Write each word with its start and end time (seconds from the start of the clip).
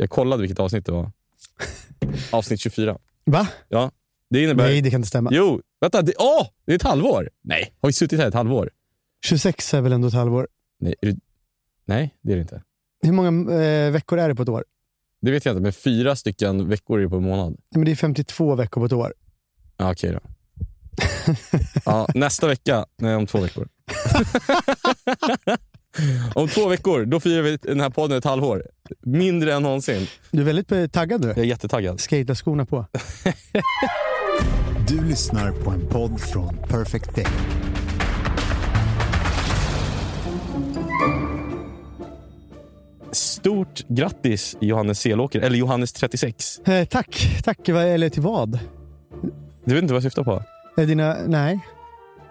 Jag 0.00 0.10
kollade 0.10 0.40
vilket 0.40 0.60
avsnitt 0.60 0.86
det 0.86 0.92
var. 0.92 1.12
Avsnitt 2.32 2.60
24. 2.60 2.98
Va? 3.24 3.48
Ja, 3.68 3.90
det 4.30 4.42
innebär... 4.42 4.64
Nej, 4.64 4.80
det 4.80 4.90
kan 4.90 4.98
inte 4.98 5.08
stämma. 5.08 5.30
Jo, 5.32 5.60
vänta. 5.80 6.02
Det, 6.02 6.12
åh, 6.18 6.46
det 6.66 6.72
är 6.72 6.76
ett 6.76 6.82
halvår. 6.82 7.30
Nej, 7.42 7.72
har 7.80 7.88
vi 7.88 7.92
suttit 7.92 8.20
här 8.20 8.28
ett 8.28 8.34
halvår? 8.34 8.70
26 9.24 9.74
är 9.74 9.80
väl 9.80 9.92
ändå 9.92 10.08
ett 10.08 10.14
halvår? 10.14 10.48
Nej, 10.80 10.94
är 11.00 11.06
det, 11.06 11.18
nej 11.84 12.14
det 12.22 12.32
är 12.32 12.36
det 12.36 12.42
inte. 12.42 12.62
Hur 13.02 13.12
många 13.12 13.54
eh, 13.62 13.90
veckor 13.92 14.18
är 14.18 14.28
det 14.28 14.34
på 14.34 14.42
ett 14.42 14.48
år? 14.48 14.64
Det 15.20 15.30
vet 15.30 15.44
jag 15.44 15.52
inte, 15.52 15.62
men 15.62 15.72
fyra 15.72 16.16
stycken 16.16 16.68
veckor 16.68 16.98
är 16.98 17.02
det 17.02 17.08
på 17.08 17.16
en 17.16 17.22
månad. 17.22 17.56
Ja, 17.58 17.78
Men 17.78 17.84
det 17.84 17.90
är 17.90 17.96
52 17.96 18.54
veckor 18.54 18.80
på 18.80 18.84
ett 18.84 18.92
år. 18.92 19.14
Ja, 19.76 19.92
okej 19.92 20.12
då. 20.12 20.20
ja, 21.84 22.08
nästa 22.14 22.46
vecka, 22.46 22.86
nej 22.96 23.14
om 23.16 23.26
två 23.26 23.40
veckor. 23.40 23.68
om 26.34 26.48
två 26.48 26.68
veckor, 26.68 27.04
då 27.04 27.20
firar 27.20 27.42
vi 27.42 27.56
den 27.62 27.80
här 27.80 27.90
podden 27.90 28.18
ett 28.18 28.24
halvår. 28.24 28.62
Mindre 29.06 29.54
än 29.54 29.62
någonsin. 29.62 30.06
Du 30.30 30.40
är 30.40 30.44
väldigt 30.44 30.72
eh, 30.72 30.86
taggad 30.86 31.20
nu. 31.20 31.28
Jag 31.28 31.38
är 31.38 31.42
jättetaggad. 31.44 32.00
Skate-skorna 32.00 32.66
på. 32.66 32.86
Du 34.88 35.04
lyssnar 35.04 35.52
på 35.52 35.70
en 35.70 35.86
podd 35.86 36.20
från 36.20 36.56
Perfect 36.68 37.14
Day. 37.16 37.26
Stort 43.12 43.88
grattis 43.88 44.56
Johannes 44.60 45.00
Selåker, 45.00 45.40
eller 45.40 45.56
Johannes 45.56 45.92
36. 45.92 46.58
Eh, 46.64 46.84
tack. 46.84 47.40
Tack. 47.44 47.68
Vad- 47.68 47.84
Eller 47.84 48.08
till 48.08 48.22
vad? 48.22 48.58
Du 49.64 49.74
vet 49.74 49.82
inte 49.82 49.94
vad 49.94 49.96
jag 49.96 50.12
syftar 50.12 50.24
på? 50.24 50.42
Är 50.76 50.86
dina... 50.86 51.16
Nej. 51.26 51.60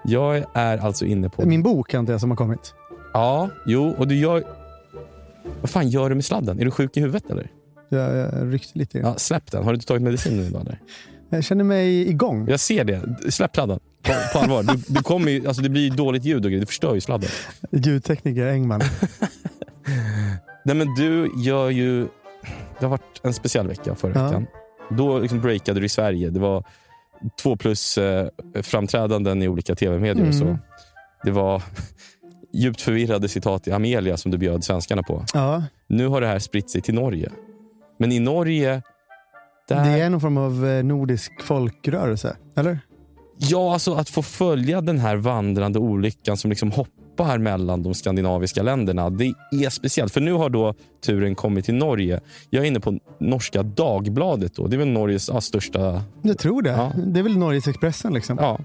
Jag 0.04 0.44
är 0.54 0.78
alltså 0.78 1.06
inne 1.06 1.30
på... 1.30 1.46
Min 1.46 1.64
bok 1.64 1.94
antar 1.94 2.14
jag 2.14 2.20
som 2.22 2.30
har 2.30 2.38
kommit. 2.38 2.74
Ja, 3.14 3.50
jo, 3.66 3.96
och 3.98 4.08
du 4.08 4.16
gör... 4.16 4.44
Vad 5.62 5.70
fan 5.70 5.90
gör 5.90 6.10
du 6.10 6.16
med 6.16 6.26
sladden? 6.26 6.60
Är 6.60 6.66
du 6.66 6.72
sjuk 6.72 6.98
i 6.98 7.00
huvudet 7.02 7.30
eller? 7.32 7.52
Jag, 7.90 8.16
jag 8.18 8.54
ryckte 8.54 8.80
lite. 8.80 8.98
Ja, 8.98 9.16
släpp 9.16 9.52
den. 9.52 9.64
Har 9.64 9.72
du 9.72 9.76
inte 9.76 9.88
tagit 9.88 10.04
medicin 10.04 10.38
nu 10.38 10.44
idag 10.44 10.62
eller? 10.62 10.80
Jag 11.32 11.44
känner 11.44 11.64
mig 11.64 12.10
igång. 12.10 12.48
Jag 12.50 12.60
ser 12.60 12.84
det. 12.84 13.32
Släpp 13.32 13.56
sladden. 13.56 13.80
På, 14.04 14.12
på 14.34 14.40
allvar. 14.40 14.64
Du, 14.64 14.84
du 14.88 15.04
kommer 15.04 15.32
ju, 15.32 15.48
alltså 15.48 15.62
det 15.62 15.70
blir 15.70 15.82
ju 15.82 15.90
dåligt 15.90 16.24
ljud 16.24 16.46
och 16.46 16.52
grejer. 16.52 16.60
Du 16.60 16.66
förstör 16.66 16.96
ju 16.96 17.02
sladden. 17.02 17.30
Ljudtekniker 17.72 18.48
Engman. 18.48 18.82
Nej 20.66 20.76
men 20.76 20.96
du 20.96 21.32
gör 21.44 21.70
ju... 21.70 22.08
Det 22.80 22.86
har 22.86 22.90
varit 22.90 23.22
en 23.24 23.34
speciell 23.34 23.68
vecka 23.68 23.96
förra 23.96 24.14
Ja. 24.20 24.26
veckan. 24.26 24.46
Då 24.98 25.20
liksom 25.20 25.42
breakade 25.42 25.80
du 25.80 25.86
i 25.86 25.90
Sverige. 25.90 26.30
Det 26.30 26.40
var 26.40 26.64
två 27.42 27.56
plus 27.56 27.98
eh, 27.98 28.28
framträdanden 28.64 29.42
i 29.44 29.48
olika 29.48 29.76
tv-medier 29.76 30.28
och 30.28 30.36
så. 30.36 30.44
Mm. 30.46 30.58
Det 31.24 31.32
var 31.32 31.64
djupt 32.54 32.82
förvirrade 32.82 33.28
citat 33.28 33.68
i 33.68 33.72
Amelia 33.72 34.18
som 34.18 34.32
du 34.32 34.38
bjöd 34.38 34.64
svenskarna 34.64 35.04
på. 35.04 35.26
Ja, 35.34 35.64
Nu 35.88 36.08
har 36.08 36.22
det 36.22 36.28
här 36.28 36.40
spritt 36.40 36.70
sig 36.70 36.82
till 36.82 36.94
Norge. 36.94 37.30
Men 37.98 38.12
i 38.12 38.20
Norge... 38.20 38.82
Där, 39.68 39.86
det 39.86 40.02
är 40.02 40.10
någon 40.10 40.22
form 40.22 40.38
av 40.38 40.68
eh, 40.68 40.84
nordisk 40.84 41.42
folkrörelse. 41.42 42.36
Eller? 42.56 42.80
Ja, 43.38 43.74
alltså 43.74 43.94
att 43.94 44.10
få 44.10 44.22
följa 44.22 44.82
den 44.82 45.00
här 45.00 45.16
vandrande 45.16 45.80
olyckan 45.80 46.38
som 46.38 46.50
liksom 46.50 46.72
hoppar 46.72 47.38
mellan 47.38 47.84
de 47.84 47.94
skandinaviska 47.94 48.64
länderna. 48.64 49.10
Det 49.10 49.34
är 49.52 49.70
speciellt. 49.70 50.14
För 50.14 50.22
nu 50.22 50.34
har 50.34 50.50
då 50.50 50.74
turen 51.06 51.36
kommit 51.36 51.66
till 51.66 51.76
Norge. 51.76 52.20
Jag 52.50 52.64
är 52.64 52.68
inne 52.68 52.80
på 52.80 53.00
norska 53.20 53.64
Dagbladet. 53.64 54.56
Då. 54.56 54.68
Det 54.68 54.76
är 54.76 54.78
väl 54.78 54.88
Norges 54.88 55.30
ja, 55.30 55.42
största... 55.42 56.02
Jag 56.22 56.38
tror 56.38 56.62
det. 56.62 56.70
Ja. 56.70 56.92
Det 57.06 57.20
är 57.20 57.24
väl 57.24 57.38
Norges 57.38 57.68
Expressen 57.68 58.14
liksom. 58.14 58.38
Ja. 58.42 58.60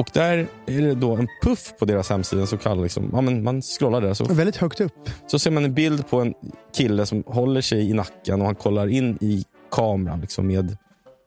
Och 0.00 0.10
där 0.12 0.46
är 0.66 0.80
det 0.80 0.94
då 0.94 1.16
en 1.16 1.28
puff 1.42 1.72
på 1.78 1.84
deras 1.84 2.10
hemsida. 2.10 2.46
Så 2.46 2.56
kallad, 2.56 2.82
liksom, 2.82 3.10
ja, 3.12 3.20
men 3.20 3.42
man 3.42 3.62
scrollar 3.62 4.00
där 4.00 4.14
så, 4.14 4.24
Väldigt 4.24 4.56
högt 4.56 4.80
upp. 4.80 5.10
så 5.26 5.38
ser 5.38 5.50
man 5.50 5.64
en 5.64 5.74
bild 5.74 6.08
på 6.08 6.20
en 6.20 6.34
kille 6.76 7.06
som 7.06 7.24
håller 7.26 7.60
sig 7.60 7.90
i 7.90 7.92
nacken 7.92 8.40
och 8.40 8.46
han 8.46 8.54
kollar 8.54 8.86
in 8.86 9.18
i 9.20 9.44
kameran 9.70 10.20
liksom, 10.20 10.46
med 10.46 10.76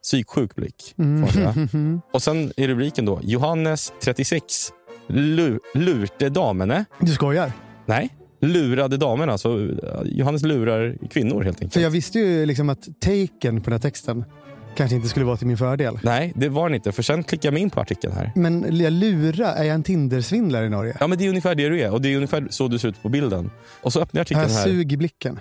psyksjuk 0.04 0.56
blick. 0.56 0.96
Mm. 0.98 2.02
Och 2.14 2.22
sen 2.24 2.52
är 2.58 2.68
rubriken 2.68 3.06
då 3.06 3.20
Johannes 3.24 3.94
36 4.00 4.72
lu, 5.08 5.60
lurte 5.74 6.30
damerna. 6.30 6.86
Du 7.00 7.12
skojar? 7.12 7.52
Nej, 7.86 8.10
lurade 8.42 8.98
damerna. 8.98 9.38
Så 9.38 9.60
eh, 9.60 9.70
Johannes 10.06 10.44
lurar 10.44 10.98
kvinnor 11.10 11.44
helt 11.44 11.58
enkelt. 11.58 11.74
För 11.74 11.82
jag 11.82 11.90
visste 11.90 12.20
ju 12.20 12.46
liksom 12.46 12.70
att 12.70 12.88
taken 13.00 13.62
på 13.62 13.70
den 13.70 13.74
här 13.74 13.80
texten 13.80 14.26
kanske 14.76 14.96
inte 14.96 15.08
skulle 15.08 15.26
vara 15.26 15.38
till 15.38 15.48
min 15.48 15.58
fördel. 15.58 16.00
Nej, 16.04 16.34
det 16.36 16.50
var 16.50 16.70
den 16.70 16.76
inte. 16.76 16.92
För 16.92 17.04
sen 17.04 17.24
klickar 17.24 17.48
jag 17.48 17.54
mig 17.54 17.62
in 17.62 17.70
på 17.70 17.82
artikeln 17.82 18.14
här. 18.14 18.32
Men 18.36 18.80
jag 18.80 18.94
lura, 18.94 19.54
är 19.54 19.64
jag 19.64 19.74
en 19.74 19.84
Tindersvindlare 19.84 20.66
i 20.66 20.70
Norge? 20.70 20.98
Ja, 21.00 21.08
men 21.08 21.18
det 21.18 21.26
är 21.26 21.30
ungefär 21.30 21.56
det 21.56 21.70
du 21.70 21.82
är. 21.82 21.92
Och 21.92 22.02
det 22.02 22.10
är 22.10 22.16
ungefär 22.16 22.48
så 22.50 22.68
du 22.68 22.80
ser 22.80 22.88
ut 22.88 23.02
på 23.02 23.10
bilden. 23.10 23.52
Och 23.82 23.94
så 23.94 24.02
öppnar 24.02 24.20
jag 24.20 24.22
artikeln 24.22 24.50
här. 24.50 24.64
sug 24.64 24.94
i 24.94 24.98
blicken? 24.98 25.40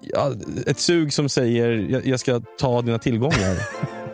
Ja, 0.00 0.32
ett 0.66 0.78
sug 0.78 1.12
som 1.12 1.28
säger 1.28 1.86
jag, 1.90 2.06
jag 2.06 2.20
ska 2.20 2.40
ta 2.58 2.82
dina 2.82 2.98
tillgångar. 2.98 3.58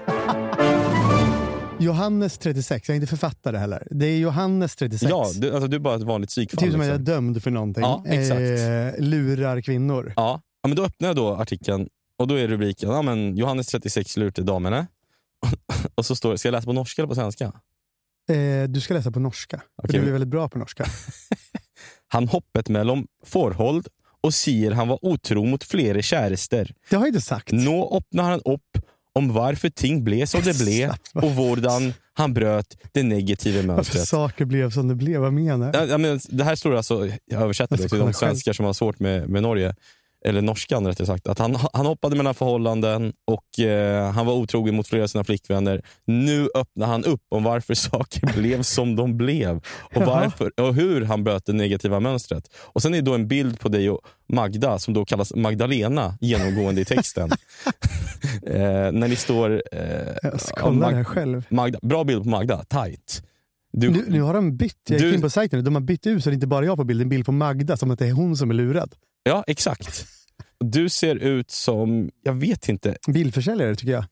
Johannes 1.79 2.39
36, 2.39 2.89
jag 2.89 2.95
är 2.95 2.97
inte 2.97 3.07
författare 3.07 3.57
heller. 3.57 3.87
Det 3.91 4.07
är 4.07 4.19
Johannes 4.19 4.77
36. 4.77 5.11
ja, 5.11 5.27
du, 5.35 5.53
alltså, 5.53 5.69
du 5.69 5.77
är 5.77 5.81
bara 5.81 5.97
ett 5.97 6.03
vanligt 6.03 6.31
psykfall. 6.31 6.65
typ 6.65 6.73
som 6.73 6.81
att 6.81 6.87
jag 6.87 6.95
är 6.95 6.99
liksom. 6.99 7.15
dömd 7.15 7.43
för 7.43 7.51
någonting. 7.51 7.83
Ja, 7.83 8.05
exakt. 8.07 8.41
Eh, 8.41 9.05
lurar 9.05 9.61
kvinnor. 9.61 10.13
ja. 10.17 10.41
ja, 10.63 10.69
men 10.69 10.77
då 10.77 10.85
öppnar 10.85 11.09
jag 11.09 11.17
då 11.17 11.35
artikeln 11.35 11.89
och 12.21 12.27
då 12.29 12.35
är 12.35 12.49
rubriken 12.49 12.91
ja, 12.91 13.03
men 13.03 13.37
Johannes 13.37 13.67
36 13.67 14.17
lurte 14.17 14.43
damerna. 14.43 14.87
och 15.95 16.07
så 16.07 16.17
står 16.17 16.33
det, 16.33 16.39
ska 16.39 16.49
jag 16.49 16.53
läsa 16.53 16.65
på 16.65 16.73
norska 16.73 17.03
eller 17.03 17.09
på 17.09 17.15
svenska? 17.15 17.45
Eh, 18.31 18.69
du 18.69 18.81
ska 18.81 18.95
läsa 18.95 19.11
på 19.11 19.21
norska. 19.21 19.63
Okej, 19.83 20.01
du 20.01 20.07
är 20.07 20.13
väldigt 20.13 20.29
bra 20.29 20.49
på 20.49 20.59
norska. 20.59 20.85
Han 22.09 22.29
hoppet 22.29 22.69
mellom 22.69 23.07
forhold 23.25 23.89
og 24.21 24.35
sier 24.37 24.75
han 24.77 24.91
var 24.91 24.99
otro 25.01 25.47
mot 25.49 25.65
flere 25.65 26.03
kjærester. 26.03 26.75
Det 26.91 26.97
har 26.97 27.07
jag 27.07 27.09
inte 27.09 27.21
sagt. 27.21 27.53
Nå 27.53 27.85
åpner 27.85 28.23
han 28.23 28.41
opp 28.45 28.79
om 29.15 29.33
varför 29.33 29.71
ting 29.71 30.05
ble 30.05 30.27
som 30.27 30.43
det 30.45 30.59
ble, 30.59 30.91
og 31.25 31.31
hvordan 31.39 31.93
han 32.21 32.35
brøt 32.35 32.77
det 32.93 33.03
negative 33.03 33.63
Varför 33.63 33.73
mönstret. 33.73 34.09
saker 34.09 34.45
blev 34.45 34.71
som 34.71 34.89
det 34.89 34.95
blev. 34.95 35.21
Vad 35.21 35.33
menar 35.33 35.73
Ja, 35.75 35.87
ja, 35.87 35.99
men 35.99 36.21
det 36.29 36.45
här 36.45 36.57
står 36.57 36.75
alltså, 36.75 37.09
jag 37.25 37.43
översätter 37.43 37.77
det 37.77 37.89
till 37.89 37.99
de 37.99 38.13
svenskar 38.13 38.53
som 38.53 38.67
har 38.67 38.73
svårt 38.73 38.99
med, 38.99 39.29
med 39.29 39.43
Norge, 39.43 39.75
eller 40.25 40.43
norskan 40.43 40.87
rättare 40.87 41.07
sagt. 41.07 41.27
Att 41.29 41.39
han, 41.39 41.57
han 41.73 41.87
hoppade 41.87 42.17
mellan 42.17 42.35
förhållanden 42.35 43.13
och 43.27 43.65
eh, 43.65 44.11
han 44.13 44.27
var 44.27 44.35
otrogen 44.35 44.75
mot 44.77 44.89
flera 44.89 45.03
av 45.03 45.07
sina 45.07 45.25
flickvänner. 45.25 45.83
Nu 46.07 46.49
öppnar 46.55 46.87
han 46.87 47.05
upp 47.05 47.23
om 47.29 47.45
varför 47.45 47.75
saker 47.91 48.33
blev 48.41 48.63
som 48.63 48.97
de 48.97 49.17
blev 49.17 49.57
och, 49.95 50.03
varför, 50.03 50.61
och 50.61 50.75
hur 50.75 51.05
han 51.05 51.25
bröt 51.25 51.47
det 51.47 51.53
negativa 51.53 52.01
mönstret. 52.01 52.45
Och 52.57 52.83
Sen 52.83 52.95
är 52.95 52.99
det 52.99 53.05
då 53.05 53.15
en 53.15 53.29
bild 53.29 53.61
på 53.61 53.69
dig 53.69 53.91
och 53.91 54.01
Magda 54.33 54.79
som 54.79 54.95
då 54.95 55.05
kallas 55.05 55.35
Magdalena 55.35 56.15
genomgående 56.21 56.81
i 56.81 56.85
texten. 56.85 57.31
eh, 58.47 58.93
när 58.93 59.09
ni 59.09 59.17
står... 59.17 59.63
Eh, 59.73 59.81
Jag 60.23 60.41
ska 60.41 60.61
kolla 60.61 60.91
Mag- 60.91 61.05
själv. 61.05 61.45
Magda, 61.49 61.79
bra 61.83 62.05
bild 62.05 62.23
på 62.23 62.29
Magda, 62.29 62.65
tight. 62.65 63.23
Du, 63.73 63.91
Nu, 63.91 64.05
nu 64.09 64.21
har 64.23 64.35
de 64.35 64.57
bytt. 64.57 64.77
Jag 64.89 65.01
gick 65.01 65.09
Du- 65.09 65.15
in 65.15 65.21
på 65.21 65.31
sajten 65.31 65.59
nu. 65.59 65.63
De 65.63 65.75
har 65.75 65.83
bytt 65.83 66.07
ut 66.07 66.25
så 66.25 66.31
det 66.31 66.33
är 66.33 66.35
inte 66.35 66.47
bara 66.47 66.65
jag 66.65 66.77
på 66.77 66.85
bilden. 66.85 67.03
En 67.05 67.09
bild 67.09 67.27
på 67.27 67.33
Magda 67.33 67.77
som 67.77 67.91
att 67.91 67.99
det 67.99 68.07
är 68.07 68.13
hon 68.13 68.37
som 68.37 68.51
är 68.51 68.55
lurad. 68.55 68.95
Ja, 69.23 69.45
exakt. 69.47 70.07
Du 70.65 70.89
ser 70.89 71.17
ut 71.17 71.51
som, 71.51 72.11
jag 72.23 72.33
vet 72.33 72.69
inte, 72.69 72.97
Bilförsäljare 73.09 73.75
tycker 73.77 73.93
jag. 73.93 74.05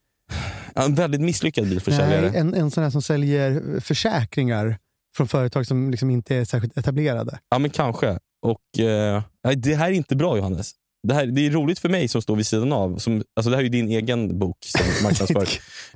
en 0.75 0.95
väldigt 0.95 1.21
misslyckad 1.21 1.69
bilförsäljare. 1.69 2.31
Nej, 2.31 2.41
en, 2.41 2.55
en 2.55 2.71
sån 2.71 2.83
här 2.85 2.91
som 2.91 3.03
säljer 3.03 3.81
försäkringar 3.81 4.79
från 5.17 5.29
företag 5.29 5.67
som 5.67 5.91
liksom 5.91 6.11
inte 6.11 6.37
är 6.37 6.45
särskilt 6.45 6.79
etablerade. 6.79 7.39
Ja, 7.51 7.59
men 7.59 7.71
kanske. 7.71 8.19
Och, 8.43 8.81
eh, 8.85 9.23
det 9.57 9.75
här 9.75 9.89
är 9.89 9.93
inte 9.93 10.17
bra, 10.17 10.37
Johannes. 10.37 10.73
Det, 11.09 11.15
här, 11.15 11.27
det 11.27 11.47
är 11.47 11.51
roligt 11.51 11.79
för 11.79 11.89
mig 11.89 12.09
som 12.09 12.23
står 12.23 12.37
vid 12.37 12.47
sidan 12.47 12.73
av. 12.73 12.99
Som, 12.99 13.23
alltså 13.37 13.51
det 13.51 13.57
här 13.57 13.61
är 13.61 13.65
ju 13.65 13.69
din 13.69 13.89
egen 13.89 14.39
bok 14.39 14.57
som 14.61 14.87
marknadsför. 15.03 15.49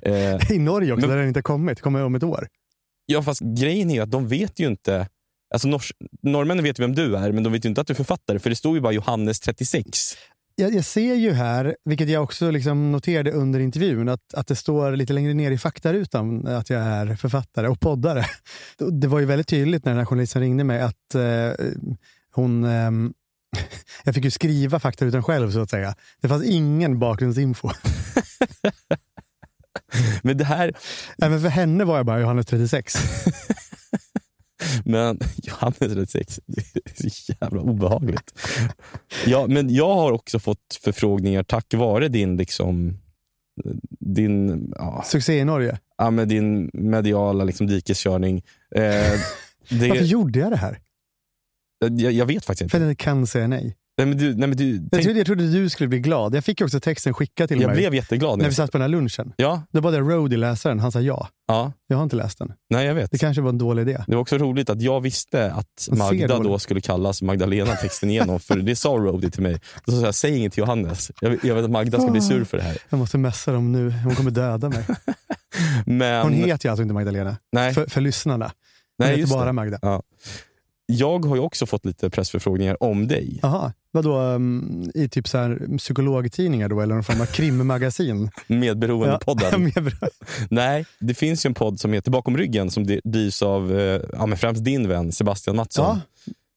eh, 0.02 0.52
I 0.52 0.58
Norge 0.58 0.92
också, 0.92 1.00
Men- 1.06 1.10
där 1.10 1.16
den 1.18 1.28
inte 1.28 1.38
har 1.38 1.42
kommit. 1.42 1.80
kommer 1.80 2.02
om 2.04 2.14
ett 2.14 2.22
år. 2.22 2.48
Ja, 3.06 3.22
fast 3.22 3.40
grejen 3.40 3.90
är 3.90 3.94
ju 3.94 4.00
att 4.00 4.10
de 4.10 4.28
vet 4.28 4.60
ju 4.60 4.66
inte... 4.66 5.08
Alltså 5.54 5.68
nors, 5.68 5.92
norrmännen 6.22 6.64
vet 6.64 6.78
vem 6.78 6.94
du 6.94 7.16
är, 7.16 7.32
men 7.32 7.42
de 7.42 7.52
vet 7.52 7.64
ju 7.64 7.68
inte 7.68 7.80
att 7.80 7.86
du 7.86 7.92
är 7.92 7.96
författare. 7.96 8.38
För 8.38 8.50
det 8.50 8.56
står 8.56 8.74
ju 8.74 8.80
bara 8.80 8.92
Johannes 8.92 9.40
36. 9.40 10.16
Jag, 10.54 10.74
jag 10.74 10.84
ser 10.84 11.14
ju 11.14 11.32
här, 11.32 11.76
vilket 11.84 12.08
jag 12.08 12.22
också 12.22 12.50
liksom 12.50 12.92
noterade 12.92 13.32
under 13.32 13.60
intervjun, 13.60 14.08
att, 14.08 14.34
att 14.34 14.46
det 14.46 14.56
står 14.56 14.96
lite 14.96 15.12
längre 15.12 15.34
ner 15.34 15.50
i 15.50 15.58
faktarutan 15.58 16.46
att 16.46 16.70
jag 16.70 16.82
är 16.82 17.16
författare 17.16 17.68
och 17.68 17.80
poddare. 17.80 18.24
Det 18.92 19.06
var 19.06 19.20
ju 19.20 19.26
väldigt 19.26 19.48
tydligt 19.48 19.84
när 19.84 19.92
den 19.92 19.98
här 19.98 20.06
journalisten 20.06 20.42
ringde 20.42 20.64
mig 20.64 20.80
att 20.80 21.14
eh, 21.14 21.66
hon... 22.30 22.64
ehm, 22.64 23.12
jag 24.04 24.14
fick 24.14 24.24
ju 24.24 24.30
skriva 24.30 24.80
faktarutan 24.80 25.22
själv 25.22 25.50
så 25.50 25.60
att 25.60 25.70
säga. 25.70 25.94
Det 26.20 26.28
fanns 26.28 26.44
ingen 26.44 26.98
bakgrundsinfo. 26.98 27.70
Men 30.22 30.36
det 30.36 30.44
här... 30.44 30.72
Även 31.22 31.40
för 31.40 31.48
henne 31.48 31.84
var 31.84 31.96
jag 31.96 32.06
bara 32.06 32.20
Johannes 32.20 32.46
36. 32.46 32.94
Men 34.84 35.18
Johannes 35.36 35.78
36, 35.78 36.40
det 36.46 37.06
är 37.06 37.10
så 37.10 37.32
jävla 37.40 37.60
obehagligt. 37.60 38.38
Ja, 39.26 39.46
men 39.46 39.74
jag 39.74 39.94
har 39.94 40.12
också 40.12 40.38
fått 40.38 40.78
förfrågningar 40.84 41.42
tack 41.42 41.74
vare 41.74 42.08
din 42.08 42.36
liksom 42.36 42.98
din, 44.00 44.72
ja, 44.76 45.02
Succé 45.06 45.38
i 45.38 45.44
Norge. 45.44 45.78
ja, 45.98 46.10
med 46.10 46.28
din 46.28 46.70
mediala 46.72 47.44
liksom, 47.44 47.66
dikeskörning. 47.66 48.42
Eh, 48.74 48.82
Varför 49.70 49.88
det, 49.88 50.04
gjorde 50.04 50.38
jag 50.38 50.50
det 50.50 50.56
här? 50.56 50.78
jag, 51.78 52.12
jag 52.12 52.26
vet 52.26 52.44
faktiskt 52.44 52.70
För 52.70 52.78
inte. 52.78 52.84
att 52.84 52.90
jag 52.90 52.98
kan 52.98 53.26
säga 53.26 53.46
nej. 53.46 53.76
Nej, 53.98 54.06
men 54.06 54.18
du, 54.18 54.34
nej, 54.34 54.48
men 54.48 54.56
du, 54.56 54.74
Jag 54.74 54.88
tänk, 54.92 55.04
trodde, 55.04 55.18
jag 55.18 55.26
trodde 55.26 55.50
du 55.52 55.68
skulle 55.68 55.88
bli 55.88 55.98
glad. 55.98 56.34
Jag 56.34 56.44
fick 56.44 56.60
också 56.60 56.80
texten 56.80 57.14
skickad 57.14 57.48
till 57.48 57.60
jag 57.60 57.68
mig 57.68 57.76
blev 57.76 57.94
jätteglad. 57.94 58.38
när 58.38 58.48
vi 58.48 58.54
satt 58.54 58.72
på 58.72 58.78
den 58.78 58.82
här 58.82 58.88
lunchen. 58.88 59.32
ja, 59.36 59.62
Då 59.70 59.80
bad 59.80 59.94
jag 59.94 60.10
Roadie 60.12 60.38
läsa 60.38 60.68
den. 60.68 60.80
Han 60.80 60.92
sa 60.92 61.00
ja. 61.00 61.28
ja, 61.48 61.72
Jag 61.86 61.96
har 61.96 62.04
inte 62.04 62.16
läst 62.16 62.38
den. 62.38 62.52
nej 62.70 62.86
jag 62.86 62.94
vet. 62.94 63.10
Det 63.10 63.18
kanske 63.18 63.42
var 63.42 63.48
en 63.48 63.58
dålig 63.58 63.82
idé. 63.82 64.04
Det 64.06 64.14
var 64.14 64.22
också 64.22 64.38
roligt 64.38 64.70
att 64.70 64.82
jag 64.82 65.00
visste 65.00 65.52
att 65.52 65.88
Magda 65.90 66.38
då 66.38 66.58
skulle 66.58 66.80
kallas 66.80 67.22
Magdalena 67.22 67.74
texten 67.76 68.10
igenom, 68.10 68.40
för 68.40 68.56
det 68.56 68.76
sa 68.76 68.88
Rody 68.88 69.30
till 69.30 69.42
mig. 69.42 69.60
Då 69.86 69.92
sa 69.92 70.04
jag, 70.04 70.14
säg 70.14 70.36
inget 70.36 70.52
till 70.52 70.60
Johannes. 70.60 71.10
Jag, 71.20 71.38
jag 71.44 71.54
vet 71.54 71.64
att 71.64 71.70
Magda 71.70 72.00
ska 72.00 72.10
bli 72.10 72.20
sur 72.20 72.44
för 72.44 72.56
det 72.56 72.62
här. 72.62 72.78
Jag 72.90 72.98
måste 72.98 73.18
messa 73.18 73.52
dem 73.52 73.72
nu. 73.72 73.90
Hon 73.90 74.14
kommer 74.14 74.30
döda 74.30 74.68
mig. 74.68 74.84
Men, 75.86 76.22
Hon 76.22 76.32
heter 76.32 76.66
ju 76.68 76.70
alltså 76.70 76.82
inte 76.82 76.94
Magdalena. 76.94 77.36
nej, 77.52 77.74
För, 77.74 77.86
för 77.86 78.00
lyssnarna. 78.00 78.44
Hon 78.44 79.06
nej, 79.08 79.16
heter 79.20 79.32
bara 79.34 79.44
det. 79.46 79.52
Magda. 79.52 79.78
Ja. 79.82 80.02
Jag 80.86 81.24
har 81.24 81.36
ju 81.36 81.42
också 81.42 81.66
fått 81.66 81.84
lite 81.86 82.10
pressförfrågningar 82.10 82.82
om 82.82 83.08
dig. 83.08 83.38
Jaha. 83.42 83.72
Vadå, 83.90 84.18
um, 84.20 84.90
i 84.94 85.08
typ 85.08 85.28
så 85.28 85.38
här 85.38 85.78
psykologtidningar 85.78 86.68
då, 86.68 86.80
eller 86.80 86.94
någon 86.94 87.04
form 87.04 87.20
av 87.20 87.26
krimmagasin? 87.26 88.30
Medberoendepodden. 88.46 89.62
mer 89.64 89.80
bra. 89.80 90.08
Nej, 90.50 90.84
det 90.98 91.14
finns 91.14 91.46
ju 91.46 91.48
en 91.48 91.54
podd 91.54 91.80
som 91.80 91.92
heter 91.92 92.10
Bakom 92.10 92.36
ryggen 92.36 92.70
som 92.70 92.86
drivs 93.04 93.42
av 93.42 93.78
eh, 93.78 94.00
ja, 94.12 94.26
men 94.26 94.38
främst 94.38 94.64
din 94.64 94.88
vän 94.88 95.12
Sebastian 95.12 95.56
Mattsson. 95.56 95.84
ja, 95.84 96.00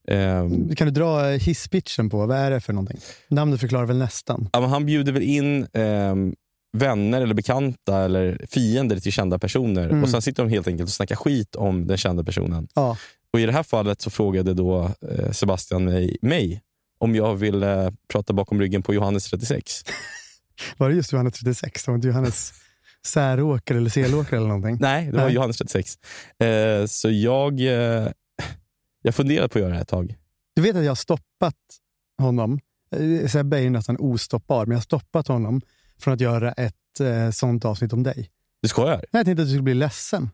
Ehm, 0.08 0.76
kan 0.76 0.88
du 0.88 0.92
dra 0.92 1.32
eh, 1.32 1.40
hisspitchen 1.40 2.10
på? 2.10 2.26
Vad 2.26 2.38
är 2.38 2.52
det 2.52 2.62
för 2.62 2.74
någonting? 2.74 2.98
Namnet 3.28 3.60
förklarar 3.60 3.86
väl 3.86 3.98
nästan. 3.98 4.50
ja, 4.54 4.66
han 4.66 4.86
bjuder 4.86 5.12
väl 5.12 5.22
in 5.24 5.68
ehm, 5.74 6.36
vänner 6.78 7.22
eller 7.22 7.34
bekanta 7.34 7.98
eller 7.98 8.46
fiender 8.50 9.00
till 9.00 9.12
kända 9.12 9.40
personer 9.40 9.84
Mm. 9.90 10.04
och 10.04 10.10
sen 10.10 10.22
sitter 10.22 10.44
de 10.44 10.50
helt 10.50 10.68
enkelt 10.68 10.88
och 10.88 10.94
snackar 10.94 11.16
skit 11.16 11.56
om 11.56 11.88
den 11.88 11.98
kända 11.98 12.24
personen. 12.24 12.68
Ja. 12.76 12.98
Och 13.36 13.42
I 13.42 13.46
det 13.46 13.52
här 13.52 13.64
fallet 13.64 14.02
så 14.02 14.10
frågade 14.10 14.54
då 14.54 14.92
eh, 15.12 15.32
Sebastian 15.32 15.86
mig, 15.86 16.18
mig 16.22 16.62
om 16.98 17.16
jag 17.16 17.36
ville 17.36 17.94
prata 18.08 18.34
bakom 18.34 18.60
ryggen 18.62 18.82
på 18.82 18.94
Johannes 18.94 19.30
36. 19.30 19.84
Var 20.78 20.90
det 20.90 20.96
just 20.96 21.12
Johannes 21.12 21.34
36? 21.34 21.84
Det 21.84 21.92
var 21.92 21.96
inte 21.96 22.08
Johannes 22.08 22.54
Säråker 23.06 23.76
eller 23.76 23.90
Selåker 23.90 24.38
eller 24.38 24.48
någonting? 24.48 24.78
Nej, 24.80 25.06
det 25.06 25.18
var 25.18 25.26
Nej. 25.26 25.34
Johannes 25.34 25.58
36. 25.58 25.96
Eh, 26.40 26.86
så 26.86 27.12
jag, 27.12 27.60
eh, 27.60 28.08
jag 29.02 29.16
funderat 29.16 29.52
på 29.52 29.58
att 29.58 29.62
göra 29.62 29.70
det 29.70 29.76
här 29.76 29.82
ett 29.82 29.88
tag. 29.88 30.16
Du 30.56 30.62
vet 30.62 30.76
att 30.76 30.84
jag 30.84 30.92
har 30.92 30.96
stoppat 30.96 31.56
honom. 32.18 32.60
Sebbe 33.28 33.58
är 33.58 33.62
ju 33.62 33.70
nästan 33.70 33.98
ostoppbar, 34.00 34.66
men 34.66 34.72
jag 34.72 34.78
har 34.78 34.84
stoppat 34.84 35.28
honom 35.28 35.62
från 36.00 36.14
att 36.14 36.22
göra 36.22 36.52
ett 36.52 37.00
eh, 37.00 37.32
sånt 37.32 37.66
avsnitt 37.66 37.94
om 37.94 38.04
dig. 38.04 38.30
Du 38.62 38.68
skojar? 38.68 38.96
Nej, 38.96 39.06
Jag 39.12 39.26
tänkte 39.26 39.42
att 39.42 39.48
du 39.48 39.52
skulle 39.52 39.64
bli 39.64 39.74
ledsen. 39.74 40.30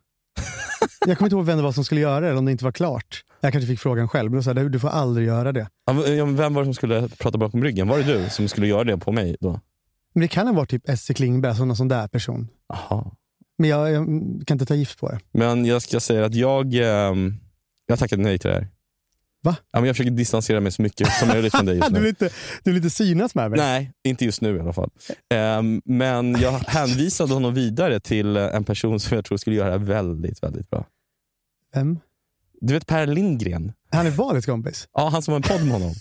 Jag 1.07 1.17
kommer 1.17 1.27
inte 1.27 1.35
ihåg 1.35 1.45
vem 1.45 1.57
det 1.57 1.63
var 1.63 1.71
som 1.71 1.85
skulle 1.85 2.01
göra 2.01 2.19
det, 2.19 2.27
eller 2.27 2.39
om 2.39 2.45
det 2.45 2.51
inte 2.51 2.63
var 2.63 2.71
klart. 2.71 3.23
Jag 3.41 3.51
kanske 3.51 3.67
fick 3.67 3.79
frågan 3.79 4.07
själv, 4.07 4.31
men 4.31 4.43
sa 4.43 4.53
jag, 4.53 4.71
du 4.71 4.79
får 4.79 4.89
aldrig 4.89 5.27
göra 5.27 5.51
det. 5.51 5.67
Ja, 5.85 5.93
men, 5.93 6.17
ja, 6.17 6.25
men 6.25 6.35
Vem 6.35 6.53
var 6.53 6.61
det 6.61 6.65
som 6.65 6.73
skulle 6.73 7.09
prata 7.09 7.37
bakom 7.37 7.63
ryggen? 7.63 7.87
Var 7.87 7.97
det 7.97 8.03
du 8.03 8.29
som 8.29 8.47
skulle 8.47 8.67
göra 8.67 8.83
det 8.83 8.97
på 8.97 9.11
mig 9.11 9.37
då? 9.39 9.59
Men 10.13 10.21
det 10.21 10.27
kan 10.27 10.47
ha 10.47 10.53
varit 10.53 10.69
typ 10.69 10.89
Esse 10.89 11.13
Klingberg, 11.13 11.49
alltså 11.49 11.65
någon 11.65 11.75
sån 11.75 11.87
där 11.87 12.07
person. 12.07 12.47
Aha. 12.73 13.15
Men 13.57 13.69
jag, 13.69 13.91
jag 13.91 14.05
kan 14.47 14.55
inte 14.55 14.65
ta 14.65 14.75
gift 14.75 14.99
på 14.99 15.09
det. 15.09 15.19
Men 15.31 15.65
jag 15.65 15.81
ska 15.81 15.99
säga 15.99 16.25
att 16.25 16.35
jag, 16.35 16.73
ehm, 16.73 17.33
jag 17.85 17.99
tackade 17.99 18.21
nej 18.21 18.37
till 18.37 18.49
det 18.49 18.55
här. 18.55 18.67
Va? 19.43 19.55
Ja, 19.71 19.79
men 19.79 19.87
jag 19.87 19.95
försöker 19.95 20.11
distansera 20.11 20.59
mig 20.59 20.71
så 20.71 20.81
mycket 20.81 21.07
som 21.13 21.27
möjligt 21.27 21.55
från 21.55 21.65
dig 21.65 21.75
just 21.77 21.87
Du 21.93 21.93
vill 21.93 22.03
nu. 22.03 22.09
inte, 22.09 22.29
du 22.63 22.71
vill 22.71 22.77
inte 22.77 22.89
synas 22.89 23.35
med 23.35 23.51
mig? 23.51 23.59
Nej, 23.59 23.91
inte 24.03 24.25
just 24.25 24.41
nu 24.41 24.57
i 24.57 24.59
alla 24.59 24.73
fall. 24.73 24.89
Ehm, 25.33 25.81
men 25.85 26.41
jag 26.41 26.51
hänvisade 26.51 27.33
honom 27.33 27.53
vidare 27.53 27.99
till 27.99 28.37
en 28.37 28.63
person 28.63 28.99
som 28.99 29.15
jag 29.15 29.25
tror 29.25 29.37
skulle 29.37 29.55
göra 29.55 29.77
det 29.77 29.85
väldigt, 29.85 30.43
väldigt 30.43 30.69
bra. 30.69 30.85
Vem? 31.73 31.99
Du 32.61 32.73
vet 32.73 32.87
Per 32.87 33.05
Lindgren? 33.07 33.73
Han 33.91 34.07
är 34.07 34.11
Valets 34.11 34.45
kompis. 34.45 34.87
Ja, 34.93 35.09
han 35.09 35.21
som 35.21 35.31
har 35.31 35.35
en 35.35 35.43
podd 35.43 35.61
med 35.63 35.73
honom. 35.73 35.93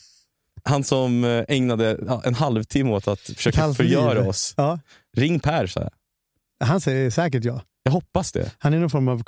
Han 0.65 0.85
som 0.85 1.25
eh, 1.25 1.45
ägnade 1.49 1.99
en 2.25 2.35
halvtimme 2.35 2.91
åt 2.91 3.09
att 3.09 3.21
försöka 3.21 3.75
förgöra 3.75 4.29
oss. 4.29 4.55
Ja, 4.57 4.79
Ring 5.17 5.41
Per, 5.41 5.67
sa 5.67 5.81
jag. 5.81 6.67
han 6.67 6.81
säger 6.81 7.11
säkert 7.11 7.45
ja. 7.45 7.63
Jag 7.83 7.93
hoppas 7.93 8.33
det. 8.33 8.53
Han 8.59 8.75
är 8.75 8.79
någon 8.79 8.91
form 8.91 9.09
av 9.09 9.23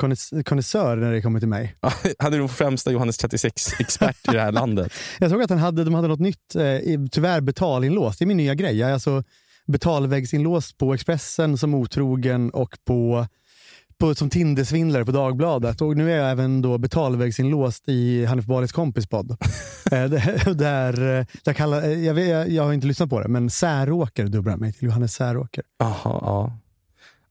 konnässör 0.45 0.97
när 0.97 1.13
det 1.13 1.23
kommer 1.23 1.41
till 1.41 1.49
mig. 1.49 1.75
Han 2.19 2.35
är 2.35 2.39
den 2.39 2.49
främsta 2.49 2.93
Johannes 2.93 3.25
36-expert 3.25 4.31
i 4.31 4.33
det 4.33 4.41
här 4.41 4.53
landet. 4.53 4.93
Jag 5.19 5.31
såg 5.31 5.43
att 5.43 5.51
han 5.51 5.59
hade, 5.59 5.85
de 5.85 5.95
hade 5.95 6.09
något 6.09 6.21
nytt, 6.21 6.55
eh, 6.55 6.79
tyvärr 7.11 7.41
betalinlåst. 7.41 8.19
Det 8.19 8.25
är 8.25 8.27
min 8.27 8.37
nya 8.37 8.55
grej. 8.55 8.79
Jag 8.79 8.89
är 8.89 8.95
alltså 8.95 9.25
betalvägsinlåst 9.67 10.79
på 10.79 10.95
Expressen 10.95 11.59
som 11.59 11.75
otrogen 11.75 12.51
och 12.51 12.79
på, 12.85 13.27
på, 13.99 14.15
som 14.15 14.31
Tindersvindlare 14.31 15.05
på 15.05 15.13
Dagbladet. 15.13 15.81
Och 15.81 15.97
nu 15.97 16.13
är 16.13 16.17
jag 16.17 16.31
även 16.31 16.63
då 16.63 16.79
betalvägsinlåst 16.79 17.89
i 17.89 18.25
Hanif 18.25 18.45
Balis 18.45 18.73
kompis 18.73 19.07
podd. 19.07 19.37
Eh, 19.93 20.05
där, 20.05 20.55
där, 20.55 21.27
eh, 21.45 21.55
kallar, 21.55 21.83
eh, 21.83 22.05
jag, 22.05 22.15
vet, 22.15 22.29
jag, 22.29 22.51
jag 22.51 22.63
har 22.63 22.73
inte 22.73 22.87
lyssnat 22.87 23.11
på 23.11 23.21
det, 23.21 23.29
men 23.29 23.51
Säråker 23.51 24.27
dubblar 24.27 24.57
mig 24.57 24.73
till 24.73 24.85
Johannes 24.85 25.15
Säråker. 25.15 25.65
Aha, 25.83 26.19
ja. 26.23 26.59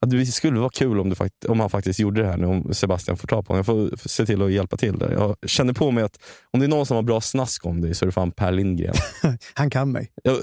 Ja, 0.01 0.07
Det 0.07 0.25
skulle 0.25 0.59
vara 0.59 0.69
kul 0.69 0.99
om, 0.99 1.09
du 1.09 1.15
fakt- 1.15 1.45
om 1.45 1.59
han 1.59 1.69
faktiskt 1.69 1.99
gjorde 1.99 2.21
det 2.21 2.27
här 2.27 2.37
nu, 2.37 2.45
om 2.47 2.73
Sebastian 2.73 3.17
får 3.17 3.27
ta 3.27 3.43
på 3.43 3.53
honom. 3.53 3.57
Jag 3.57 3.99
får 3.99 4.07
se 4.09 4.25
till 4.25 4.41
att 4.41 4.51
hjälpa 4.51 4.77
till 4.77 4.99
där. 4.99 5.11
Jag 5.11 5.35
känner 5.49 5.73
på 5.73 5.91
mig 5.91 6.03
att 6.03 6.19
om 6.51 6.59
det 6.59 6.65
är 6.65 6.67
någon 6.67 6.85
som 6.85 6.95
har 6.95 7.03
bra 7.03 7.21
snask 7.21 7.65
om 7.65 7.81
dig 7.81 7.95
så 7.95 8.05
är 8.05 8.07
det 8.07 8.11
fan 8.11 8.31
Per 8.31 8.51
Lindgren. 8.51 8.95
Han 9.53 9.69
kan 9.69 9.91
mig. 9.91 10.11
Jag, 10.23 10.37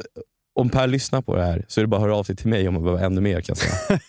om 0.55 0.69
Per 0.71 0.87
lyssnar 0.87 1.23
på 1.23 1.37
det 1.37 1.45
här 1.45 1.65
så 1.69 1.81
är 1.81 1.83
det 1.83 1.89
bara 1.89 1.97
att 1.97 2.03
höra 2.03 2.17
av 2.17 2.25
sig 2.25 2.37
till 2.37 2.49
mig 2.49 2.69
om 2.69 2.75
man 2.75 2.83
behöver 2.83 3.05
ännu 3.05 3.21
mer. 3.21 3.41
Kan 3.41 3.57
jag, 3.59 3.59
säga. 3.59 4.01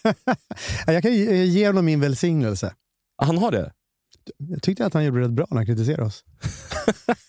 Ja, 0.88 0.94
Jag 0.94 1.02
kan 1.02 1.14
ge 1.14 1.28
eh, 1.30 1.44
ge 1.44 1.68
honom 1.68 1.86
min 1.86 2.00
välsignelse. 2.00 2.74
Han 3.22 3.38
har 3.38 3.52
det? 3.52 3.72
Jag 4.38 4.62
tyckte 4.62 4.86
att 4.86 4.94
han 4.94 5.06
gjorde 5.06 5.22
rätt 5.22 5.32
bra 5.32 5.46
när 5.50 5.58
han 5.58 5.66
kritiserade 5.66 6.04
oss. 6.04 6.24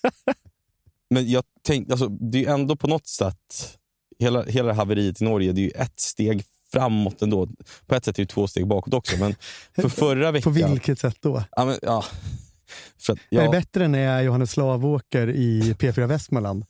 Men 1.11 1.31
jag 1.31 1.44
tänkte, 1.62 1.93
alltså, 1.93 2.08
det 2.08 2.44
är 2.44 2.55
ändå 2.55 2.76
på 2.76 2.87
något 2.87 3.06
sätt, 3.06 3.78
hela, 4.19 4.43
hela 4.44 4.69
det 4.69 4.75
haveriet 4.75 5.20
i 5.20 5.25
Norge, 5.25 5.52
det 5.52 5.61
är 5.61 5.64
ju 5.64 5.70
ett 5.70 6.00
steg 6.00 6.44
framåt 6.72 7.22
ändå. 7.22 7.49
På 7.87 7.94
ett 7.94 8.05
sätt 8.05 8.19
är 8.19 8.22
det 8.22 8.26
två 8.26 8.46
steg 8.46 8.67
bakåt 8.67 8.94
också. 8.94 9.17
Men 9.17 9.34
för 9.75 9.88
förra 10.00 10.32
På 10.40 10.50
veckan... 10.50 10.70
vilket 10.70 10.99
sätt 10.99 11.17
då? 11.20 11.44
Ja, 11.56 11.64
men, 11.64 11.78
ja. 11.82 12.05
Att, 13.08 13.08
Är 13.08 13.38
det 13.38 13.44
ja, 13.44 13.50
bättre 13.50 13.84
än 13.84 13.93
när 13.93 13.99
jag 13.99 14.14
är 14.14 14.22
Johannes 14.22 14.50
Slavåker 14.50 15.31
i 15.31 15.75
P4 15.78 16.06
Västmanland? 16.06 16.64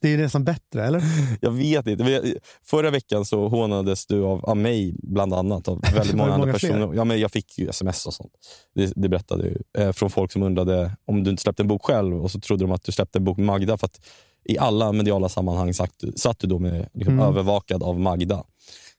Det 0.00 0.14
är 0.14 0.18
nästan 0.18 0.44
bättre, 0.44 0.86
eller? 0.86 1.02
jag 1.40 1.50
vet 1.50 1.86
inte. 1.86 2.34
Förra 2.64 2.90
veckan 2.90 3.24
så 3.24 3.48
hånades 3.48 4.06
du 4.06 4.24
av, 4.24 4.44
av 4.44 4.56
mig 4.56 4.94
bland 5.02 5.34
annat. 5.34 5.68
Av 5.68 5.80
väldigt 5.94 6.16
många 6.16 6.28
det 6.28 6.34
andra 6.34 6.46
många 6.46 6.52
personer. 6.52 6.94
Ja, 6.94 7.04
men 7.04 7.20
jag 7.20 7.32
fick 7.32 7.58
ju 7.58 7.68
sms 7.68 8.06
och 8.06 8.14
sånt. 8.14 8.32
Det, 8.74 8.92
det 8.96 9.08
berättade 9.08 9.44
ju. 9.44 9.58
Eh, 9.78 9.92
från 9.92 10.10
folk 10.10 10.32
som 10.32 10.42
undrade 10.42 10.96
om 11.04 11.24
du 11.24 11.30
inte 11.30 11.42
släppte 11.42 11.62
en 11.62 11.68
bok 11.68 11.84
själv 11.84 12.22
och 12.22 12.30
så 12.30 12.40
trodde 12.40 12.64
de 12.64 12.72
att 12.72 12.84
du 12.84 12.92
släppte 12.92 13.18
en 13.18 13.24
bok 13.24 13.36
med 13.36 13.46
Magda. 13.46 13.78
För 13.78 13.86
att 13.86 14.00
i 14.44 14.58
alla 14.58 14.92
mediala 14.92 15.28
sammanhang 15.28 15.74
sagt, 15.74 15.94
satt 16.16 16.38
du 16.38 16.46
då 16.46 16.58
med, 16.58 16.88
liksom, 16.94 17.14
Mm. 17.14 17.26
övervakad 17.26 17.82
av 17.82 18.00
Magda. 18.00 18.44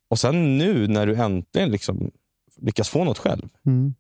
Och 0.10 0.20
sen 0.20 0.58
nu 0.58 0.88
när 0.88 1.08
du 1.08 1.16
äntligen 1.16 1.72
liksom 1.72 2.12
lyckas 2.62 2.90
få 2.90 3.04
något 3.04 3.18
själv, 3.18 3.50
Mm. 3.66 3.94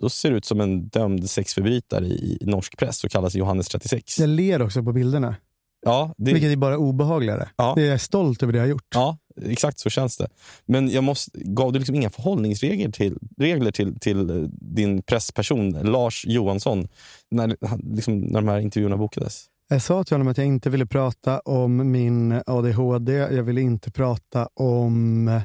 då 0.00 0.08
ser 0.08 0.30
du 0.30 0.36
ut 0.36 0.44
som 0.44 0.60
en 0.60 0.88
dömd 0.88 1.30
sexförbrytare 1.30 2.06
i, 2.06 2.38
i 2.40 2.46
norsk 2.46 2.78
press 2.78 3.04
och 3.04 3.10
kallas 3.10 3.34
Johannes 3.34 3.68
36. 3.68 4.18
Jag 4.18 4.28
ler 4.28 4.62
också 4.62 4.82
på 4.82 4.92
bilderna, 4.92 5.36
Ja, 5.84 6.14
det, 6.18 6.32
vilket 6.32 6.52
är 6.52 6.56
bara 6.56 6.78
obehagligare. 6.78 7.48
Ja. 7.56 7.72
Det 7.76 7.82
är 7.82 7.90
jag 7.90 8.00
stolt 8.00 8.42
över 8.42 8.52
det 8.52 8.56
jag 8.58 8.64
har 8.64 8.70
gjort. 8.70 8.86
Ja, 8.94 9.18
exakt 9.42 9.80
så 9.80 9.90
känns 9.90 10.16
det. 10.16 10.28
Men 10.66 10.88
jag 10.90 11.04
måste, 11.04 11.30
gav 11.44 11.72
du 11.72 11.78
liksom 11.78 11.94
inga 11.94 12.10
förhållningsregler 12.10 12.90
till, 12.90 13.18
regler 13.38 13.70
till, 13.72 13.98
till 14.00 14.48
din 14.52 15.02
pressperson 15.02 15.70
Lars 15.70 16.24
Johansson 16.26 16.88
när, 17.30 17.56
liksom, 17.94 18.20
när 18.20 18.40
de 18.40 18.48
här 18.48 18.58
intervjuerna 18.58 18.96
bokades? 18.96 19.44
Jag 19.68 19.82
sa 19.82 20.04
till 20.04 20.14
honom 20.14 20.28
att 20.28 20.36
jag 20.38 20.46
inte 20.46 20.70
ville 20.70 20.86
prata 20.86 21.40
om 21.40 21.90
min 21.92 22.42
ADHD. 22.46 23.12
Jag 23.12 23.42
ville 23.42 23.60
inte 23.60 23.90
prata 23.90 24.48
om... 24.54 25.40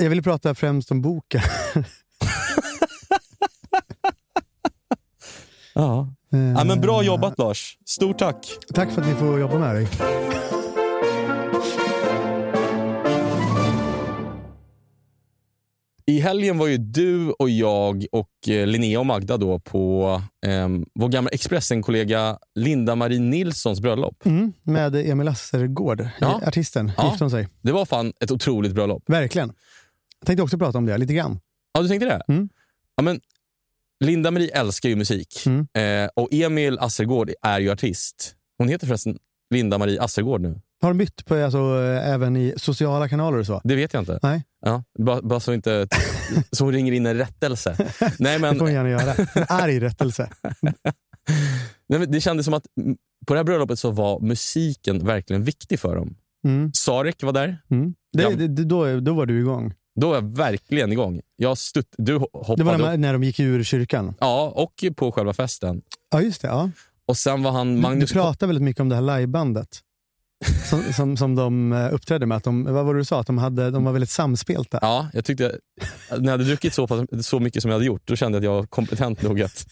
Jag 0.00 0.08
ville 0.10 0.22
prata 0.22 0.54
främst 0.54 0.90
om 0.90 1.02
boken. 1.02 1.40
Ja. 5.74 6.08
ja 6.56 6.64
men 6.64 6.80
bra 6.80 7.02
jobbat 7.02 7.38
Lars. 7.38 7.78
Stort 7.86 8.18
tack. 8.18 8.46
Tack 8.74 8.90
för 8.90 9.00
att 9.02 9.08
ni 9.08 9.14
får 9.14 9.40
jobba 9.40 9.58
med 9.58 9.74
dig. 9.74 9.88
I 16.06 16.20
helgen 16.20 16.58
var 16.58 16.66
ju 16.66 16.76
du 16.76 17.30
och 17.30 17.50
jag 17.50 18.06
och 18.12 18.48
eh, 18.48 18.66
Linnea 18.66 19.00
och 19.00 19.06
Magda 19.06 19.36
då 19.36 19.58
på 19.60 20.22
eh, 20.46 20.68
vår 20.94 21.08
gamla 21.08 21.30
Expressen-kollega 21.30 22.38
Linda-Marie 22.54 23.18
Nilssons 23.20 23.80
bröllop. 23.80 24.26
Mm, 24.26 24.52
med 24.62 24.96
Emil 24.96 25.28
Assergård, 25.28 26.08
Ja. 26.20 26.40
artisten. 26.46 26.92
Ja. 26.96 27.10
Gifte 27.10 27.24
hon 27.24 27.30
sig. 27.30 27.48
Det 27.62 27.72
var 27.72 27.84
fan 27.84 28.12
ett 28.20 28.30
otroligt 28.30 28.72
bröllop. 28.74 29.02
Verkligen. 29.06 29.52
Jag 30.20 30.26
tänkte 30.26 30.42
också 30.42 30.58
prata 30.58 30.78
om 30.78 30.86
det 30.86 30.98
lite 30.98 31.14
grann. 31.14 31.40
Ja, 31.72 31.82
du 31.82 31.88
tänkte 31.88 32.06
det? 32.06 32.22
Mm. 32.32 32.48
Ja, 32.96 33.02
men 33.02 33.20
Linda-Marie 34.04 34.50
älskar 34.60 34.88
ju 34.88 34.96
musik 34.96 35.46
Mm. 35.46 35.66
eh, 36.04 36.10
och 36.16 36.28
Emil 36.32 36.78
Assergård 36.78 37.30
är 37.42 37.60
ju 37.60 37.70
artist. 37.70 38.34
Hon 38.58 38.68
heter 38.68 38.86
förresten 38.86 39.18
Linda-Marie 39.54 40.00
Assergård 40.00 40.40
nu. 40.40 40.60
Har 40.82 40.88
de 40.90 40.98
bytt 40.98 41.24
på, 41.26 41.34
alltså, 41.34 41.58
eh, 41.58 42.08
även 42.10 42.36
i 42.36 42.54
sociala 42.56 43.08
kanaler 43.08 43.38
och 43.38 43.46
så? 43.46 43.60
Det 43.64 43.76
vet 43.76 43.92
jag 43.94 44.02
inte. 44.02 44.18
Nej. 44.22 44.44
Ja, 44.60 44.84
bara, 44.98 45.22
bara 45.22 45.40
så, 45.40 45.52
inte, 45.52 45.88
så 46.52 46.64
hon 46.64 46.72
ringer 46.72 46.92
in 46.92 47.06
en 47.06 47.16
rättelse. 47.16 47.76
Nej, 48.18 48.32
Det 48.34 48.38
men, 48.38 48.54
får 48.58 48.64
hon 48.64 48.72
gärna 48.74 48.90
göra. 48.90 49.14
En 49.34 49.44
arg 49.48 49.80
rättelse. 49.80 50.30
Nej, 51.88 52.06
det 52.06 52.20
kändes 52.20 52.44
som 52.44 52.54
att 52.54 52.64
på 53.26 53.34
det 53.34 53.38
här 53.38 53.44
bröllopet 53.44 53.78
så 53.78 53.90
var 53.90 54.20
musiken 54.20 55.06
verkligen 55.06 55.44
viktig 55.44 55.80
för 55.80 55.96
dem. 55.96 56.16
Mm. 56.44 56.72
Sarek 56.74 57.22
var 57.22 57.32
där. 57.32 57.58
Mm. 57.70 57.94
Det, 58.12 58.34
det, 58.34 58.48
det, 58.48 58.64
då, 58.64 59.00
då 59.00 59.14
var 59.14 59.26
du 59.26 59.40
igång. 59.40 59.74
Då 60.00 60.08
var 60.08 60.14
jag 60.14 60.36
verkligen 60.36 60.92
igång. 60.92 61.20
Jag 61.36 61.58
stutt, 61.58 61.94
du 61.98 62.16
hoppade 62.16 62.56
Det 62.56 62.64
var 62.64 62.78
när, 62.78 62.94
upp. 62.94 63.00
när 63.00 63.12
de 63.12 63.22
gick 63.24 63.40
ur 63.40 63.62
kyrkan. 63.64 64.14
Ja, 64.20 64.52
och 64.56 64.84
på 64.96 65.12
själva 65.12 65.34
festen. 65.34 65.82
Ja, 66.10 66.22
just 66.22 66.42
det. 66.42 66.48
Ja. 66.48 66.70
Och 67.06 67.16
sen 67.16 67.42
var 67.42 67.50
han 67.52 67.68
Du, 67.68 67.74
du 67.74 67.80
Magnus... 67.80 68.12
pratar 68.12 68.46
väldigt 68.46 68.62
mycket 68.64 68.80
om 68.80 68.88
det 68.88 68.94
här 68.94 69.02
livebandet. 69.02 69.68
Som, 70.70 70.92
som, 70.92 71.16
som 71.16 71.34
de 71.34 71.72
eh, 71.72 71.94
uppträdde 71.94 72.26
med. 72.26 72.36
Att 72.36 72.44
de, 72.44 72.64
vad 72.64 72.84
var 72.84 72.94
det 72.94 73.00
du 73.00 73.04
sa? 73.04 73.20
Att 73.20 73.26
de, 73.26 73.38
hade, 73.38 73.70
de 73.70 73.84
var 73.84 73.92
väldigt 73.92 74.10
samspelta. 74.10 74.78
Ja, 74.82 75.08
jag 75.12 75.24
tyckte 75.24 75.58
när 76.10 76.24
jag 76.24 76.30
hade 76.30 76.44
druckit 76.44 76.74
så, 76.74 76.86
pass, 76.86 77.26
så 77.26 77.40
mycket 77.40 77.62
som 77.62 77.70
jag 77.70 77.76
hade 77.76 77.86
gjort, 77.86 78.02
då 78.04 78.16
kände 78.16 78.36
jag 78.36 78.40
att 78.40 78.44
jag 78.44 78.54
var 78.54 78.66
kompetent 78.66 79.22
nog 79.22 79.40
att, 79.42 79.66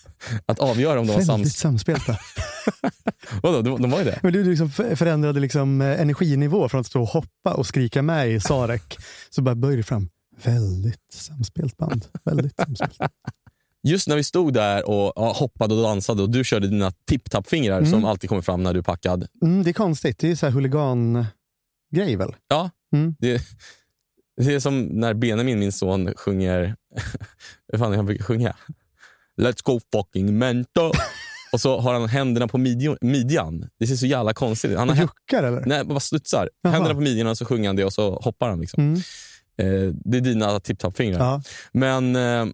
att 0.47 0.59
avgöra 0.59 1.01
om 1.01 1.07
de 1.07 1.13
var 1.13 1.23
sams... 1.23 1.57
samspelta. 1.57 2.17
Vadå, 3.43 3.62
de, 3.62 3.83
de 3.83 3.91
var 3.91 3.99
ju 3.99 4.05
det. 4.05 4.19
Men 4.23 4.33
du 4.33 4.45
liksom 4.45 4.71
förändrade 4.71 5.41
liksom 5.41 5.81
eh, 5.81 6.00
energinivå 6.00 6.69
från 6.69 6.81
att 6.81 6.87
stå 6.87 7.03
och 7.03 7.09
hoppa 7.09 7.55
och 7.55 7.67
skrika 7.67 8.03
med 8.03 8.31
i 8.31 8.41
Sarek. 8.41 8.97
Så 9.31 9.43
bara 9.43 9.55
böjde 9.55 9.83
fram. 9.83 10.09
Väldigt 10.45 11.12
samspelt 11.12 11.77
band. 11.77 12.05
Väldigt 12.25 12.57
samspelt. 12.57 12.99
Just 13.83 14.09
när 14.09 14.17
vi 14.17 14.25
stod 14.25 14.53
där 14.55 14.88
och 14.88 15.12
ja, 15.17 15.33
hoppade 15.33 15.75
och 15.75 15.83
dansade 15.83 16.23
och 16.23 16.31
du 16.31 16.45
körde 16.45 16.69
dina 16.69 16.91
tipp-tapp-fingrar 17.09 17.79
Mm. 17.79 17.91
som 17.91 18.05
alltid 18.05 18.29
kommer 18.29 18.43
fram 18.43 18.62
när 18.62 18.73
du 18.73 18.79
är 18.79 18.83
packad. 18.83 19.27
Mm, 19.43 19.62
det 19.62 19.71
är 19.71 19.75
konstigt. 19.75 20.19
Det 20.19 20.31
är 20.31 20.35
så 20.37 20.47
här 20.47 20.53
huligan-grej 20.53 22.17
väl? 22.17 22.35
Ja, 22.49 22.71
Mm. 22.93 23.15
det, 23.19 23.43
det 24.41 24.55
är 24.55 24.61
som 24.61 24.83
när 24.83 25.15
Benjamin, 25.15 25.59
min 25.59 25.73
son, 25.73 26.15
sjunger... 26.17 26.77
Vad 27.73 27.81
fan 27.81 27.93
är 27.93 27.97
han 27.97 28.07
brukar 28.07 28.25
sjunga? 28.25 28.57
Let's 29.41 29.61
go 29.65 29.81
fucking 29.93 30.38
mento. 30.38 30.93
Och 31.52 31.61
så 31.61 31.81
har 31.81 31.93
han 31.93 32.09
händerna 32.09 32.49
på 32.49 32.59
midjan. 33.00 33.69
Det 33.78 33.87
ser 33.87 33.97
så 33.97 34.07
jävla 34.07 34.35
konstigt 34.35 34.71
ut. 34.71 34.78
Han 34.78 34.88
har 34.88 34.97
Juckar 34.97 35.43
eller? 35.43 35.62
Nej, 35.67 35.85
bara 35.85 36.00
studsar. 36.00 36.50
Jaha. 36.62 36.73
Händerna 36.73 36.95
på 36.95 37.00
midjan 37.00 37.26
och 37.26 37.38
så 37.38 37.45
sjunger 37.45 37.69
han 37.69 37.76
det 37.76 37.85
och 37.85 37.93
så 37.93 38.17
hoppar 38.17 38.49
han. 38.49 38.61
Liksom. 38.61 38.83
Mm. 38.83 39.00
Eh, 39.59 39.95
det 40.05 40.17
är 40.17 40.21
dina 40.21 40.61
tipp-tapp-fingrar. 40.61 41.19
Ja. 41.19 41.43
Men 41.73 42.17
eh, 42.17 42.47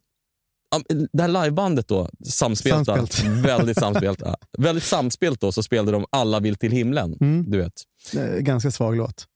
det 1.12 1.22
här 1.22 1.28
livebandet 1.28 1.88
då, 1.88 2.10
samspelta. 2.28 2.96
Samspelt. 2.96 3.44
Väldigt 3.44 3.78
samspelta. 3.78 4.36
väldigt 4.58 4.84
samspelt 4.84 5.40
då 5.40 5.52
så 5.52 5.62
spelade 5.62 5.92
de 5.92 6.06
Alla 6.10 6.40
vill 6.40 6.56
till 6.56 6.72
himlen. 6.72 7.16
Mm. 7.20 7.50
Du 7.50 7.58
vet. 7.58 7.72
Ganska 8.38 8.70
svag 8.70 8.96
låt. 8.96 9.26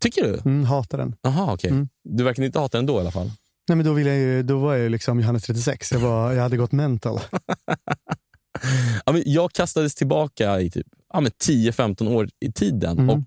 Tycker 0.00 0.22
du? 0.24 0.38
Mm, 0.44 0.64
hatar 0.64 0.98
den. 0.98 1.16
Jaha, 1.22 1.52
okej. 1.54 1.70
Mm. 1.70 1.88
Du 2.04 2.24
verkar 2.24 2.42
inte 2.42 2.58
hata 2.58 2.78
den 2.78 2.86
då 2.86 2.96
i 2.96 3.00
alla 3.00 3.10
fall. 3.10 3.30
Nej, 3.68 3.76
men 3.76 3.86
då, 3.86 3.92
ville 3.92 4.10
jag 4.10 4.18
ju, 4.18 4.42
då 4.42 4.58
var 4.58 4.72
jag 4.72 4.82
ju 4.82 4.88
liksom 4.88 5.20
Johannes 5.20 5.42
36. 5.42 5.92
Jag, 5.92 6.00
var, 6.00 6.32
jag 6.32 6.42
hade 6.42 6.56
gått 6.56 6.72
mental. 6.72 7.20
Ja, 9.06 9.12
men 9.12 9.22
jag 9.26 9.52
kastades 9.52 9.94
tillbaka 9.94 10.60
i 10.60 10.70
typ 10.70 10.86
ja, 11.12 11.20
men 11.20 11.32
10-15 11.32 12.08
år 12.08 12.28
i 12.40 12.52
tiden. 12.52 12.98
Mm. 12.98 13.10
Och, 13.10 13.24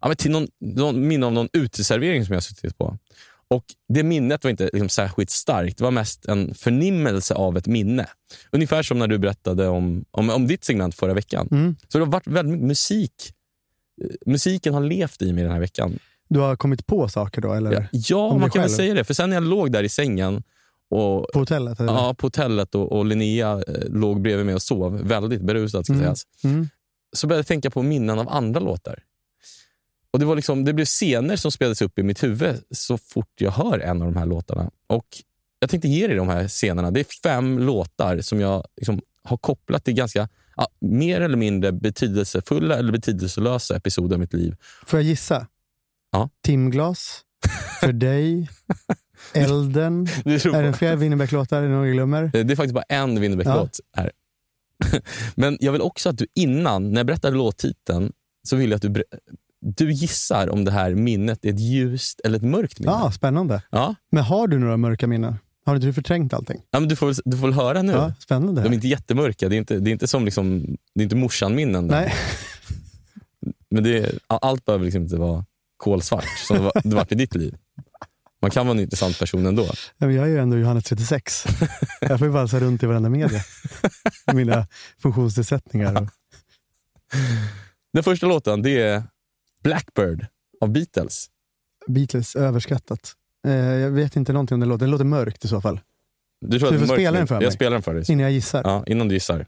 ja, 0.00 0.14
till 0.14 0.30
någon, 0.30 0.48
någon 0.60 1.08
minne 1.08 1.26
av 1.26 1.32
någon 1.32 1.48
uteservering 1.52 2.26
som 2.26 2.34
jag 2.34 2.42
suttit 2.42 2.78
på. 2.78 2.98
Och 3.48 3.64
Det 3.88 4.02
minnet 4.02 4.44
var 4.44 4.50
inte 4.50 4.64
liksom 4.64 4.88
särskilt 4.88 5.30
starkt. 5.30 5.78
Det 5.78 5.84
var 5.84 5.90
mest 5.90 6.26
en 6.26 6.54
förnimmelse 6.54 7.34
av 7.34 7.56
ett 7.56 7.66
minne. 7.66 8.06
Ungefär 8.50 8.82
som 8.82 8.98
när 8.98 9.06
du 9.06 9.18
berättade 9.18 9.68
om, 9.68 10.04
om, 10.10 10.30
om 10.30 10.46
ditt 10.46 10.64
segment 10.64 10.94
förra 10.94 11.14
veckan. 11.14 11.48
Mm. 11.50 11.76
Så 11.88 11.98
det 11.98 12.04
har 12.04 12.12
varit 12.12 12.26
väldigt 12.26 12.52
mycket 12.52 12.66
musik. 12.66 13.32
Musiken 14.26 14.74
har 14.74 14.80
levt 14.80 15.22
i 15.22 15.32
mig 15.32 15.44
den 15.44 15.52
här 15.52 15.60
veckan. 15.60 15.98
Du 16.28 16.40
har 16.40 16.56
kommit 16.56 16.86
på 16.86 17.08
saker 17.08 17.40
då? 17.40 17.52
Eller? 17.52 17.72
Ja, 17.72 17.88
ja 17.92 18.38
man 18.38 18.50
kan 18.50 18.62
väl 18.62 18.70
säga 18.70 18.94
det. 18.94 19.04
För 19.04 19.14
sen 19.14 19.30
när 19.30 19.36
jag 19.36 19.44
låg 19.44 19.72
där 19.72 19.82
i 19.82 19.88
sängen 19.88 20.42
och 20.94 21.26
På 21.32 21.38
hotellet? 21.38 21.80
Eller? 21.80 21.92
Ja, 21.92 22.14
på 22.18 22.26
hotellet 22.26 22.74
och, 22.74 22.92
och 22.92 23.04
Linnea 23.04 23.52
eh, 23.52 23.84
låg 23.88 24.22
bredvid 24.22 24.46
mig 24.46 24.54
och 24.54 24.62
sov. 24.62 25.02
Väldigt 25.08 25.40
berusad 25.42 25.84
ska 25.84 25.92
Mm. 25.92 26.04
sägas. 26.04 26.22
Mm. 26.44 26.68
Så 27.16 27.26
började 27.26 27.38
jag 27.38 27.46
tänka 27.46 27.70
på 27.70 27.82
minnen 27.82 28.18
av 28.18 28.28
andra 28.28 28.60
låtar. 28.60 28.98
Och 30.10 30.18
Det 30.18 30.24
var 30.26 30.36
liksom, 30.36 30.64
det 30.64 30.72
blev 30.72 30.84
scener 30.84 31.36
som 31.36 31.50
spelades 31.52 31.82
upp 31.82 31.98
i 31.98 32.02
mitt 32.02 32.22
huvud 32.22 32.62
så 32.70 32.98
fort 32.98 33.30
jag 33.40 33.50
hör 33.50 33.78
en 33.78 34.02
av 34.02 34.12
de 34.12 34.18
här 34.18 34.26
låtarna. 34.26 34.70
Och 34.86 35.06
Jag 35.58 35.70
tänkte 35.70 35.88
ge 35.88 36.06
dig 36.06 36.16
de 36.16 36.28
här 36.28 36.48
scenerna. 36.48 36.90
Det 36.90 37.00
är 37.00 37.06
fem 37.22 37.58
låtar 37.58 38.20
som 38.20 38.40
jag 38.40 38.64
liksom 38.76 39.00
har 39.22 39.36
kopplat 39.36 39.84
till 39.84 39.94
ganska 39.94 40.28
ja, 40.56 40.68
mer 40.80 41.20
eller 41.20 41.36
mindre 41.36 41.72
betydelsefulla 41.72 42.76
eller 42.78 42.92
betydelselösa 42.92 43.76
episoder 43.76 44.14
av 44.16 44.20
mitt 44.20 44.32
liv. 44.32 44.56
Får 44.86 44.98
jag 44.98 45.04
gissa? 45.06 45.46
Ja. 46.12 46.30
Timglas, 46.42 47.20
För 47.80 47.92
dig, 47.92 48.48
Elden. 49.32 50.06
Är 50.24 50.62
det 50.62 50.72
fler 50.72 50.96
Winnerbäck-låtar? 50.96 51.58
Är 51.58 51.62
det 51.62 51.68
någon 51.68 51.86
jag 51.86 51.94
glömmer? 51.94 52.30
Det 52.32 52.40
är 52.40 52.56
faktiskt 52.56 52.74
bara 52.74 52.84
en 52.88 53.20
Winnerbäck-låt 53.20 53.80
här. 53.96 54.10
Men 55.34 55.58
jag 55.60 55.72
vill 55.72 55.80
också 55.80 56.08
att 56.08 56.18
du 56.18 56.26
innan, 56.34 56.90
när 56.92 56.98
jag 57.00 57.06
berättar 57.06 57.30
låttiteln, 57.30 58.12
så 58.48 58.56
vill 58.56 58.70
jag 58.70 58.76
att 58.76 58.94
du, 58.94 59.04
du 59.60 59.92
gissar 59.92 60.48
om 60.48 60.64
det 60.64 60.70
här 60.70 60.94
minnet 60.94 61.44
är 61.44 61.48
ett 61.50 61.60
ljust 61.60 62.20
eller 62.24 62.36
ett 62.36 62.44
mörkt 62.44 62.78
minne. 62.80 62.92
Ja, 62.92 63.12
spännande. 63.12 63.62
Ja. 63.70 63.94
Men 64.10 64.24
har 64.24 64.46
du 64.46 64.58
några 64.58 64.76
mörka 64.76 65.06
minnen? 65.06 65.36
Har 65.66 65.74
inte 65.74 65.86
du 65.86 65.92
förträngt 65.92 66.34
allting? 66.34 66.62
Ja, 66.70 66.80
men 66.80 66.88
du, 66.88 66.96
får, 66.96 67.06
väl- 67.06 67.16
du 67.24 67.36
får 67.36 67.46
väl 67.46 67.52
höra 67.56 67.82
nu. 67.82 67.92
Ja, 67.92 68.12
spännande. 68.18 68.62
De 68.62 68.68
är 68.68 68.74
inte 68.74 68.88
jättemörka. 68.88 69.48
Det 69.48 69.56
är 69.56 69.58
inte, 69.58 69.78
det 69.78 69.90
är 69.90 69.92
inte 69.92 70.06
som 70.06 70.24
liksom, 70.24 70.76
det 70.94 71.00
är 71.00 71.02
inte 71.02 71.16
morsan-minnen. 71.16 71.86
Nej. 71.86 72.14
Men 73.70 73.84
det 73.84 73.98
är, 73.98 74.18
allt 74.26 74.64
behöver 74.64 74.84
liksom 74.84 75.02
inte 75.02 75.16
vara 75.16 75.44
kolsvart 75.76 76.24
som 76.46 76.56
det 76.56 76.62
var, 76.62 76.72
det 76.84 76.96
varit 76.96 77.12
i 77.12 77.14
ditt 77.14 77.34
liv. 77.34 77.56
Man 78.44 78.50
kan 78.50 78.66
vara 78.66 78.76
en 78.76 78.82
intressant 78.82 79.18
person 79.18 79.46
ändå. 79.46 79.66
Jag 79.98 80.14
är 80.14 80.26
ju 80.26 80.38
ändå 80.38 80.56
Johannes 80.56 80.84
36. 80.84 81.44
Jag 82.00 82.18
får 82.18 82.26
ju 82.26 82.32
valsa 82.32 82.60
runt 82.60 82.82
i 82.82 82.86
varenda 82.86 83.08
media. 83.08 83.40
Mina 84.34 84.66
funktionsnedsättningar. 84.98 86.02
Och... 86.02 86.08
Den 87.92 88.02
första 88.04 88.26
låten 88.26 88.62
det 88.62 88.80
är 88.82 89.02
Blackbird 89.62 90.26
av 90.60 90.72
Beatles. 90.72 91.26
Beatles, 91.86 92.36
överskattat. 92.36 93.12
Eh, 93.46 93.52
jag 93.54 93.90
vet 93.90 94.16
inte 94.16 94.32
någonting 94.32 94.54
om 94.54 94.60
den 94.60 94.68
låten. 94.68 94.80
Den 94.80 94.90
låter 94.90 95.04
mörkt 95.04 95.44
i 95.44 95.48
så 95.48 95.60
fall. 95.60 95.80
Du 96.46 96.58
tror 96.58 96.72
Du 96.72 96.78
får 96.78 96.94
spela 96.94 97.18
den 97.18 97.26
för 97.26 97.34
mig. 97.34 97.44
Jag 97.44 97.52
spelar 97.52 97.72
den 97.72 97.82
för 97.82 97.94
dig. 97.94 98.04
Innan 98.08 98.22
jag 98.22 98.32
gissar. 98.32 98.62
Ja, 98.64 98.84
innan 98.86 99.08
du 99.08 99.14
gissar. 99.14 99.46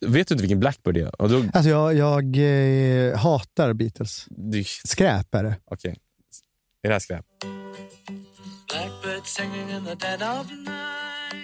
Vet 0.00 0.28
du 0.28 0.34
inte 0.34 0.42
vilken 0.42 0.60
Blackbird 0.60 0.94
det 0.94 1.00
är? 1.00 1.28
Då, 1.28 1.44
Alltså 1.52 1.70
jag, 1.70 1.94
jag 1.94 2.36
eh, 2.36 3.16
hatar 3.16 3.72
Beatles. 3.72 4.26
du, 4.28 4.64
Skräp 4.64 5.34
är 5.34 5.44
det. 5.44 5.56
okej. 5.64 5.96
Det 6.86 6.92
här 6.92 7.00
skräp? 7.00 7.24
Blackbird 8.68 9.26
singing 9.26 9.70
in 9.70 9.84
the 9.84 9.94
dead 9.94 10.22
of 10.22 10.50
night. 10.50 11.36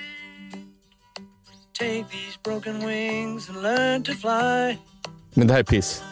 Take 1.78 2.04
these 2.10 2.38
broken 2.44 2.86
wings 2.86 3.48
and 3.48 3.62
learn 3.62 4.02
to 4.02 4.12
fly. 4.12 4.78
Men 5.34 5.46
det 5.46 5.52
här 5.52 5.60
är 5.60 5.64
piss. 5.64 6.02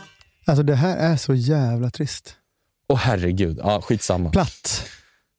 Alltså 0.46 0.62
det 0.62 0.75
här 0.75 0.96
är 0.96 1.16
så 1.16 1.34
jävla 1.34 1.90
trist. 1.90 2.37
Åh 2.88 2.99
herregud. 2.99 3.58
Ja, 3.62 3.80
skitsamma. 3.80 4.30
Platt. 4.30 4.88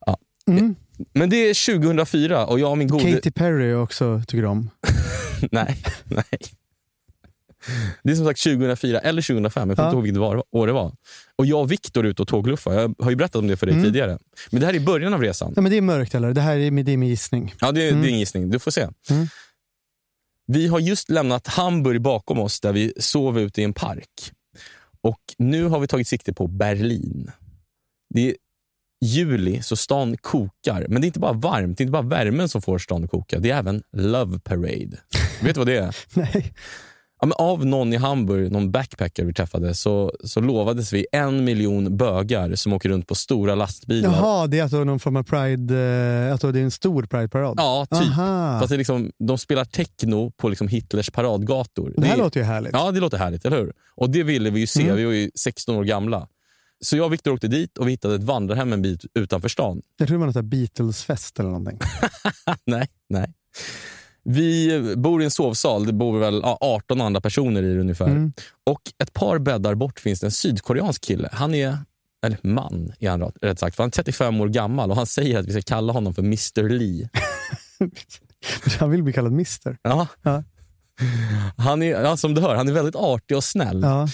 Ja. 0.06 0.18
Mm. 0.48 0.74
Men 1.12 1.30
det 1.30 1.36
är 1.36 1.78
2004 1.78 2.46
och 2.46 2.60
jag 2.60 2.70
och 2.70 2.78
min 2.78 2.88
gode... 2.88 3.12
Katy 3.12 3.30
Perry 3.30 3.74
också 3.74 4.22
tycker 4.26 4.44
om. 4.44 4.70
Nej, 5.50 5.76
nej. 6.04 6.40
Det 8.02 8.10
är 8.12 8.16
som 8.16 8.26
sagt 8.26 8.42
2004 8.42 8.98
eller 8.98 9.22
2005. 9.22 9.68
Jag 9.68 9.76
kommer 9.76 9.86
Ja. 9.86 9.90
inte 9.90 9.96
ihåg 9.96 10.02
vilket 10.04 10.20
var, 10.20 10.44
år 10.56 10.66
det 10.66 10.72
var. 10.72 10.92
Och 11.36 11.46
jag 11.46 11.60
och 11.60 11.72
Viktor 11.72 12.06
är 12.06 12.10
ute 12.10 12.22
och 12.22 12.28
tågluffar. 12.28 12.72
Jag 12.72 12.94
har 12.98 13.10
ju 13.10 13.16
berättat 13.16 13.36
om 13.36 13.46
det 13.46 13.56
för 13.56 13.66
dig 13.66 13.72
Mm. 13.74 13.84
tidigare. 13.84 14.18
Men 14.50 14.60
det 14.60 14.66
här 14.66 14.74
är 14.74 14.80
början 14.80 15.14
av 15.14 15.20
resan. 15.22 15.52
Ja, 15.56 15.62
men 15.62 15.72
det 15.72 15.78
är 15.78 15.82
mörkt 15.82 16.14
eller? 16.14 16.32
Det 16.32 16.40
här 16.40 16.52
är, 16.58 16.70
det 16.82 16.92
är 16.92 16.96
min 16.96 17.08
gissning. 17.08 17.54
Ja, 17.60 17.72
det, 17.72 17.88
Mm. 17.88 18.04
är 18.04 18.08
en 18.08 18.18
gissning. 18.18 18.50
Du 18.50 18.58
får 18.58 18.70
se. 18.70 18.88
Mm. 19.10 19.26
Vi 20.46 20.66
har 20.66 20.78
just 20.80 21.10
lämnat 21.10 21.46
Hamburg 21.46 22.00
bakom 22.02 22.38
oss 22.38 22.60
där 22.60 22.72
vi 22.72 22.92
sov 22.96 23.38
ute 23.40 23.60
i 23.60 23.64
en 23.64 23.72
park. 23.74 24.32
Och 25.00 25.20
Nu 25.38 25.64
har 25.64 25.80
vi 25.80 25.86
tagit 25.86 26.08
sikte 26.08 26.32
på 26.32 26.46
Berlin. 26.46 27.30
Det 28.14 28.28
är 28.30 28.36
juli, 29.04 29.62
så 29.62 29.76
stan 29.76 30.16
kokar. 30.16 30.86
Men 30.88 31.00
det 31.02 31.04
är 31.04 31.06
inte 31.06 31.20
bara 31.20 31.32
varmt, 31.32 31.78
det 31.78 31.82
är 31.82 31.84
inte 31.84 31.92
bara 31.92 32.02
värmen 32.02 32.48
som 32.48 32.62
får 32.62 32.78
stan 32.78 33.04
att 33.04 33.10
koka. 33.10 33.38
Det 33.38 33.50
är 33.50 33.58
även 33.58 33.82
Love 33.96 34.38
Parade. 34.38 34.98
Vet 35.42 35.54
du 35.54 35.60
vad 35.60 35.66
det 35.66 35.76
är? 35.76 35.96
Nej. 36.18 36.52
Ja, 37.22 37.26
men 37.26 37.32
av 37.38 37.66
någon 37.66 37.92
i 37.92 37.96
Hamburg, 37.96 38.52
någon 38.52 38.70
backpacker 38.70 39.24
vi 39.24 39.34
träffade, 39.34 39.74
så, 39.74 40.12
så 40.24 40.40
lovades 40.40 40.92
vi 40.92 41.06
en 41.12 41.44
miljon 41.44 41.96
bögar 41.96 42.54
som 42.54 42.72
åker 42.72 42.88
runt 42.88 43.06
på 43.06 43.14
stora 43.14 43.54
lastbilar. 43.54 44.12
Jaha, 44.12 44.46
det 44.46 44.58
är 44.58 44.62
alltså 44.62 44.84
någon 44.84 45.00
form 45.00 45.16
av 45.16 45.22
pride, 45.22 45.76
eh, 46.26 46.32
alltså 46.32 46.52
det 46.52 46.60
är 46.60 46.64
en 46.64 46.70
stor 46.70 47.02
prideparad? 47.02 47.54
Ja, 47.58 47.86
typ. 47.90 48.00
Aha. 48.18 48.60
Fast 48.60 48.68
det 48.68 48.74
är 48.76 48.78
liksom, 48.78 49.10
de 49.18 49.38
spelar 49.38 49.64
techno 49.64 50.30
på 50.30 50.48
liksom 50.48 50.68
Hitlers 50.68 51.10
paradgator. 51.10 51.94
det 51.96 52.06
här 52.06 52.14
är- 52.14 52.18
låter 52.18 52.40
ju 52.40 52.46
härligt. 52.46 52.72
Ja, 52.72 52.90
det 52.90 53.00
låter 53.00 53.18
härligt, 53.18 53.44
eller 53.44 53.56
hur? 53.58 53.72
Och 53.96 54.10
det 54.10 54.22
ville 54.22 54.50
vi 54.50 54.60
ju 54.60 54.66
se. 54.66 54.82
Mm. 54.82 54.96
Vi 54.96 55.04
var 55.04 55.12
ju 55.12 55.30
16 55.34 55.76
år 55.76 55.84
gamla. 55.84 56.28
Så 56.84 56.96
jag 56.96 57.06
och 57.06 57.12
Viktor 57.12 57.32
åkte 57.32 57.48
dit 57.48 57.78
och 57.78 57.86
vi 57.86 57.90
hittade 57.90 58.14
ett 58.14 58.22
vandrarhem 58.24 58.72
en 58.72 58.82
bit 58.82 59.04
utanför 59.14 59.48
stan. 59.48 59.82
Jag 59.96 60.08
tror 60.08 60.16
det 60.16 60.20
var 60.20 60.26
något 60.26 60.34
där 60.34 60.42
Beatles-fest 60.42 61.38
eller 61.38 61.50
någonting. 61.50 61.78
nej, 62.66 62.88
nej. 63.08 63.32
Vi 64.24 64.94
bor 64.96 65.22
i 65.22 65.24
en 65.24 65.30
sovsal. 65.30 65.86
Det 65.86 65.92
bor 65.92 66.18
väl 66.18 66.40
ja, 66.42 66.58
18 66.60 67.00
andra 67.00 67.20
personer 67.20 67.62
i 67.62 67.74
det 67.74 67.80
ungefär. 67.80 68.06
Mm. 68.06 68.32
Och 68.66 68.80
ett 69.02 69.12
par 69.12 69.38
bäddar 69.38 69.74
bort 69.74 70.00
finns 70.00 70.20
det 70.20 70.26
en 70.26 70.30
sydkoreansk 70.30 71.02
kille. 71.02 71.28
Han 71.32 71.54
är, 71.54 71.78
eller 72.26 72.38
man 72.42 72.92
är 72.98 73.10
han 73.10 73.22
rätt- 73.22 73.58
sagt, 73.58 73.76
för 73.76 73.82
han 73.82 73.88
är 73.88 73.92
35 73.92 74.40
år 74.40 74.48
gammal 74.48 74.90
och 74.90 74.96
han 74.96 75.06
säger 75.06 75.38
att 75.38 75.46
vi 75.46 75.52
ska 75.52 75.62
kalla 75.62 75.92
honom 75.92 76.14
för 76.14 76.22
Mr 76.22 76.68
Lee. 76.68 77.08
Han 78.78 78.90
vill 78.90 79.02
bli 79.02 79.12
kallad. 79.12 79.46
Ja. 79.82 80.06
Ja. 80.22 80.42
Han 81.56 81.82
är, 81.82 82.02
ja, 82.02 82.16
som 82.16 82.34
du 82.34 82.40
hör, 82.40 82.54
han 82.54 82.68
är 82.68 82.72
väldigt 82.72 82.96
artig 82.96 83.36
och 83.36 83.44
snäll. 83.44 83.82
Ja. 83.82 84.08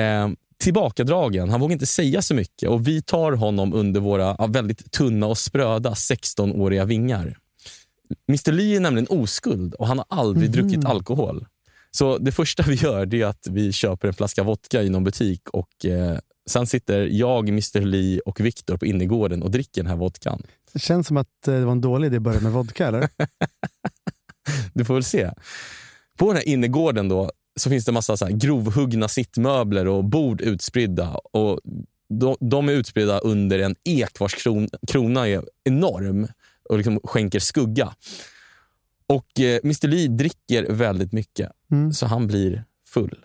Eh, 0.00 0.28
tillbakadragen. 0.62 1.50
Han 1.50 1.60
vågar 1.60 1.72
inte 1.72 1.86
säga 1.86 2.22
så 2.22 2.34
mycket 2.34 2.68
och 2.68 2.88
vi 2.88 3.02
tar 3.02 3.32
honom 3.32 3.74
under 3.74 4.00
våra 4.00 4.36
ja, 4.38 4.46
väldigt 4.46 4.92
tunna 4.92 5.26
och 5.26 5.38
spröda 5.38 5.90
16-åriga 5.90 6.84
vingar. 6.84 7.36
Mr 8.28 8.52
Lee 8.52 8.76
är 8.76 8.80
nämligen 8.80 9.08
oskuld 9.08 9.74
och 9.74 9.86
han 9.86 9.98
har 9.98 10.06
aldrig 10.08 10.50
druckit 10.50 10.84
alkohol. 10.84 11.46
Så 11.90 12.18
det 12.18 12.32
första 12.32 12.62
vi 12.62 12.74
gör 12.74 13.14
är 13.14 13.26
att 13.26 13.46
vi 13.50 13.72
köper 13.72 14.08
en 14.08 14.14
flaska 14.14 14.42
vodka 14.42 14.82
i 14.82 14.88
någon 14.88 15.04
butik 15.04 15.48
och 15.48 15.84
eh, 15.84 16.18
sen 16.50 16.66
sitter 16.66 17.06
jag, 17.06 17.48
Mr 17.48 17.80
Lee 17.80 18.20
och 18.20 18.40
Viktor 18.40 18.76
på 18.76 18.86
innergården 18.86 19.42
och 19.42 19.50
dricker 19.50 19.82
den 19.82 19.90
här 19.90 19.96
vodkan. 19.96 20.42
Det 20.72 20.78
känns 20.78 21.06
som 21.06 21.16
att 21.16 21.48
eh, 21.48 21.54
det 21.54 21.64
var 21.64 21.72
en 21.72 21.80
dålig 21.80 22.06
idé 22.06 22.16
att 22.16 22.22
börja 22.22 22.40
med 22.40 22.52
vodka, 22.52 22.86
eller? 22.86 23.08
Du 24.74 24.84
får 24.84 24.94
väl 24.94 25.04
se. 25.04 25.30
På 26.18 26.26
den 26.26 26.36
här 26.36 26.48
innergården 26.48 27.08
då, 27.08 27.30
så 27.60 27.70
finns 27.70 27.84
det 27.84 27.92
massa 27.92 28.16
så 28.16 28.26
grovhuggna 28.30 29.08
sittmöbler 29.08 29.86
och 29.86 30.04
bord 30.04 30.40
utspridda. 30.40 31.08
Och 31.32 31.60
de, 32.08 32.36
de 32.40 32.68
är 32.68 32.72
utspridda 32.72 33.18
under 33.18 33.58
en 33.58 33.76
ek 33.84 34.20
vars 34.20 34.34
kron, 34.34 34.68
krona 34.86 35.28
är 35.28 35.44
enorm 35.64 36.28
och 36.70 36.76
liksom 36.76 37.00
skänker 37.04 37.40
skugga. 37.40 37.94
Och 39.06 39.40
eh, 39.40 39.60
Mr 39.64 39.88
Lee 39.88 40.08
dricker 40.08 40.72
väldigt 40.72 41.12
mycket, 41.12 41.50
Mm. 41.70 41.92
så 41.92 42.06
han 42.06 42.26
blir 42.26 42.64
full. 42.86 43.24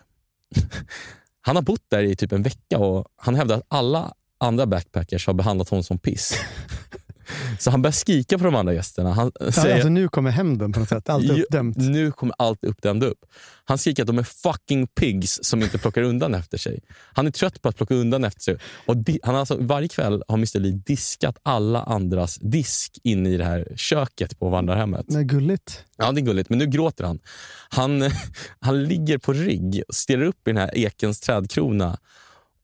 han 1.42 1.56
har 1.56 1.64
bott 1.64 1.84
där 1.88 2.04
i 2.04 2.16
typ 2.16 2.32
en 2.32 2.44
vecka 2.44 2.78
och 2.80 3.08
han 3.16 3.36
hävdar 3.36 3.58
att 3.58 3.66
alla 3.68 4.14
andra 4.38 4.66
backpackers 4.66 5.28
har 5.28 5.34
behandlat 5.34 5.70
honom 5.70 5.84
som 5.84 6.00
piss. 6.00 6.34
så 7.60 7.72
han 7.72 7.82
börjar 7.82 7.92
skrika 7.92 8.38
på 8.38 8.44
de 8.44 8.56
andra 8.56 8.74
gästerna. 8.74 9.14
Han 9.14 9.32
säger, 9.50 9.74
Alltså, 9.74 9.90
nu 9.90 10.10
kommer 10.10 10.32
hämnden 10.32 10.72
på 10.72 10.80
något 10.80 10.90
sätt. 10.90 11.10
Allt 11.10 11.30
är 11.30 11.42
uppdämt. 11.42 11.78
Nu 11.78 12.12
kommer 12.12 12.36
allt 12.38 12.64
uppdämt 12.64 13.04
upp. 13.04 13.20
Han 13.68 13.78
skriker 13.78 14.04
att 14.04 14.08
de 14.08 14.20
är 14.20 14.24
fucking 14.24 14.88
pigs 14.88 15.40
som 15.44 15.62
inte 15.62 15.78
plockar 15.78 16.02
undan 16.02 16.34
efter 16.34 16.58
sig. 16.58 16.80
Han 17.14 17.28
är 17.28 17.32
trött 17.32 17.62
på 17.62 17.70
att 17.70 17.78
plocka 17.78 17.94
undan 17.94 18.24
efter 18.24 18.42
sig. 18.42 18.58
Och 18.86 18.96
han 19.24 19.34
har 19.34 19.40
alltså, 19.40 19.58
varje 19.60 19.88
kväll 19.88 20.24
har 20.28 20.36
Mr 20.36 20.60
Lee 20.60 20.72
diskat 20.86 21.38
alla 21.44 21.84
andras 21.84 22.38
disk 22.42 23.00
inne 23.04 23.30
i 23.30 23.38
det 23.38 23.46
här 23.46 23.68
köket 23.76 24.40
på 24.40 24.50
vandrarhemmet. 24.50 25.06
Det 25.08 25.20
är 25.20 25.24
gulligt. 25.24 25.84
Ja, 25.98 26.12
det 26.12 26.22
är 26.22 26.26
gulligt, 26.26 26.50
men 26.50 26.60
nu 26.60 26.66
gråter 26.66 27.04
han. 27.04 27.20
Han, 27.70 28.12
han 28.60 28.84
ligger 28.84 29.18
på 29.18 29.34
rygg 29.34 29.84
och 29.88 29.96
stirrar 29.96 30.24
upp 30.24 30.48
i 30.48 30.52
den 30.52 30.58
här 30.58 30.78
ekens 30.78 31.20
trädkrona. 31.20 31.98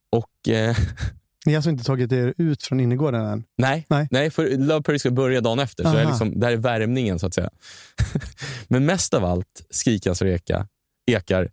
Och 0.09 0.49
eh, 0.53 0.75
Ni 1.45 1.53
har 1.53 1.57
alltså 1.57 1.69
inte 1.69 1.83
tagit 1.83 2.11
er 2.11 2.33
ut 2.37 2.63
från 2.63 2.79
innergården 2.79 3.25
än? 3.25 3.43
Nej, 3.57 3.85
Nej. 3.89 4.07
nej. 4.11 4.29
för 4.29 4.57
Love 4.57 4.81
Perry 4.81 4.99
ska 4.99 5.11
börja 5.11 5.41
dagen 5.41 5.59
efter. 5.59 5.83
Så 5.83 5.93
det, 5.93 6.01
är 6.01 6.07
liksom, 6.07 6.39
det 6.39 6.45
här 6.45 6.53
är 6.53 6.57
värmningen 6.57 7.19
så 7.19 7.27
att 7.27 7.33
säga. 7.33 7.49
Men 8.67 8.85
mest 8.85 9.13
av 9.13 9.25
allt 9.25 9.67
skriker 9.69 10.09
han 10.09 10.15
så 10.15 10.25
det 10.25 10.31
eka, 10.31 10.67
ekar 11.11 11.49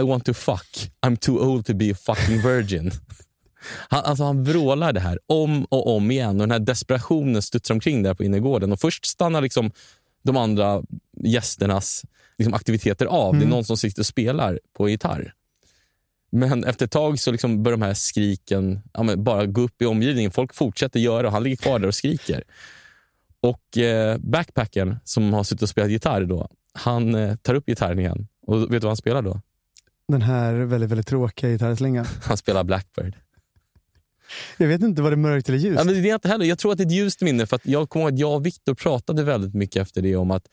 I 0.00 0.02
want 0.02 0.24
to 0.24 0.34
fuck. 0.34 0.90
I'm 1.06 1.16
too 1.16 1.38
old 1.38 1.66
to 1.66 1.74
be 1.74 1.92
a 1.92 1.94
fucking 1.94 2.42
virgin. 2.42 2.90
Han, 3.88 4.04
alltså 4.04 4.24
han 4.24 4.44
vrålar 4.44 4.92
det 4.92 5.00
här 5.00 5.18
om 5.26 5.64
och 5.64 5.96
om 5.96 6.10
igen 6.10 6.40
och 6.40 6.48
den 6.48 6.50
här 6.50 6.58
desperationen 6.58 7.42
studsar 7.42 7.74
omkring 7.74 8.02
där 8.02 8.14
på 8.14 8.24
innergården. 8.24 8.72
Och 8.72 8.80
först 8.80 9.06
stannar 9.06 9.40
liksom 9.40 9.70
de 10.22 10.36
andra 10.36 10.82
gästernas 11.24 12.04
liksom 12.38 12.54
aktiviteter 12.54 13.06
av. 13.06 13.38
Det 13.38 13.44
är 13.44 13.48
någon 13.48 13.64
som 13.64 13.76
sitter 13.76 14.02
och 14.02 14.06
spelar 14.06 14.60
på 14.76 14.88
gitarr. 14.88 15.32
Men 16.30 16.64
efter 16.64 16.84
ett 16.84 16.92
tag 16.92 17.18
så 17.18 17.32
liksom 17.32 17.62
börjar 17.62 17.78
de 17.78 17.84
här 17.84 17.94
skriken 17.94 18.80
ja, 18.92 19.16
bara 19.16 19.46
gå 19.46 19.60
upp 19.60 19.82
i 19.82 19.86
omgivningen. 19.86 20.30
Folk 20.30 20.54
fortsätter 20.54 21.00
göra 21.00 21.26
och 21.26 21.32
han 21.32 21.42
ligger 21.42 21.56
kvar 21.56 21.78
där 21.78 21.88
och 21.88 21.94
skriker. 21.94 22.44
Och 23.40 23.78
eh, 23.78 24.18
backpacken 24.18 24.96
som 25.04 25.32
har 25.32 25.44
suttit 25.44 25.62
och 25.62 25.68
spelat 25.68 25.90
gitarr 25.90 26.24
då, 26.24 26.48
han 26.72 27.14
eh, 27.14 27.36
tar 27.36 27.54
upp 27.54 27.66
gitarren 27.66 27.98
igen. 27.98 28.28
Och 28.46 28.62
vet 28.62 28.70
du 28.70 28.78
vad 28.78 28.84
han 28.84 28.96
spelar 28.96 29.22
då? 29.22 29.40
Den 30.08 30.22
här 30.22 30.54
väldigt, 30.54 30.90
väldigt 30.90 31.06
tråkiga 31.06 31.50
gitarrslingan. 31.50 32.06
Han 32.22 32.36
spelar 32.36 32.64
Blackbird. 32.64 33.16
Jag 34.56 34.68
vet 34.68 34.82
inte 34.82 35.02
vad 35.02 35.12
det 35.12 35.16
mörkt 35.16 35.48
eller 35.48 35.58
ljust. 35.58 35.78
Ja, 35.78 35.84
men 35.84 36.02
det 36.02 36.10
är 36.10 36.14
inte 36.14 36.28
heller. 36.28 36.44
Jag 36.44 36.58
tror 36.58 36.72
att 36.72 36.78
det 36.78 36.84
är 36.84 36.86
ett 36.86 36.92
ljust 36.92 37.20
minne. 37.20 37.46
För 37.46 37.56
att 37.56 37.66
jag 37.66 37.88
kommer 37.88 38.04
ihåg 38.04 38.14
att 38.14 38.18
jag 38.18 38.34
och 38.34 38.46
Viktor 38.46 38.74
pratade 38.74 39.24
väldigt 39.24 39.54
mycket 39.54 39.82
efter 39.82 40.02
det 40.02 40.16
om 40.16 40.30
att 40.30 40.48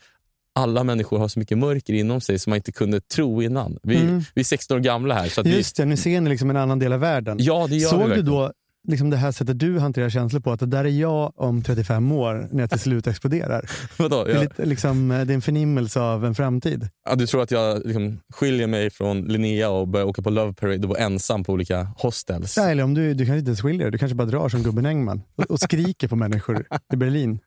alla 0.55 0.83
människor 0.83 1.19
har 1.19 1.27
så 1.27 1.39
mycket 1.39 1.57
mörker 1.57 1.93
inom 1.93 2.21
sig 2.21 2.39
som 2.39 2.51
man 2.51 2.57
inte 2.57 2.71
kunde 2.71 3.01
tro 3.01 3.41
innan. 3.43 3.77
Vi, 3.83 3.95
Mm. 3.95 4.21
vi 4.33 4.41
är 4.41 4.45
16 4.45 4.77
år 4.77 4.81
gamla 4.81 5.15
här. 5.15 5.27
Så 5.29 5.41
att 5.41 5.47
vi, 5.47 5.55
Just 5.55 5.75
det, 5.75 5.85
nu 5.85 5.97
ser 5.97 6.21
ni 6.21 6.29
liksom 6.29 6.49
en 6.49 6.57
annan 6.57 6.79
del 6.79 6.93
av 6.93 6.99
världen. 6.99 7.37
ja, 7.39 7.67
det 7.69 7.75
gör 7.75 7.97
vi 7.97 8.03
Såg 8.03 8.09
du 8.09 8.21
då 8.21 8.51
liksom 8.87 9.09
det 9.09 9.17
här 9.17 9.31
sättet 9.31 9.59
du 9.59 9.79
hanterar 9.79 10.09
känslor 10.09 10.39
på? 10.41 10.51
Att 10.51 10.59
det 10.59 10.65
där 10.65 10.85
är 10.85 10.89
jag 10.89 11.33
om 11.35 11.63
35 11.63 12.11
år 12.11 12.47
när 12.51 12.59
jag 12.63 12.69
till 12.69 12.79
slut 12.79 13.07
exploderar. 13.07 13.69
Vadå? 13.97 14.23
Det, 14.23 14.59
är 14.59 14.65
liksom, 14.65 15.07
det 15.07 15.15
är 15.15 15.31
en 15.31 15.41
förnimmelse 15.41 15.99
av 15.99 16.25
en 16.25 16.35
framtid. 16.35 16.89
ja, 17.09 17.15
du 17.15 17.27
tror 17.27 17.41
att 17.43 17.51
jag 17.51 17.85
liksom 17.85 18.19
skiljer 18.33 18.67
mig 18.67 18.89
från 18.89 19.21
Linnea 19.21 19.69
och 19.69 19.87
börjar 19.87 20.05
åka 20.07 20.21
på 20.21 20.29
Love 20.29 20.53
Parade 20.53 20.83
och 20.83 20.89
vara 20.89 20.99
ensam 20.99 21.43
på 21.43 21.53
olika 21.53 21.87
hostels? 21.97 22.57
Ja, 22.57 22.63
eller 22.69 22.83
om 22.83 22.93
du, 22.93 23.13
du 23.13 23.25
kanske 23.25 23.39
inte 23.39 23.49
ens 23.49 23.61
skiljer 23.61 23.81
dig, 23.83 23.91
du 23.91 23.97
kanske 23.97 24.15
bara 24.15 24.27
drar 24.27 24.49
som 24.49 24.63
gubben 24.63 24.85
Engman 24.85 25.21
och, 25.35 25.43
och 25.51 25.59
skriker 25.59 26.07
på 26.07 26.15
människor 26.15 26.65
i 26.93 26.95
Berlin. 26.95 27.39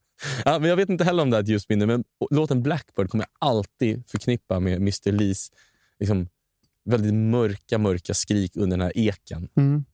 Ja, 0.44 0.59
men 0.59 0.68
jag 0.68 0.76
vet 0.76 0.88
inte 0.88 1.04
heller 1.04 1.22
om 1.22 1.31
det 1.31 1.37
är 1.37 1.40
ett 1.40 1.48
ljust 1.48 1.68
minne, 1.68 1.87
men 1.87 2.04
låten 2.31 2.62
Blackbird 2.62 3.11
kommer 3.11 3.24
jag 3.24 3.48
alltid 3.48 4.11
förknippa 4.11 4.61
med 4.61 4.76
Mr 4.76 5.12
Lees 5.12 5.50
liksom, 5.98 6.28
väldigt 6.85 7.14
mörka, 7.14 7.78
mörka 7.78 8.14
skrik 8.14 8.57
under 8.57 8.76
den 8.76 8.85
här 8.85 8.92
eken. 8.98 9.48
Mm. 9.57 9.85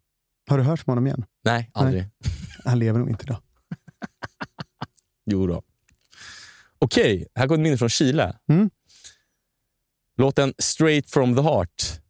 Har 0.48 0.58
du 0.58 0.64
hört 0.64 0.80
om 0.86 0.90
honom 0.90 1.06
igen? 1.06 1.24
Nej, 1.44 1.70
aldrig. 1.74 2.08
Han 2.64 2.78
lever 2.78 2.98
nog 2.98 3.10
inte 3.10 3.24
idag. 3.24 3.36
Jo 5.26 5.46
då. 5.46 5.62
Okej, 6.78 7.26
här 7.34 7.46
går 7.46 7.54
ett 7.54 7.60
minne 7.60 7.76
från 7.76 7.88
Chile. 7.88 8.36
Mm. 8.48 8.70
Låten 10.16 10.54
Straight 10.58 11.10
from 11.10 11.36
the 11.36 11.42
Heart, 11.42 12.00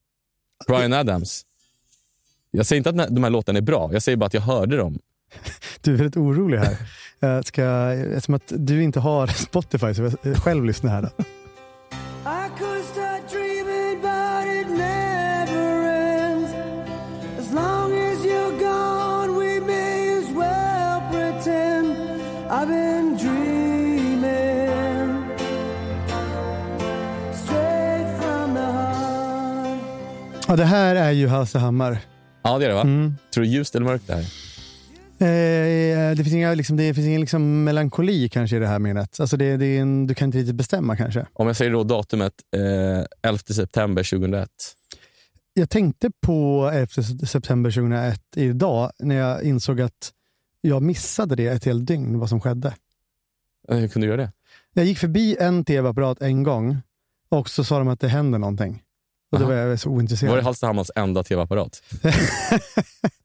Brian 0.67 0.93
Adams. 0.93 1.47
Jag 2.51 2.67
säger 2.67 2.79
inte 2.79 2.91
att 2.91 3.15
de 3.15 3.25
här 3.25 3.31
låtarna 3.31 3.59
är 3.59 3.63
bra, 3.63 3.93
jag 3.93 4.03
säger 4.03 4.17
bara 4.17 4.27
att 4.27 4.35
jag 4.35 4.41
hörde 4.41 4.77
dem. 4.77 4.99
Du 5.81 5.93
är 5.93 5.97
väldigt 5.97 6.17
orolig 6.17 6.59
här. 6.59 6.77
Jag 7.21 7.47
ska, 7.47 7.65
eftersom 7.93 8.35
att 8.35 8.53
du 8.57 8.83
inte 8.83 9.01
har 9.01 9.27
Spotify 9.27 9.95
så 9.95 10.03
vill 10.03 10.13
jag 10.23 10.37
själv 10.37 10.65
lyssna 10.65 10.91
här. 10.91 11.03
Då. 11.03 11.25
Ja, 30.49 30.57
det 30.57 30.65
här 30.65 30.97
är 30.97 31.11
ju 31.11 31.29
Hallstahammar. 31.29 31.99
Ja, 32.43 32.59
det 32.59 32.65
är 32.65 32.69
det 32.69 32.75
va? 32.75 32.81
Mm. 32.81 33.17
Tror 33.35 33.45
du 33.45 33.51
ljust 33.51 33.75
eller 33.75 33.87
mörkt 33.87 34.07
det 34.07 34.15
här? 34.15 34.25
Eh, 35.19 36.17
det 36.17 36.25
finns 36.25 36.57
liksom, 36.57 36.77
det 36.77 36.95
finns 36.95 37.07
ingen 37.07 37.21
liksom, 37.21 37.65
melankoli 37.65 38.29
kanske 38.29 38.57
i 38.57 38.59
det 38.59 38.67
här 38.67 38.79
minnet. 38.79 39.21
Alltså 39.21 39.37
det, 39.37 39.57
det 39.57 39.67
är 39.67 39.81
en, 39.81 40.07
du 40.07 40.15
kan 40.15 40.27
inte 40.27 40.39
riktigt 40.39 40.55
bestämma 40.55 40.97
kanske. 40.97 41.27
Om 41.33 41.47
jag 41.47 41.57
säger 41.57 41.73
då 41.73 41.85
datumet 41.85 42.33
eh, 42.57 43.31
11 43.31 43.39
september 43.39 44.11
2001. 44.11 44.49
Jag 45.55 45.71
tänkte 45.71 46.11
på 46.21 46.71
11 46.75 46.87
september 47.27 47.71
2001 47.71 48.21
idag 48.37 48.91
när 48.99 49.15
jag 49.15 49.43
insåg 49.43 49.81
att 49.81 50.13
jag 50.61 50.83
missade 50.83 51.37
det 51.37 51.47
ett 51.47 51.65
helt 51.65 51.87
dygn, 51.87 52.19
vad 52.19 52.29
som 52.29 52.41
skedde. 52.41 52.75
Eh, 53.69 53.77
Hur 53.77 53.89
kunde 53.89 54.07
du 54.07 54.13
göra 54.13 54.23
det? 54.23 54.33
Jag 54.73 54.85
gick 54.85 54.99
förbi 54.99 55.37
en 55.41 55.65
tv-apparat 55.65 56.23
en 56.23 56.43
gång 56.43 56.79
och 57.29 57.49
så 57.51 57.65
sa 57.65 57.79
de 57.79 57.89
att 57.89 58.01
det 58.01 58.09
händer 58.09 58.39
någonting. 58.39 58.83
Och 59.33 59.41
då 59.41 59.47
var 59.47 59.55
jag 59.55 59.81
så 59.81 59.91
ointresserad. 59.91 60.31
Var 60.31 60.37
det 60.37 60.45
Hallstahammars 60.45 60.91
enda 60.95 61.23
tv-apparat? 61.23 61.83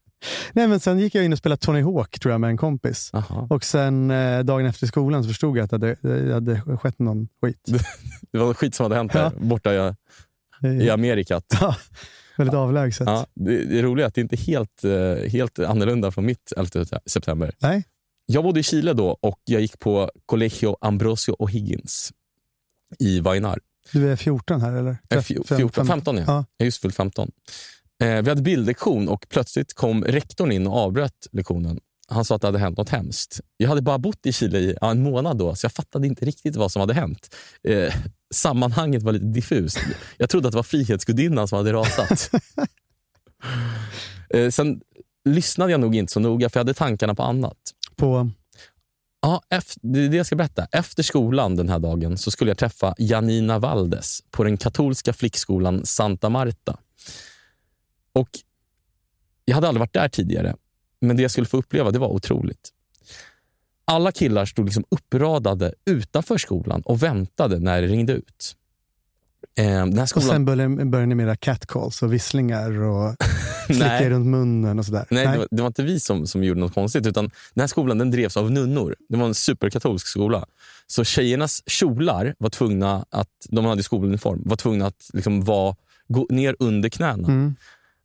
Nej, 0.53 0.67
men 0.67 0.79
sen 0.79 0.99
gick 0.99 1.15
jag 1.15 1.25
in 1.25 1.31
och 1.33 1.37
spelade 1.39 1.61
Tony 1.61 1.81
Hawk 1.81 2.19
tror 2.19 2.31
jag, 2.31 2.41
med 2.41 2.49
en 2.49 2.57
kompis. 2.57 3.09
Aha. 3.13 3.47
Och 3.49 3.63
sen 3.63 4.11
eh, 4.11 4.39
dagen 4.39 4.65
efter 4.65 4.87
skolan 4.87 5.23
så 5.23 5.27
förstod 5.29 5.57
jag 5.57 5.63
att 5.63 5.69
det 5.69 5.75
hade, 6.01 6.25
det 6.25 6.33
hade 6.33 6.77
skett 6.77 6.99
någon 6.99 7.27
skit. 7.41 7.61
Det 8.31 8.37
var 8.37 8.53
skit 8.53 8.75
som 8.75 8.83
hade 8.83 8.95
hänt 8.95 9.11
här, 9.13 9.31
borta 9.39 9.73
i, 9.73 10.67
i 10.67 10.89
Amerikat. 10.89 11.45
Ja, 11.61 11.75
väldigt 12.37 12.55
avlägset. 12.55 13.07
Ja, 13.07 13.25
det, 13.35 13.65
det 13.65 13.79
är 13.79 13.83
roligt 13.83 14.05
att 14.05 14.15
det 14.15 14.21
inte 14.21 14.35
är 14.35 14.37
helt, 14.37 14.83
eh, 14.83 15.29
helt 15.31 15.59
annorlunda 15.59 16.11
från 16.11 16.25
mitt 16.25 16.53
11 16.57 16.85
september. 17.05 17.51
Nej? 17.59 17.83
Jag 18.25 18.43
bodde 18.43 18.59
i 18.59 18.63
Chile 18.63 18.93
då 18.93 19.17
och 19.21 19.39
jag 19.45 19.61
gick 19.61 19.79
på 19.79 20.11
Colegio 20.25 20.77
Ambrosio 20.81 21.35
O'Higgins 21.39 22.11
i 22.99 23.19
Vainar. 23.19 23.59
Du 23.93 24.11
är 24.11 24.15
14 24.15 24.61
här 24.61 24.73
eller? 24.73 24.97
Eh, 25.09 25.17
fjo- 25.21 25.43
Fem- 25.47 25.57
14, 25.57 25.69
fem- 25.71 25.87
15 25.87 26.17
ja. 26.17 26.23
Ja. 26.27 26.33
Jag 26.57 26.63
är 26.63 26.65
just 26.65 26.81
fyllt 26.81 26.95
15. 26.95 27.31
Eh, 28.03 28.21
vi 28.21 28.29
hade 28.29 28.41
bildlektion 28.41 29.09
och 29.09 29.25
plötsligt 29.29 29.73
kom 29.73 30.03
rektorn 30.03 30.51
in 30.51 30.67
och 30.67 30.77
avbröt 30.77 31.27
lektionen. 31.31 31.79
Han 32.07 32.25
sa 32.25 32.35
att 32.35 32.41
det 32.41 32.47
hade 32.47 32.59
hänt 32.59 32.77
något 32.77 32.89
hemskt. 32.89 33.39
Jag 33.57 33.69
hade 33.69 33.81
bara 33.81 33.97
bott 33.97 34.25
i 34.25 34.33
Chile 34.33 34.59
i 34.59 34.75
en 34.81 35.03
månad 35.03 35.37
då, 35.37 35.55
så 35.55 35.65
jag 35.65 35.71
fattade 35.71 36.07
inte 36.07 36.25
riktigt 36.25 36.55
vad 36.55 36.71
som 36.71 36.79
hade 36.79 36.93
hänt. 36.93 37.35
Eh, 37.63 37.93
sammanhanget 38.33 39.03
var 39.03 39.11
lite 39.11 39.25
diffust. 39.25 39.79
Jag 40.17 40.29
trodde 40.29 40.47
att 40.47 40.51
det 40.51 40.55
var 40.55 40.63
Frihetsgudinnan 40.63 41.47
som 41.47 41.57
hade 41.57 41.73
rasat. 41.73 42.29
eh, 44.29 44.49
sen 44.49 44.81
lyssnade 45.29 45.71
jag 45.71 45.79
nog 45.79 45.95
inte 45.95 46.13
så 46.13 46.19
noga, 46.19 46.49
för 46.49 46.59
jag 46.59 46.63
hade 46.63 46.73
tankarna 46.73 47.15
på 47.15 47.23
annat. 47.23 47.57
På, 47.95 48.29
Ja, 49.21 49.41
efter, 49.49 49.79
det 49.83 49.99
är 49.99 50.09
det 50.09 50.17
jag 50.17 50.25
ska 50.25 50.35
berätta. 50.35 50.67
Efter 50.71 51.03
skolan 51.03 51.55
den 51.55 51.69
här 51.69 51.79
dagen 51.79 52.17
så 52.17 52.31
skulle 52.31 52.51
jag 52.51 52.57
träffa 52.57 52.95
Janina 52.97 53.59
Valdes 53.59 54.19
på 54.31 54.43
den 54.43 54.57
katolska 54.57 55.13
flickskolan 55.13 55.85
Santa 55.85 56.29
Marta. 56.29 56.77
Och 58.19 58.29
Jag 59.45 59.55
hade 59.55 59.67
aldrig 59.67 59.79
varit 59.79 59.93
där 59.93 60.09
tidigare, 60.09 60.55
men 61.01 61.15
det 61.15 61.21
jag 61.21 61.31
skulle 61.31 61.47
få 61.47 61.57
uppleva 61.57 61.91
det 61.91 61.99
var 61.99 62.07
otroligt. 62.07 62.69
Alla 63.85 64.11
killar 64.11 64.45
stod 64.45 64.65
liksom 64.65 64.85
uppradade 64.89 65.73
utanför 65.85 66.37
skolan 66.37 66.81
och 66.81 67.03
väntade 67.03 67.59
när 67.59 67.81
det 67.81 67.87
ringde 67.87 68.13
ut. 68.13 68.55
Eh, 69.57 69.65
den 69.65 69.93
här 69.93 70.01
Och 70.01 70.09
skolan... 70.09 70.29
sen 70.29 70.45
började, 70.45 70.85
började 70.85 71.05
ni 71.05 71.15
med 71.15 71.39
catcalls 71.39 72.03
och 72.03 72.13
visslingar 72.13 72.81
och 72.81 73.15
Nej. 73.69 73.77
slicka 73.77 74.09
runt 74.09 74.27
munnen 74.27 74.79
och 74.79 74.85
sådär. 74.85 75.05
Nej, 75.09 75.27
Det, 75.27 75.37
var, 75.37 75.47
det 75.51 75.61
var 75.61 75.67
inte 75.67 75.83
vi 75.83 75.99
som, 75.99 76.27
som 76.27 76.43
gjorde 76.43 76.59
något 76.59 76.73
konstigt. 76.73 77.05
Utan 77.05 77.25
den 77.53 77.61
här 77.61 77.67
skolan 77.67 77.97
den 77.97 78.11
drevs 78.11 78.37
av 78.37 78.51
nunnor. 78.51 78.95
Det 79.09 79.17
var 79.17 79.25
en 79.25 79.35
superkatolsk 79.35 80.07
skola. 80.07 80.45
Så 80.87 81.03
tjejernas 81.03 81.63
kjolar 81.65 82.35
var 82.37 82.49
tvungna 82.49 83.05
att, 83.09 83.29
de 83.49 83.65
hade 83.65 83.83
skoluniform, 83.83 84.41
var 84.45 84.55
tvungna 84.55 84.85
att 84.87 85.09
liksom 85.13 85.43
vara, 85.43 85.75
gå 86.07 86.27
ner 86.29 86.55
under 86.59 86.89
knäna. 86.89 87.27
Mm. 87.27 87.55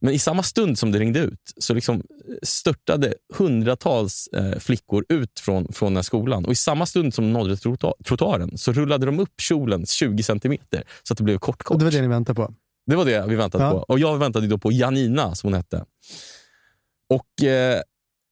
Men 0.05 0.15
i 0.15 0.19
samma 0.19 0.43
stund 0.43 0.79
som 0.79 0.93
det 0.93 0.99
ringde 0.99 1.19
ut 1.21 1.41
så 1.57 1.75
liksom 1.75 2.03
störtade 2.43 3.15
hundratals 3.35 4.27
eh, 4.29 4.59
flickor 4.59 5.05
ut 5.09 5.41
från, 5.41 5.73
från 5.73 5.87
den 5.93 5.97
här 5.97 6.03
skolan. 6.03 6.45
Och 6.45 6.53
I 6.53 6.55
samma 6.55 6.87
stund 6.87 7.15
som 7.15 7.25
de 7.25 7.33
nådde 7.33 7.55
trottoa- 7.57 8.05
trottoaren 8.05 8.59
så 8.59 8.73
rullade 8.73 9.07
de 9.07 9.19
upp 9.21 9.41
kjolen 9.41 9.87
20 9.87 10.23
centimeter 10.23 10.83
så 11.03 11.13
att 11.15 11.19
det 11.19 11.25
blev 11.25 11.39
kort, 11.39 11.63
kort. 11.63 11.75
Och 11.75 11.79
det 11.79 11.85
var 11.85 11.93
det 11.93 12.01
ni 12.03 12.09
väntade 12.09 12.37
på? 12.37 12.55
Det 12.87 12.97
var 12.97 13.05
det 13.05 13.27
vi 13.29 13.35
väntade 13.37 13.65
Ja. 13.65 13.71
på. 13.71 13.77
Och 13.79 13.99
Jag 13.99 14.19
väntade 14.19 14.47
då 14.47 14.59
på 14.59 14.73
Janina, 14.73 15.35
som 15.35 15.47
hon 15.49 15.55
hette. 15.55 15.85
Och 17.15 17.45
eh, 17.47 17.81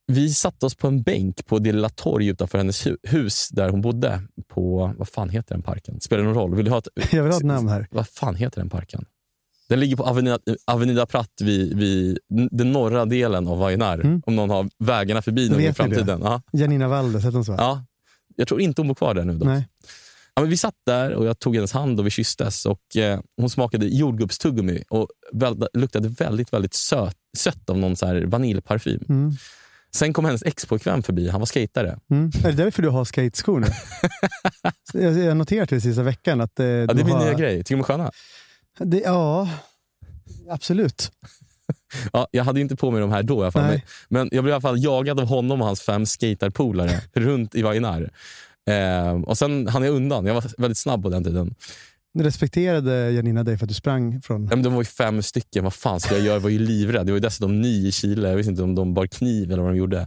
Vi 0.07 0.35
satte 0.35 0.67
oss 0.67 0.75
på 0.75 0.89
en 0.89 1.03
bänk 1.03 1.47
på 1.47 1.59
det 1.59 1.73
lilla 1.73 1.89
torg 1.89 2.27
utanför 2.27 2.59
hennes 2.59 2.87
hu- 2.87 2.97
hus 3.03 3.49
där 3.49 3.69
hon 3.69 3.81
bodde. 3.81 4.23
På, 4.49 4.95
vad 4.99 5.09
fan 5.09 5.29
heter 5.31 5.55
den 5.55 5.63
parken? 5.63 6.01
Spelar 6.01 6.23
det 6.23 6.29
någon 6.29 6.35
roll? 6.39 6.55
Vill 6.55 6.65
du 6.65 6.71
ha 6.71 6.79
ett, 6.79 6.89
Jag 7.13 7.23
vill 7.23 7.33
ha 7.33 7.39
ett 7.39 7.45
namn 7.45 7.69
här. 7.69 7.87
vad 7.91 8.09
fan 8.09 8.35
heter 8.35 8.61
den 8.61 8.71
parken? 8.71 9.05
Den 9.69 9.81
ligger 9.81 9.97
på 9.97 10.05
Avenida, 10.05 10.39
Avenida 10.67 11.07
Pratt 11.07 11.31
vid, 11.41 11.77
vid 11.79 12.19
den 12.51 12.73
norra 12.73 13.05
delen 13.05 13.49
av 13.49 13.59
Vajenar. 13.59 13.95
Mm. 13.95 14.23
Om 14.27 14.37
någon 14.37 14.51
har 14.51 14.69
vägarna 14.79 15.23
förbi 15.23 15.49
någon 15.49 15.61
i 15.61 15.73
framtiden. 15.73 16.21
Ja, 16.25 16.43
Janina 16.53 16.89
Valdes, 16.89 17.25
hette 17.25 17.37
hon 17.37 17.45
så? 17.45 17.53
ja. 17.59 17.85
Jag 18.37 18.49
tror 18.49 18.61
inte 18.61 18.81
hon 18.81 18.89
bor 18.89 18.95
kvar 18.95 19.15
där 19.15 19.25
nu. 19.25 19.33
Dock. 19.33 19.47
Nej. 19.49 19.69
Ja, 20.35 20.43
men 20.43 20.51
vi 20.51 20.57
satt 20.57 20.75
där 20.87 21.15
och 21.15 21.27
jag 21.27 21.39
tog 21.39 21.55
hennes 21.55 21.73
hand 21.73 22.01
och 22.01 22.07
vi 22.07 22.11
kysstes. 22.11 22.67
Och, 22.67 22.97
eh, 22.97 23.21
hon 23.37 23.51
smakade 23.51 23.87
jordgubbstuggummi 23.87 24.83
och 24.91 25.09
väl, 25.33 25.67
luktade 25.75 26.09
väldigt 26.09 26.53
väldigt 26.53 26.75
söt, 26.75 27.17
sött 27.39 27.71
av 27.71 27.79
någon 27.79 27.97
så 27.97 28.27
vaniljparfym. 28.27 29.05
Mm. 29.09 29.33
Sen 29.95 30.13
kom 30.13 30.25
hennes 30.25 30.43
expojkvän 30.43 31.03
förbi. 31.03 31.29
Han 31.29 31.41
var 31.41 31.47
skatare. 31.47 31.99
Mm. 32.11 32.31
Är 32.45 32.53
det 32.53 32.65
därför 32.65 32.83
du 32.83 32.89
har 32.89 33.05
skateskor 33.05 33.61
nu? 33.61 33.67
Jag 35.03 35.29
har 35.29 35.35
noterat 35.35 35.69
det 35.69 35.81
sista 35.81 36.03
veckan. 36.03 36.41
Att, 36.41 36.61
eh, 36.61 36.67
Ja, 36.67 36.87
det 36.87 37.03
är 37.03 37.05
min 37.05 37.15
har... 37.15 37.25
nya 37.25 37.35
grej. 37.35 37.59
Tycker 37.59 37.75
du 37.75 37.77
de 37.77 37.81
är 37.81 37.85
sköna? 37.85 38.11
Det, 38.79 39.01
ja, 39.01 39.49
absolut. 40.49 41.13
Ja, 42.13 42.29
jag 42.31 42.45
hade 42.45 42.61
inte 42.61 42.77
på 42.77 42.91
mig 42.91 43.01
de 43.01 43.11
här 43.11 43.23
då 43.23 43.35
i 43.35 43.43
alla 43.43 43.53
fall. 43.53 43.63
Men, 43.63 43.81
men 44.09 44.29
jag 44.33 44.45
blev 44.45 44.53
i 44.53 44.55
alla 44.55 44.61
fall 44.61 44.85
jagad 44.85 45.21
av 45.21 45.27
honom 45.27 45.61
och 45.61 45.67
hans 45.67 45.83
fem 45.83 46.07
skaterpolare 46.07 47.01
runt 47.15 47.55
i 47.55 47.63
Vajenar. 47.63 48.11
Eh, 48.71 49.13
och 49.13 49.39
sen 49.39 49.69
hann 49.69 49.83
jag 49.83 49.95
undan. 49.95 50.27
Jag 50.27 50.35
var 50.35 50.45
väldigt 50.59 50.79
snabb 50.79 51.03
på 51.03 51.09
den 51.09 51.25
tiden. 51.25 51.55
Respekterade 52.19 53.11
Janina 53.11 53.45
dig 53.45 53.59
för 53.59 53.65
att 53.65 53.69
du 53.69 53.75
sprang 53.75 54.23
från... 54.23 54.45
Ja, 54.45 54.57
men 54.57 54.63
de 54.63 54.75
var 54.75 54.81
ju 54.81 54.87
fem 54.87 55.23
stycken. 55.23 55.65
Vad 55.65 55.75
fan 55.75 56.01
skulle 56.01 56.19
jag 56.19 56.27
göra? 56.27 56.37
Jag 56.37 56.41
var 56.41 56.51
ju 56.51 56.59
livrädd. 56.59 57.01
Jag 57.01 57.13
var 57.13 57.17
ju 57.17 57.21
dessutom 57.21 57.61
ny 57.61 57.89
i 57.89 57.93
Chile. 57.93 58.29
Jag 58.29 58.37
visste 58.37 58.51
inte 58.51 58.63
om 58.63 58.75
de 58.75 58.95
bar 58.95 59.07
kniv 59.07 59.53
eller 59.53 59.63
vad 59.63 59.73
de 59.73 59.77
gjorde. 59.77 60.07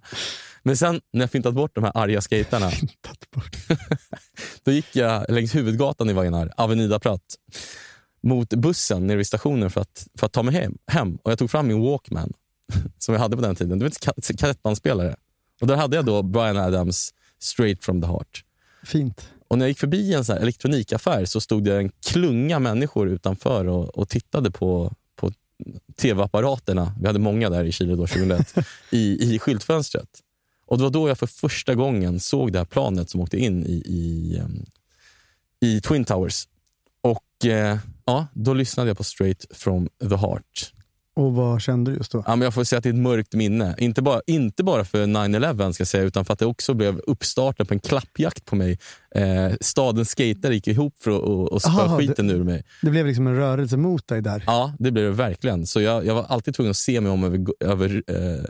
Men 0.64 0.78
sen 0.78 1.02
när 1.14 1.22
jag 1.22 1.32
fintat 1.32 1.54
bort 1.54 1.76
de 1.76 1.84
här 1.84 1.92
arga 1.98 2.22
bort. 3.36 3.58
då 4.64 4.72
gick 4.72 4.96
jag 4.96 5.26
längs 5.30 5.56
huvudgatan 5.56 6.10
i 6.10 6.14
Vajenar, 6.14 6.54
Avenida 6.58 7.00
Pratt, 7.00 7.22
mot 8.26 8.50
bussen 8.50 9.08
nere 9.08 9.18
vid 9.18 9.28
stationen 9.28 9.72
för 9.72 9.82
att, 9.82 10.08
för 10.20 10.26
att 10.26 10.32
ta 10.34 10.44
mig 10.44 10.54
hem. 10.54 10.78
hem. 10.88 11.16
Och 11.16 11.32
Jag 11.32 11.40
tog 11.40 11.52
fram 11.52 11.68
min 11.68 11.82
Walkman, 11.82 12.34
som 12.98 13.14
jag 13.14 13.22
hade 13.22 13.36
på 13.36 13.42
den 13.42 13.56
tiden. 13.56 13.80
Du 13.80 13.86
vet, 13.86 13.94
ka- 13.94 14.38
kassettbandspelare. 14.38 15.16
Och 15.62 15.68
där 15.68 15.76
hade 15.76 15.96
jag 15.96 16.06
då 16.06 16.24
Brian 16.24 16.58
Adams 16.58 17.14
Straight 17.40 17.84
from 17.84 18.02
the 18.02 18.08
Heart. 18.08 18.44
Fint. 18.84 19.30
Och 19.48 19.58
när 19.58 19.66
jag 19.66 19.70
gick 19.70 19.80
förbi 19.80 20.14
en 20.14 20.26
så 20.26 20.34
elektronikaffär 20.34 21.26
så 21.26 21.42
stod 21.42 21.64
det 21.64 21.76
en 21.78 21.90
klunga 21.90 22.60
människor 22.60 23.10
utanför 23.10 23.68
och, 23.68 23.90
och 23.90 24.10
tittade 24.10 24.52
på, 24.52 24.94
på 25.16 25.32
tv-apparaterna. 25.98 26.96
Vi 27.02 27.08
hade 27.08 27.20
många 27.20 27.50
där 27.50 27.64
i 27.64 27.72
Chile 27.72 27.96
då, 27.96 28.08
2001, 28.08 28.56
i, 28.92 29.36
i 29.36 29.40
skyltfönstret. 29.40 30.10
Och 30.66 30.78
det 30.78 30.84
var 30.84 30.92
då 30.92 31.08
jag 31.10 31.18
för 31.20 31.28
första 31.28 31.76
gången 31.76 32.20
såg 32.20 32.52
det 32.52 32.58
här 32.58 32.66
planet 32.66 33.10
som 33.10 33.22
åkte 33.22 33.38
in 33.38 33.66
i, 33.66 33.84
i, 33.86 34.38
em, 34.38 34.66
i 35.60 35.82
Twin 35.82 36.06
Towers. 36.06 36.48
Och 37.02 37.46
eh, 37.46 37.78
ja, 38.06 38.28
då 38.34 38.54
lyssnade 38.54 38.90
jag 38.90 38.98
på 38.98 39.04
Straight 39.04 39.46
from 39.52 39.90
the 40.10 40.16
Heart. 40.16 40.72
Och 41.16 41.34
vad 41.34 41.62
kände 41.62 41.92
du 41.92 41.98
just 41.98 42.12
då? 42.12 42.24
Ja, 42.28 42.36
men 42.36 42.42
jag 42.42 42.54
får 42.54 42.64
säga 42.64 42.78
att 42.78 42.84
det 42.84 42.90
är 42.90 42.94
ett 42.94 43.00
mörkt 43.00 43.34
minne. 43.34 43.76
Inte 43.78 44.02
bara, 44.02 44.22
inte 44.28 44.64
bara 44.64 44.86
för 44.86 45.06
9-11 45.06 45.72
ska 45.72 45.86
säga, 45.86 46.04
utan 46.04 46.26
för 46.26 46.34
att 46.34 46.40
det 46.40 46.46
också 46.46 46.74
blev 46.74 47.00
uppstarten 47.00 47.66
på 47.66 47.74
en 47.74 47.80
klappjakt 47.80 48.46
på 48.46 48.56
mig. 48.56 48.80
Eh, 49.16 49.52
stadens 49.62 50.10
skater 50.10 50.52
gick 50.52 50.68
ihop 50.68 50.94
för 51.00 51.12
att 51.12 51.22
och, 51.22 51.52
och 51.52 51.62
spö 51.62 51.72
Aha, 51.72 51.98
skiten 51.98 52.30
ur 52.30 52.44
mig. 52.44 52.64
Det 52.82 52.90
blev 52.90 53.06
liksom 53.06 53.28
en 53.28 53.36
rörelse 53.36 53.78
mot 53.78 54.08
dig 54.08 54.22
där. 54.22 54.44
Ja, 54.48 54.74
det 54.80 54.92
blev 54.92 55.06
det 55.06 55.12
verkligen. 55.12 55.66
Så 55.66 55.82
jag, 55.82 56.06
jag 56.06 56.16
var 56.16 56.24
alltid 56.24 56.56
tvungen 56.56 56.72
att 56.72 56.78
se 56.78 57.02
mig 57.02 57.12
om 57.12 57.24
över, 57.24 57.46
över 57.60 58.04
eh, 58.08 58.44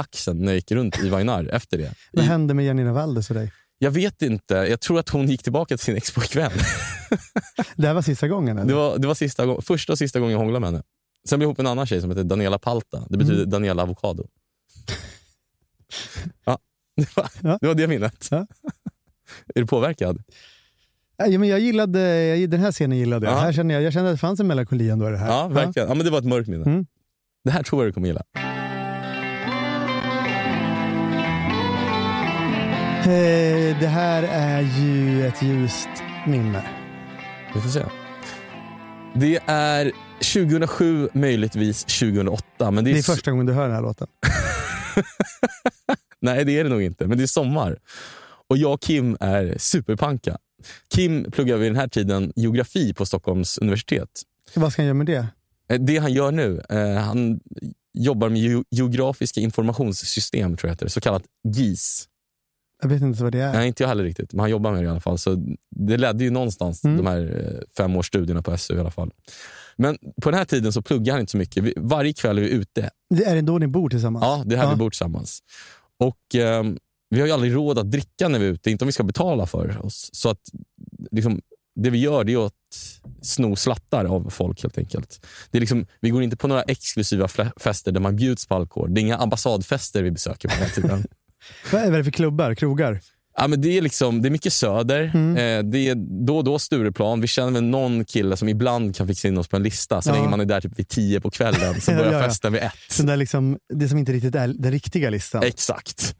axeln 0.00 0.38
när 0.38 0.46
jag 0.46 0.54
gick 0.54 0.72
runt 0.72 0.98
i 0.98 1.08
Vagnar 1.08 1.44
efter 1.44 1.78
det. 1.78 1.94
Vad 2.12 2.24
hände 2.24 2.54
med 2.54 2.64
Janina 2.64 2.92
Valdes 2.92 3.30
och 3.30 3.36
dig? 3.36 3.52
Jag 3.82 3.90
vet 3.90 4.22
inte. 4.22 4.54
Jag 4.54 4.80
tror 4.80 4.98
att 4.98 5.08
hon 5.08 5.28
gick 5.28 5.42
tillbaka 5.42 5.76
till 5.76 5.84
sin 5.84 5.96
expojkvän. 5.96 6.50
Det 7.76 7.86
här 7.86 7.94
var 7.94 8.02
sista 8.02 8.28
gången? 8.28 8.58
Eller? 8.58 8.68
Det 8.68 8.74
var, 8.74 8.98
det 8.98 9.06
var 9.06 9.14
sista, 9.14 9.60
första 9.62 9.92
och 9.92 9.98
sista 9.98 10.18
gången 10.20 10.32
jag 10.32 10.38
hånglade 10.38 10.60
med 10.60 10.68
henne. 10.70 10.82
Sen 11.28 11.38
blev 11.38 11.44
jag 11.46 11.48
ihop 11.48 11.58
med 11.58 11.66
en 11.66 11.70
annan 11.72 11.86
tjej 11.86 12.00
som 12.00 12.10
heter 12.10 12.24
Daniela 12.24 12.58
Palta. 12.58 13.06
Det 13.08 13.18
betyder 13.18 13.36
Mm. 13.38 13.50
Daniela 13.50 13.82
Avocado. 13.82 14.26
ja, 16.44 16.58
det, 16.96 17.16
var, 17.16 17.30
Ja. 17.42 17.58
det 17.60 17.66
var 17.66 17.74
det 17.74 17.86
minnet. 17.86 18.28
Ja. 18.30 18.46
Är 19.54 19.60
du 19.60 19.66
påverkad? 19.66 20.22
Ja, 21.16 21.38
men 21.38 21.48
jag 21.48 21.60
gillade, 21.60 22.24
jag, 22.26 22.50
den 22.50 22.60
här 22.60 22.72
scenen 22.72 22.98
gillade 22.98 23.26
jag. 23.26 23.34
Ja. 23.34 23.40
Här 23.40 23.52
kände 23.52 23.74
jag, 23.74 23.82
jag 23.82 23.92
kände 23.92 24.10
att 24.10 24.14
det 24.16 24.20
fanns 24.20 24.40
en 24.40 24.46
melankoli 24.46 24.90
ändå 24.90 25.08
i 25.08 25.10
det 25.10 25.18
här. 25.18 25.28
Ja, 25.28 25.48
verkligen. 25.48 25.88
Ja, 25.88 25.94
men 25.94 26.04
det 26.04 26.10
var 26.10 26.18
ett 26.18 26.24
mörkt 26.24 26.48
minne. 26.48 26.64
Mm. 26.64 26.86
Det 27.44 27.50
här 27.50 27.62
tror 27.62 27.82
jag 27.82 27.88
du 27.88 27.92
kommer 27.94 28.06
gilla. 28.08 28.22
Eh, 33.02 33.80
Det 33.80 33.86
här 33.86 34.22
är 34.22 34.60
ju 34.60 35.26
ett 35.26 35.42
ljust 35.42 35.88
minne. 36.26 36.64
Vi 37.54 37.60
får 37.60 37.68
se. 37.68 37.84
Det 39.14 39.38
är 39.46 39.92
2007, 40.34 41.08
möjligtvis 41.12 41.84
2008. 41.84 42.70
Men 42.70 42.84
det 42.84 42.90
är, 42.90 42.92
Det 42.92 42.98
är 42.98 43.02
första 43.02 43.30
gången 43.30 43.46
du 43.46 43.52
hör 43.52 43.62
den 43.66 43.74
här 43.74 43.82
låten. 43.82 44.06
Nej, 46.20 46.44
det 46.44 46.58
är 46.58 46.64
det 46.64 46.70
nog 46.70 46.82
inte. 46.82 47.06
Men 47.06 47.18
det 47.18 47.24
är 47.24 47.26
sommar. 47.26 47.78
Och 48.48 48.56
jag 48.56 48.72
och 48.74 48.80
Kim 48.82 49.16
är 49.20 49.54
superpanka. 49.58 50.38
Kim 50.94 51.30
pluggar 51.30 51.56
vid 51.56 51.70
den 51.70 51.76
här 51.76 51.88
tiden 51.88 52.32
geografi 52.36 52.94
på 52.94 53.06
Stockholms 53.06 53.58
universitet. 53.58 54.08
Vad 54.54 54.72
ska 54.72 54.82
han 54.82 54.86
göra 54.86 54.94
med 54.94 55.06
det? 55.06 55.26
Eh, 55.70 55.80
Det 55.80 55.98
han 55.98 56.12
gör 56.12 56.32
nu, 56.32 56.62
eh, 56.70 57.02
han 57.02 57.40
jobbar 57.94 58.28
med 58.28 58.40
ge- 58.40 58.64
geografiska 58.70 59.40
informationssystem, 59.40 60.56
tror 60.56 60.68
jag 60.68 60.74
heter, 60.74 60.88
så 60.88 61.00
kallat 61.00 61.22
GIS. 61.48 62.08
Jag 62.82 62.88
vet 62.88 63.02
inte 63.02 63.22
vad 63.22 63.32
det 63.32 63.40
är. 63.40 63.52
Nej, 63.52 63.68
inte 63.68 63.82
jag 63.82 63.88
heller 63.88 64.04
riktigt, 64.04 64.32
men 64.32 64.40
han 64.40 64.50
jobbar 64.50 64.72
med 64.72 64.82
det 64.82 64.86
i 64.86 64.90
alla 64.90 65.00
fall. 65.00 65.18
Så 65.18 65.56
det 65.76 65.96
ledde 65.96 66.24
ju 66.24 66.30
någonstans, 66.30 66.84
Mm. 66.84 66.96
de 66.96 67.06
här 67.06 67.50
eh, 67.54 67.60
fem 67.76 67.96
års 67.96 68.06
studierna 68.06 68.42
på 68.42 68.56
SU 68.58 68.76
i 68.76 68.80
alla 68.80 68.90
fall. 68.90 69.10
Men 69.76 69.98
på 70.22 70.30
den 70.30 70.38
här 70.38 70.44
tiden 70.44 70.72
så 70.72 70.82
pluggar 70.82 71.12
han 71.12 71.20
inte 71.20 71.30
så 71.30 71.36
mycket. 71.36 71.62
Vi, 71.64 71.74
varje 71.76 72.12
kväll 72.12 72.38
är 72.38 72.42
vi 72.42 72.48
ute. 72.50 72.90
Det 73.14 73.24
är 73.24 73.34
det 73.34 73.40
då 73.40 73.58
ni 73.58 73.66
bor 73.66 73.88
tillsammans? 73.88 74.22
Ja, 74.24 74.42
det 74.46 74.54
är 74.54 74.58
här 74.58 74.64
Ja. 74.64 74.70
vi 74.70 74.76
bor 74.76 74.90
tillsammans. 74.90 75.38
Och 75.98 76.34
ehm, 76.34 76.78
vi 77.10 77.20
har 77.20 77.26
ju 77.26 77.32
aldrig 77.32 77.54
råd 77.54 77.78
att 77.78 77.90
dricka 77.90 78.28
när 78.28 78.38
vi 78.38 78.46
är 78.46 78.50
ute, 78.50 78.70
inte 78.70 78.84
om 78.84 78.86
vi 78.86 78.92
ska 78.92 79.02
betala 79.04 79.46
för 79.46 79.86
oss. 79.86 80.10
Så 80.12 80.28
att 80.30 80.40
liksom, 81.10 81.40
det 81.80 81.90
vi 81.90 81.98
gör 81.98 82.24
det 82.24 82.32
är 82.32 82.46
att 82.46 82.52
sno 83.22 83.56
slattar 83.56 84.04
av 84.04 84.30
folk 84.30 84.62
helt 84.62 84.78
enkelt. 84.78 85.26
Det 85.50 85.58
är 85.58 85.60
liksom, 85.60 85.86
vi 86.00 86.10
går 86.10 86.22
inte 86.22 86.36
på 86.36 86.48
några 86.48 86.62
exklusiva 86.62 87.28
fester 87.56 87.92
där 87.92 88.00
man 88.00 88.16
bjuds 88.16 88.46
på 88.46 88.54
alkohol. 88.54 88.94
Det 88.94 89.00
är 89.00 89.02
inga 89.02 89.16
ambassadfester 89.16 90.02
vi 90.02 90.10
besöker 90.10 90.48
på 90.48 90.54
den 90.54 90.64
här 90.64 90.74
tiden. 90.74 91.04
Vad 91.72 91.82
är 91.82 91.90
det 91.90 92.04
för 92.04 92.10
klubbar? 92.10 92.54
Krogar? 92.54 93.00
Ja, 93.36 93.48
men 93.48 93.60
det, 93.60 93.78
är 93.78 93.82
liksom, 93.82 94.22
det 94.22 94.28
är 94.28 94.30
mycket 94.30 94.52
söder. 94.52 95.10
Mm. 95.14 95.36
Eh, 95.36 95.70
det 95.70 95.78
är 95.88 95.94
då 96.26 96.36
och 96.36 96.44
då 96.44 96.58
Stureplan. 96.58 97.20
Vi 97.20 97.26
känner 97.26 97.52
väl 97.52 97.62
någon 97.62 98.04
kille 98.04 98.36
som 98.36 98.48
ibland 98.48 98.96
kan 98.96 99.06
fixa 99.06 99.28
in 99.28 99.38
oss 99.38 99.48
på 99.48 99.56
en 99.56 99.62
lista. 99.62 100.02
Så 100.02 100.10
Ja. 100.10 100.14
länge 100.14 100.28
man 100.28 100.40
är 100.40 100.44
där 100.44 100.60
typ 100.60 100.78
vid 100.78 100.88
tio 100.88 101.20
på 101.20 101.30
kvällen 101.30 101.80
så 101.80 101.90
Ja, 101.92 101.96
börjar 101.96 102.12
ja, 102.12 102.18
ja. 102.18 102.24
festen 102.24 102.52
vid 102.52 102.62
ett. 102.62 102.72
Den 102.96 103.06
där 103.06 103.16
liksom, 103.16 103.58
det 103.74 103.88
som 103.88 103.98
inte 103.98 104.12
riktigt 104.12 104.34
är 104.34 104.48
den 104.48 104.72
riktiga 104.72 105.10
listan. 105.10 105.42
Exakt. 105.42 106.16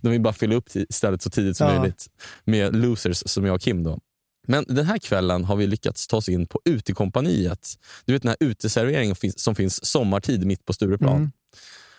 De 0.00 0.08
vill 0.10 0.20
bara 0.20 0.32
fylla 0.32 0.54
upp 0.54 0.68
stället 0.90 1.22
så 1.22 1.30
tidigt 1.30 1.56
som 1.56 1.66
möjligt 1.76 2.06
med 2.44 2.76
losers 2.76 3.22
som 3.26 3.44
jag 3.44 3.54
och 3.54 3.60
Kim. 3.60 3.82
Då. 3.84 3.98
Men 4.48 4.64
den 4.68 4.86
här 4.86 4.98
kvällen 4.98 5.44
har 5.44 5.56
vi 5.56 5.66
lyckats 5.66 6.06
ta 6.06 6.16
oss 6.16 6.28
in 6.28 6.46
på 6.46 6.60
Utekompaniet. 6.64 7.68
Du 8.04 8.12
vet 8.12 8.22
den 8.22 8.28
här 8.28 8.48
uteserveringen 8.48 9.16
som 9.36 9.54
finns 9.54 9.84
sommartid 9.86 10.46
mitt 10.46 10.64
på 10.64 10.72
Stureplan. 10.72 11.16
Mm. 11.16 11.30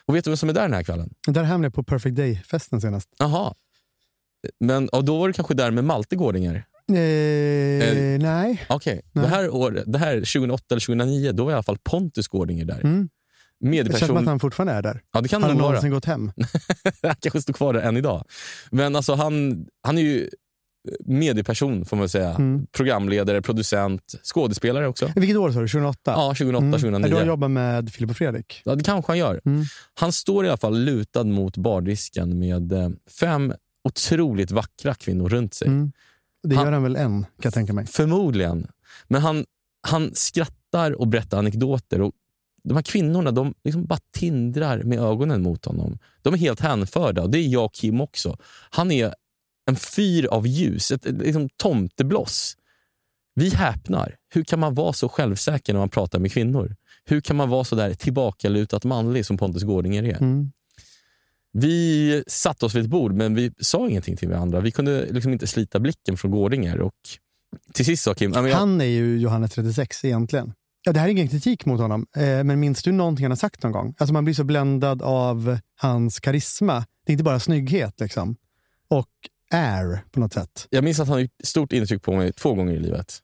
Och 0.08 0.16
vet 0.16 0.24
du 0.24 0.30
vem 0.30 0.38
som 0.38 0.50
är 0.50 0.54
där 0.54 0.62
den 0.62 0.74
här 0.74 0.84
kvällen? 0.84 1.14
Där 1.28 1.44
hamnade 1.44 1.66
jag 1.66 1.74
på 1.74 1.84
Perfect 1.84 2.16
Day-festen 2.16 2.82
senast. 2.82 3.10
Jaha. 3.18 3.54
Men 4.60 4.90
och 4.90 5.06
då 5.06 5.20
var 5.20 5.28
du 5.28 5.34
kanske 5.34 5.54
där 5.54 5.72
med 5.72 5.84
Malte 5.84 6.16
Gårdinger? 6.16 6.66
Eh, 6.88 8.20
nej. 8.20 8.66
Okej, 8.70 9.02
Nej. 9.12 9.26
det, 9.26 9.30
här 9.30 9.50
år, 9.50 9.84
det 9.86 9.98
här 9.98 10.16
2008 10.16 10.64
eller 10.70 10.82
2009, 10.82 11.32
då 11.32 11.44
var 11.44 11.52
i 11.52 11.54
alla 11.54 11.64
fall 11.64 11.78
Pontus 11.84 12.28
Gårdinger 12.28 12.66
där. 12.66 12.82
Mm. 12.82 13.10
Det 13.60 14.00
känns 14.00 14.08
som 14.08 14.18
att 14.18 14.26
han 14.26 14.40
fortfarande 14.40 14.74
är 14.74 14.82
där. 14.82 15.02
Ja, 15.12 15.22
det 15.22 15.28
kan 15.28 15.42
Har 15.42 15.50
han 15.50 15.58
någonsin 15.58 15.92
gått 15.92 16.06
hem? 16.06 16.32
Han 17.02 17.16
kanske 17.20 17.42
står 17.42 17.54
kvar 17.54 17.74
där 17.74 17.82
än 17.82 17.98
idag. 17.98 18.24
Men 18.72 18.96
alltså 18.96 19.14
han, 19.14 19.66
han 19.84 19.98
är 19.98 20.02
ju 20.02 20.30
medieperson 21.06 21.86
får 21.86 21.98
man 21.98 22.10
säga. 22.10 22.30
Mm. 22.30 22.68
Programledare, 22.72 23.42
producent, 23.42 24.16
skådespelare 24.24 24.88
också. 24.88 25.12
Vilket 25.16 25.38
år 25.38 25.52
sa 25.52 25.60
du? 25.60 25.68
2008? 25.68 25.98
Ja, 26.06 26.28
2008, 26.28 26.58
Mm. 26.66 26.72
2009. 26.80 27.10
Du 27.10 27.16
har 27.16 27.26
jobbat 27.26 27.52
med 27.52 27.90
Filip 27.94 28.10
och 28.10 28.18
Fredrik? 28.18 28.62
Ja, 28.66 28.76
det 28.76 28.84
kanske 28.84 29.12
han 29.12 29.18
gör. 29.20 29.42
Mm. 29.46 29.64
Han 29.94 30.12
står 30.12 30.46
i 30.46 30.48
alla 30.48 30.58
fall 30.58 30.80
lutad 30.80 31.24
mot 31.24 31.58
bardisken 31.58 32.40
med 32.40 32.72
eh, 32.72 32.90
fem 33.20 33.54
otroligt 33.90 34.52
vackra 34.52 34.94
kvinnor 34.94 35.30
runt 35.30 35.54
sig. 35.54 35.68
Mm. 35.68 35.92
Det 36.48 36.56
Han- 36.56 36.66
gör 36.66 36.72
han 36.72 36.84
väl 36.84 36.96
än, 36.96 37.22
kan 37.22 37.28
jag 37.44 37.54
tänka 37.54 37.74
mig. 37.74 37.86
Förmodligen. 37.88 38.68
Men 39.08 39.22
han, 39.22 39.46
han 39.88 40.12
skrattar 40.14 40.92
och 40.92 41.08
berättar 41.08 41.38
anekdoter. 41.38 42.02
Och 42.02 42.12
de 42.64 42.74
här 42.76 42.82
kvinnorna 42.82 43.32
de 43.32 43.54
liksom 43.64 43.86
bara 43.86 44.00
tindrar 44.18 44.84
med 44.84 45.00
ögonen 45.00 45.42
mot 45.42 45.66
honom. 45.66 45.98
De 46.22 46.34
är 46.34 46.38
helt 46.38 46.60
hänförda. 46.60 47.28
Det 47.28 47.38
är 47.38 47.48
jag 47.48 47.66
och 47.66 47.74
Kim 47.74 48.02
också. 48.02 48.38
Han 48.70 48.92
är 48.92 49.14
en 49.66 49.76
fyr 49.76 50.26
av 50.26 50.48
ljus, 50.48 50.92
ett 50.92 51.06
ett 51.06 51.18
liksom 51.18 51.50
tomtebloss. 51.58 52.58
Vi 53.36 53.50
häpnar. 53.50 54.16
Hur 54.34 54.44
kan 54.44 54.60
man 54.60 54.74
vara 54.74 54.94
så 54.94 55.10
självsäker 55.10 55.74
när 55.74 55.80
man 55.80 55.90
pratar 55.90 56.20
med 56.20 56.32
kvinnor? 56.32 56.76
Hur 57.06 57.22
kan 57.22 57.36
man 57.36 57.50
vara 57.50 57.64
så 57.64 57.76
där 57.76 57.94
tillbakalutat 57.94 58.84
manlig 58.84 59.26
som 59.26 59.38
Pontus 59.38 59.64
Gårdinger 59.64 60.04
är? 60.04 60.18
Mm. 60.22 60.52
Vi 61.54 62.24
satte 62.28 62.66
oss 62.66 62.76
vid 62.76 62.84
ett 62.84 62.90
bord, 62.90 63.14
men 63.14 63.36
vi 63.36 63.52
sa 63.60 63.90
ingenting 63.90 64.18
till 64.18 64.30
varandra. 64.30 64.60
Vi 64.60 64.72
kunde 64.72 65.06
liksom 65.12 65.34
inte 65.34 65.48
slita 65.48 65.80
blicken 65.80 66.18
från 66.18 66.32
Gårdinger. 66.32 66.82
Och 66.82 66.94
till 67.74 67.86
sist 67.86 68.04
sa 68.04 68.14
Kim... 68.14 68.32
"Ja, 68.34 68.42
men 68.42 68.52
jag, 68.52 68.58
Han 68.58 68.82
är 68.82 68.86
ju 68.86 69.18
Johannes 69.18 69.52
36 69.52 70.06
egentligen. 70.06 70.54
Ja, 70.86 70.92
det 70.94 71.00
här 71.00 71.08
är 71.08 71.12
ingen 71.12 71.28
kritik 71.28 71.66
mot 71.66 71.80
honom, 71.82 72.06
eh, 72.16 72.44
men 72.44 72.60
minns 72.60 72.84
du 72.84 72.92
någonting 72.92 73.26
han 73.26 73.32
har 73.32 73.36
sagt 73.36 73.64
någon 73.64 73.72
gång? 73.72 73.96
Alltså 73.98 74.14
man 74.14 74.26
blir 74.26 74.34
så 74.34 74.44
bländad 74.44 75.02
av 75.02 75.58
hans 75.76 76.20
karisma. 76.20 76.86
Det 77.06 77.12
är 77.12 77.14
inte 77.14 77.24
bara 77.24 77.40
snygghet 77.40 78.00
liksom. 78.00 78.36
Och 78.88 79.10
air 79.54 80.04
på 80.12 80.20
något 80.20 80.34
sätt. 80.34 80.68
jag 80.70 80.84
minns 80.84 81.00
att 81.00 81.08
han 81.08 81.14
har 81.16 81.22
gjort 81.22 81.32
stort 81.44 81.74
intryck 81.74 82.02
på 82.02 82.14
mig 82.14 82.34
två 82.34 82.54
gånger 82.54 82.74
i 82.74 82.80
livet. 82.80 83.20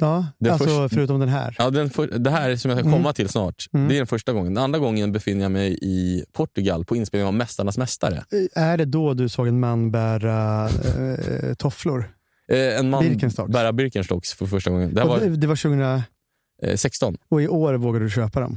Ja, 0.00 0.26
är 0.44 0.50
alltså 0.50 0.64
först- 0.66 0.94
förutom 0.94 1.20
den 1.20 1.28
här. 1.28 1.56
Ja, 1.58 1.70
den 1.70 1.90
för, 1.90 2.06
det 2.06 2.30
här 2.30 2.56
som 2.56 2.70
jag 2.70 2.78
ska 2.80 2.88
Mm. 2.88 3.00
komma 3.00 3.12
till 3.12 3.28
snart, 3.28 3.66
Mm. 3.74 3.88
det 3.88 3.94
är 3.94 3.98
den 3.98 4.06
första 4.06 4.32
gången. 4.32 4.54
Den 4.54 4.64
andra 4.64 4.78
gången 4.78 5.12
befinner 5.12 5.42
jag 5.42 5.52
mig 5.52 5.78
i 5.82 6.24
Portugal 6.32 6.84
på 6.84 6.96
inspelning 6.96 7.26
av 7.26 7.34
Mästarnas 7.34 7.78
mästare. 7.78 8.24
Eh, 8.56 8.62
Är 8.62 8.76
det 8.76 8.84
då 8.84 9.14
du 9.14 9.28
såg 9.28 9.48
en 9.48 9.60
man 9.60 9.90
bära 9.90 10.68
eh, 10.68 11.54
tofflor? 11.54 12.10
Eh, 12.48 12.78
en 12.78 12.90
man 12.90 13.04
Birkenstocks. 13.04 13.52
bära 13.52 13.72
Birkenstocks 13.72 14.32
för 14.34 14.46
första 14.46 14.70
gången. 14.70 14.94
Det 14.94 15.02
Och 15.02 15.08
var 15.08 15.20
det, 15.20 15.46
var 15.46 15.56
2000, 15.56 15.80
eh, 15.82 16.76
16. 16.76 17.16
och 17.28 17.42
i 17.42 17.48
år 17.48 17.74
vågade 17.74 18.04
du 18.04 18.10
köpa 18.10 18.40
dem. 18.40 18.56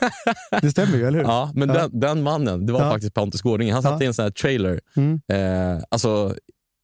det 0.62 0.70
stämmer 0.70 0.96
ju, 0.98 1.06
eller 1.06 1.18
hur? 1.18 1.24
Ja, 1.24 1.50
men 1.54 1.68
Ja. 1.68 1.74
Den, 1.74 2.00
den 2.00 2.22
mannen, 2.22 2.66
det 2.66 2.72
var 2.72 2.80
Ja. 2.82 2.90
faktiskt 2.90 3.14
Pontus 3.14 3.42
Gårdinger. 3.42 3.72
Han 3.72 3.82
satt 3.82 4.00
Ja. 4.00 4.02
i 4.04 4.06
en 4.06 4.14
sån 4.14 4.22
här 4.22 4.30
trailer. 4.30 4.80
Mm. 4.96 5.20
Eh, 5.32 5.82
alltså, 5.90 6.34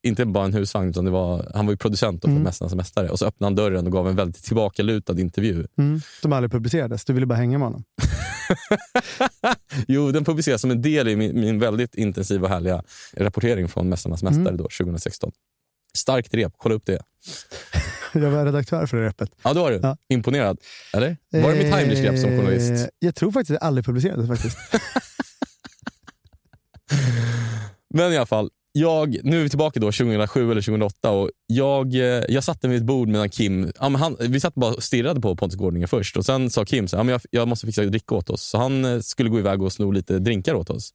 inte 0.07 0.25
bara 0.27 0.45
en 0.45 0.53
husvagn, 0.55 0.89
utan 0.91 1.05
det 1.05 1.11
var, 1.11 1.51
han 1.55 1.67
var 1.67 1.73
ju 1.73 1.77
producent 1.77 2.21
för 2.23 2.29
Mm. 2.29 2.43
Mästarnas 2.43 2.75
mästare. 2.75 3.09
Och 3.11 3.19
så 3.19 3.27
öppnade 3.27 3.47
han 3.47 3.55
dörren 3.55 3.87
och 3.87 3.93
gav 3.93 4.09
en 4.09 4.17
väldigt 4.17 4.45
tillbakalutad 4.45 5.21
intervju. 5.21 5.67
Mm. 5.79 6.01
Som 6.23 6.33
aldrig 6.33 6.53
publicerades. 6.53 7.05
Du 7.05 7.13
ville 7.13 7.27
bara 7.27 7.35
hänga 7.39 7.59
med 7.59 7.67
honom. 7.67 7.85
Jo, 9.89 10.13
den 10.13 10.25
publiceras 10.25 10.61
som 10.61 10.71
en 10.71 10.83
del 10.83 11.09
i 11.09 11.17
min, 11.17 11.41
min 11.41 11.59
väldigt 11.59 11.95
intensiva 11.95 12.45
och 12.47 12.53
härliga 12.53 12.83
rapportering 13.17 13.69
från 13.69 13.89
Mästarnas 13.89 14.23
mästare 14.23 14.43
Mm. 14.49 14.57
då, 14.57 14.63
2016. 14.79 15.33
Starkt 15.97 16.35
rep, 16.35 16.53
kolla 16.57 16.75
upp 16.75 16.87
det. 16.87 17.03
Jag 18.15 18.31
var 18.31 18.45
redaktör 18.45 18.87
för 18.87 18.97
det 18.97 19.07
repet. 19.07 19.31
Ja, 19.43 19.55
det 19.55 19.61
var 19.61 19.71
du. 19.71 19.81
Ja. 19.83 19.97
Imponerad. 20.09 20.59
Eller? 20.93 21.17
Var 21.31 21.53
det 21.53 21.65
mitt 21.65 21.75
timely 21.77 22.19
som 22.19 22.31
journalist? 22.31 22.71
Eh, 22.85 22.89
Jag 22.99 23.15
tror 23.15 23.33
faktiskt 23.33 23.51
att 23.57 23.61
det 23.61 23.67
aldrig 23.67 23.85
publicerades. 23.85 24.29
faktiskt. 24.29 24.59
Men 27.95 28.13
i 28.13 28.17
alla 28.17 28.27
fall, 28.27 28.51
jag, 28.79 29.17
nu 29.25 29.39
är 29.39 29.43
vi 29.43 29.49
tillbaka 29.49 29.81
då 29.81 29.87
2007 29.87 30.51
eller 30.51 30.63
2008 30.63 31.11
och 31.11 31.31
jag, 31.47 31.95
eh, 31.95 32.25
jag 32.29 32.45
satte 32.45 32.69
mig 32.69 32.75
vid 32.75 32.83
ett 32.83 32.87
bord 32.87 33.09
medan 33.09 33.31
Kim, 33.31 33.73
ja, 33.81 33.89
men 33.89 34.01
han, 34.01 34.17
vi 34.21 34.41
satt 34.41 34.55
bara 34.55 34.75
och 34.75 34.83
stirrade 34.83 35.21
på 35.21 35.37
Pontus 35.37 35.59
Gårdinger 35.59 35.87
först 35.87 36.17
och 36.17 36.25
sen 36.25 36.51
sa 36.51 36.65
Kim 36.65 36.89
så, 36.89 36.97
här, 36.97 37.01
ja, 37.01 37.05
men 37.05 37.13
jag, 37.13 37.21
jag 37.31 37.49
måste 37.49 37.67
fixa 37.67 37.85
dricka 37.85 38.15
åt 38.15 38.31
oss. 38.31 38.43
Så 38.43 38.59
han 38.59 38.85
eh, 38.85 39.01
skulle 39.01 39.31
gå 39.31 39.39
iväg 39.39 39.63
och 39.63 39.73
sno 39.73 39.91
lite 39.91 40.19
drinkar 40.19 40.55
åt 40.55 40.71
oss. 40.71 40.91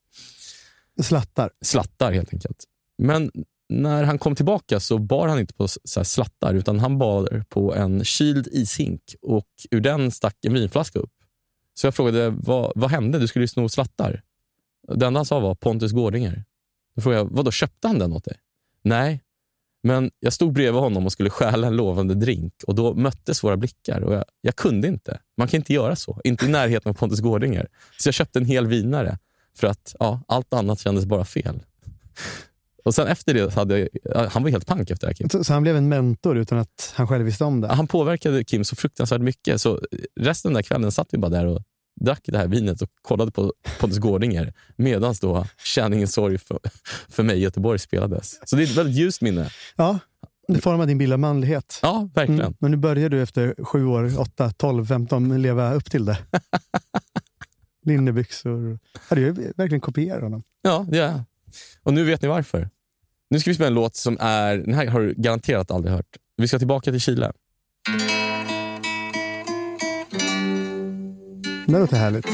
Slattar. 1.02 1.50
Slattar 1.62 2.12
helt 2.12 2.34
enkelt. 2.34 2.64
Men 2.98 3.32
när 3.70 4.04
han 4.04 4.20
kom 4.20 4.36
tillbaka 4.36 4.80
så 4.80 4.98
bar 4.98 5.28
han 5.28 5.40
inte 5.40 5.54
på 5.54 5.68
så 5.68 6.00
här 6.00 6.04
slattar 6.04 6.54
utan 6.54 6.80
han 6.80 6.98
bar 6.98 7.44
på 7.50 7.76
en 7.76 8.04
kyld 8.04 8.48
ishink 8.52 9.02
och 9.22 9.48
ur 9.72 9.82
den 9.82 10.12
stack 10.12 10.46
en 10.46 10.54
vinflaska 10.54 11.00
upp. 11.00 11.14
Så 11.74 11.88
jag 11.88 11.96
frågade, 11.96 12.30
vad, 12.30 12.72
vad 12.76 12.92
hände? 12.92 13.20
Du 13.20 13.28
skulle 13.28 13.44
ju 13.44 13.48
sno 13.48 13.70
slattar. 13.70 14.22
Det 14.88 15.06
enda 15.06 15.18
han 15.18 15.26
sa 15.26 15.40
var 15.40 15.56
Pontus 15.56 15.92
Gårdinger. 15.92 16.44
Då 16.96 17.02
frågade 17.02 17.22
jag, 17.22 17.30
vadå, 17.32 17.52
köpte 17.52 17.88
han 17.88 18.00
den 18.00 18.14
åt 18.14 18.26
dig? 18.26 18.38
Nej, 18.84 19.22
men 19.84 20.12
jag 20.20 20.34
stod 20.34 20.54
bredvid 20.54 20.82
honom 20.82 21.06
och 21.06 21.12
skulle 21.12 21.30
stjäla 21.30 21.68
en 21.68 21.76
lovande 21.76 22.16
drink 22.16 22.54
och 22.68 22.76
då 22.76 22.94
möttes 22.94 23.44
våra 23.44 23.58
blickar 23.58 24.02
och 24.02 24.14
jag, 24.14 24.26
jag 24.42 24.56
kunde 24.56 24.88
inte. 24.88 25.20
Man 25.38 25.48
kan 25.48 25.58
inte 25.58 25.74
göra 25.74 25.96
så. 25.96 26.22
Inte 26.24 26.46
i 26.46 26.50
närheten 26.50 26.90
av 26.90 26.94
Pontus 26.94 27.20
Gårdinger. 27.20 27.68
Så 27.98 28.08
jag 28.08 28.14
köpte 28.14 28.40
en 28.40 28.46
hel 28.46 28.68
vinare 28.68 29.18
för 29.58 29.68
att 29.68 29.96
ja, 30.00 30.22
allt 30.28 30.54
annat 30.54 30.80
kändes 30.80 31.06
bara 31.06 31.26
fel. 31.26 31.60
Och 32.84 32.96
sen 32.96 33.08
efter 33.08 33.34
det, 33.34 33.54
hade 33.54 33.80
jag, 33.80 33.90
ja, 34.04 34.28
han 34.28 34.44
var 34.44 34.50
helt 34.50 34.68
pank 34.68 34.90
efter 34.90 35.08
det 35.08 35.10
här 35.10 35.14
Kim. 35.16 35.30
Så, 35.30 35.44
så 35.44 35.54
han 35.54 35.64
blev 35.64 35.78
en 35.78 35.90
mentor 35.90 36.38
utan 36.38 36.58
att 36.58 36.94
han 36.96 37.08
själv 37.08 37.26
visste 37.26 37.44
om 37.44 37.62
det. 37.62 37.68
Han 37.68 37.88
påverkade 37.88 38.44
Kim 38.44 38.64
så 38.64 38.76
fruktansvärt 38.76 39.22
mycket 39.22 39.62
så 39.62 39.80
resten 40.20 40.50
av 40.50 40.54
den 40.54 40.56
där 40.56 40.64
kvällen 40.64 40.92
satt 40.92 41.08
vi 41.12 41.18
bara 41.18 41.30
där 41.30 41.46
och 41.46 41.62
drack 42.02 42.22
det 42.24 42.38
här 42.38 42.48
vinet 42.48 42.82
och 42.82 42.90
kollade 43.02 43.32
på 43.32 43.54
Pontus 43.80 44.00
Gårdinger 44.00 44.54
medan 44.76 45.16
då 45.22 45.46
Känningens 45.64 46.14
sorg 46.14 46.38
för, 46.38 46.60
för 47.10 47.24
mig 47.24 47.38
i 47.38 47.42
Göteborg 47.42 47.80
spelades. 47.80 48.50
Så 48.50 48.56
det 48.56 48.64
är 48.64 48.64
ett 48.64 48.78
väldigt 48.78 48.96
ljust 48.96 49.22
minne. 49.22 49.50
Ja, 49.76 50.00
det 50.48 50.62
formar 50.62 50.86
din 50.86 50.98
bild 50.98 51.14
av 51.14 51.20
manlighet. 51.20 51.80
Ja, 51.82 52.10
verkligen. 52.14 52.42
Mm. 52.42 52.54
Men 52.60 52.72
nu 52.72 52.78
börjar 52.78 53.10
du 53.10 53.22
efter 53.22 53.56
sju 53.64 53.86
år, 53.86 54.20
åtta, 54.20 54.52
tolv, 54.52 54.86
femton 54.86 55.42
leva 55.42 55.74
upp 55.74 55.92
till 55.92 56.06
det. 56.06 56.18
Linnebyxor. 57.86 58.80
Ja, 59.10 59.16
du 59.16 59.32
verkligen 59.32 59.82
kopierar 59.82 60.22
honom. 60.22 60.44
Ja, 60.62 60.86
det 60.90 60.98
gör 60.98 61.06
jag. 61.06 61.24
Och 61.84 61.94
nu 61.94 62.04
vet 62.04 62.22
ni 62.22 62.28
varför. 62.28 62.70
Nu 63.30 63.40
ska 63.40 63.50
vi 63.50 63.56
spela 63.56 63.68
en 63.68 63.74
låt 63.74 63.96
som 63.96 64.18
är, 64.20 64.58
den 64.58 64.74
här 64.74 64.88
har 64.88 65.02
du 65.02 65.14
garanterat 65.18 65.72
aldrig 65.72 65.94
hört. 65.94 66.18
Vi 66.38 66.48
ska 66.48 66.60
tillbaka 66.60 66.92
till 66.92 67.02
Chile. 67.02 67.32
Det 71.68 71.80
låter 71.80 71.98
härligt. 71.98 72.28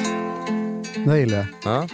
Det 1.05 1.19
gillar 1.19 1.37
jag. 1.37 1.47
Ja. 1.63 1.87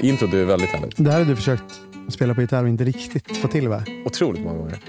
Introt 0.00 0.32
är 0.34 0.44
väldigt 0.44 0.70
härligt. 0.70 0.94
Det 0.96 1.10
här 1.10 1.18
har 1.18 1.24
du 1.26 1.36
försökt 1.36 1.80
spela 2.08 2.34
på 2.34 2.40
gitarr 2.40 2.62
och 2.62 2.68
inte 2.68 2.84
riktigt 2.84 3.36
få 3.36 3.48
till 3.48 3.68
va? 3.68 3.84
Otroligt 4.04 4.42
många 4.42 4.58
gånger. 4.58 4.78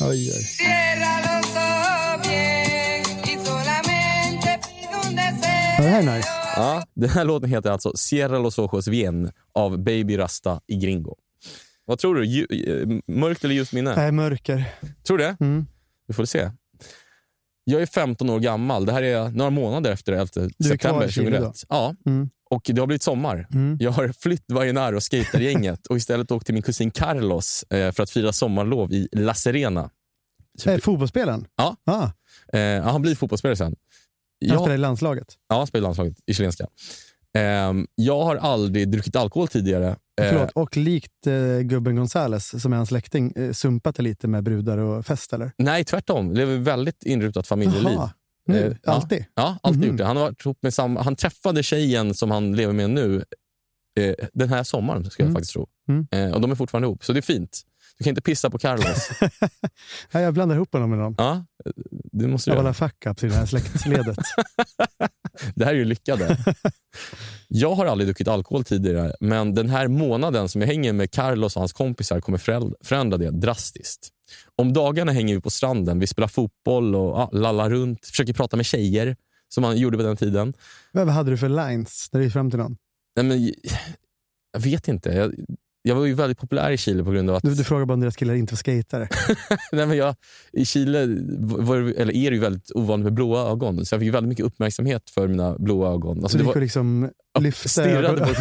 Oj, 0.00 0.32
oj. 0.36 0.46
Ja, 5.78 5.84
det 5.84 5.88
här 5.90 6.02
är 6.02 6.16
nice. 6.16 6.28
Ja, 6.56 6.84
den 6.94 7.10
här 7.10 7.24
låten 7.24 7.50
heter 7.50 7.70
alltså 7.70 7.92
Sierra 7.96 8.38
Los 8.38 8.58
Ojos 8.58 8.88
Bien 8.88 9.30
av 9.54 9.78
Baby 9.78 10.18
Rasta 10.18 10.60
i 10.66 10.76
Gringo. 10.76 11.16
Vad 11.88 11.98
tror 11.98 12.14
du? 12.14 12.24
Ju, 12.24 12.46
eh, 12.50 13.14
mörkt 13.14 13.44
eller 13.44 13.54
ljust 13.54 13.72
minne? 13.72 13.96
Nej, 13.96 14.12
mörker. 14.12 14.64
Tror 15.06 15.18
du 15.18 15.24
det? 15.24 15.36
Mm. 15.40 15.66
Vi 16.06 16.14
får 16.14 16.24
se. 16.24 16.50
Jag 17.64 17.82
är 17.82 17.86
15 17.86 18.30
år 18.30 18.40
gammal. 18.40 18.86
Det 18.86 18.92
här 18.92 19.02
är 19.02 19.28
några 19.28 19.50
månader 19.50 19.92
efter 19.92 20.12
11 20.12 20.26
Du 20.34 20.40
är 20.42 20.48
kvar 20.48 20.68
september 20.68 21.06
i 21.08 21.12
Chile 21.12 21.30
2001. 21.30 21.64
Ja, 21.68 21.94
Mm. 22.06 22.30
och 22.50 22.62
det 22.64 22.80
har 22.80 22.86
blivit 22.86 23.02
sommar. 23.02 23.46
Mm. 23.52 23.76
Jag 23.80 23.90
har 23.90 24.08
flytt 24.08 24.44
Vajenär 24.52 24.94
och 24.94 25.02
skatergänget 25.02 25.86
och 25.86 25.96
istället 25.96 26.30
åkt 26.30 26.46
till 26.46 26.54
min 26.54 26.62
kusin 26.62 26.90
Carlos 26.90 27.62
eh, 27.70 27.92
för 27.92 28.02
att 28.02 28.10
fira 28.10 28.32
sommarlov 28.32 28.92
i 28.92 29.08
La 29.12 29.34
Serena. 29.34 29.90
Eh, 30.66 30.78
fotbollsspelaren? 30.78 31.46
Ja. 31.56 31.76
Ah, 31.86 32.10
Eh, 32.58 32.82
han 32.82 33.02
blir 33.02 33.14
fotbollsspelare 33.14 33.56
sen. 33.56 33.66
han 33.66 33.74
Jag, 34.38 34.60
spelar 34.60 34.74
i 34.74 34.78
landslaget. 34.78 35.26
ja, 35.48 35.56
han 35.58 35.66
spelar 35.66 35.82
i 35.82 35.86
landslaget 35.86 36.16
i 36.26 36.34
chilenska. 36.34 36.66
Eh, 37.38 37.72
jag 37.94 38.24
har 38.24 38.36
aldrig 38.36 38.90
druckit 38.90 39.16
alkohol 39.16 39.48
tidigare. 39.48 39.86
Eh, 40.20 40.30
Förlåt. 40.30 40.50
Och 40.54 40.76
likt 40.76 41.26
eh, 41.26 41.58
gubben 41.60 41.96
Gonzales, 41.96 42.62
som 42.62 42.72
är 42.72 42.76
hans 42.76 42.88
släkting, 42.88 43.32
eh, 43.36 43.52
sumpat 43.52 43.98
lite 43.98 44.28
med 44.28 44.42
brudar 44.44 44.78
och 44.78 45.06
fest 45.06 45.32
eller? 45.32 45.52
nej, 45.58 45.84
tvärtom. 45.84 46.36
Ett 46.36 46.48
väldigt 46.48 47.02
inrutat 47.02 47.46
familjeliv. 47.46 47.92
Jaha. 47.92 48.10
Nu, 48.46 48.66
Eh, 48.66 48.72
ja. 48.82 48.92
alltid? 48.92 49.24
Ja, 49.34 49.58
alltid 49.62 49.80
Mhm. 49.80 49.88
gjort 49.90 49.98
det. 49.98 50.04
Han, 50.04 50.16
har 50.16 50.34
ihop 50.44 50.58
med 50.62 50.74
samma, 50.74 51.02
han 51.02 51.16
träffade 51.16 51.62
tjejen 51.62 52.14
som 52.14 52.30
han 52.30 52.56
lever 52.56 52.72
med 52.72 52.90
nu 52.90 53.24
eh, 54.00 54.14
den 54.32 54.48
här 54.48 54.62
sommaren, 54.62 55.02
jag 55.18 55.20
Mm. 55.20 55.34
faktiskt 55.34 55.52
tro. 55.52 55.66
Mm. 55.88 56.06
Eh, 56.10 56.34
och 56.34 56.40
de 56.40 56.50
är 56.50 56.54
fortfarande 56.54 56.86
ihop, 56.88 57.04
så 57.04 57.12
det 57.12 57.18
är 57.18 57.22
fint. 57.22 57.60
Du 57.98 58.04
kan 58.04 58.10
inte 58.10 58.20
pissa 58.22 58.50
på 58.50 58.58
Carlos. 58.58 59.10
Ja, 60.12 60.20
jag 60.20 60.34
blandar 60.34 60.56
ihop 60.56 60.72
honom 60.72 60.90
med 60.90 60.98
någon. 60.98 61.14
ja, 61.18 61.44
det 62.12 62.28
måste 62.28 62.50
du 62.50 62.52
Av 62.52 62.56
göra. 62.56 62.68
alla 62.68 62.72
fuck-ups 62.72 63.24
i 63.24 63.28
det 63.28 63.34
här 63.34 63.46
släktledet. 63.46 64.18
Det 65.54 65.64
här 65.64 65.72
är 65.72 65.76
ju 65.76 65.84
lyckade. 65.84 66.38
Jag 67.48 67.74
har 67.74 67.86
aldrig 67.86 68.08
druckit 68.08 68.28
alkohol 68.28 68.64
tidigare, 68.64 69.12
men 69.20 69.54
den 69.54 69.68
här 69.68 69.88
månaden 69.88 70.48
som 70.48 70.60
jag 70.60 70.68
hänger 70.68 70.92
med 70.92 71.10
Carlos 71.10 71.56
och 71.56 71.60
hans 71.60 71.72
kompisar 71.72 72.20
kommer 72.20 72.38
förändra 72.84 73.18
det 73.18 73.30
drastiskt. 73.30 74.08
Om 74.56 74.72
dagarna 74.72 75.12
hänger 75.12 75.34
vi 75.34 75.40
på 75.40 75.50
stranden, 75.50 75.98
vi 75.98 76.06
spelar 76.06 76.28
fotboll 76.28 76.94
och 76.94 77.18
ja, 77.18 77.30
lallar 77.32 77.70
runt, 77.70 78.06
försöker 78.06 78.32
prata 78.32 78.56
med 78.56 78.66
tjejer, 78.66 79.16
som 79.48 79.62
man 79.62 79.76
gjorde 79.76 79.96
på 79.96 80.02
den 80.02 80.16
tiden. 80.16 80.52
Vad 80.92 81.08
hade 81.08 81.30
du 81.30 81.36
för 81.38 81.48
lines 81.48 82.08
när 82.12 82.20
du 82.20 82.24
gick 82.24 82.32
fram 82.32 82.50
till 82.50 82.58
någon? 82.58 82.76
Nej, 83.16 83.24
men, 83.24 83.52
jag 84.52 84.60
vet 84.60 84.88
inte. 84.88 85.08
Jag, 85.08 85.34
jag 85.82 85.94
var 85.94 86.06
ju 86.06 86.14
väldigt 86.14 86.38
populär 86.38 86.70
i 86.70 86.76
Chile 86.76 87.04
på 87.04 87.10
grund 87.10 87.30
av 87.30 87.36
att... 87.36 87.42
Du, 87.42 87.54
du 87.54 87.64
frågar 87.64 87.86
bara 87.86 87.94
om 87.94 88.00
deras 88.00 88.16
killar 88.16 88.34
inte 88.34 88.52
var 88.52 88.56
skatare. 88.56 89.08
Nej, 89.72 89.86
men 89.86 89.96
jag, 89.96 90.14
I 90.52 90.64
Chile 90.64 91.06
var, 91.38 91.76
eller 91.76 92.16
är 92.16 92.30
det 92.30 92.36
ju 92.36 92.38
väldigt 92.38 92.70
ovanligt 92.74 93.04
med 93.04 93.12
blåa 93.12 93.50
ögon, 93.50 93.84
så 93.84 93.94
jag 93.94 94.00
fick 94.00 94.14
väldigt 94.14 94.28
mycket 94.28 94.46
uppmärksamhet 94.46 95.10
för 95.10 95.28
mina 95.28 95.58
blåa 95.58 95.92
ögon. 95.92 96.18
Alltså, 96.18 96.28
Så 96.28 96.36
du 96.38 96.42
gick 96.42 96.48
och 96.48 96.54
var, 96.54 96.62
liksom 96.62 97.10
lyfte 97.40 97.68
stirrade 97.68 98.08
ögonen, 98.08 98.34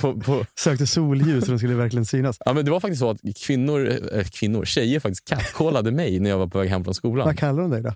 på, 0.00 0.12
på, 0.12 0.20
på, 0.20 0.44
sökte 0.58 0.86
solljus 0.86 1.44
så 1.44 1.50
de 1.50 1.58
skulle 1.58 1.74
verkligen 1.74 2.06
synas. 2.06 2.36
Ja, 2.44 2.52
men 2.52 2.64
det 2.64 2.70
var 2.70 2.80
faktiskt 2.80 3.00
så 3.00 3.10
att 3.10 3.20
kvinnor, 3.46 3.92
äh, 4.12 4.24
kvinnor 4.24 4.64
tjejer 4.64 5.00
faktiskt 5.00 5.28
catcallade 5.28 5.90
mig 5.90 6.20
när 6.20 6.30
jag 6.30 6.38
var 6.38 6.46
på 6.46 6.58
väg 6.58 6.68
hem 6.68 6.84
från 6.84 6.94
skolan. 6.94 7.26
Vad 7.26 7.38
kallar 7.38 7.62
de 7.62 7.70
dig 7.70 7.82
då? 7.82 7.92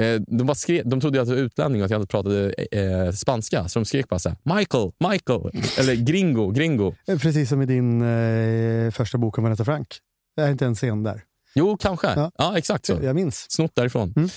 Eh, 0.00 0.20
de, 0.26 0.46
bara 0.46 0.54
skrev, 0.54 0.88
de 0.88 1.00
trodde 1.00 1.22
att 1.22 1.28
jag 1.28 1.34
var 1.36 1.42
utlänning 1.42 1.80
och 1.80 1.84
att 1.84 1.90
jag 1.90 2.00
inte 2.00 2.10
pratade 2.10 2.52
eh, 2.72 3.12
spanska, 3.12 3.68
så 3.68 3.78
de 3.78 3.84
skrek 3.84 4.08
bara 4.08 4.18
så 4.18 4.28
här, 4.28 4.38
Michael, 4.56 4.92
Michael, 5.10 5.40
eller 5.78 5.94
gringo, 5.94 6.50
gringo. 6.50 6.94
Eh, 7.06 7.18
Precis 7.18 7.48
som 7.48 7.62
i 7.62 7.66
din 7.66 8.02
eh, 8.02 8.90
första 8.90 9.18
bok 9.18 9.38
om 9.38 9.44
Vanessa 9.44 9.64
Frank. 9.64 9.98
Det 10.36 10.42
är 10.42 10.50
inte 10.50 10.66
en 10.66 10.74
scen 10.74 11.02
där. 11.02 11.22
Jo, 11.54 11.76
kanske. 11.76 12.06
Ja, 12.16 12.30
Ja. 12.38 12.58
exakt 12.58 12.86
så. 12.86 12.98
Jag 13.02 13.14
minns. 13.16 13.46
Snott 13.50 13.74
därifrån. 13.74 14.12
Mm. 14.16 14.28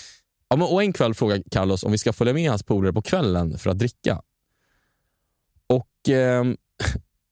Ja, 0.50 0.56
men, 0.56 0.68
och 0.68 0.84
en 0.84 0.94
kväll 0.94 1.14
frågade 1.14 1.44
Carlos 1.52 1.84
om 1.84 1.92
vi 1.92 1.98
ska 1.98 2.14
följa 2.14 2.34
med 2.34 2.50
hans 2.50 2.64
polare 2.64 2.94
på 2.94 3.02
kvällen 3.02 3.58
för 3.58 3.70
att 3.70 3.78
dricka. 3.80 4.22
Och 5.70 6.10
ehm, 6.10 6.58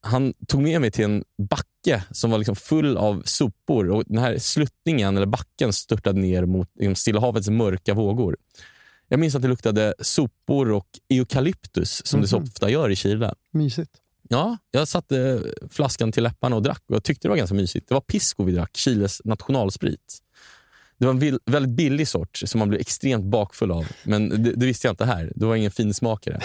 Han 0.06 0.34
tog 0.48 0.62
med 0.62 0.82
mig 0.82 0.92
till 0.92 1.06
en 1.06 1.24
backe 1.50 2.04
som 2.12 2.32
var 2.32 2.38
liksom 2.38 2.56
full 2.56 2.98
av 2.98 3.22
sopor. 3.26 3.90
Och 3.90 4.04
Den 4.08 4.18
här 4.18 4.38
sluttningen, 4.38 5.18
eller 5.18 5.26
backen, 5.26 5.74
störtade 5.74 6.20
ner 6.22 6.46
mot 6.46 6.70
liksom, 6.80 6.96
Stilla 6.96 7.20
havets 7.20 7.50
mörka 7.50 7.94
vågor. 7.94 8.38
Jag 9.08 9.20
minns 9.20 9.36
att 9.36 9.42
det 9.42 9.48
luktade 9.48 9.94
sopor 10.00 10.72
och 10.72 10.88
eukalyptus, 11.10 12.06
som 12.06 12.22
det 12.22 12.28
så 12.28 12.38
Mhm. 12.38 12.44
ofta 12.44 12.70
gör 12.70 12.90
i 12.90 12.96
Chile. 12.96 13.34
Mysigt. 13.52 13.92
Ja, 14.30 14.58
jag 14.72 14.88
satte 14.88 15.44
flaskan 15.70 16.12
till 16.12 16.24
läpparna 16.24 16.56
och 16.56 16.62
drack 16.64 16.84
och 16.90 16.96
jag 16.96 17.04
tyckte 17.04 17.28
det 17.28 17.30
var 17.30 17.38
ganska 17.38 17.56
mysigt. 17.56 17.88
Det 17.88 17.94
var 17.94 18.02
pisco 18.02 18.44
vi 18.44 18.52
drack, 18.52 18.78
Chiles 18.78 19.22
nationalsprit. 19.26 20.20
Det 21.04 21.08
var 21.08 21.14
en 21.14 21.40
väldigt 21.46 21.72
billig 21.72 22.08
sort 22.08 22.42
som 22.46 22.60
man 22.60 22.70
blev 22.70 22.82
extremt 22.82 23.26
bakfull 23.26 23.72
av. 23.72 23.88
Men 24.04 24.30
det, 24.30 24.52
det 24.56 24.66
visste 24.66 24.88
jag 24.88 24.92
inte 24.92 25.06
här. 25.06 25.32
Det 25.36 25.46
var 25.46 25.56
ingen 25.56 25.72
finsmakare. 25.72 26.42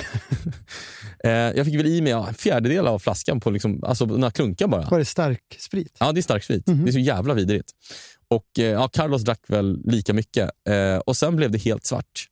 eh, 1.24 1.30
jag 1.30 1.66
fick 1.66 1.74
väl 1.78 1.86
i 1.86 2.00
mig 2.00 2.10
ja, 2.10 2.28
en 2.28 2.34
fjärdedel 2.34 2.86
av 2.86 2.98
flaskan 2.98 3.40
på 3.40 3.50
liksom, 3.50 3.84
alltså, 3.84 4.06
några 4.06 4.30
klunkar 4.30 4.66
bara. 4.66 4.88
Var 4.90 4.98
det 4.98 5.04
stark 5.04 5.56
sprit? 5.58 5.96
Ja, 6.00 6.12
det 6.12 6.20
är 6.20 6.22
stark 6.22 6.44
sprit. 6.44 6.66
Mhm. 6.66 6.84
Det 6.84 6.90
är 6.90 6.92
så 6.92 6.98
jävla 6.98 7.34
vidrigt. 7.34 7.72
Och 8.28 8.58
eh, 8.58 8.64
ja, 8.64 8.88
Carlos 8.88 9.22
drack 9.22 9.40
väl 9.46 9.80
lika 9.84 10.12
mycket. 10.12 10.50
Eh, 10.68 10.96
och 10.96 11.16
sen 11.16 11.36
blev 11.36 11.50
det 11.50 11.58
helt 11.58 11.86
svart. 11.86 12.26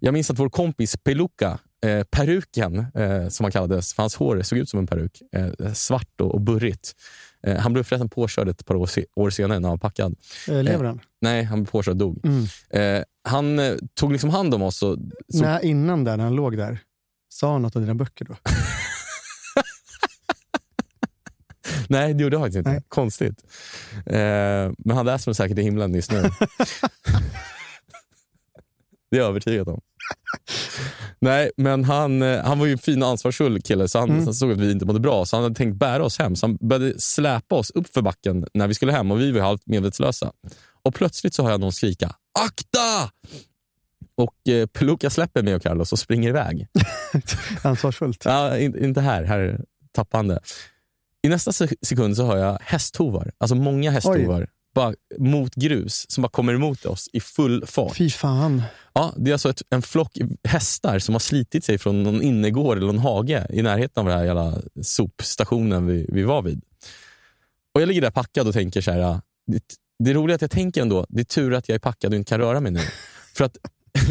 Jag 0.00 0.14
minns 0.14 0.30
att 0.30 0.38
vår 0.38 0.48
kompis 0.48 0.96
Peluca, 0.96 1.58
eh, 1.86 2.04
peruken 2.10 2.86
som 3.30 3.44
han 3.44 3.52
kallades, 3.52 3.94
för 3.94 4.02
hans 4.02 4.14
hår 4.14 4.42
såg 4.42 4.58
ut 4.58 4.68
som 4.68 4.78
en 4.78 4.86
peruk, 4.86 5.22
svart 5.74 6.20
och, 6.20 6.34
och 6.34 6.40
burrigt. 6.40 6.94
Eh, 7.46 7.56
han 7.58 7.72
blev 7.72 7.82
förresten 7.82 8.08
påkörd 8.08 8.48
ett 8.48 8.66
par 8.66 8.74
år, 8.74 8.86
se- 8.86 9.06
år 9.16 9.30
senare 9.30 9.58
när 9.58 9.68
han 9.68 9.78
var 9.78 9.88
packad. 9.88 10.16
Eh, 10.48 10.62
lever 10.62 10.84
han? 10.84 11.00
Nej, 11.20 11.44
han 11.44 11.58
blev 11.62 11.70
påkörd 11.70 11.92
och 11.92 11.96
dog. 11.98 12.20
Mm. 12.24 12.44
Eh, 12.70 13.04
han 13.24 13.58
eh, 13.58 13.74
tog 13.94 14.12
liksom 14.12 14.30
hand 14.30 14.54
om 14.54 14.62
oss. 14.62 14.82
Och, 14.82 14.98
så, 15.32 15.42
Nej, 15.42 15.66
innan 15.66 16.04
där, 16.04 16.16
när 16.16 16.24
han 16.24 16.34
låg 16.34 16.56
där. 16.56 16.78
Sa 17.28 17.52
han 17.52 17.62
något 17.62 17.76
av 17.76 17.82
dina 17.82 17.94
böcker 17.94 18.24
då? 18.24 18.36
Nej, 21.88 22.14
det 22.14 22.22
gjorde 22.22 22.36
han 22.36 22.44
faktiskt 22.46 22.56
inte. 22.58 22.70
Nej. 22.70 22.82
Konstigt. 22.88 23.44
Eh, 24.06 24.72
men 24.78 24.90
han 24.96 25.06
läser 25.06 25.24
dem 25.30 25.34
säkert 25.34 25.58
i 25.58 25.62
himlen 25.62 25.94
just 25.94 26.12
nu. 26.12 26.22
det 29.10 29.16
är 29.16 29.20
jag 29.20 29.28
övertygad 29.28 29.68
om. 29.68 29.80
Nej, 31.20 31.50
men 31.56 31.84
han, 31.84 32.22
eh, 32.22 32.44
han 32.44 32.58
var 32.58 32.66
ju 32.66 32.72
en 32.72 32.78
fin 32.78 33.02
och 33.02 33.08
ansvarsfull 33.08 33.60
kille, 33.62 33.88
så 33.88 33.98
han, 33.98 34.10
Mm. 34.10 34.24
han 34.24 34.34
såg 34.34 34.52
att 34.52 34.58
vi 34.60 34.72
inte 34.72 34.84
mådde 34.86 35.00
bra. 35.00 35.24
Så 35.26 35.36
han 35.36 35.42
hade 35.42 35.54
tänkt 35.54 35.76
bära 35.78 36.04
oss 36.04 36.18
hem. 36.18 36.36
Så 36.36 36.46
han 36.46 36.58
började 36.60 37.00
släpa 37.00 37.54
oss 37.56 37.70
upp 37.70 37.94
för 37.94 38.02
backen 38.02 38.46
när 38.54 38.68
vi 38.68 38.74
skulle 38.74 38.92
hem 38.92 39.10
och 39.10 39.20
vi 39.20 39.32
var 39.32 39.40
halvt 39.40 39.66
medvetslösa. 39.66 40.32
Och 40.82 40.94
plötsligt 40.94 41.34
så 41.34 41.42
hör 41.42 41.50
jag 41.50 41.60
någon 41.60 41.72
skrika 41.72 42.14
”Akta!” 42.38 43.10
Och 44.14 44.48
eh, 44.52 44.66
Peluca 44.66 45.10
släpper 45.10 45.42
mig 45.42 45.54
och 45.54 45.62
Carlos 45.62 45.92
och 45.92 45.98
springer 45.98 46.28
iväg. 46.28 46.66
Ansvarsfullt. 47.62 48.24
Ja, 48.24 48.58
in, 48.58 48.84
inte 48.84 49.00
här. 49.00 49.24
Här 49.24 49.38
är 49.38 49.60
tappande. 49.92 50.38
I 51.22 51.28
nästa 51.28 51.52
se- 51.52 51.76
sekund 51.82 52.16
så 52.16 52.26
hör 52.26 52.36
jag 52.36 52.58
hästhovar. 52.62 53.30
Alltså 53.38 53.54
många 53.54 53.90
hästhovar. 53.90 54.48
Bara 54.74 54.94
mot 55.18 55.54
grus 55.54 56.10
som 56.10 56.22
bara 56.22 56.28
kommer 56.28 56.54
emot 56.54 56.86
oss 56.86 57.08
i 57.12 57.20
full 57.20 57.66
fart. 57.66 57.96
Fy 57.96 58.10
fan. 58.10 58.62
Ja, 58.92 59.14
det 59.16 59.30
är 59.30 59.32
alltså 59.32 59.50
ett, 59.50 59.62
en 59.70 59.82
flock 59.82 60.18
hästar 60.44 60.98
som 60.98 61.14
har 61.14 61.20
slitit 61.20 61.64
sig 61.64 61.78
från 61.78 62.02
någon 62.02 62.22
innergård 62.22 62.76
eller 62.76 62.86
någon 62.86 62.98
hage 62.98 63.46
i 63.50 63.62
närheten 63.62 64.00
av 64.00 64.06
den 64.06 64.18
här 64.18 64.24
jävla 64.24 64.54
sopstationen 64.82 65.86
vi, 65.86 66.06
vi 66.08 66.22
var 66.22 66.42
vid. 66.42 66.62
Och 67.74 67.80
Jag 67.80 67.86
ligger 67.86 68.00
där 68.00 68.10
packad 68.10 68.48
och 68.48 68.54
tänker 68.54 68.80
så 68.80 68.90
här. 68.90 69.20
Det, 69.46 69.62
det 69.98 70.10
är 70.10 70.14
roligt 70.14 70.34
att 70.34 70.42
jag 70.42 70.50
tänker 70.50 70.82
ändå, 70.82 71.06
det 71.08 71.20
är 71.20 71.24
tur 71.24 71.54
att 71.54 71.68
jag 71.68 71.74
är 71.74 71.78
packad 71.78 72.12
och 72.12 72.16
inte 72.16 72.28
kan 72.28 72.40
röra 72.40 72.60
mig 72.60 72.72
nu. 72.72 72.80
För 73.34 73.44
att 73.44 73.56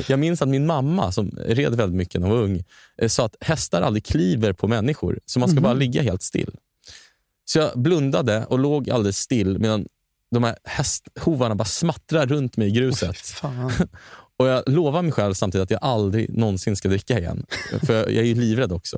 jag 0.07 0.19
minns 0.19 0.41
att 0.41 0.49
min 0.49 0.65
mamma, 0.65 1.11
som 1.11 1.31
red 1.45 1.75
väldigt 1.75 1.97
mycket 1.97 2.21
när 2.21 2.27
hon 2.27 2.37
var 2.37 2.43
ung, 2.43 2.63
eh, 3.01 3.07
sa 3.07 3.25
att 3.25 3.35
hästar 3.41 3.81
aldrig 3.81 4.05
kliver 4.05 4.53
på 4.53 4.67
människor, 4.67 5.19
så 5.25 5.39
man 5.39 5.49
ska 5.49 5.61
bara 5.61 5.73
ligga 5.73 6.01
helt 6.01 6.21
still. 6.21 6.55
Så 7.45 7.59
jag 7.59 7.79
blundade 7.79 8.45
och 8.45 8.59
låg 8.59 8.89
alldeles 8.89 9.17
still 9.17 9.59
medan 9.59 9.87
de 10.31 10.43
här 10.43 10.55
hästhovarna 10.63 11.55
bara 11.55 11.65
smattrar 11.65 12.25
runt 12.25 12.57
mig 12.57 12.67
i 12.67 12.71
gruset. 12.71 13.17
Fan. 13.17 13.71
Och 14.37 14.47
Jag 14.47 14.63
lovar 14.69 15.01
mig 15.01 15.11
själv 15.11 15.33
samtidigt 15.33 15.63
att 15.63 15.71
jag 15.71 15.83
aldrig 15.83 16.37
någonsin 16.37 16.75
ska 16.75 16.89
dricka 16.89 17.19
igen. 17.19 17.45
För 17.83 17.93
jag, 17.93 18.11
är 18.11 18.23
ju 18.23 18.35
livrädd 18.35 18.71
också. 18.71 18.97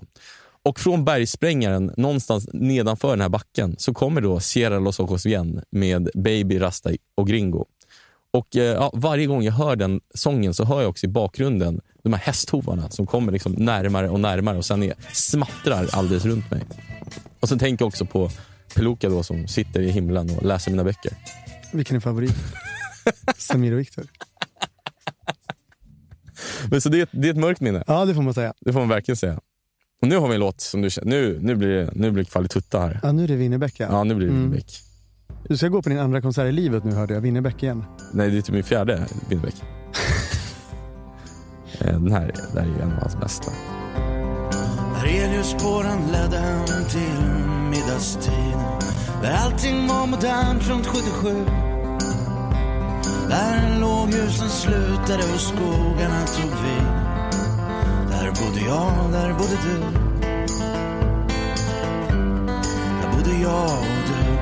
Och 0.64 0.80
från 0.80 1.06
bergsprängaren, 1.06 1.94
någonstans 1.98 2.50
nedanför 2.54 3.10
den 3.10 3.22
här 3.22 3.30
backen, 3.30 3.76
så 3.78 3.94
kommer 3.94 4.22
då 4.22 4.40
Sierra 4.40 4.80
Los 4.80 5.00
Ojos 5.00 5.26
igen 5.26 5.62
med 5.70 6.10
Baby, 6.14 6.60
Rasta 6.60 6.90
och 7.16 7.28
Gringo. 7.28 7.66
Och 8.34 8.56
eh, 8.56 8.64
ja, 8.64 8.92
Varje 8.94 9.26
gång 9.26 9.44
jag 9.44 9.54
hör 9.54 9.76
den 9.76 10.02
sången 10.14 10.54
så 10.54 10.64
hör 10.64 10.82
jag 10.82 10.90
också 10.90 11.06
i 11.06 11.10
bakgrunden 11.10 11.82
de 12.04 12.14
här 12.14 12.20
hästhovarna 12.20 12.90
som 12.90 13.08
kommer 13.08 13.32
liksom 13.32 13.52
närmare 13.52 14.10
och 14.10 14.20
närmare 14.20 14.58
och 14.58 14.66
sen 14.66 14.84
är, 14.84 14.94
smattrar 15.14 15.88
alldeles 15.92 16.26
runt 16.26 16.52
mig. 16.52 16.62
Och 17.40 17.50
sen 17.50 17.60
tänker 17.60 17.84
jag 17.84 17.88
också 17.88 18.06
på 18.06 18.32
Peluca 18.76 19.10
då 19.10 19.24
som 19.24 19.48
sitter 19.48 19.82
i 19.82 19.90
himlen 19.92 20.30
och 20.38 20.46
läser 20.46 20.72
mina 20.72 20.84
böcker. 20.84 21.12
Vilken 21.74 21.96
är 21.96 22.00
favorit? 22.00 22.36
Samir 23.38 23.72
och 23.74 23.80
Viktor. 23.80 24.06
Men 26.70 26.82
så 26.82 26.90
det, 26.90 27.00
är 27.00 27.04
ett- 27.04 27.10
det 27.12 27.28
är 27.28 27.32
ett 27.32 27.38
mörkt 27.38 27.62
minne. 27.62 27.84
Ja, 27.88 28.06
det 28.06 28.16
får 28.16 28.22
man 28.22 28.34
säga. 28.34 28.54
Det 28.62 28.74
får 28.74 28.80
man 28.80 28.90
verkligen 28.90 29.16
säga. 29.18 29.40
Och 30.02 30.08
nu 30.08 30.18
har 30.18 30.28
vi 30.28 30.34
en 30.34 30.40
låt 30.40 30.62
som 30.62 30.82
du 30.82 30.90
känner, 30.90 31.10
nu, 31.10 31.40
nu 31.42 31.56
blir 31.56 31.68
det, 31.70 31.90
nu 31.96 32.12
blir 32.12 32.24
det 32.24 32.30
kvalitutta 32.30 32.80
här. 32.80 33.00
Ja, 33.04 33.12
nu 33.12 33.24
är 33.24 33.28
det 33.28 33.36
Winnerbäck. 33.36 33.80
Ja. 33.80 33.88
Ja, 33.90 34.04
nu 34.04 34.16
blir 34.16 34.28
det 34.28 34.34
Mm. 34.34 34.44
Winnerbäck. 34.44 34.80
Du 35.50 35.58
ska 35.58 35.68
gå 35.68 35.82
på 35.82 35.90
din 35.90 36.00
andra 36.00 36.22
konsert 36.22 36.48
i 36.50 36.52
livet 36.52 36.84
nu 36.84 36.92
hörde 36.92 37.14
jag. 37.14 37.22
Winnerbäck 37.22 37.64
igen. 37.64 37.84
Nej, 38.14 38.30
det 38.32 38.38
är 38.38 38.42
typ 38.42 38.54
min 38.54 38.64
fjärde 38.64 39.08
Winnerbäck. 39.30 39.56
Eh, 41.80 41.88
Den 41.88 42.12
här, 42.12 42.32
det 42.54 42.60
här 42.60 42.68
är 42.68 42.72
ju 42.76 42.82
en 42.82 42.92
av 42.92 43.00
hans 43.00 43.20
bästa. 43.20 43.52
Aureliusspåren 45.02 46.12
ledde 46.12 46.38
hem 46.38 46.66
till 46.90 47.24
middagstid 47.70 48.58
Där 49.22 49.34
allting 49.34 49.88
var 49.88 50.08
modernt 50.08 50.70
runt 50.70 50.88
77 50.88 51.46
Där 53.30 53.80
låghusen 53.80 54.50
slutade 54.50 55.24
och 55.34 55.40
skogarna 55.40 56.26
tog 56.26 56.52
vid 56.64 56.86
Där 58.10 58.28
bodde 58.28 58.66
jag, 58.66 59.12
där 59.12 59.34
bodde 59.34 59.58
du 59.66 59.80
Där 63.02 63.12
bodde 63.12 63.42
jag 63.42 63.64
och 63.64 64.08
du 64.08 64.38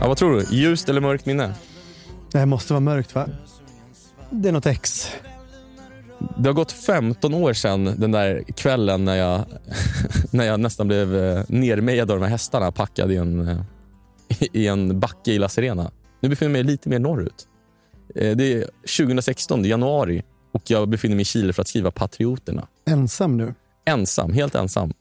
Ja, 0.00 0.08
vad 0.08 0.16
tror 0.16 0.32
du? 0.32 0.56
Ljust 0.56 0.88
eller 0.88 1.00
mörkt 1.00 1.26
minne? 1.26 1.54
Det 2.30 2.38
här 2.38 2.46
måste 2.46 2.72
vara 2.72 2.80
mörkt 2.80 3.14
va? 3.14 3.28
Det 4.30 4.48
är 4.48 4.52
något 4.52 4.66
ex. 4.66 5.10
Det 6.38 6.48
har 6.48 6.54
gått 6.54 6.72
15 6.72 7.34
år 7.34 7.52
sedan 7.52 7.94
den 7.98 8.12
där 8.12 8.42
kvällen 8.56 9.04
när 9.04 9.16
jag, 9.16 9.44
när 10.30 10.44
jag 10.44 10.60
nästan 10.60 10.86
blev 10.88 11.16
eh, 11.16 11.44
nermejad 11.48 12.10
av 12.10 12.16
de 12.18 12.22
här 12.24 12.30
hästarna 12.30 12.72
packad 12.72 13.12
i 13.12 13.16
en, 13.16 13.48
eh, 13.48 13.58
i 14.52 14.66
en 14.66 15.00
backe 15.00 15.32
i 15.32 15.38
La 15.38 15.48
Serena. 15.48 15.90
Nu 16.20 16.28
befinner 16.28 16.50
jag 16.50 16.52
mig 16.52 16.72
lite 16.72 16.88
mer 16.88 16.98
norrut. 16.98 17.48
Eh, 18.14 18.36
Det 18.36 18.52
är 18.52 18.64
2016, 18.98 19.62
det 19.62 19.68
är 19.68 19.70
januari 19.70 20.22
och 20.52 20.62
jag 20.66 20.88
befinner 20.88 21.16
mig 21.16 21.22
i 21.22 21.24
Chile 21.24 21.52
för 21.52 21.62
att 21.62 21.68
skriva 21.68 21.90
Patrioterna. 21.90 22.66
Ensam 22.86 23.36
nu. 23.36 23.54
Ensam, 23.84 24.32
helt 24.32 24.54
ensam. 24.54 24.92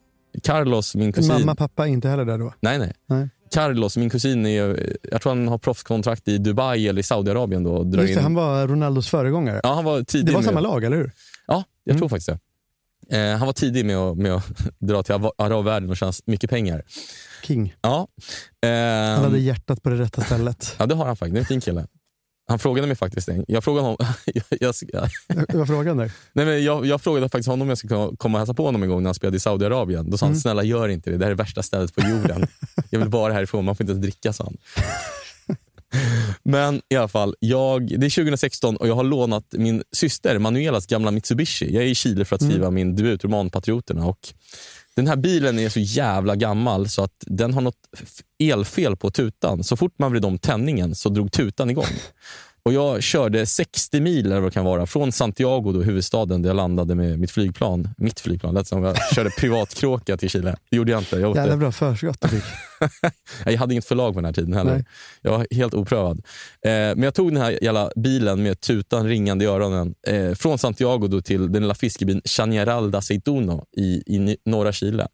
Carlos, 0.44 0.96
min 0.96 1.14
kusin... 1.14 1.34
Mamma, 1.34 1.56
pappa 1.56 1.88
inte 1.88 2.10
heller 2.10 2.26
där 2.26 2.38
då? 2.38 2.54
Nej, 2.60 2.80
nej. 2.80 2.94
Nej. 3.08 3.30
Carlos, 3.54 3.98
min 3.98 4.10
kusin, 4.10 4.46
är, 4.46 4.96
jag 5.12 5.22
tror 5.22 5.30
han 5.36 5.48
har 5.48 5.58
proffskontrakt 5.58 6.28
i 6.28 6.38
Dubai 6.38 6.88
eller 6.88 7.00
i 7.00 7.04
Saudiarabien. 7.04 7.64
Då, 7.64 7.78
Just 7.84 7.92
det, 7.98 8.12
in- 8.12 8.20
han 8.20 8.34
var 8.34 8.68
Ronaldos 8.68 9.10
föregångare. 9.10 9.60
Ja, 9.64 9.74
han 9.74 9.84
var 9.86 10.04
tidig 10.04 10.26
det 10.26 10.32
var 10.32 10.40
med- 10.40 10.46
samma 10.50 10.60
lag, 10.60 10.84
eller 10.84 10.98
hur? 10.98 11.12
Ja, 11.48 11.64
jag 11.84 11.92
Mm. 11.94 12.00
tror 12.00 12.10
faktiskt 12.10 12.30
Eh, 13.12 13.38
han 13.38 13.46
var 13.46 13.54
tidig 13.54 13.86
med 13.86 13.98
att, 13.98 14.18
med 14.18 14.32
att 14.34 14.46
dra 14.80 15.04
till 15.04 15.16
arabvärlden 15.38 15.90
och 15.90 15.98
tjäna 15.98 16.12
mycket 16.26 16.50
pengar. 16.50 16.84
King. 17.44 17.74
Ja. 17.82 18.08
Han 18.62 18.72
Eh, 18.72 19.22
hade 19.24 19.40
hjärtat 19.40 19.84
på 19.84 19.90
det 19.90 19.96
rätta 19.96 20.22
stället. 20.22 20.76
ja, 20.80 20.86
det 20.86 20.96
har 20.96 21.06
han 21.06 21.16
faktiskt. 21.16 21.34
Det 21.34 21.40
är 21.40 21.42
en 21.42 21.46
fin 21.46 21.62
kille. 21.62 21.88
Han 22.52 22.60
frågade 22.60 22.88
mig 22.88 22.96
faktiskt 22.96 23.30
en 23.30 23.46
Jag 23.48 23.64
frågade 23.64 23.84
honom... 23.84 23.98
jag, 24.60 24.74
jag, 24.94 25.10
Vad 25.54 25.68
frågan 25.68 25.98
där? 25.98 26.12
nej 26.34 26.46
men 26.46 26.64
jag, 26.64 26.86
jag 26.86 27.02
frågade 27.02 27.30
faktiskt 27.30 27.48
honom 27.48 27.62
om 27.62 27.70
jag 27.70 27.78
skulle 27.78 27.90
kunna 27.90 28.12
komma 28.18 28.38
och 28.38 28.40
hälsa 28.40 28.54
på 28.54 28.66
honom 28.66 28.84
en 28.84 28.90
gång 28.90 29.04
när 29.04 29.08
han 29.08 29.16
spelade 29.16 29.38
i 29.38 29.40
Saudiarabien. 29.40 30.10
Då 30.10 30.18
sa 30.18 30.26
han, 30.26 30.36
snälla 30.36 30.64
gör 30.64 30.90
inte 30.90 31.10
det. 31.10 31.18
Det 31.18 31.26
här 31.26 31.32
är 31.32 31.36
värsta 31.36 31.64
stället 31.64 31.96
på 31.96 32.02
jorden. 32.02 32.48
jag 32.90 33.00
vill 33.00 33.10
bara 33.10 33.34
härifrån, 33.34 33.66
man 33.66 33.76
får 33.76 33.84
inte 33.84 33.92
ens 33.92 34.04
dricka, 34.04 34.34
sa 34.34 34.44
han. 34.44 34.58
Men 36.44 36.82
i 36.90 36.96
alla 36.96 37.08
fall, 37.08 37.36
jag, 37.40 38.00
det 38.00 38.06
är 38.08 38.16
2016 38.16 38.78
och 38.78 38.88
jag 38.88 38.96
har 38.96 39.04
lånat 39.04 39.46
min 39.52 39.84
syster 39.92 40.38
Manuelas 40.38 40.88
gamla 40.88 41.12
Mitsubishi. 41.12 41.74
Jag 41.74 41.84
är 41.84 41.88
i 41.88 41.96
Chile 41.96 42.26
för 42.26 42.36
att 42.36 42.44
skriva 42.44 42.72
min 42.72 42.96
debutroman 42.96 43.50
Patrioterna. 43.50 44.06
Och 44.06 44.34
den 45.02 45.08
här 45.08 45.16
bilen 45.16 45.60
är 45.60 45.70
så 45.70 45.80
jävla 45.80 46.36
gammal 46.36 46.90
så 46.90 47.04
att 47.04 47.24
den 47.28 47.54
har 47.54 47.62
något 47.62 47.88
elfel 48.40 48.98
på 48.98 49.12
tutan. 49.12 49.64
Så 49.64 49.78
fort 49.78 50.00
man 50.00 50.12
vred 50.12 50.26
om 50.26 50.40
tändningen 50.40 50.96
så 50.96 51.10
drog 51.10 51.32
tutan 51.32 51.70
igång. 51.70 51.86
Och 52.64 52.74
jag 52.74 53.04
körde 53.04 53.46
60 53.46 54.02
mil 54.02 54.26
eller 54.26 54.40
vad 54.40 54.54
kan 54.54 54.66
vara, 54.66 54.86
från 54.86 55.12
Santiago, 55.12 55.72
då, 55.72 55.82
huvudstaden, 55.82 56.42
där 56.42 56.50
jag 56.50 56.56
landade 56.56 56.96
med 56.96 57.20
mitt 57.20 57.32
flygplan. 57.32 57.90
Mitt 57.98 58.20
flygplan, 58.20 58.54
lät 58.54 58.68
som 58.68 58.84
jag 58.84 58.96
körde 59.16 59.30
privatkråka 59.30 60.18
till 60.18 60.30
Chile. 60.30 60.56
Det 60.70 60.78
gjorde 60.78 60.92
jag 60.92 61.02
inte. 61.02 61.16
Jag, 61.16 61.36
Jävla 61.36 61.58
bra 61.58 61.72
förskott 61.72 62.22
du 62.22 62.28
fick. 62.28 62.44
jag 63.46 63.58
hade 63.58 63.74
inget 63.74 63.86
förlag 63.86 64.14
på 64.14 64.20
den 64.20 64.26
här 64.26 64.34
tiden 64.34 64.54
heller. 64.54 64.74
Nej. 64.74 64.86
Jag 65.22 65.32
var 65.32 65.48
helt 65.52 65.74
oprövad. 65.74 66.18
Eh, 66.66 66.72
men 66.72 67.04
jag 67.04 67.14
tog 67.14 67.32
den 67.32 67.42
här 67.42 67.64
jävla 67.64 67.92
bilen 67.96 68.44
med 68.44 68.62
tutan 68.62 69.08
ringande 69.08 69.46
i 69.46 69.48
öronen 69.48 69.96
eh, 70.08 70.34
från 70.34 70.58
Santiago 70.58 71.08
då 71.08 71.22
till 71.22 71.52
den 71.52 71.62
lilla 71.62 71.76
fiskebyn 71.76 72.22
Chañaral 72.22 72.92
da 72.92 73.02
Seituno 73.02 73.66
i, 73.78 74.04
i 74.16 74.38
norra 74.46 74.72
Chile. 74.72 75.08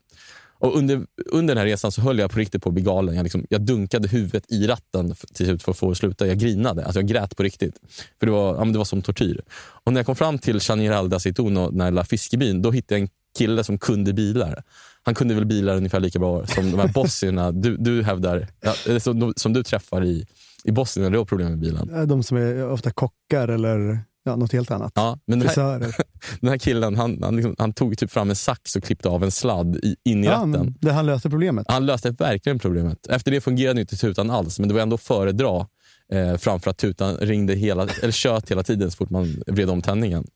Och 0.60 0.78
under, 0.78 1.06
under 1.26 1.56
den 1.56 1.62
här 1.62 1.66
resan 1.66 1.92
så 1.92 2.02
höll 2.02 2.20
jag 2.20 2.32
på 2.32 2.40
riktigt 2.40 2.64
på 2.64 2.70
att 2.70 2.74
bli 2.74 2.84
galen. 2.84 3.16
Jag, 3.16 3.24
liksom, 3.24 3.46
jag 3.50 3.62
dunkade 3.62 4.08
huvudet 4.08 4.52
i 4.52 4.68
ratten 4.68 5.16
till 5.34 5.46
slut 5.46 5.64
för 5.64 5.72
att 5.72 5.78
få 5.78 5.90
det 5.90 5.96
sluta. 5.96 6.28
Jag 6.28 6.38
grinade. 6.38 6.86
Alltså 6.86 7.00
jag 7.00 7.08
grät 7.08 7.38
på 7.38 7.44
riktigt. 7.44 7.76
För 8.20 8.26
det 8.26 8.32
var, 8.32 8.56
ja, 8.56 8.66
det 8.66 8.78
var 8.78 8.86
som 8.86 9.02
tortyr. 9.02 9.42
Och 9.58 9.94
när 9.94 10.00
jag 10.00 10.06
kom 10.06 10.16
fram 10.16 10.40
till 10.40 10.60
Chañaral 10.60 11.08
da 11.08 11.20
Seituno, 11.20 11.70
den 11.72 11.82
här 11.82 11.92
lilla 11.92 12.04
fiskebyn, 12.04 12.62
då 12.62 12.72
hittade 12.72 13.00
jag 13.00 13.02
en 13.02 13.10
kille 13.38 13.64
som 13.64 13.78
kunde 13.78 14.14
bilar. 14.14 14.64
Han 15.04 15.16
kunde 15.16 15.34
väl 15.34 15.46
bilar 15.46 15.78
ungefär 15.78 16.00
lika 16.00 16.20
bra 16.20 16.46
som 16.46 16.72
de 16.72 16.80
här 16.80 16.88
bossierna 16.94 17.52
du, 17.52 17.78
du 17.78 18.04
hävdar, 18.04 18.48
ja, 18.62 19.00
som, 19.00 19.34
som 19.36 19.54
du 19.54 19.64
träffar 19.64 20.04
i, 20.04 20.26
i 20.64 20.72
Bosnien 20.72 21.04
när 21.04 21.12
du 21.12 21.18
har 21.18 21.26
problem 21.26 21.50
med 21.50 21.60
bilen. 21.60 22.08
De 22.08 22.24
som 22.24 22.38
är 22.38 22.70
ofta 22.70 22.92
kockar 22.92 23.48
eller 23.48 24.00
ja, 24.28 24.36
något 24.36 24.54
helt 24.54 24.72
annat. 24.72 24.92
Ja, 24.96 25.20
men 25.28 25.40
den 25.40 25.48
här, 25.50 25.80
den 26.42 26.50
här 26.50 26.58
killen 26.58 26.96
han, 26.96 27.24
han, 27.24 27.36
liksom, 27.36 27.56
han 27.58 27.74
tog 27.74 27.98
typ 27.98 28.12
fram 28.12 28.30
en 28.30 28.36
sax 28.36 28.76
och 28.76 28.84
klippte 28.84 29.10
av 29.10 29.24
en 29.24 29.32
sladd 29.32 29.76
i, 29.76 29.96
in 30.06 30.24
i 30.24 30.28
Ja, 30.28 30.34
ratten. 30.34 30.76
det 30.82 30.92
han 30.92 31.06
löste 31.06 31.30
problemet. 31.30 31.66
Han 31.70 31.86
löste 31.86 32.12
verkligen 32.12 32.60
problemet. 32.60 33.08
Efter 33.08 33.32
det 33.32 33.42
fungerade 33.42 33.82
inte 33.82 33.98
tutan 33.98 34.30
alls, 34.30 34.60
men 34.60 34.68
det 34.68 34.74
var 34.74 34.82
ändå 34.82 34.98
föredra 34.98 35.68
eh, 36.14 36.38
framför 36.38 36.72
att 36.72 36.78
tutan 36.78 37.18
ringde 37.18 37.54
hela, 37.56 37.88
eller 38.02 38.12
tjöt 38.12 38.52
hela 38.52 38.64
tiden 38.64 38.92
så 38.92 38.98
fort 38.98 39.10
man 39.10 39.44
vred 39.48 39.70
om 39.70 39.82
tändningen. 39.82 40.28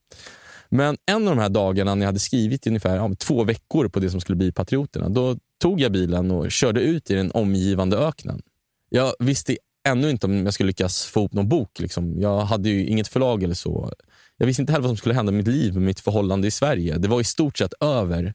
Men 0.69 0.97
en 1.11 1.27
av 1.27 1.35
de 1.35 1.41
här 1.41 1.49
dagarna 1.49 1.95
när 1.95 2.01
jag 2.01 2.07
hade 2.07 2.19
skrivit 2.19 2.67
ungefär 2.67 2.95
ja, 2.95 3.11
två 3.19 3.43
veckor 3.43 3.87
på 3.87 3.99
det 3.99 4.09
som 4.09 4.21
skulle 4.21 4.35
bli 4.35 4.51
Patrioterna, 4.51 5.09
då 5.09 5.37
tog 5.61 5.81
jag 5.81 5.91
bilen 5.91 6.31
och 6.31 6.51
körde 6.51 6.81
ut 6.81 7.11
i 7.11 7.13
den 7.13 7.31
omgivande 7.31 7.97
öknen. 7.97 8.41
Jag 8.89 9.13
visste 9.19 9.57
ännu 9.87 10.09
inte 10.09 10.25
om 10.25 10.45
jag 10.45 10.53
skulle 10.53 10.67
lyckas 10.67 11.05
få 11.05 11.19
ihop 11.19 11.33
någon 11.33 11.49
bok. 11.49 11.79
Liksom. 11.79 12.21
Jag 12.21 12.39
hade 12.39 12.69
ju 12.69 12.85
inget 12.85 13.07
förlag 13.07 13.43
eller 13.43 13.55
så. 13.55 13.93
Jag 14.37 14.45
visste 14.45 14.61
inte 14.61 14.71
heller 14.71 14.83
vad 14.83 14.89
som 14.89 14.97
skulle 14.97 15.15
hända 15.15 15.31
med 15.31 15.37
mitt 15.37 15.55
liv 15.55 15.73
med 15.73 15.83
mitt 15.83 15.99
förhållande 15.99 16.47
i 16.47 16.51
Sverige. 16.51 16.97
Det 16.97 17.07
var 17.07 17.21
i 17.21 17.23
stort 17.23 17.57
sett 17.57 17.73
över 17.79 18.33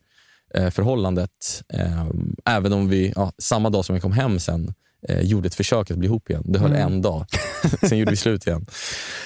eh, 0.55 0.71
förhållandet. 0.71 1.63
Eh, 1.69 2.07
även 2.45 2.73
om 2.73 2.89
vi 2.89 3.13
ja, 3.17 3.33
samma 3.39 3.71
dag 3.71 3.85
som 3.85 3.95
jag 3.95 4.03
kom 4.03 4.13
hem 4.13 4.41
sen 4.41 4.75
eh, 5.09 5.21
gjorde 5.21 5.47
ett 5.47 5.55
försök 5.55 5.91
att 5.91 5.99
bli 5.99 6.07
ihop 6.07 6.31
igen. 6.31 6.43
Det 6.47 6.59
höll 6.59 6.73
en 6.73 7.03
dag. 7.03 7.27
sen 7.83 7.99
gjorde 7.99 8.11
vi 8.11 8.17
slut 8.17 8.47
igen. 8.47 8.67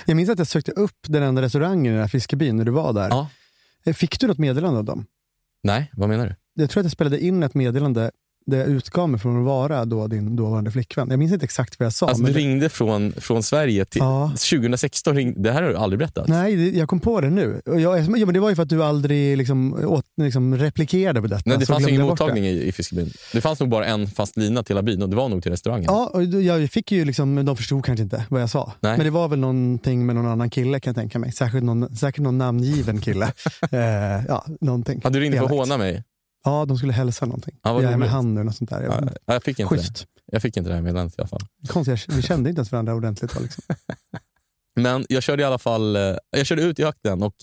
Jag 0.06 0.16
minns 0.16 0.30
att 0.30 0.38
jag 0.38 0.48
sökte 0.48 0.72
upp 0.72 0.98
den 1.06 1.22
enda 1.22 1.42
restaurangen 1.42 1.86
i 1.86 1.88
den 1.88 2.00
här 2.00 2.08
fiskebyn 2.08 2.56
när 2.56 2.64
du 2.64 2.72
var 2.72 2.92
där. 2.92 3.08
Ja. 3.08 3.28
Eh, 3.84 3.94
Fick 3.94 4.20
du 4.20 4.26
något 4.26 4.38
meddelande 4.38 4.78
av 4.78 4.84
dem? 4.84 5.06
Nej, 5.62 5.90
vad 5.92 6.08
menar 6.08 6.26
du? 6.26 6.34
Jag 6.62 6.70
tror 6.70 6.80
att 6.80 6.84
jag 6.84 6.92
spelade 6.92 7.20
in 7.24 7.42
ett 7.42 7.54
meddelande 7.54 8.10
där 8.46 8.58
jag 8.58 8.68
utgav 8.68 9.08
mig 9.08 9.20
från 9.20 9.38
att 9.38 9.44
vara 9.44 9.84
då 9.84 10.06
din 10.06 10.36
dåvarande 10.36 10.70
flickvän. 10.70 11.10
Jag 11.10 11.18
minns 11.18 11.32
inte 11.32 11.44
exakt 11.44 11.78
vad 11.80 11.86
jag 11.86 11.92
sa. 11.92 12.06
Alltså, 12.06 12.22
men 12.22 12.32
du 12.32 12.38
ringde 12.38 12.68
från, 12.68 13.12
från 13.12 13.42
Sverige 13.42 13.84
till 13.84 14.00
Ja. 14.00 14.32
2016. 14.50 15.16
Ring, 15.16 15.42
det 15.42 15.52
här 15.52 15.62
har 15.62 15.68
du 15.70 15.76
aldrig 15.76 15.98
berättat. 15.98 16.28
Nej, 16.28 16.56
det- 16.56 16.78
jag 16.78 16.88
kom 16.88 17.00
på 17.00 17.20
det 17.20 17.30
nu. 17.30 17.60
Jag, 17.64 17.80
ja, 17.80 17.96
men 18.08 18.34
det 18.34 18.40
var 18.40 18.48
ju 18.50 18.56
för 18.56 18.62
att 18.62 18.68
du 18.68 18.84
aldrig 18.84 19.36
liksom, 19.38 19.84
åt, 19.86 20.04
liksom 20.22 20.56
replikerade 20.56 21.20
på 21.20 21.26
detta. 21.26 21.42
Nej, 21.46 21.58
det 21.58 21.66
fanns 21.66 21.88
ingen 21.88 22.02
mottagning 22.02 22.42
Det. 22.44 22.50
i, 22.50 22.68
i 22.68 22.72
fiskebyn. 22.72 23.10
Det 23.32 23.40
fanns 23.40 23.60
nog 23.60 23.68
bara 23.68 23.86
en 23.86 24.06
fast 24.06 24.36
lina 24.36 24.62
till 24.62 24.74
hela 24.76 24.82
byn 24.82 25.02
och 25.02 25.08
det 25.08 25.16
var 25.16 25.28
nog 25.28 25.42
till 25.42 25.50
restaurangen. 25.52 25.84
Ja, 25.88 26.10
och 26.14 26.24
jag 26.24 26.70
fick 26.70 26.92
ju 26.92 27.04
liksom, 27.04 27.44
de 27.44 27.56
förstod 27.56 27.84
kanske 27.84 28.02
inte 28.02 28.24
vad 28.28 28.42
jag 28.42 28.50
sa. 28.50 28.72
Nej. 28.80 28.96
Men 28.96 29.04
det 29.04 29.10
var 29.10 29.28
väl 29.28 29.38
någonting 29.38 30.06
med 30.06 30.16
någon 30.16 30.26
annan 30.26 30.50
kille 30.50 30.80
kan 30.80 30.90
jag 30.90 30.96
tänka 30.96 31.18
mig. 31.18 31.32
Säkert 31.32 31.62
någon, 31.62 31.96
säkert 31.96 32.22
någon 32.22 32.38
namngiven 32.38 33.00
kille. 33.00 33.24
eh, 33.70 33.80
ja, 34.28 34.44
någonting. 34.60 35.00
Ja, 35.04 35.10
du 35.10 35.20
ringde 35.20 35.38
för 35.38 35.44
att 35.44 35.50
håna 35.50 35.76
mig. 35.78 36.04
Ja, 36.44 36.64
de 36.64 36.76
skulle 36.78 36.92
hälsa 36.92 37.26
någonting. 37.26 37.58
Ja, 37.62 37.72
vad 37.72 37.84
jag 37.84 37.92
är 37.92 37.96
med 37.96 38.10
handen 38.10 38.48
och 38.48 38.54
sånt 38.54 38.70
där. 38.70 38.82
Jag, 38.82 39.10
Ja, 39.26 39.34
jag 39.34 39.42
fick 39.42 39.58
inte 39.58 39.76
Schysst. 39.76 39.94
det. 39.94 40.04
Jag 40.32 40.42
fick 40.42 40.56
inte 40.56 40.70
det 40.70 40.74
här 40.74 40.82
meddelandet 40.82 41.18
i 41.18 41.20
alla 41.20 41.28
fall. 41.28 41.40
Konstigt, 41.68 42.06
vi 42.08 42.22
kände 42.22 42.48
inte 42.48 42.58
ens 42.58 42.72
varandra 42.72 42.94
ordentligt. 42.94 43.34
då, 43.34 43.40
Liksom. 43.40 43.64
Men 44.76 45.04
jag 45.08 45.22
körde 45.22 45.42
i 45.42 45.46
alla 45.46 45.58
fall 45.58 45.96
eh, 45.96 46.16
jag 46.30 46.46
körde 46.46 46.62
ut 46.62 46.78
i 46.78 46.84
öknen 46.84 47.22
och 47.22 47.34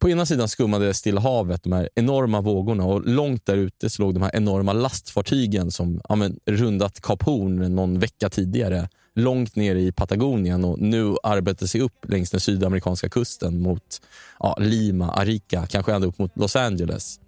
på 0.00 0.08
ena 0.10 0.26
sidan 0.26 0.48
skummade 0.48 0.94
Stilla 0.94 1.20
havet, 1.20 1.62
de 1.62 1.72
här 1.72 1.88
enorma 1.94 2.40
vågorna 2.40 2.84
och 2.84 3.06
långt 3.06 3.46
där 3.46 3.56
ute 3.56 3.90
så 3.90 4.02
låg 4.02 4.14
de 4.14 4.22
här 4.22 4.36
enorma 4.36 4.72
lastfartygen 4.72 5.70
som 5.70 6.00
ja, 6.08 6.14
men, 6.14 6.38
rundat 6.46 7.00
Kap 7.00 7.22
Horn 7.22 7.74
någon 7.74 7.98
vecka 7.98 8.28
tidigare. 8.30 8.88
Långt 9.14 9.56
ner 9.56 9.76
i 9.76 9.92
Patagonien 9.92 10.64
och 10.64 10.78
nu 10.78 11.14
arbetar 11.22 11.66
sig 11.66 11.80
upp 11.80 12.08
längs 12.08 12.30
den 12.30 12.40
sydamerikanska 12.40 13.08
kusten 13.08 13.62
mot 13.62 14.00
ja, 14.38 14.56
Lima, 14.60 15.12
Arica, 15.12 15.66
kanske 15.66 15.94
ända 15.94 16.06
upp 16.06 16.18
mot 16.18 16.36
Los 16.36 16.56
Angeles. 16.56 17.20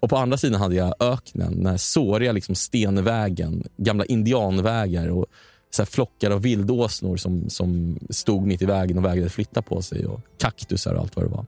Och 0.00 0.10
på 0.10 0.16
andra 0.16 0.36
sidan 0.36 0.60
hade 0.60 0.74
jag 0.74 0.94
öknen, 1.00 1.56
den 1.56 1.66
här 1.66 1.76
såriga 1.76 2.32
liksom 2.32 2.54
stenvägen, 2.54 3.68
gamla 3.76 4.04
indianvägar 4.04 5.08
och 5.08 5.26
så 5.70 5.82
här 5.82 5.86
flockar 5.86 6.30
av 6.30 6.42
vildåsnor 6.42 7.16
som, 7.16 7.50
som 7.50 7.98
stod 8.10 8.46
mitt 8.46 8.62
i 8.62 8.66
vägen 8.66 8.98
och 8.98 9.04
vägrade 9.04 9.30
flytta 9.30 9.62
på 9.62 9.82
sig 9.82 10.06
och 10.06 10.20
kaktusar 10.38 10.94
och 10.94 11.00
allt 11.00 11.16
vad 11.16 11.24
det 11.24 11.30
var. 11.30 11.46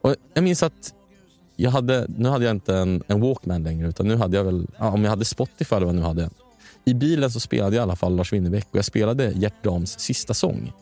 Och 0.00 0.14
jag 0.34 0.44
minns 0.44 0.62
att 0.62 0.94
jag 1.56 1.70
hade, 1.70 2.06
nu 2.08 2.28
hade 2.28 2.44
jag 2.44 2.50
inte 2.56 2.76
en, 2.76 3.02
en 3.06 3.20
Walkman 3.20 3.62
längre 3.62 3.88
utan 3.88 4.08
nu 4.08 4.16
hade 4.16 4.36
jag 4.36 4.44
väl, 4.44 4.66
ja, 4.78 4.90
om 4.90 5.02
jag 5.02 5.10
hade 5.10 5.24
Spotify 5.24 5.76
eller 5.76 5.86
vad 5.86 5.94
jag 5.94 6.00
nu 6.00 6.06
hade. 6.06 6.30
I 6.84 6.94
bilen 6.94 7.30
så 7.30 7.40
spelade 7.40 7.76
jag 7.76 7.82
i 7.82 7.82
alla 7.82 7.96
fall 7.96 8.16
Lars 8.16 8.32
Winnerbäck 8.32 8.66
och 8.70 8.78
jag 8.78 8.84
spelade 8.84 9.32
Gert 9.32 9.64
Dahms 9.64 9.98
sista 9.98 10.34
sång. 10.34 10.72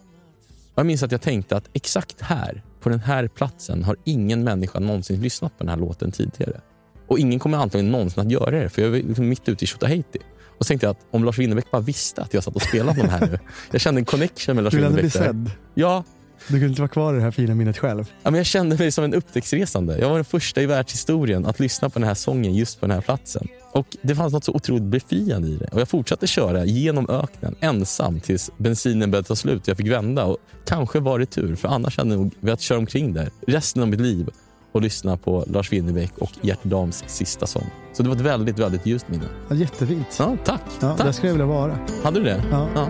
Och 0.75 0.79
jag 0.79 0.87
minns 0.87 1.03
att 1.03 1.13
jag 1.13 1.21
tänkte 1.21 1.57
att 1.57 1.69
exakt 1.73 2.21
här, 2.21 2.63
på 2.81 2.89
den 2.89 3.01
här 3.01 3.29
platsen 3.29 3.85
har 3.85 3.97
ingen 4.05 4.45
människa 4.45 4.79
någonsin 4.81 5.21
lyssnat 5.21 5.59
på 5.59 5.65
den 5.65 5.69
här 5.69 5.77
låten 5.77 6.13
tidigare. 6.13 6.61
Och 7.07 7.19
ingen 7.19 7.39
kommer 7.39 7.59
antagligen 7.59 7.93
någonsin 7.93 8.23
att 8.27 8.31
göra 8.33 8.51
det 8.51 8.69
för 8.69 8.83
jag 8.83 8.91
var 8.91 8.97
liksom 8.99 9.29
mitt 9.29 9.49
ute 9.49 9.65
i 9.65 9.67
Tjotahejti. 9.67 10.19
Och 10.59 10.67
så 10.67 10.69
tänkte 10.69 10.87
jag 10.87 10.91
att 10.91 11.07
om 11.11 11.25
Lars 11.25 11.39
Winnerbäck 11.39 11.71
bara 11.71 11.83
visste 11.83 12.23
att 12.23 12.35
jag 12.35 12.45
satt 12.45 12.57
och 12.57 12.63
spelade 12.63 13.03
de 13.03 13.09
här 13.09 13.21
nu. 13.21 13.39
Jag 13.71 13.81
kände 13.81 14.01
en 14.01 14.05
connection 14.05 14.55
med 14.55 14.65
Lars 14.65 14.71
Du 14.73 14.77
vill 14.77 14.87
ändå 14.87 14.95
bli 15.01 15.09
Winnerbäck. 15.09 15.27
sedd. 15.27 15.51
Ja, 15.75 16.05
Du 16.47 16.53
kunde 16.53 16.67
inte 16.67 16.81
vara 16.81 16.89
kvar 16.89 17.15
i 17.15 17.17
det 17.17 17.23
här 17.23 17.31
fina 17.31 17.55
minnet 17.55 17.79
själv. 17.79 18.05
Ja, 18.23 18.31
men 18.31 18.39
jag 18.39 18.47
kände 18.47 18.77
mig 18.79 18.93
som 18.93 19.05
en 19.05 19.15
upptäcktsresande. 19.15 19.99
Jag 19.99 20.09
var 20.09 20.15
den 20.17 20.25
första 20.25 20.63
i 20.63 20.67
världshistorien 20.67 21.47
att 21.47 21.61
lyssna 21.61 21.91
på 21.91 21.99
den 21.99 22.09
här 22.09 22.15
sången 22.15 22.55
just 22.55 22.81
på 22.81 22.87
den 22.87 22.95
här 22.95 23.03
platsen. 23.03 23.49
Och 23.73 23.97
Det 24.03 24.15
fanns 24.15 24.33
något 24.33 24.45
så 24.45 24.53
otroligt 24.53 24.83
befriande 24.83 25.49
i 25.49 25.57
det. 25.57 25.69
Och 25.73 25.81
Jag 25.81 25.89
fortsatte 25.89 26.27
köra 26.27 26.65
genom 26.65 27.11
öknen 27.11 27.55
ensam 27.61 28.21
tills 28.21 28.51
bensinen 28.59 29.11
började 29.11 29.29
ta 29.29 29.37
slut 29.37 29.63
och 29.63 29.69
jag 29.69 29.77
fick 29.77 29.91
vända. 29.91 30.25
Och 30.25 30.37
Kanske 30.67 31.01
var 31.01 31.19
det 31.19 31.27
tur, 31.27 31.57
för 31.57 31.69
annars 31.69 31.97
hade 31.99 32.11
jag 32.11 32.19
nog 32.21 32.35
velat 32.41 32.61
köra 32.61 32.79
omkring 32.79 33.13
där 33.13 33.31
resten 33.47 33.83
av 33.83 33.89
mitt 33.89 34.01
liv 34.01 34.29
och 34.73 34.83
lyssna 34.83 35.17
på 35.17 35.45
Lars 35.47 35.73
Winnerbäck 35.73 36.19
och 36.19 36.31
Gert 36.43 36.63
Dahms 36.65 37.05
sista 37.07 37.47
sång. 37.47 37.67
Så 37.93 38.03
det 38.03 38.09
var 38.09 38.17
ett 38.17 38.23
väldigt, 38.23 38.59
väldigt 38.59 38.87
ljust 38.87 39.09
minne. 39.09 39.25
Ja, 39.49 39.57
jättefint. 39.57 40.17
Ja, 40.19 40.37
tack. 40.45 40.61
Ja, 40.81 40.87
där 40.87 40.97
tack. 40.97 41.15
skulle 41.15 41.29
jag 41.29 41.35
vilja 41.35 41.47
vara. 41.47 41.79
Hade 42.05 42.19
du 42.21 42.25
det? 42.25 42.45
Ja. 42.51 42.69
Ja. 42.75 42.89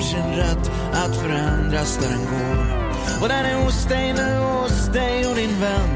Har 0.00 0.06
sin 0.06 0.36
rätt 0.36 0.70
att 0.92 1.16
förändras 1.16 1.96
där 1.96 2.08
den 2.08 2.24
går. 2.24 3.22
Och 3.22 3.28
den 3.28 3.44
är 3.44 3.64
hos 3.64 3.84
dig 3.84 4.12
nu, 4.12 4.38
hos 4.38 4.86
dig 4.86 5.26
och 5.26 5.36
din 5.36 5.60
vän. 5.60 5.90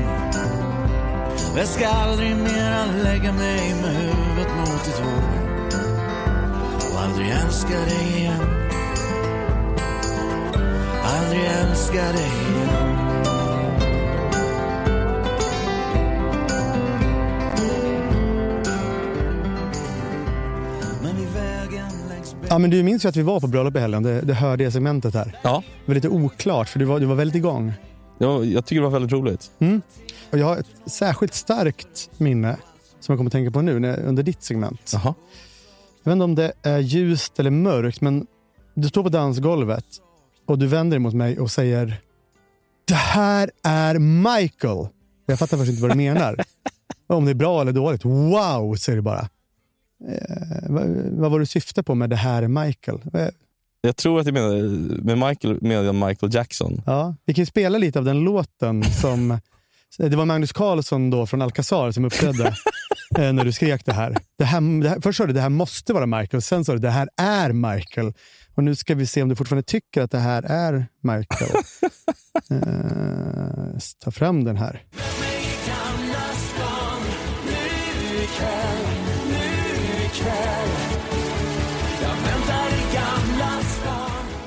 Jag 1.56 1.68
ska 1.68 1.88
aldrig 1.88 2.36
mera 2.36 2.84
lägga 3.04 3.32
mig 3.32 3.74
med 3.74 3.90
huvudet 3.90 4.56
mot 4.56 4.84
ditt 4.84 4.98
hår 4.98 5.22
Och 6.92 7.00
aldrig 7.00 7.30
älska 7.30 7.80
dig 7.80 8.18
igen. 8.18 8.46
Aldrig 11.04 11.44
älska 11.44 12.12
dig 12.12 12.32
igen. 12.48 13.03
Ja, 22.54 22.58
men 22.58 22.70
du 22.70 22.82
minns 22.82 23.04
ju 23.04 23.08
att 23.08 23.16
vi 23.16 23.22
var 23.22 23.40
på 23.40 23.46
bröllop 23.46 23.76
i 23.76 23.78
helgen. 23.78 24.02
Det, 24.02 24.20
det 24.20 24.34
hörde 24.34 24.64
jag 24.64 24.72
segmentet 24.72 25.14
här. 25.14 25.38
ja. 25.42 25.62
Det 25.84 25.90
var 25.90 25.94
lite 25.94 26.08
oklart, 26.08 26.68
för 26.68 26.78
du 26.78 26.84
var, 26.84 27.00
du 27.00 27.06
var 27.06 27.14
väldigt 27.14 27.36
igång. 27.36 27.72
Jag, 28.18 28.44
jag 28.44 28.66
tycker 28.66 28.80
det 28.80 28.88
var 28.88 28.90
väldigt 28.92 29.12
roligt. 29.12 29.50
Och 30.30 30.38
jag 30.38 30.46
har 30.46 30.56
ett 30.56 30.66
särskilt 30.86 31.34
starkt 31.34 32.10
minne 32.16 32.56
som 33.00 33.12
jag 33.12 33.18
kommer 33.18 33.28
att 33.28 33.32
tänka 33.32 33.50
på 33.50 33.62
nu 33.62 33.78
när, 33.78 34.00
under 34.00 34.22
ditt 34.22 34.42
segment. 34.42 34.90
Jaha. 34.92 35.14
Jag 36.02 36.10
vet 36.10 36.12
inte 36.12 36.24
om 36.24 36.34
det 36.34 36.52
är 36.62 36.78
ljust 36.78 37.40
eller 37.40 37.50
mörkt, 37.50 38.00
men 38.00 38.26
du 38.74 38.88
står 38.88 39.02
på 39.02 39.08
dansgolvet 39.08 39.86
och 40.46 40.58
du 40.58 40.66
vänder 40.66 40.94
dig 40.96 41.02
mot 41.02 41.14
mig 41.14 41.38
och 41.38 41.50
säger 41.50 42.00
Det 42.84 42.94
här 42.94 43.50
är 43.62 43.98
Michael. 43.98 44.88
Jag 45.26 45.38
fattar 45.38 45.56
först 45.56 45.70
inte 45.70 45.82
vad 45.82 45.90
du 45.90 45.96
menar. 45.96 46.36
om 47.06 47.24
det 47.24 47.30
är 47.30 47.34
bra 47.34 47.60
eller 47.60 47.72
dåligt. 47.72 48.04
Wow, 48.04 48.74
säger 48.74 48.96
du 48.96 49.02
bara. 49.02 49.28
Eh, 50.08 50.58
vad, 50.68 50.86
vad 51.10 51.30
var 51.30 51.38
du 51.38 51.46
syftar 51.46 51.82
på 51.82 51.94
med 51.94 52.10
det 52.10 52.16
här 52.16 52.42
är 52.42 52.48
Michael? 52.48 53.00
Eh, 53.14 53.28
Jag 53.80 53.96
tror 53.96 54.20
att 54.20 54.26
jag 54.26 54.32
menade, 54.34 54.62
med 55.02 55.18
Michael 55.18 55.58
menade 55.62 55.86
jag 55.86 55.94
Michael 55.94 56.34
Jackson. 56.34 56.82
Ja, 56.86 57.14
vi 57.24 57.34
kan 57.34 57.46
spela 57.46 57.78
lite 57.78 57.98
av 57.98 58.04
den 58.04 58.20
låten 58.20 58.84
som... 58.84 59.38
Det 59.98 60.16
var 60.16 60.24
Magnus 60.24 60.52
Carlsson 60.52 61.10
då 61.10 61.26
från 61.26 61.42
Alcazar 61.42 61.90
som 61.92 62.04
uppträdde 62.04 62.46
eh, 63.18 63.32
när 63.32 63.44
du 63.44 63.52
skrek 63.52 63.84
det 63.84 63.92
här. 63.92 64.16
Det 64.38 64.44
här, 64.44 64.82
det 64.82 64.88
här 64.88 65.00
först 65.00 65.16
sa 65.16 65.26
du 65.26 65.32
det 65.32 65.40
här 65.40 65.48
måste 65.48 65.92
vara 65.92 66.06
Michael, 66.06 66.42
sen 66.42 66.64
sa 66.64 66.72
du 66.72 66.78
det 66.78 66.90
här 66.90 67.08
är 67.16 67.52
Michael. 67.52 68.12
Och 68.54 68.64
nu 68.64 68.74
ska 68.74 68.94
vi 68.94 69.06
se 69.06 69.22
om 69.22 69.28
du 69.28 69.36
fortfarande 69.36 69.62
tycker 69.62 70.02
att 70.02 70.10
det 70.10 70.18
här 70.18 70.42
är 70.42 70.86
Michael. 71.00 71.50
eh, 72.50 73.78
ta 74.04 74.10
fram 74.10 74.44
den 74.44 74.56
här. 74.56 74.82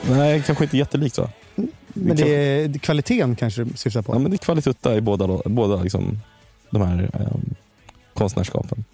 Nej, 0.10 0.44
kanske 0.46 0.64
inte 0.64 0.78
jättelikt 0.78 1.18
va? 1.18 1.30
Men 1.94 2.18
det 2.18 2.36
är 2.36 2.68
det 2.68 2.78
är 2.78 2.80
kvaliteten 2.80 3.36
kanske 3.36 3.64
du 3.64 3.78
syftar 3.78 4.02
på. 4.02 4.14
Ja, 4.14 4.20
men 4.20 4.32
det 4.32 4.36
är 4.36 4.38
kvalitutta 4.38 4.96
i 4.96 5.02
båda, 5.02 5.28
båda 5.46 5.76
liksom, 5.84 6.20
de 6.70 6.82
här 6.82 7.10
um, 7.14 7.56
konstnärskapen. 8.14 8.84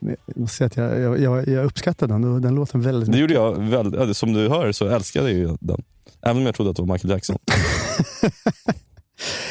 Jag 0.00 0.16
måste 0.36 0.56
säga 0.56 0.66
att 0.66 0.76
jag, 0.76 1.00
jag, 1.00 1.20
jag, 1.20 1.48
jag 1.48 1.64
uppskattar 1.64 2.06
den. 2.06 2.42
Den 2.42 2.54
låten 2.54 2.82
väldigt 2.82 3.12
Det 3.12 3.18
gjorde 3.18 3.34
jag 3.34 3.62
väldigt, 3.62 4.00
ja, 4.00 4.14
som 4.14 4.32
du 4.32 4.48
hör 4.48 4.72
så 4.72 4.88
älskade 4.88 5.32
jag 5.32 5.58
den. 5.60 5.82
Även 6.22 6.36
om 6.36 6.46
jag 6.46 6.54
trodde 6.54 6.70
att 6.70 6.76
det 6.76 6.82
var 6.82 6.92
Michael 6.92 7.10
Jackson. 7.10 7.38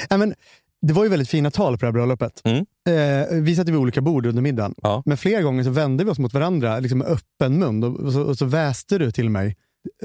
Ja, 0.10 0.18
men, 0.18 0.34
det 0.82 0.94
var 0.94 1.04
ju 1.04 1.10
väldigt 1.10 1.30
fina 1.30 1.52
tal 1.52 1.74
på 1.74 1.80
det 1.80 1.86
här 1.86 1.94
bröllopet. 1.94 2.42
Mm. 2.44 2.66
Eh, 2.90 3.42
vi 3.42 3.56
satt 3.56 3.68
vid 3.68 3.76
olika 3.76 4.02
bord 4.02 4.26
under 4.26 4.42
middagen. 4.42 4.76
Ja. 4.84 5.04
Men 5.06 5.18
flera 5.18 5.42
gånger 5.42 5.64
så 5.64 5.70
vände 5.70 6.04
vi 6.04 6.12
oss 6.12 6.20
mot 6.20 6.34
varandra 6.34 6.80
liksom 6.80 7.00
med 7.00 7.08
öppen 7.08 7.60
mun 7.60 7.84
och, 7.84 8.00
och, 8.00 8.14
så, 8.14 8.22
och 8.22 8.38
så 8.38 8.46
väste 8.46 8.98
du 8.98 9.12
till 9.12 9.30
mig. 9.30 9.56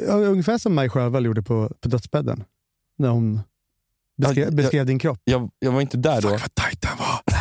Ja, 0.06 0.12
Ungefär 0.12 0.58
som 0.58 0.74
Maj 0.74 0.88
Sjöwall 0.88 1.24
gjorde 1.26 1.42
på, 1.42 1.72
på 1.80 1.88
dödsbädden. 1.88 2.44
När 2.98 3.08
hon 3.08 3.40
beskrev, 4.16 4.44
jag- 4.44 4.54
beskrev 4.54 4.86
din 4.86 4.98
kropp. 4.98 5.20
Jag, 5.24 5.50
jag 5.58 5.72
var 5.72 5.80
inte 5.80 5.96
där 5.96 6.20
då. 6.22 6.28
vad 6.28 6.54
tajt 6.54 6.84
han 6.84 6.98
var. 6.98 7.20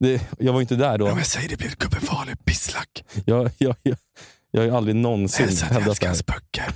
Det, 0.00 0.28
jag 0.38 0.52
var 0.52 0.60
inte 0.60 0.76
där 0.76 0.98
då. 0.98 1.06
jag 1.08 1.26
säger 1.26 1.48
det 1.48 1.56
blir 1.56 1.74
gubben 1.78 2.00
farlig 2.00 2.44
pisslack. 2.44 3.04
Jag, 3.26 3.50
jag, 3.58 3.76
jag, 3.82 3.96
jag 4.50 4.60
har 4.60 4.66
ju 4.66 4.76
aldrig 4.76 4.96
någonsin 4.96 5.48
hävdat 5.48 6.00
det 6.00 6.06
här. 6.06 6.22
böcker. 6.26 6.72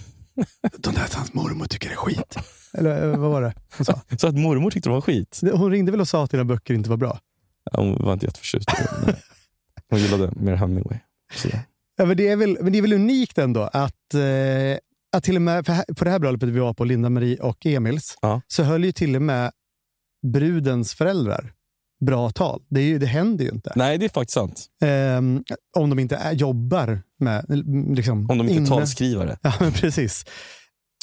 De 0.78 0.94
där 0.94 1.08
hans 1.14 1.34
mormor 1.34 1.66
tycker 1.66 1.90
är 1.90 1.94
skit. 1.96 2.36
Eller 2.72 3.10
eh, 3.10 3.16
vad 3.18 3.30
var 3.30 3.42
det 3.42 3.54
hon 3.76 3.84
sa? 3.84 4.00
Så 4.18 4.26
att 4.26 4.34
mormor 4.34 4.70
tyckte 4.70 4.88
det 4.88 4.92
var 4.94 5.00
skit. 5.00 5.40
Hon 5.52 5.70
ringde 5.70 5.90
väl 5.92 6.00
och 6.00 6.08
sa 6.08 6.24
att 6.24 6.30
dina 6.30 6.44
böcker 6.44 6.74
inte 6.74 6.90
var 6.90 6.96
bra? 6.96 7.18
Ja, 7.72 7.80
Hon 7.80 8.04
var 8.04 8.12
inte 8.12 8.26
jätteförtjust. 8.26 8.68
men 9.06 9.14
Hon 9.90 9.98
gillade 10.00 10.32
mer 10.36 10.54
Hemingway. 10.54 10.98
Så. 11.34 11.48
Ja, 11.98 12.04
men, 12.06 12.16
det 12.16 12.28
är 12.28 12.36
väl, 12.36 12.58
men 12.62 12.72
det 12.72 12.78
är 12.78 12.82
väl 12.82 12.92
unikt 12.92 13.38
ändå 13.38 13.62
att, 13.62 14.14
eh, 14.14 14.78
att 15.16 15.24
till 15.24 15.36
och 15.36 15.42
med 15.42 15.66
för 15.66 15.94
på 15.94 16.04
det 16.04 16.10
här 16.10 16.18
bröllopet 16.18 16.48
vi 16.48 16.58
var 16.58 16.74
på, 16.74 16.84
Linda-Marie 16.84 17.40
och 17.40 17.66
Emils, 17.66 18.18
Ja. 18.22 18.40
så 18.48 18.62
höll 18.62 18.84
ju 18.84 18.92
till 18.92 19.16
och 19.16 19.22
med 19.22 19.50
brudens 20.32 20.94
föräldrar 20.94 21.52
bra 22.06 22.30
tal. 22.30 22.62
Det, 22.68 22.80
är 22.80 22.84
ju, 22.84 22.98
det 22.98 23.06
händer 23.06 23.44
ju 23.44 23.50
inte. 23.50 23.72
Nej, 23.76 23.98
det 23.98 24.04
är 24.04 24.08
faktiskt 24.08 24.34
sant. 24.34 24.66
Ehm, 24.82 25.44
om 25.76 25.90
de 25.90 25.98
inte 25.98 26.16
är, 26.16 26.32
jobbar 26.32 27.00
med... 27.20 27.44
Liksom, 27.96 28.30
Om 28.30 28.38
de 28.38 28.48
inte 28.48 28.52
är 28.54 28.56
inne- 28.56 28.68
talskrivare. 28.68 29.38
Ja, 29.42 29.52
men 29.60 29.72
precis. 29.72 30.24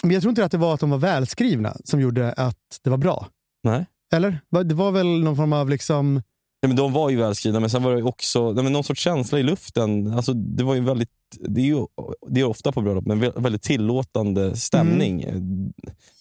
Men 0.04 0.12
jag 0.12 0.22
tror 0.22 0.30
inte 0.30 0.46
att 0.46 0.52
det 0.52 0.58
var 0.58 0.74
att 0.74 0.80
de 0.80 0.90
var 0.90 0.98
välskrivna 0.98 1.78
som 1.84 2.02
gjorde 2.02 2.34
att 2.34 2.58
det 2.84 2.90
var 2.90 2.98
bra. 2.98 3.28
Nej. 3.64 3.86
Eller? 4.14 4.40
Det 4.64 4.76
var 4.76 4.92
väl 4.92 5.24
någon 5.24 5.36
form 5.36 5.54
av 5.54 5.70
liksom... 5.70 6.22
Nej, 6.62 6.68
men 6.68 6.76
de 6.76 6.94
var 6.94 7.10
ju 7.10 7.18
välskrivna, 7.18 7.60
men 7.60 7.70
sen 7.70 7.84
var 7.84 7.96
det 7.96 8.04
också 8.04 8.52
nej, 8.54 8.64
men 8.64 8.74
någon 8.74 8.84
sorts 8.84 9.02
känsla 9.02 9.40
i 9.40 9.44
luften. 9.44 10.14
Alltså, 10.14 10.34
det 10.34 10.64
var 10.64 10.76
ju 10.76 10.82
väldigt, 10.82 11.10
det 11.48 11.62
är 11.62 11.66
ju 11.66 11.86
det 12.28 12.40
är 12.42 12.46
ofta 12.46 12.72
på 12.72 12.82
bröllop, 12.82 13.06
men 13.06 13.24
vä- 13.24 13.42
väldigt 13.42 13.62
tillåtande 13.62 14.56
stämning. 14.58 15.26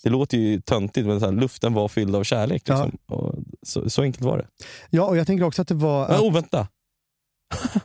Det 0.02 0.10
låter 0.10 0.38
ju 0.38 0.60
töntigt, 0.60 1.06
men 1.06 1.20
så 1.20 1.26
här, 1.26 1.32
luften 1.32 1.72
var 1.72 1.88
fylld 1.88 2.16
av 2.16 2.24
kärlek. 2.24 2.62
Ja. 2.66 2.84
Liksom. 2.84 3.18
Och 3.18 3.34
så, 3.62 3.90
så 3.90 4.02
enkelt 4.02 4.24
var 4.24 4.38
det. 4.38 4.46
Ja, 4.90 5.02
och 5.08 5.16
jag 5.16 5.26
tänker 5.26 5.44
också 5.44 5.62
att 5.62 5.68
det 5.68 5.74
var... 5.74 6.08
Men, 6.08 6.16
Att, 6.16 6.22
oh, 6.22 6.32
vänta! 6.32 6.68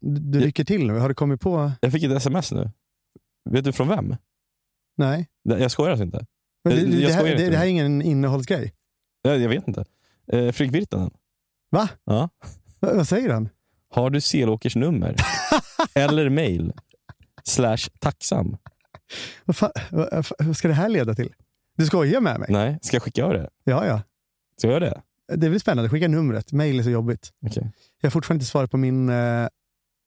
du 0.00 0.38
Ja. 0.40 0.46
rycker 0.46 0.64
till 0.64 0.86
nu. 0.86 0.98
Har 0.98 1.08
du 1.08 1.14
kommit 1.14 1.40
på... 1.40 1.72
Jag 1.80 1.92
fick 1.92 2.02
ett 2.02 2.12
sms 2.12 2.52
nu. 2.52 2.70
Vet 3.50 3.64
du 3.64 3.72
från 3.72 3.88
vem? 3.88 4.16
Nej. 4.96 5.28
Jag 5.42 5.70
skojar 5.70 5.90
alltså 5.90 6.04
inte. 6.04 6.26
Men 6.64 6.74
det, 6.76 6.80
Jag- 6.80 6.90
jag 7.00 7.10
det, 7.10 7.12
här, 7.14 7.24
det, 7.24 7.30
inte. 7.32 7.50
det 7.50 7.56
här 7.56 7.64
är 7.64 7.68
ingen 7.70 8.02
innehållsgrej. 8.02 8.72
Jag, 9.22 9.38
jag 9.38 9.48
vet 9.48 9.68
inte. 9.68 9.84
Eh, 10.32 10.52
Fredrik 10.52 10.74
Virtanen. 10.74 11.10
Va? 11.70 11.88
Ja. 12.04 12.28
Va- 12.80 12.94
Vad 12.94 13.08
säger 13.08 13.30
han? 13.30 13.48
Har 13.90 14.10
du 14.10 14.20
Selåkers 14.20 14.76
nummer? 14.76 15.16
Eller 15.94 16.28
mail? 16.28 16.72
Slash 17.44 17.78
tacksam? 17.98 18.56
Vad, 19.44 19.56
fan, 19.56 19.70
vad, 19.90 20.26
vad 20.38 20.56
ska 20.56 20.68
det 20.68 20.74
här 20.74 20.88
leda 20.88 21.14
till? 21.14 21.34
Du 21.76 21.86
skojar 21.86 22.20
med 22.20 22.40
mig? 22.40 22.48
Nej, 22.52 22.78
ska 22.82 22.94
jag 22.96 23.02
skicka 23.02 23.24
över 23.24 23.34
det? 23.34 23.50
Ja, 23.64 23.86
ja. 23.86 24.02
Ska 24.58 24.66
jag 24.68 24.82
göra 24.82 24.84
det? 24.90 25.02
Det 25.36 25.46
är 25.46 25.50
väl 25.50 25.60
spännande. 25.60 25.90
Skicka 25.90 26.08
numret. 26.08 26.52
Mail 26.52 26.78
är 26.78 26.82
så 26.82 26.90
jobbigt. 26.90 27.32
Okej. 27.46 27.70
Jag 28.00 28.06
har 28.06 28.10
fortfarande 28.10 28.42
inte 28.42 28.50
svarat 28.50 28.70
på 28.70 28.76
min 28.76 29.08
eh, 29.08 29.48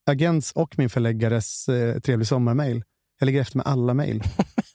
agents 0.10 0.52
och 0.52 0.78
min 0.80 0.90
förläggares 0.90 1.70
eh, 1.70 2.00
trevlig 2.00 2.28
sommarmail. 2.28 2.84
Jag 3.20 3.26
ligger 3.26 3.42
efter 3.42 3.58
med 3.58 3.66
alla 3.68 3.94
mail. 3.94 4.24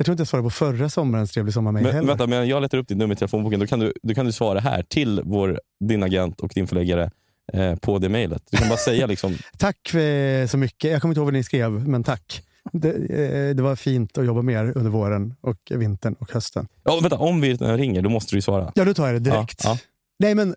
jag 0.00 0.04
tror 0.04 0.12
inte 0.12 0.20
jag 0.20 0.28
svarade 0.28 0.46
på 0.46 0.50
förra 0.50 0.88
sommarens 0.88 1.30
trevlig 1.30 1.54
sommarmail 1.54 1.84
Men, 1.84 1.94
heller. 1.94 2.08
vänta, 2.08 2.26
men 2.26 2.48
jag 2.48 2.62
letar 2.62 2.78
upp 2.78 2.88
ditt 2.88 2.98
nummer 2.98 3.14
i 3.14 3.18
telefonboken. 3.18 3.60
Då 3.60 3.66
kan 3.66 3.78
du, 3.80 3.92
då 4.02 4.14
kan 4.14 4.26
du 4.26 4.32
svara 4.32 4.60
här 4.60 4.82
till 4.82 5.20
vår, 5.24 5.60
din 5.84 6.02
agent 6.02 6.40
och 6.40 6.52
din 6.54 6.66
förläggare 6.66 7.10
eh, 7.52 7.76
på 7.76 7.98
det 7.98 8.08
mejlet. 8.08 8.42
Du 8.50 8.56
kan 8.56 8.68
bara 8.68 8.78
säga 8.78 9.06
liksom, 9.06 9.36
Tack 9.58 9.94
eh, 9.94 10.46
så 10.46 10.58
mycket. 10.58 10.90
Jag 10.90 11.02
kommer 11.02 11.12
inte 11.12 11.18
ihåg 11.18 11.26
vad 11.26 11.34
ni 11.34 11.44
skrev, 11.44 11.88
men 11.88 12.04
tack. 12.04 12.42
Det, 12.72 12.88
eh, 12.88 13.54
det 13.54 13.62
var 13.62 13.76
fint 13.76 14.18
att 14.18 14.26
jobba 14.26 14.42
med 14.42 14.54
er 14.54 14.72
under 14.76 14.90
våren, 14.90 15.34
och 15.40 15.58
vintern 15.70 16.14
och 16.18 16.32
hösten. 16.32 16.68
ja, 16.84 17.00
vänta, 17.00 17.18
om 17.18 17.40
Virtanen 17.40 17.78
ringer, 17.78 18.02
då 18.02 18.10
måste 18.10 18.32
du 18.34 18.36
ju 18.38 18.42
svara. 18.42 18.72
Ja, 18.74 18.84
då 18.84 18.94
tar 18.94 19.06
jag 19.06 19.14
det 19.14 19.30
direkt. 19.30 19.64
Ja, 19.64 19.70
ja. 19.70 19.78
Nej, 20.18 20.34
men 20.34 20.54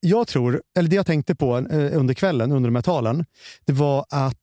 jag 0.00 0.26
tror, 0.26 0.62
eller 0.78 0.88
det 0.88 0.96
jag 0.96 1.06
tänkte 1.06 1.34
på 1.34 1.58
eh, 1.58 1.98
under 1.98 2.14
kvällen, 2.14 2.52
under 2.52 2.68
de 2.68 2.74
här 2.74 2.82
talen, 2.82 3.24
det 3.64 3.72
var 3.72 4.04
att 4.10 4.36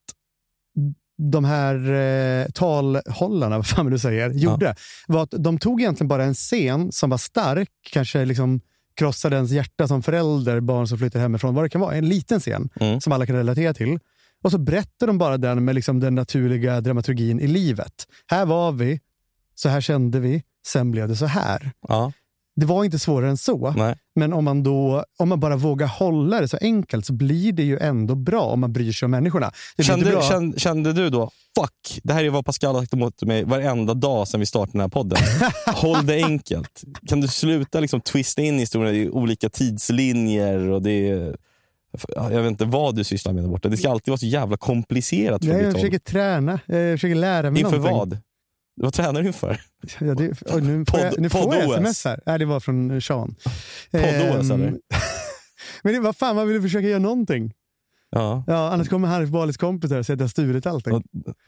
de 1.17 1.45
här 1.45 1.75
eh, 1.93 2.45
talhållarna, 2.53 3.55
vad 3.57 3.67
fan 3.67 3.85
du 3.91 3.99
säger, 3.99 4.29
gjorde, 4.29 4.75
var 5.07 5.23
att 5.23 5.33
de 5.37 5.57
tog 5.57 5.81
egentligen 5.81 6.07
bara 6.07 6.23
en 6.23 6.33
scen 6.33 6.91
som 6.91 7.09
var 7.09 7.17
stark, 7.17 7.69
kanske 7.91 8.25
liksom 8.25 8.61
krossade 8.95 9.35
ens 9.35 9.51
hjärta 9.51 9.87
som 9.87 10.03
förälder, 10.03 10.59
barn 10.59 10.87
som 10.87 10.97
flyttar 10.97 11.19
hemifrån, 11.19 11.53
vad 11.55 11.65
det 11.65 11.69
kan 11.69 11.81
vara. 11.81 11.95
En 11.95 12.09
liten 12.09 12.39
scen 12.39 12.69
Mm. 12.79 13.01
som 13.01 13.13
alla 13.13 13.25
kan 13.25 13.35
relatera 13.35 13.73
till. 13.73 13.99
Och 14.43 14.51
så 14.51 14.57
berättar 14.57 15.07
de 15.07 15.17
bara 15.17 15.37
den 15.37 15.65
med 15.65 15.75
liksom 15.75 15.99
den 15.99 16.15
naturliga 16.15 16.81
dramaturgin 16.81 17.39
i 17.39 17.47
livet. 17.47 18.07
Här 18.27 18.45
var 18.45 18.71
vi, 18.71 18.99
så 19.55 19.69
här 19.69 19.81
kände 19.81 20.19
vi, 20.19 20.43
sen 20.67 20.91
blev 20.91 21.07
det 21.07 21.15
så 21.15 21.25
här. 21.25 21.71
Ja, 21.87 22.11
Det 22.55 22.65
var 22.65 22.83
inte 22.83 22.99
svårare 22.99 23.29
än 23.29 23.37
så. 23.37 23.73
nej. 23.77 23.95
Men 24.15 24.33
om 24.33 24.43
man, 24.45 24.63
då, 24.63 25.03
om 25.17 25.29
man 25.29 25.39
bara 25.39 25.55
vågar 25.55 25.87
hålla 25.87 26.41
det 26.41 26.47
så 26.47 26.57
enkelt 26.61 27.05
så 27.05 27.13
blir 27.13 27.53
det 27.53 27.63
ju 27.63 27.77
ändå 27.79 28.15
bra 28.15 28.41
om 28.41 28.59
man 28.59 28.73
bryr 28.73 28.91
sig 28.91 29.05
om 29.05 29.11
människorna. 29.11 29.51
Kände, 29.81 30.21
kände, 30.29 30.59
kände 30.59 30.93
du 30.93 31.09
då, 31.09 31.31
fuck, 31.59 31.99
det 32.03 32.13
här 32.13 32.23
är 32.23 32.29
vad 32.29 32.45
Pascal 32.45 32.75
har 32.75 32.81
sagt 32.81 32.93
emot 32.93 33.21
mig 33.21 33.43
varenda 33.43 33.93
dag 33.93 34.27
sedan 34.27 34.39
vi 34.39 34.45
startade 34.45 34.71
den 34.71 34.81
här 34.81 34.87
podden. 34.87 35.17
Håll 35.67 36.05
det 36.05 36.23
enkelt. 36.23 36.83
Kan 37.07 37.21
du 37.21 37.27
sluta 37.27 37.79
liksom 37.79 38.01
twista 38.01 38.41
in 38.41 38.59
historien 38.59 38.95
i 38.95 39.09
olika 39.09 39.49
tidslinjer 39.49 40.69
och 40.69 40.81
det 40.81 41.09
är, 41.09 41.37
jag 42.15 42.41
vet 42.41 42.47
inte 42.51 42.65
vad 42.65 42.95
du 42.95 43.03
sysslar 43.03 43.33
med 43.33 43.43
där 43.43 43.49
borta. 43.49 43.69
Det 43.69 43.77
ska 43.77 43.89
alltid 43.91 44.11
vara 44.11 44.17
så 44.17 44.25
jävla 44.25 44.57
komplicerat 44.57 45.41
Nej, 45.41 45.57
jag 45.57 45.63
håll. 45.63 45.73
försöker 45.73 45.99
träna. 45.99 46.59
Jag 46.65 46.93
försöker 46.99 47.15
lära 47.15 47.51
mig 47.51 47.61
Inför 47.61 47.77
någonting. 47.77 47.97
vad? 47.97 48.17
Vad 48.75 48.93
tränar 48.93 49.21
du 49.21 49.27
inför? 49.27 49.61
Ja, 49.99 50.15
det, 50.15 50.33
oj, 50.45 50.61
nu 50.61 50.85
får 50.85 50.99
jag, 50.99 51.19
nu 51.19 51.29
får 51.29 51.55
jag 51.55 51.63
sms 51.71 52.05
här. 52.05 52.19
Nej, 52.25 52.39
det 52.39 52.45
var 52.45 52.59
från 52.59 53.01
Sean. 53.01 53.35
Podd-OS, 53.91 54.51
eller? 54.51 54.73
Men 55.83 55.93
det, 55.93 55.99
vad 55.99 56.17
fan, 56.17 56.35
man 56.35 56.47
vill 56.47 56.61
försöka 56.61 56.87
göra 56.87 56.99
någonting. 56.99 57.53
Ja. 58.09 58.43
Ja, 58.47 58.69
annars 58.73 58.89
kommer 58.89 59.07
Hanif 59.07 59.29
Balis 59.29 59.57
kompisar 59.57 59.97
och 59.99 60.05
säger 60.05 60.15
att 60.15 60.19
jag 60.19 60.23
har 60.25 60.29
stulit 60.29 60.65
allting. 60.65 60.93
Och- 60.93 61.03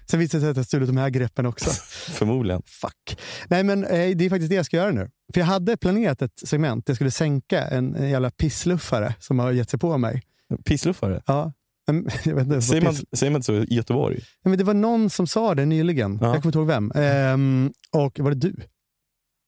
Sen 0.10 0.20
visar 0.20 0.38
det 0.38 0.42
sig 0.42 0.50
att 0.50 0.56
jag 0.58 0.62
har 0.64 0.66
stulit 0.66 0.88
de 0.88 0.98
här 0.98 1.10
greppen 1.10 1.46
också. 1.46 1.70
Förmodligen. 2.12 2.62
Fuck. 2.66 3.20
Nej, 3.48 3.64
men 3.64 3.84
eh, 3.86 4.16
det 4.18 4.26
är 4.26 4.30
faktiskt 4.30 4.50
det 4.50 4.56
jag 4.56 4.66
ska 4.66 4.78
göra 4.78 4.92
nu. 4.92 5.10
För 5.34 5.40
jag 5.42 5.46
hade 5.48 5.78
planerat 5.78 6.22
ett 6.22 6.40
segment. 6.46 6.84
Jag 6.88 6.96
skulle 6.98 7.12
sänka 7.12 7.62
en, 7.68 7.96
en 7.96 8.10
jävla 8.10 8.32
pissluffare 8.32 9.16
som 9.20 9.40
har 9.40 9.52
gett 9.52 9.70
sig 9.70 9.80
på 9.80 9.98
mig. 9.98 10.22
Pissluffare? 10.66 11.22
Ja. 11.26 11.54
Jag 12.26 12.36
vet 12.36 12.44
inte, 12.46 12.62
Säger 12.62 12.82
man, 12.82 12.96
säger 13.14 13.32
man 13.32 13.40
inte 13.40 13.46
så 13.46 13.54
i 13.54 13.76
Göteborg? 13.76 14.20
Ja, 14.44 14.50
men 14.50 14.58
det 14.58 14.64
var 14.64 14.74
någon 14.74 15.10
som 15.10 15.28
sa 15.28 15.56
det 15.56 15.66
nyligen. 15.66 16.18
Ja. 16.22 16.28
Jag 16.28 16.36
kommer 16.36 16.46
inte 16.48 16.58
ihåg 16.60 16.68
vem. 16.68 16.92
Ehm, 16.96 17.72
och 17.92 18.20
var 18.20 18.30
det 18.32 18.38
du? 18.50 18.56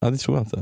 Ja, 0.01 0.09
det 0.09 0.17
tror 0.17 0.37
jag 0.37 0.45
inte. 0.45 0.57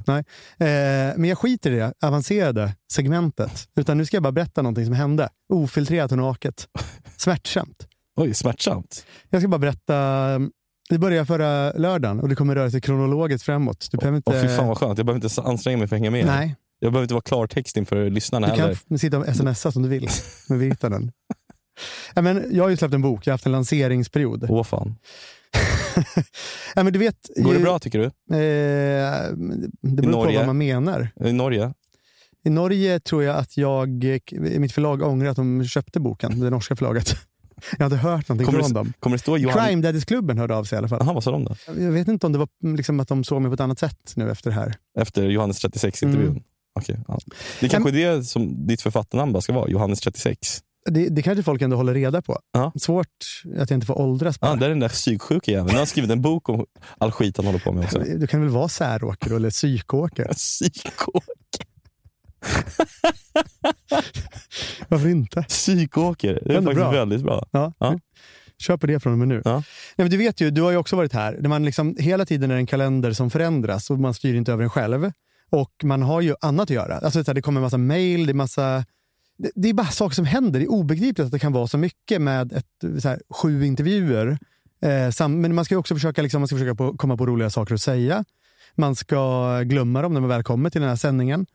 Eh, 0.65 1.17
men 1.17 1.23
jag 1.25 1.37
skiter 1.37 1.71
i 1.71 1.75
det 1.75 1.93
avancerade 2.01 2.75
segmentet. 2.93 3.67
Utan 3.75 3.97
nu 3.97 4.05
ska 4.05 4.15
jag 4.15 4.23
bara 4.23 4.31
berätta 4.31 4.61
någonting 4.61 4.85
som 4.85 4.93
hände. 4.93 5.29
Ofiltrerat 5.53 6.11
och 6.11 6.17
naket. 6.17 6.67
Smärtsamt. 7.17 7.87
Oj, 8.15 8.33
smärtsamt. 8.33 9.05
Jag 9.29 9.41
ska 9.41 9.47
bara 9.47 9.57
berätta. 9.59 10.39
Det 10.89 10.97
började 10.97 11.25
förra 11.25 11.71
lördagen 11.71 12.19
och 12.19 12.29
det 12.29 12.35
kommer 12.35 12.55
röra 12.55 12.71
sig 12.71 12.81
kronologiskt 12.81 13.45
framåt. 13.45 13.87
Du 13.91 13.97
behöver 13.97 14.17
inte... 14.17 14.31
Åh, 14.35 14.41
fy 14.41 14.47
fan 14.47 14.67
vad 14.67 14.77
skönt. 14.77 14.97
Jag 14.99 15.05
behöver 15.05 15.25
inte 15.25 15.41
anstränga 15.41 15.77
mig 15.77 15.87
för 15.87 15.95
att 15.95 15.99
hänga 15.99 16.11
med. 16.11 16.25
Nej, 16.25 16.55
Jag 16.79 16.91
behöver 16.91 17.03
inte 17.03 17.13
vara 17.13 17.21
klartext 17.21 17.77
inför 17.77 18.09
lyssnarna 18.09 18.47
du 18.47 18.51
kan 18.53 18.59
heller. 18.61 18.79
f- 18.91 18.99
sitta 19.01 19.17
och 19.19 19.35
smsa 19.35 19.71
som 19.71 19.83
du 19.83 19.89
vill 19.89 20.07
med 20.49 20.59
Virtanen. 20.59 21.11
ja, 22.15 22.21
men 22.21 22.45
jag 22.51 22.63
har 22.63 22.69
ju 22.69 22.77
släppt 22.77 22.93
en 22.93 23.01
bok, 23.01 23.27
jag 23.27 23.31
har 23.31 23.33
haft 23.33 23.45
en 23.45 23.51
lanseringsperiod. 23.51 24.45
Åh 24.49 24.63
fan. 24.63 24.95
ja, 26.75 26.83
men 26.83 26.93
du 26.93 26.99
vet, 26.99 27.29
Går 27.35 27.53
det 27.53 27.59
bra 27.59 27.79
tycker 27.79 27.99
du? 27.99 28.05
Eh, 28.05 28.11
det 29.81 30.01
beror 30.01 30.25
på 30.25 30.31
vad 30.31 30.45
man 30.45 30.57
menar. 30.57 31.09
I 31.25 31.33
Norge? 31.33 31.73
I 32.45 32.49
Norge 32.49 32.99
tror 32.99 33.23
jag 33.23 33.35
att 33.35 33.57
jag, 33.57 34.03
mitt 34.31 34.71
förlag 34.71 35.01
ångrar 35.01 35.29
att 35.29 35.35
de 35.35 35.65
köpte 35.65 35.99
boken, 35.99 36.39
det 36.39 36.49
norska 36.49 36.75
förlaget. 36.75 37.15
Jag 37.77 37.83
hade 37.83 37.95
hört 37.95 38.29
någonting 38.29 38.45
Kommer 38.45 38.59
från 38.59 38.73
det, 38.73 38.79
dem. 38.79 38.93
kommer 38.99 39.17
det 39.17 39.21
stå 39.21 39.37
Johan... 39.37 39.65
Crime 39.65 39.81
Daddies-klubben 39.81 40.37
hörde 40.37 40.55
av 40.55 40.63
sig 40.63 40.75
i 40.75 40.77
alla 40.77 40.87
fall. 40.87 40.99
Jaha, 41.01 41.13
vad 41.13 41.23
sa 41.23 41.31
de 41.31 41.43
då? 41.43 41.55
Jag 41.67 41.91
vet 41.91 42.07
inte 42.07 42.25
om 42.25 42.33
det 42.33 42.39
var 42.39 42.47
liksom 42.77 42.99
att 42.99 43.07
de 43.07 43.23
såg 43.23 43.41
mig 43.41 43.49
på 43.49 43.53
ett 43.53 43.59
annat 43.59 43.79
sätt 43.79 44.13
nu 44.15 44.31
efter 44.31 44.49
det 44.49 44.55
här. 44.55 44.75
Efter 44.99 45.23
Johannes 45.23 45.65
36-intervjun? 45.65 46.29
Mm. 46.29 46.43
Okej, 46.79 46.99
ja. 47.07 47.19
Det 47.59 47.65
är 47.65 47.69
kanske 47.69 47.89
är 47.89 48.15
det 48.15 48.23
som 48.23 48.67
ditt 48.67 48.81
författarnamn 48.81 49.33
bara 49.33 49.41
ska 49.41 49.53
vara, 49.53 49.69
Johannes 49.69 49.99
36. 49.99 50.61
Det, 50.87 51.09
det 51.09 51.21
kanske 51.21 51.43
folk 51.43 51.61
ändå 51.61 51.75
håller 51.77 51.93
reda 51.93 52.21
på. 52.21 52.39
Ja. 52.53 52.71
Svårt 52.79 53.07
att 53.57 53.69
jag 53.69 53.77
inte 53.77 53.87
får 53.87 53.97
åldras 54.01 54.37
Ja, 54.41 54.47
bara. 54.47 54.55
där 54.55 54.65
är 54.65 54.69
den 54.69 54.79
där 54.79 54.89
psyksjuka 54.89 55.51
jäveln. 55.51 55.69
Han 55.69 55.79
har 55.79 55.85
skrivit 55.85 56.11
en 56.11 56.21
bok 56.21 56.49
om 56.49 56.65
all 56.97 57.11
skit 57.11 57.37
han 57.37 57.45
håller 57.45 57.59
på 57.59 57.71
med 57.71 57.83
också. 57.83 57.99
Du 57.99 58.27
kan 58.27 58.41
väl 58.41 58.49
vara 58.49 58.67
Säråker 58.67 59.35
eller 59.35 59.49
Psykåker? 59.49 60.25
Psyko... 60.33 61.11
Varför 64.87 65.09
inte? 65.09 65.43
Psykåker. 65.43 66.39
Det 66.45 66.51
är 66.51 66.55
faktiskt 66.61 66.75
bra. 66.75 66.91
väldigt 66.91 67.23
bra. 67.23 67.47
Ja. 67.51 67.73
Ja. 67.79 67.99
Kör 68.59 68.77
på 68.77 68.87
det 68.87 68.99
från 68.99 69.13
och 69.13 69.19
med 69.19 69.27
nu. 69.27 69.41
Ja. 69.45 69.53
Nej, 69.53 69.63
men 69.95 70.09
du 70.09 70.17
vet 70.17 70.41
ju, 70.41 70.51
du 70.51 70.61
har 70.61 70.71
ju 70.71 70.77
också 70.77 70.95
varit 70.95 71.13
här. 71.13 71.33
Där 71.33 71.49
man 71.49 71.65
liksom, 71.65 71.95
hela 71.99 72.25
tiden 72.25 72.51
är 72.51 72.55
det 72.55 72.61
en 72.61 72.67
kalender 72.67 73.11
som 73.13 73.29
förändras 73.29 73.89
och 73.89 73.99
man 73.99 74.13
styr 74.13 74.35
inte 74.35 74.51
över 74.51 74.61
den 74.63 74.69
själv. 74.69 75.11
Och 75.49 75.71
man 75.83 76.01
har 76.01 76.21
ju 76.21 76.35
annat 76.41 76.63
att 76.63 76.69
göra. 76.69 76.97
Alltså, 76.97 77.23
det 77.33 77.41
kommer 77.41 77.59
en 77.59 77.63
massa 77.63 77.77
mail, 77.77 78.25
det 78.25 78.31
är 78.31 78.33
massa... 78.33 78.85
Det, 79.37 79.51
det 79.55 79.69
är 79.69 79.73
bara 79.73 79.87
saker 79.87 80.15
som 80.15 80.25
händer. 80.25 80.59
Det 80.59 80.65
är 80.65 80.71
obegripligt 80.71 81.25
att 81.25 81.31
det 81.31 81.39
kan 81.39 81.53
vara 81.53 81.67
så 81.67 81.77
mycket 81.77 82.21
med 82.21 82.53
ett, 82.53 83.03
här, 83.03 83.21
sju 83.29 83.65
intervjuer. 83.65 84.37
Eh, 84.81 85.09
sam, 85.09 85.41
men 85.41 85.55
man 85.55 85.65
ska 85.65 85.77
också 85.77 85.95
försöka, 85.95 86.21
liksom, 86.21 86.41
man 86.41 86.47
ska 86.47 86.55
försöka 86.55 86.75
på, 86.75 86.97
komma 86.97 87.17
på 87.17 87.25
roliga 87.25 87.49
saker 87.49 87.73
att 87.73 87.81
säga. 87.81 88.25
Man 88.75 88.95
ska 88.95 89.61
glömma 89.61 90.01
dem 90.01 90.13
när 90.13 90.21
man 90.21 90.29
väl 90.29 90.43
kommer 90.43 90.69
till 90.69 90.81
den 90.81 90.89
här 90.89 90.95
sändningen. 90.97 91.45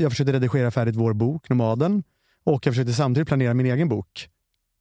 Jag 0.00 0.12
försökte 0.12 0.32
redigera 0.32 0.70
färdigt 0.70 0.96
vår 0.96 1.12
bok, 1.12 1.48
Nomaden. 1.48 2.02
Och 2.44 2.66
jag 2.66 2.74
försökte 2.74 2.92
samtidigt 2.92 3.28
planera 3.28 3.54
min 3.54 3.66
egen 3.66 3.88
bok 3.88 4.28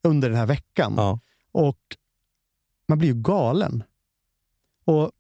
under 0.04 0.30
den 0.30 0.38
här 0.38 0.46
veckan. 0.46 0.94
Ja. 0.98 1.20
Och 1.52 1.80
man 2.88 2.98
blir 2.98 3.10
ju 3.10 3.22
galen. 3.22 3.84
Och 4.86 5.12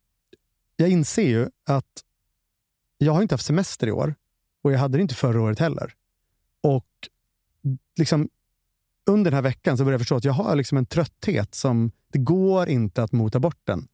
jag 0.75 0.89
inser 0.89 1.27
ju 1.27 1.49
att 1.65 2.03
jag 2.97 3.13
har 3.13 3.21
inte 3.21 3.33
haft 3.33 3.45
semester 3.45 3.87
i 3.87 3.91
år 3.91 4.15
och 4.61 4.71
jag 4.71 4.79
hade 4.79 4.97
det 4.97 5.01
inte 5.01 5.15
förra 5.15 5.41
året 5.41 5.59
heller. 5.59 5.93
Liksom 7.97 8.29
under 9.05 9.31
den 9.31 9.35
här 9.35 9.41
veckan 9.41 9.77
så 9.77 9.83
började 9.83 9.93
jag 9.93 10.01
förstå 10.01 10.15
att 10.15 10.23
jag 10.23 10.33
har 10.33 10.55
liksom 10.55 10.77
en 10.77 10.85
trötthet 10.85 11.55
som 11.55 11.91
det 12.11 12.19
går 12.19 12.69
inte 12.69 13.03
att 13.03 13.11
mota 13.11 13.39
bort 13.39 13.61
den. 13.63 13.87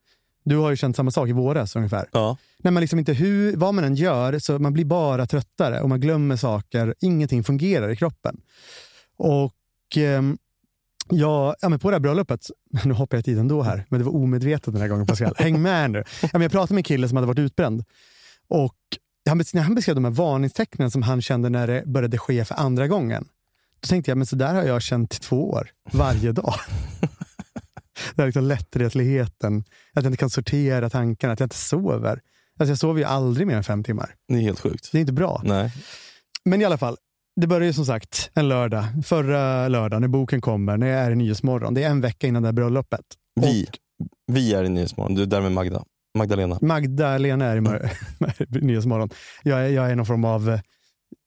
Du 0.44 0.58
har 0.58 0.70
ju 0.70 0.76
känt 0.76 0.96
samma 0.96 1.12
sak 1.12 1.30
i 1.30 1.32
våras 1.32 1.76
ungefär. 1.76 2.10
Ja. 2.12 2.38
När 2.58 2.72
man 2.72 2.82
liksom 2.82 3.00
inte, 3.00 3.14
hur, 3.14 3.56
vad 3.56 3.74
man 3.74 3.84
än 3.84 3.96
gör, 3.96 4.40
så 4.40 4.60
man 4.60 4.74
blir 4.74 4.86
bara 4.86 5.26
tröttare 5.26 5.82
och 5.82 5.90
man 5.90 6.00
glömmer 6.00 6.36
saker. 6.36 6.96
Ingenting 7.00 7.44
fungerar 7.44 7.90
i 7.90 7.96
kroppen. 7.96 8.42
Och 9.18 9.54
ehm, 9.98 10.38
Ja, 11.12 11.56
ja, 11.62 11.70
men 11.70 11.80
på 11.80 11.90
det 11.90 11.96
här 11.96 12.00
bröllopet, 12.00 12.48
nu 12.86 12.94
hoppar 12.94 13.18
jag 13.18 13.26
tiden 13.26 13.48
då 13.48 13.62
här, 13.62 13.86
men 13.90 14.00
det 14.00 14.06
var 14.06 14.16
omedvetet 14.16 14.74
den 14.74 14.82
här 14.82 14.88
gången 14.88 15.08
Pascal. 15.08 15.34
Häng 15.38 15.62
med 15.62 15.92
nu. 15.92 16.04
Ja, 16.22 16.30
men 16.34 16.42
jag 16.42 16.52
pratade 16.52 16.74
med 16.74 16.80
en 16.80 16.84
kille 16.84 17.08
som 17.08 17.18
hade 17.18 17.28
varit 17.28 17.40
utbränd. 17.40 17.84
Och 18.48 18.76
han, 19.30 19.38
när 19.54 19.62
han 19.62 19.76
beskrev 19.76 19.96
de 19.96 20.04
här 20.04 20.12
varningstecknen 20.12 20.92
som 20.92 21.04
han 21.04 21.22
kände 21.22 21.50
när 21.50 21.68
det 21.68 21.84
började 21.86 22.18
ske 22.18 22.46
för 22.46 22.56
andra 22.56 22.88
gången. 22.88 23.28
Då 23.82 23.88
tänkte 23.88 24.12
jag, 24.12 24.18
men 24.18 24.28
så 24.28 24.36
där 24.36 24.54
har 24.54 24.64
jag 24.64 24.82
känt 24.82 25.14
i 25.16 25.20
två 25.20 25.50
år, 25.52 25.70
varje 25.92 26.32
dag. 26.32 26.54
det 28.16 28.22
här 28.22 28.26
liksom 28.26 28.44
lättretligheten, 28.44 29.58
att 29.94 30.04
jag 30.04 30.06
inte 30.06 30.18
kan 30.18 30.30
sortera 30.30 30.90
tankarna, 30.90 31.34
att 31.34 31.40
jag 31.40 31.46
inte 31.46 31.56
sover. 31.56 32.22
Alltså 32.60 32.72
jag 32.72 32.78
sover 32.78 33.00
ju 33.00 33.06
aldrig 33.06 33.48
mer 33.48 33.56
än 33.56 33.64
fem 33.64 33.84
timmar. 33.84 34.16
Det 34.28 34.34
är 34.34 34.40
helt 34.42 34.60
sjukt. 34.60 34.90
Det 34.92 34.98
är 34.98 35.00
inte 35.00 35.14
bra. 35.14 35.42
Nej. 35.46 35.72
Men 36.46 36.62
i 36.62 36.66
alla 36.66 36.78
fall, 36.78 36.98
det 37.42 37.48
började 37.48 37.66
ju 37.66 37.74
som 37.74 37.86
sagt 37.86 38.32
en 38.34 38.50
lördag. 38.50 38.86
Förra 39.06 39.68
lördagen 39.68 40.02
när 40.02 40.08
boken 40.08 40.42
kommer, 40.42 40.78
när 40.78 40.88
jag 40.88 41.00
är 41.00 41.12
i 41.12 41.16
Nyhetsmorgon. 41.16 41.74
Det 41.74 41.84
är 41.84 41.90
en 41.90 42.02
vecka 42.02 42.28
innan 42.28 42.42
det 42.44 42.48
här 42.48 42.54
bröllopet. 42.54 43.06
Vi, 43.42 43.68
vi 44.32 44.54
är 44.54 44.64
i 44.64 44.70
Nyhetsmorgon. 44.70 45.16
Du 45.16 45.22
är 45.22 45.26
där 45.26 45.42
med 45.42 45.52
Magda. 45.52 45.84
Magdalena. 46.18 46.58
Magdalena 46.62 47.46
är 47.46 47.58
i 47.58 47.62
mör- 47.62 47.92
Nyhetsmorgon. 48.62 49.10
Jag 49.44 49.60
är, 49.66 49.68
jag 49.70 49.92
är 49.92 49.96
någon 49.96 50.06
form 50.06 50.26
av 50.26 50.50
eh, 50.50 50.60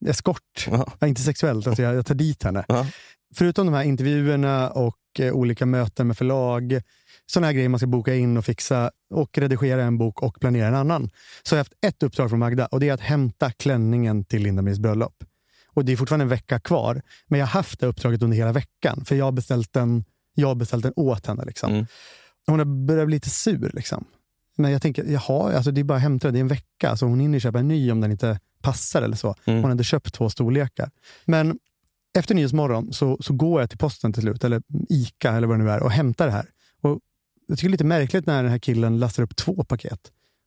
eskort. 0.07 0.67
Ja. 0.71 0.93
Ja, 0.99 1.07
inte 1.07 1.23
sexuellt, 1.23 1.67
alltså 1.67 1.83
jag, 1.83 1.95
jag 1.95 2.07
tar 2.07 2.15
dit 2.15 2.43
henne. 2.43 2.65
Ja. 2.69 2.87
Förutom 3.35 3.67
de 3.67 3.75
här 3.75 3.85
intervjuerna 3.85 4.71
och 4.71 4.97
eh, 5.19 5.33
olika 5.33 5.67
möten 5.67 6.07
med 6.07 6.19
förlag, 6.19 6.81
sådana 7.27 7.47
här 7.47 7.55
grejer 7.55 7.69
man 7.69 7.79
ska 7.79 7.87
boka 7.87 8.15
in 8.15 8.37
och 8.37 8.45
fixa 8.45 8.91
och 9.15 9.39
redigera 9.39 9.85
en 9.85 9.99
bok 9.99 10.23
och 10.23 10.41
planera 10.41 10.67
en 10.69 10.75
annan. 10.75 11.11
Så 11.43 11.55
har 11.55 11.59
jag 11.59 11.65
haft 11.65 11.75
ett 11.87 12.03
uppdrag 12.03 12.31
från 12.31 12.39
Magda 12.39 12.67
och 12.67 12.81
det 12.81 12.89
är 12.89 12.93
att 12.93 13.01
hämta 13.01 13.51
klänningen 13.51 14.25
till 14.25 14.43
Linda-Mills 14.43 14.79
bröllop. 14.79 15.25
Och 15.75 15.85
det 15.85 15.93
är 15.93 15.97
fortfarande 15.97 16.25
en 16.25 16.29
vecka 16.29 16.61
kvar, 16.61 17.03
men 17.27 17.41
jag 17.41 17.47
har 17.47 17.53
haft 17.53 17.81
det 17.81 17.87
uppdraget 17.87 18.23
under 18.23 18.37
hela 18.37 18.53
veckan. 18.53 19.05
För 19.05 19.15
jag 19.15 19.25
har 19.25 19.33
beställt 19.33 19.73
den, 19.73 20.05
jag 20.35 20.49
har 20.49 20.55
beställt 20.55 20.83
den 20.83 20.93
åt 20.97 21.27
henne. 21.27 21.45
Liksom. 21.45 21.73
Mm. 21.73 21.87
Hon 22.47 22.59
har 22.59 22.87
börjat 22.87 23.07
bli 23.07 23.17
lite 23.17 23.31
sur. 23.31 23.71
Liksom. 23.75 24.05
Men 24.57 24.71
jag 24.71 24.83
tänker, 24.83 25.05
jaha, 25.05 25.57
alltså 25.57 25.71
det 25.71 25.81
är 25.81 25.85
bara 25.85 25.97
att 25.97 26.03
hämta 26.03 26.29
den. 26.29 26.35
Det 26.35 26.39
är 26.39 26.41
en 26.41 26.49
vecka, 26.49 26.97
så 26.97 27.07
hon 27.07 27.21
hinner 27.21 27.39
köpa 27.39 27.59
en 27.59 27.69
ny 27.69 27.93
om 27.93 28.01
den 28.01 28.11
inte 28.11 28.41
passar 28.63 29.03
eller 29.03 29.17
så. 29.17 29.35
Mm. 29.45 29.61
Hon 29.63 29.71
hade 29.71 29.85
köpt 29.85 30.15
två 30.15 30.31
storlekar. 30.31 30.91
Men 31.25 31.59
efter 32.19 32.35
Nyhetsmorgon 32.35 32.93
så, 32.93 33.19
så 33.21 33.33
går 33.33 33.61
jag 33.61 33.71
till 33.71 33.79
posten 33.79 34.13
till 34.13 34.23
slut, 34.23 34.45
eller 34.45 34.63
Ica 34.89 35.33
eller 35.33 35.47
vad 35.47 35.59
det 35.59 35.65
nu 35.65 35.71
är, 35.71 35.83
och 35.83 35.91
hämtar 35.91 36.27
det 36.27 36.33
här. 36.33 36.47
Och 36.83 36.99
jag 37.47 37.59
tycker 37.59 37.69
det 37.69 37.71
är 37.71 37.73
lite 37.73 37.85
märkligt 37.85 38.27
när 38.27 38.43
den 38.43 38.53
här 38.53 38.59
killen 38.59 38.99
lastar 38.99 39.23
upp 39.23 39.37
två 39.37 39.65
paket. 39.65 40.01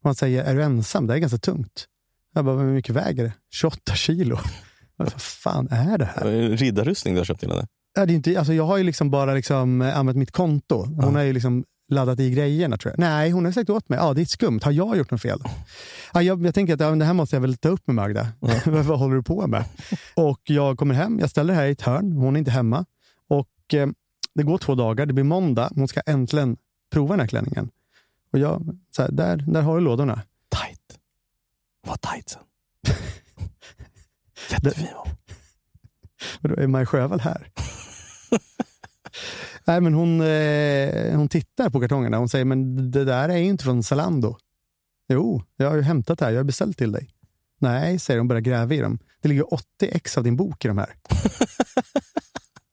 Och 0.03 0.09
han 0.09 0.15
säger, 0.15 0.43
är 0.43 0.55
du 0.55 0.63
ensam? 0.63 1.07
Det 1.07 1.13
är 1.13 1.17
ganska 1.17 1.37
tungt. 1.37 1.85
Jag 2.33 2.45
bara, 2.45 2.57
hur 2.57 2.73
mycket 2.73 2.95
väger 2.95 3.23
det? 3.23 3.33
28 3.51 3.95
kilo. 3.95 4.37
Vad 4.97 5.21
fan 5.21 5.67
är 5.71 5.97
det 5.97 6.05
här? 6.05 6.25
En 6.25 6.57
Riddarrustning 6.57 7.13
du 7.13 7.19
har 7.19 7.25
köpt 7.25 7.39
till 7.39 7.49
henne. 7.51 7.67
Ja, 7.95 8.05
det 8.05 8.13
är 8.13 8.15
inte, 8.15 8.37
alltså 8.39 8.53
jag 8.53 8.65
har 8.65 8.77
ju 8.77 8.83
liksom 8.83 9.09
bara 9.11 9.33
liksom 9.33 9.81
eh, 9.81 9.97
använt 9.99 10.17
mitt 10.17 10.31
konto. 10.31 10.85
Hon 10.85 10.97
Ja. 10.99 11.11
har 11.11 11.21
ju 11.21 11.33
liksom 11.33 11.65
laddat 11.87 12.19
i 12.19 12.29
grejerna 12.31 12.77
tror 12.77 12.91
jag. 12.91 12.99
Nej, 12.99 13.31
hon 13.31 13.45
har 13.45 13.51
sagt 13.51 13.69
åt 13.69 13.89
mig. 13.89 13.99
Ja, 13.99 14.13
det 14.13 14.21
är 14.21 14.25
skumt. 14.25 14.59
Har 14.63 14.71
jag 14.71 14.97
gjort 14.97 15.11
något 15.11 15.21
fel? 15.21 15.39
Ja, 16.13 16.21
jag, 16.21 16.45
jag 16.45 16.55
tänker 16.55 16.73
att 16.73 16.79
ja, 16.79 16.91
det 16.91 17.05
här 17.05 17.13
måste 17.13 17.35
jag 17.35 17.41
väl 17.41 17.57
ta 17.57 17.69
upp 17.69 17.87
med 17.87 17.95
Magda. 17.95 18.27
Vad 18.65 18.99
håller 18.99 19.15
du 19.15 19.23
på 19.23 19.47
med? 19.47 19.65
Och 20.15 20.41
jag 20.43 20.77
kommer 20.77 20.95
hem, 20.95 21.19
jag 21.19 21.29
ställer 21.29 21.53
det 21.53 21.59
här 21.59 21.67
i 21.67 21.71
ett 21.71 21.81
hörn. 21.81 22.11
Hon 22.11 22.35
är 22.35 22.39
inte 22.39 22.51
hemma. 22.51 22.85
Och 23.27 23.73
eh, 23.73 23.87
Det 24.35 24.43
går 24.43 24.57
två 24.57 24.75
dagar, 24.75 25.05
det 25.05 25.13
blir 25.13 25.23
måndag. 25.23 25.71
Hon 25.75 25.87
ska 25.87 26.01
äntligen 26.05 26.57
prova 26.91 27.13
den 27.13 27.19
här 27.19 27.27
klänningen. 27.27 27.69
Och 28.33 28.39
jag, 28.39 28.77
så 28.95 29.01
här, 29.01 29.11
där, 29.11 29.37
där 29.47 29.61
har 29.61 29.75
du 29.77 29.83
lådorna. 29.83 30.21
Tight. 30.49 30.99
Vad 31.87 32.01
tightsen. 32.01 32.41
Jättefin 34.51 34.87
var 34.95 35.03
hon. 35.05 35.15
Men 36.39 36.51
då 36.51 36.61
är 36.61 36.67
Maj 36.67 36.85
Sjöwall 36.85 37.19
här. 37.19 37.49
Nej, 39.67 39.81
men 39.81 39.93
hon, 39.93 40.21
eh, 40.21 41.17
hon 41.17 41.29
tittar 41.29 41.69
på 41.69 41.79
kartongerna 41.79 42.19
och 42.19 42.31
säger, 42.31 42.45
men 42.45 42.91
det 42.91 43.05
där 43.05 43.29
är 43.29 43.37
ju 43.37 43.45
inte 43.45 43.63
från 43.63 43.83
Zalando. 43.83 44.37
Jo, 45.09 45.43
jag 45.57 45.69
har 45.69 45.75
ju 45.75 45.81
hämtat 45.81 46.19
det 46.19 46.25
här. 46.25 46.31
Jag 46.31 46.39
har 46.39 46.43
beställt 46.43 46.77
till 46.77 46.91
dig. 46.91 47.09
Nej, 47.59 47.99
säger 47.99 48.19
hon 48.19 48.25
och 48.25 48.29
börjar 48.29 48.41
gräva 48.41 48.73
i 48.73 48.79
dem. 48.79 48.99
Det 49.21 49.27
ligger 49.27 49.53
80 49.53 49.65
ex 49.79 50.17
av 50.17 50.23
din 50.23 50.35
bok 50.35 50.65
i 50.65 50.67
de 50.67 50.77
här. 50.77 50.95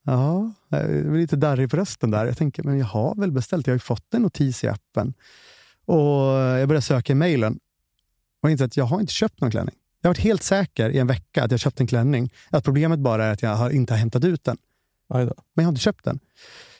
ja, 0.04 0.52
jag 0.68 0.86
blir 0.86 1.20
lite 1.20 1.36
darrig 1.36 1.70
på 1.70 1.76
rösten 1.76 2.10
där. 2.10 2.26
Jag 2.26 2.36
tänker, 2.36 2.62
men 2.62 2.78
jag 2.78 2.86
har 2.86 3.14
väl 3.14 3.32
beställt. 3.32 3.66
Jag 3.66 3.72
har 3.72 3.76
ju 3.76 3.80
fått 3.80 4.14
en 4.14 4.22
notis 4.22 4.64
i 4.64 4.68
appen. 4.68 5.14
Och 5.84 5.98
jag 6.58 6.68
börjar 6.68 6.80
söka 6.80 7.12
i 7.12 7.16
mejlen 7.16 7.58
och 8.42 8.50
inser 8.50 8.64
att 8.64 8.76
jag 8.76 8.84
har 8.84 9.00
inte 9.00 9.12
köpt 9.12 9.40
någon 9.40 9.50
klänning. 9.50 9.74
Jag 10.00 10.08
har 10.08 10.14
varit 10.14 10.24
helt 10.24 10.42
säker 10.42 10.90
i 10.90 10.98
en 10.98 11.06
vecka 11.06 11.44
att 11.44 11.50
jag 11.50 11.60
köpt 11.60 11.80
en 11.80 11.86
klänning. 11.86 12.30
Att 12.50 12.64
problemet 12.64 12.98
bara 12.98 13.24
är 13.24 13.32
att 13.32 13.42
jag 13.42 13.56
har 13.56 13.70
inte 13.70 13.92
har 13.92 13.98
hämtat 13.98 14.24
ut 14.24 14.44
den. 14.44 14.56
Men 15.08 15.30
jag 15.54 15.64
har 15.64 15.68
inte 15.68 15.80
köpt 15.80 16.04
den. 16.04 16.20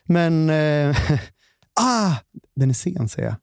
Men... 0.09 0.51
Eh, 0.51 0.97
ah! 1.81 2.15
Den 2.57 2.71
är 2.71 2.75
sen, 2.75 3.09
säger 3.09 3.29
jag. 3.29 3.37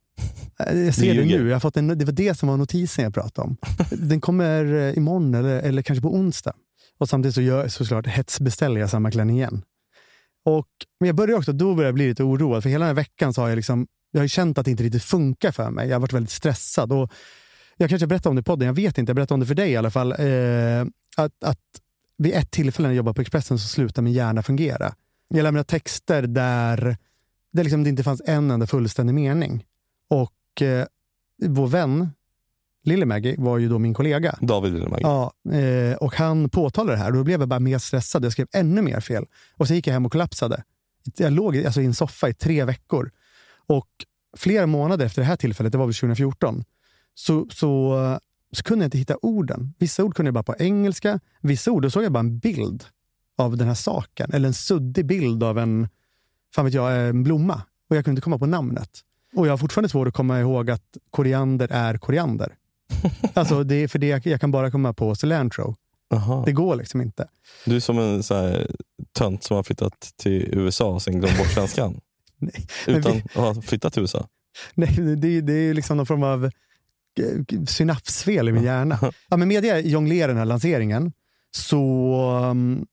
Eh, 0.67 0.79
Jag 0.85 0.95
ser 0.95 1.15
det 1.15 1.25
nu. 1.25 1.47
Jag 1.47 1.55
har 1.55 1.59
fått 1.59 1.77
en, 1.77 1.87
det 1.87 2.05
var 2.05 2.11
det 2.11 2.37
som 2.37 2.49
var 2.49 2.57
notisen 2.57 3.03
jag 3.03 3.13
pratade 3.13 3.47
om. 3.47 3.57
Den 3.91 4.21
kommer 4.21 4.73
eh, 4.73 4.97
imorgon 4.97 5.33
eller, 5.35 5.59
eller 5.61 5.81
kanske 5.81 6.01
på 6.01 6.15
onsdag. 6.15 6.53
Och 6.97 7.09
samtidigt 7.09 7.35
så 7.35 7.41
gör, 7.41 7.67
såklart 7.67 8.07
hetsbeställer 8.07 8.81
jag 8.81 8.89
samma 8.89 9.11
klänning 9.11 9.35
igen. 9.35 9.61
Och, 10.45 10.67
men 10.99 11.07
jag 11.07 11.15
började 11.15 11.35
också, 11.39 11.51
då 11.53 11.75
började 11.75 11.87
jag 11.87 11.95
bli 11.95 12.07
lite 12.07 12.23
oroad. 12.23 12.63
För 12.63 12.69
hela 12.69 12.85
den 12.85 12.95
här 12.95 13.01
veckan 13.01 13.33
så 13.33 13.41
har 13.41 13.49
jag, 13.49 13.55
liksom, 13.55 13.87
jag 14.11 14.21
har 14.21 14.27
känt 14.27 14.57
att 14.57 14.65
det 14.65 14.71
inte 14.71 14.83
riktigt 14.83 15.03
funkar 15.03 15.51
för 15.51 15.69
mig. 15.71 15.87
Jag 15.87 15.95
har 15.95 15.99
varit 16.01 16.13
väldigt 16.13 16.31
stressad. 16.31 16.91
Och 16.91 17.11
jag 17.77 17.89
kanske 17.89 18.07
berättade 18.07 18.29
om 18.29 18.35
det 18.35 18.39
i 18.39 18.43
podden, 18.43 18.65
jag 18.65 18.73
vet 18.73 18.97
inte. 18.97 19.09
Jag 19.09 19.15
berättade 19.15 19.33
om 19.33 19.39
det 19.39 19.45
för 19.45 19.55
dig 19.55 19.71
i 19.71 19.77
alla 19.77 19.91
fall. 19.91 20.11
Eh, 20.11 20.85
att, 21.17 21.43
att 21.43 21.59
vid 22.17 22.33
ett 22.33 22.51
tillfälle 22.51 22.87
när 22.87 22.93
jag 22.93 22.97
jobbade 22.97 23.15
på 23.15 23.21
Expressen 23.21 23.59
så 23.59 23.67
slutade 23.67 24.05
min 24.05 24.13
hjärna 24.13 24.43
fungera. 24.43 24.93
Jag 25.29 25.43
lämnade 25.43 25.63
texter 25.63 26.21
där 26.21 26.97
det, 27.51 27.63
liksom, 27.63 27.83
det 27.83 27.89
inte 27.89 28.03
fanns 28.03 28.21
en 28.25 28.51
enda 28.51 28.67
fullständig 28.67 29.13
mening. 29.13 29.65
Och 30.09 30.61
eh, 30.61 30.85
vår 31.45 31.67
vän, 31.67 32.09
Lille 32.83 33.05
Maggie, 33.05 33.35
var 33.37 33.57
ju 33.57 33.69
då 33.69 33.79
min 33.79 33.93
kollega. 33.93 34.37
David 34.41 34.73
Lillemagge. 34.73 35.01
Ja, 35.01 35.33
eh, 35.51 35.95
och 35.97 36.15
han 36.15 36.49
påtalade 36.49 36.93
det 36.93 37.03
här 37.03 37.11
då 37.11 37.23
blev 37.23 37.39
jag 37.39 37.49
bara 37.49 37.59
mer 37.59 37.77
stressad. 37.77 38.25
Jag 38.25 38.31
skrev 38.31 38.47
ännu 38.53 38.81
mer 38.81 38.99
fel. 38.99 39.25
Och 39.57 39.67
så 39.67 39.73
gick 39.73 39.87
jag 39.87 39.93
hem 39.93 40.05
och 40.05 40.11
kollapsade. 40.11 40.63
Jag 41.17 41.33
låg 41.33 41.57
alltså, 41.57 41.81
i 41.81 41.85
en 41.85 41.93
soffa 41.93 42.29
i 42.29 42.33
tre 42.33 42.63
veckor. 42.63 43.11
Och 43.67 43.89
flera 44.37 44.65
månader 44.65 45.05
efter 45.05 45.21
det 45.21 45.25
här 45.25 45.35
tillfället, 45.35 45.71
det 45.71 45.77
var 45.77 45.85
väl 45.85 45.95
2014, 45.95 46.63
så, 47.13 47.47
så, 47.49 48.19
så 48.51 48.63
kunde 48.63 48.83
jag 48.83 48.87
inte 48.87 48.97
hitta 48.97 49.17
orden. 49.21 49.73
Vissa 49.79 50.03
ord 50.03 50.15
kunde 50.15 50.27
jag 50.27 50.33
bara 50.33 50.43
på 50.43 50.55
engelska. 50.59 51.19
Vissa 51.41 51.71
ord, 51.71 51.83
då 51.83 51.89
såg 51.89 52.03
jag 52.03 52.11
bara 52.11 52.19
en 52.19 52.39
bild 52.39 52.85
av 53.39 53.57
den 53.57 53.67
här 53.67 53.75
saken. 53.75 54.31
Eller 54.33 54.47
en 54.47 54.53
suddig 54.53 55.05
bild 55.05 55.43
av 55.43 55.59
en, 55.59 55.87
fan 56.55 56.65
vet 56.65 56.73
jag, 56.73 57.07
en 57.09 57.23
blomma. 57.23 57.61
Och 57.89 57.95
jag 57.95 58.05
kunde 58.05 58.13
inte 58.13 58.21
komma 58.23 58.39
på 58.39 58.45
namnet. 58.45 58.89
Och 59.35 59.47
jag 59.47 59.51
har 59.51 59.57
fortfarande 59.57 59.89
svårt 59.89 60.07
att 60.07 60.13
komma 60.13 60.39
ihåg 60.39 60.69
att 60.71 60.97
koriander 61.09 61.67
är 61.71 61.97
koriander. 61.97 62.55
alltså, 63.33 63.63
det 63.63 63.75
är 63.75 63.87
för 63.87 63.99
det 63.99 64.07
jag, 64.07 64.27
jag 64.27 64.41
kan 64.41 64.51
bara 64.51 64.71
komma 64.71 64.93
på 64.93 65.15
cilantro. 65.15 65.75
Aha. 66.13 66.43
Det 66.45 66.51
går 66.51 66.75
liksom 66.75 67.01
inte. 67.01 67.27
Du 67.65 67.75
är 67.75 67.79
som 67.79 67.99
en 67.99 68.23
så 68.23 68.35
här, 68.35 68.71
tönt 69.13 69.43
som 69.43 69.55
har 69.55 69.63
flyttat 69.63 70.13
till 70.17 70.49
USA 70.51 70.89
och 70.89 71.01
sen 71.01 71.19
glömt 71.19 71.37
bort 71.37 71.47
svenskan. 71.47 71.99
Nej, 72.37 72.67
Utan 72.87 73.11
vi- 73.11 73.19
att 73.19 73.33
ha 73.33 73.61
flyttat 73.61 73.93
till 73.93 74.01
USA. 74.01 74.27
Nej, 74.73 75.15
det, 75.17 75.41
det 75.41 75.53
är 75.53 75.73
liksom 75.73 75.97
någon 75.97 76.05
form 76.05 76.23
av 76.23 76.45
eh, 76.45 76.51
synapsfel 77.67 78.49
i 78.49 78.51
min 78.51 78.63
hjärna. 78.71 78.99
Ja, 79.29 79.37
men 79.37 79.47
med 79.47 79.63
det 79.63 79.79
jonglerar 79.79 80.27
den 80.27 80.37
här 80.37 80.45
lanseringen 80.45 81.13
så, 81.51 82.23
um, 82.51 82.85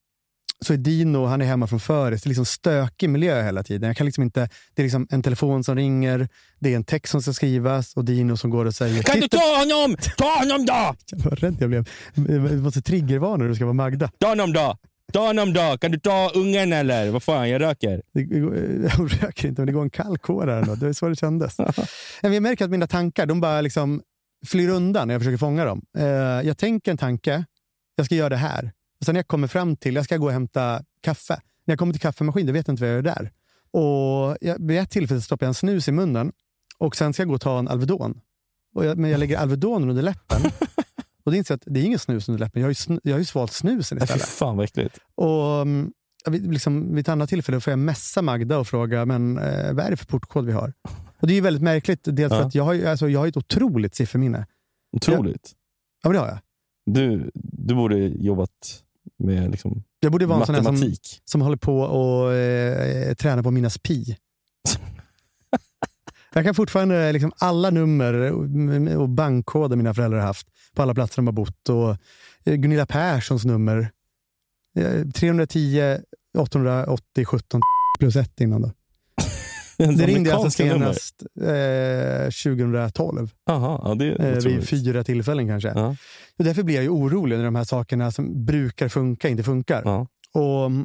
så 0.64 0.72
är 0.72 0.76
Dino 0.76 1.24
han 1.24 1.40
är 1.42 1.46
hemma 1.46 1.66
från 1.66 1.80
föris. 1.80 2.22
Det 2.22 2.26
är 2.26 2.28
liksom 2.28 2.44
stökig 2.46 3.11
miljö 3.11 3.42
hela 3.42 3.62
tiden. 3.62 3.86
Jag 3.86 3.96
kan 3.96 4.04
liksom 4.07 4.22
inte, 4.24 4.48
det 4.74 4.82
är 4.82 4.84
liksom 4.84 5.07
en 5.11 5.22
telefon 5.22 5.64
som 5.64 5.76
ringer, 5.76 6.28
det 6.59 6.72
är 6.72 6.76
en 6.76 6.84
text 6.84 7.11
som 7.11 7.22
ska 7.22 7.32
skrivas 7.32 7.94
och 7.96 8.04
Dino 8.04 8.36
som 8.36 8.50
går 8.50 8.64
och 8.64 8.74
säger 8.74 9.02
Kan 9.02 9.14
du 9.16 9.20
"Titta, 9.22 9.36
ta 9.38 9.59
honom? 9.59 9.96
Ta 10.16 10.38
honom 10.38 10.66
då! 10.66 10.94
Vad 11.30 11.38
rädd 11.38 11.57
jag 11.61 11.68
blev. 11.70 11.88
Du 12.14 12.57
måste 12.61 12.82
triggervarna 12.82 13.36
när 13.36 13.48
du 13.48 13.54
ska 13.54 13.64
vara 13.64 13.72
Magda. 13.74 14.11
Ta 14.18 14.28
honom 14.28 14.52
då! 14.52 14.76
Ta 15.12 15.26
honom 15.26 15.52
då! 15.52 15.78
Kan 15.80 15.90
du 15.90 15.98
ta 15.98 16.30
ungen 16.34 16.72
eller? 16.72 17.11
Vad 17.11 17.22
fan, 17.22 17.50
jag 17.50 17.61
röker. 17.61 18.02
Jag 18.12 19.12
röker 19.22 19.48
inte, 19.48 19.61
men 19.61 19.66
det 19.66 19.72
går 19.72 19.82
en 19.82 19.90
kall 19.90 20.18
kår 20.18 20.46
här. 20.46 20.57
ändå. 20.62 20.74
Det 20.74 20.88
är 20.88 20.92
så 20.92 21.09
det 21.09 21.16
kändes. 21.16 21.57
Jag 22.22 22.42
märker 22.42 22.64
att 22.64 22.70
mina 22.70 22.86
tankar 22.86 23.26
de 23.26 23.40
bara 23.40 23.61
liksom 23.61 24.02
flyr 24.46 24.68
undan 24.68 25.09
när 25.09 25.14
jag 25.14 25.20
försöker 25.20 25.38
fånga 25.38 25.64
dem. 25.64 25.82
Eh, 25.98 26.04
Jag 26.46 26.59
tänker 26.59 26.90
en 26.90 26.98
tanke, 26.98 27.44
jag 27.96 28.07
ska 28.07 28.14
göra 28.14 28.28
det 28.28 28.36
här. 28.36 28.72
Och 29.01 29.05
sen 29.07 29.12
när 29.12 29.18
jag 29.18 29.26
kommer 29.28 29.49
fram 29.49 29.76
till, 29.76 29.94
jag 29.94 30.05
ska 30.05 30.16
gå 30.16 30.26
och 30.26 30.32
hämta 30.32 30.82
kaffe. 31.03 31.40
När 31.64 31.72
jag 31.72 31.78
kommer 31.78 31.92
till 31.92 32.03
kaffemaskinen, 32.03 32.55
vet 32.55 32.68
jag 32.68 32.72
inte 32.72 32.82
vad 32.82 32.90
jag 32.90 32.94
gör 32.97 33.03
där. 33.03 33.30
Och 33.70 34.36
jag, 34.40 34.66
vid 34.66 34.78
ett 34.78 34.90
tillfälle 34.90 35.20
stoppar 35.20 35.47
jag 35.47 35.49
en 35.51 35.55
snus 35.55 35.88
i 35.88 35.92
munnen 35.92 36.32
och 36.78 36.97
sen 36.97 37.12
ska 37.12 37.22
jag 37.22 37.28
gå 37.28 37.34
och 37.34 37.40
ta 37.40 37.59
en 37.59 37.68
Alvedon. 37.68 38.20
Jag, 38.74 38.99
men 38.99 39.11
jag 39.11 39.20
lägger 39.20 39.38
Alvedonen 39.38 39.90
under 39.90 40.03
läppen. 40.03 40.40
och 41.24 41.32
det 41.32 41.36
är, 41.36 41.38
inte 41.38 41.49
så 41.49 41.55
att, 41.55 41.62
det 41.66 41.80
är 41.80 41.84
ingen 41.84 41.99
snus 41.99 42.28
under 42.28 42.38
läppen, 42.40 42.61
jag 42.62 42.66
har 42.66 42.70
ju, 42.70 42.74
sn- 42.74 43.01
jag 43.03 43.12
har 43.12 43.18
ju 43.18 43.24
svalt 43.24 43.53
snusen 43.53 43.99
Nej, 43.99 44.07
Fy 44.07 44.14
istället. 44.14 44.28
fan 44.28 44.57
vad 44.57 44.64
äckligt. 44.64 44.99
Och, 45.14 45.61
mm, 45.62 45.92
liksom, 46.28 46.94
vid 46.94 46.99
ett 46.99 47.09
annat 47.09 47.28
tillfälle 47.28 47.61
får 47.61 47.70
jag 47.70 47.78
messa 47.78 48.22
Magda 48.22 48.59
och 48.59 48.66
fråga 48.68 49.05
men, 49.07 49.38
eh, 49.38 49.72
vad 49.72 49.84
är 49.86 49.90
det 49.90 49.97
för 49.97 50.07
portkod 50.07 50.47
vi 50.47 50.53
har. 50.53 50.72
Och 51.20 51.26
Det 51.26 51.34
är 51.34 51.42
väldigt 51.42 51.62
märkligt, 51.62 52.01
dels 52.05 52.32
för 52.32 52.40
Ja. 52.40 52.47
att 52.47 52.55
jag 52.55 52.64
har, 52.64 52.84
alltså, 52.84 53.09
jag 53.09 53.20
har 53.20 53.26
ett 53.26 53.36
otroligt 53.36 53.94
sifferminne. 53.94 54.47
Otroligt. 54.92 55.53
Ja, 56.03 56.09
men 56.09 56.12
det 56.14 56.18
har 56.18 56.28
jag. 56.28 56.38
Du, 56.94 57.30
du 57.34 57.74
borde 57.74 57.97
jobbat 57.99 58.51
med 59.18 59.50
liksom, 59.50 59.82
Jag 60.00 60.12
borde 60.12 60.26
vara 60.26 60.40
en 60.40 60.46
sån 60.46 60.54
här 60.54 60.62
som, 60.62 60.76
som 61.24 61.40
håller 61.40 61.57
på 61.57 61.80
och 61.80 62.32
eh, 62.34 63.14
tränar 63.14 63.42
på 63.42 63.50
minnas 63.50 63.78
pi. 63.78 64.16
jag 66.34 66.44
kan 66.44 66.54
fortfarande 66.54 67.12
liksom 67.12 67.32
alla 67.38 67.70
nummer 67.70 68.14
och- 68.96 69.09
bankkoder 69.09 69.76
mina 69.76 69.94
föräldrar 69.94 70.18
har 70.18 70.26
haft 70.26 70.48
på 70.74 70.82
alla 70.82 70.94
platser 70.94 71.16
de 71.16 71.26
har 71.26 71.32
bott. 71.32 71.68
Och 71.68 71.90
eh, 72.44 72.54
Gunilla 72.54 72.86
Perssons 72.86 73.44
nummer. 73.44 73.90
Eh, 74.78 75.09
310 75.09 75.98
880 76.38 77.24
17 77.24 77.61
plus 77.98 78.16
1 78.16 78.40
innan 78.40 78.62
då. 78.62 78.70
Det 79.96 80.06
ringde 80.06 80.34
alltså 80.34 80.50
senast 80.50 81.22
eh, 81.40 82.30
2012. 82.54 83.30
Jaha, 83.46 83.80
ja, 83.84 83.94
det 83.94 84.04
är 84.06 84.36
Eh, 84.36 84.42
vid 84.52 84.68
fyra 84.68 85.04
tillfällen 85.04 85.48
kanske. 85.48 85.68
Ja. 85.68 85.96
Och 86.38 86.44
därför 86.44 86.62
blir 86.62 86.74
jag 86.74 86.84
ju 86.84 86.90
orolig 86.90 87.36
när 87.36 87.44
de 87.44 87.54
här 87.56 87.64
sakerna 87.64 88.10
som 88.10 88.44
brukar 88.44 88.88
funka 88.88 89.28
inte 89.28 89.42
funkar. 89.42 89.82
Ja. 89.84 90.06
Och 90.34 90.70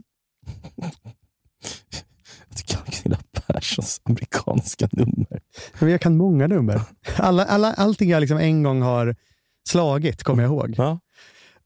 Jag 2.47 2.57
tycker 2.57 2.75
han 2.75 2.85
Gunilla 3.03 3.21
Perssons 3.47 4.01
amerikanska 4.03 4.89
nummer. 4.91 5.41
men 5.79 5.89
jag 5.89 6.01
kan 6.01 6.17
många 6.17 6.47
nummer. 6.47 6.81
Alla, 7.17 7.45
alla, 7.45 7.73
allting 7.73 8.09
jag 8.09 8.19
liksom 8.21 8.37
en 8.37 8.63
gång 8.63 8.81
har 8.81 9.15
slagit 9.69 10.23
kommer 10.23 10.43
jag 10.43 10.49
ihåg. 10.51 10.73
Ja, 10.77 10.99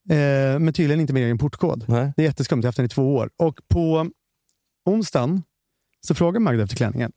Eh, 0.09 0.59
men 0.59 0.73
tydligen 0.73 0.99
inte 1.01 1.13
med 1.13 1.31
en 1.31 1.37
portkod. 1.37 1.85
nej. 1.87 2.13
Det 2.15 2.21
är 2.23 2.25
jätteskumt, 2.25 2.57
jag 2.57 2.63
har 2.63 2.67
haft 2.67 2.75
den 2.77 2.85
i 2.85 2.89
två 2.89 3.15
år. 3.15 3.29
Och 3.37 3.59
på 3.69 4.09
onsdagen 4.85 5.43
så 6.05 6.15
frågar 6.15 6.39
Magda 6.39 6.63
efter 6.63 6.75
klänningen. 6.75 7.11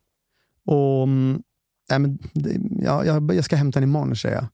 Och, 0.66 1.02
mm, 1.02 1.42
nej, 1.90 1.98
men, 1.98 2.18
det, 2.32 2.60
ja, 2.84 3.04
jag, 3.04 3.34
jag 3.34 3.44
ska 3.44 3.56
hämta 3.56 3.80
den 3.80 3.88
imorgon, 3.88 4.16
säger 4.16 4.34
jag. 4.34 4.44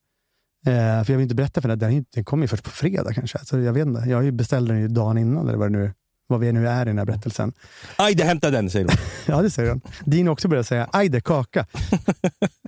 Eh, 0.67 1.05
för 1.05 1.13
jag 1.13 1.19
vill 1.19 1.23
inte 1.23 1.35
berätta 1.35 1.61
för 1.61 1.69
den, 1.69 1.79
den, 1.79 2.05
den 2.15 2.25
kommer 2.25 2.45
ju 2.45 2.49
först 2.49 2.65
på 2.65 2.71
fredag 2.71 3.15
kanske. 3.15 3.39
Så 3.39 3.59
jag 3.59 3.73
vet 3.73 3.87
inte. 3.87 4.11
Jag 4.11 4.35
beställt 4.35 4.69
den 4.69 4.81
ju 4.81 4.89
dagen 4.89 5.19
innan, 5.19 5.49
eller 5.49 5.59
vad, 5.59 5.73
nu, 5.73 5.93
vad 6.27 6.41
vi 6.41 6.53
nu 6.53 6.69
är 6.69 6.83
i 6.83 6.89
den 6.89 6.99
här 6.99 7.05
berättelsen. 7.05 7.53
Ajde, 7.97 8.25
hämta 8.25 8.51
den, 8.51 8.71
säger 8.71 8.87
hon. 8.87 8.97
Ja, 9.35 9.43
det 9.43 9.51
säger 9.51 9.69
den. 9.69 9.81
Din 10.05 10.29
också 10.29 10.49
börjar 10.49 10.63
säga 10.63 10.89
ajde, 10.93 11.21
kaka. 11.21 11.67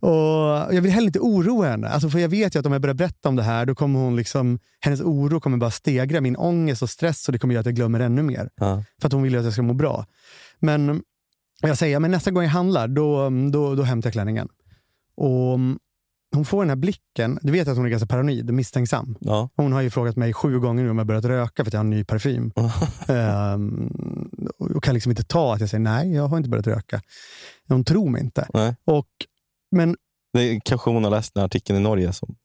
och 0.00 0.74
jag 0.74 0.82
vill 0.82 0.92
heller 0.92 1.06
inte 1.06 1.18
oroa 1.18 1.68
henne. 1.68 1.88
Alltså, 1.88 2.10
för 2.10 2.18
jag 2.18 2.28
vet 2.28 2.54
ju 2.54 2.58
att 2.58 2.66
om 2.66 2.72
jag 2.72 2.82
börjar 2.82 2.94
berätta 2.94 3.28
om 3.28 3.36
det 3.36 3.42
här, 3.42 3.66
då 3.66 3.74
kommer 3.74 4.00
hon 4.00 4.16
liksom, 4.16 4.58
hennes 4.80 5.00
oro 5.00 5.40
kommer 5.40 5.56
bara 5.56 5.70
stegra 5.70 6.20
min 6.20 6.36
ångest 6.36 6.82
och 6.82 6.90
stress 6.90 7.28
och 7.28 7.32
det 7.32 7.38
kommer 7.38 7.54
göra 7.54 7.60
att 7.60 7.66
jag 7.66 7.74
glömmer 7.74 8.00
ännu 8.00 8.22
mer. 8.22 8.50
Ja. 8.56 8.84
För 9.00 9.06
att 9.06 9.12
hon 9.12 9.22
vill 9.22 9.32
ju 9.32 9.38
att 9.38 9.44
jag 9.44 9.52
ska 9.52 9.62
må 9.62 9.74
bra. 9.74 10.06
Men 10.58 11.02
jag 11.60 11.78
säger, 11.78 12.00
men 12.00 12.10
nästa 12.10 12.30
gång 12.30 12.42
jag 12.42 12.50
handlar, 12.50 12.88
då, 12.88 13.30
då, 13.52 13.74
då 13.74 13.82
hämtar 13.82 14.08
jag 14.08 14.12
klänningen. 14.12 14.48
Och 15.16 15.54
mm, 15.54 15.78
hon 16.34 16.44
får 16.44 16.62
den 16.62 16.68
här 16.68 16.76
blicken. 16.76 17.38
Du 17.42 17.52
vet 17.52 17.68
att 17.68 17.76
hon 17.76 17.86
är 17.86 17.90
ganska 17.90 18.06
paranoid 18.06 18.54
misstänksam. 18.54 19.16
Ja. 19.20 19.48
Hon 19.56 19.72
har 19.72 19.80
ju 19.80 19.90
frågat 19.90 20.16
mig 20.16 20.32
sju 20.32 20.60
gånger 20.60 20.84
nu 20.84 20.90
om 20.90 20.98
jag 20.98 21.06
börjat 21.06 21.24
röka 21.24 21.64
för 21.64 21.68
att 21.68 21.72
jag 21.72 21.80
har 21.80 21.84
en 21.84 21.90
ny 21.90 22.04
parfym. 22.04 22.52
Ehm, 23.08 23.90
och 24.58 24.84
kan 24.84 24.94
liksom 24.94 25.10
inte 25.10 25.24
ta 25.24 25.54
att 25.54 25.60
jag 25.60 25.70
säger 25.70 25.84
nej, 25.84 26.14
jag 26.14 26.28
har 26.28 26.36
inte 26.36 26.48
börjat 26.48 26.66
röka. 26.66 27.00
Hon 27.68 27.84
tror 27.84 28.10
mig 28.10 28.22
inte. 28.22 28.48
Nej. 28.54 28.76
Och, 28.84 29.08
men 29.70 29.96
Det 30.32 30.60
kanske 30.64 30.90
hon 30.90 31.04
har 31.04 31.10
läst 31.10 31.34
den 31.34 31.40
här 31.40 31.46
artikeln 31.46 31.78
i 31.78 31.82
Norge 31.82 32.12
som 32.12 32.36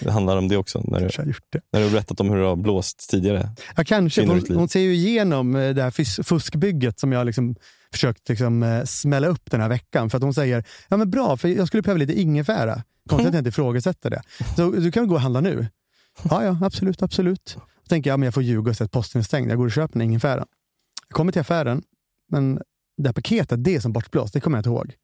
det 0.00 0.10
handlar 0.10 0.36
om 0.36 0.48
det 0.48 0.56
också. 0.56 0.80
När 0.84 1.00
du, 1.00 1.04
gjort 1.30 1.46
det. 1.52 1.60
när 1.72 1.80
du 1.80 1.90
berättat 1.90 2.20
om 2.20 2.30
hur 2.30 2.36
det 2.36 2.46
har 2.46 2.56
blåst 2.56 3.10
tidigare. 3.10 3.50
Ja, 3.76 3.84
kanske. 3.84 4.26
Hon, 4.26 4.42
hon 4.54 4.68
ser 4.68 4.80
ju 4.80 4.94
igenom 4.94 5.56
eh, 5.56 5.74
det 5.74 5.82
här 5.82 5.90
fus- 5.90 6.20
fuskbygget 6.22 7.00
som 7.00 7.12
jag 7.12 7.26
liksom 7.26 7.56
försökt 7.92 8.28
liksom, 8.28 8.62
eh, 8.62 8.84
smälla 8.84 9.26
upp 9.26 9.50
den 9.50 9.60
här 9.60 9.68
veckan. 9.68 10.10
För 10.10 10.16
att 10.18 10.22
hon 10.24 10.34
säger, 10.34 10.64
ja 10.88 10.96
men 10.96 11.10
bra, 11.10 11.36
för 11.36 11.48
jag 11.48 11.66
skulle 11.68 11.82
behöva 11.82 11.98
lite 11.98 12.20
ingefära. 12.20 12.82
Konstigt 13.08 13.28
att 13.28 13.34
jag 13.34 13.40
inte 13.40 13.48
ifrågasätter 13.48 14.10
det. 14.10 14.22
Så 14.56 14.70
du 14.70 14.92
kan 14.92 15.02
väl 15.02 15.08
gå 15.08 15.14
och 15.14 15.20
handla 15.20 15.40
nu? 15.40 15.66
Ja, 16.30 16.44
ja, 16.44 16.58
absolut, 16.62 17.02
absolut. 17.02 17.56
Då 17.56 17.88
tänker 17.88 18.10
jag, 18.10 18.20
men 18.20 18.24
jag 18.24 18.34
får 18.34 18.42
ljuga 18.42 18.70
och 18.70 18.76
säga 18.76 18.84
att 18.86 18.90
posten 18.92 19.18
är 19.18 19.22
stängd. 19.24 19.50
Jag 19.50 19.58
går 19.58 19.66
och 19.66 19.72
köper 19.72 19.92
den 19.92 20.02
ingefäran. 20.02 20.46
Jag 21.08 21.16
kommer 21.16 21.32
till 21.32 21.40
affären, 21.40 21.82
men 22.28 22.60
det 22.96 23.08
här 23.08 23.12
paketet, 23.12 23.64
det 23.64 23.74
är 23.74 23.80
som 23.80 23.92
bortblåst. 23.92 24.34
Det 24.34 24.40
kommer 24.40 24.56
jag 24.58 24.60
inte 24.60 24.68
ihåg. 24.70 24.94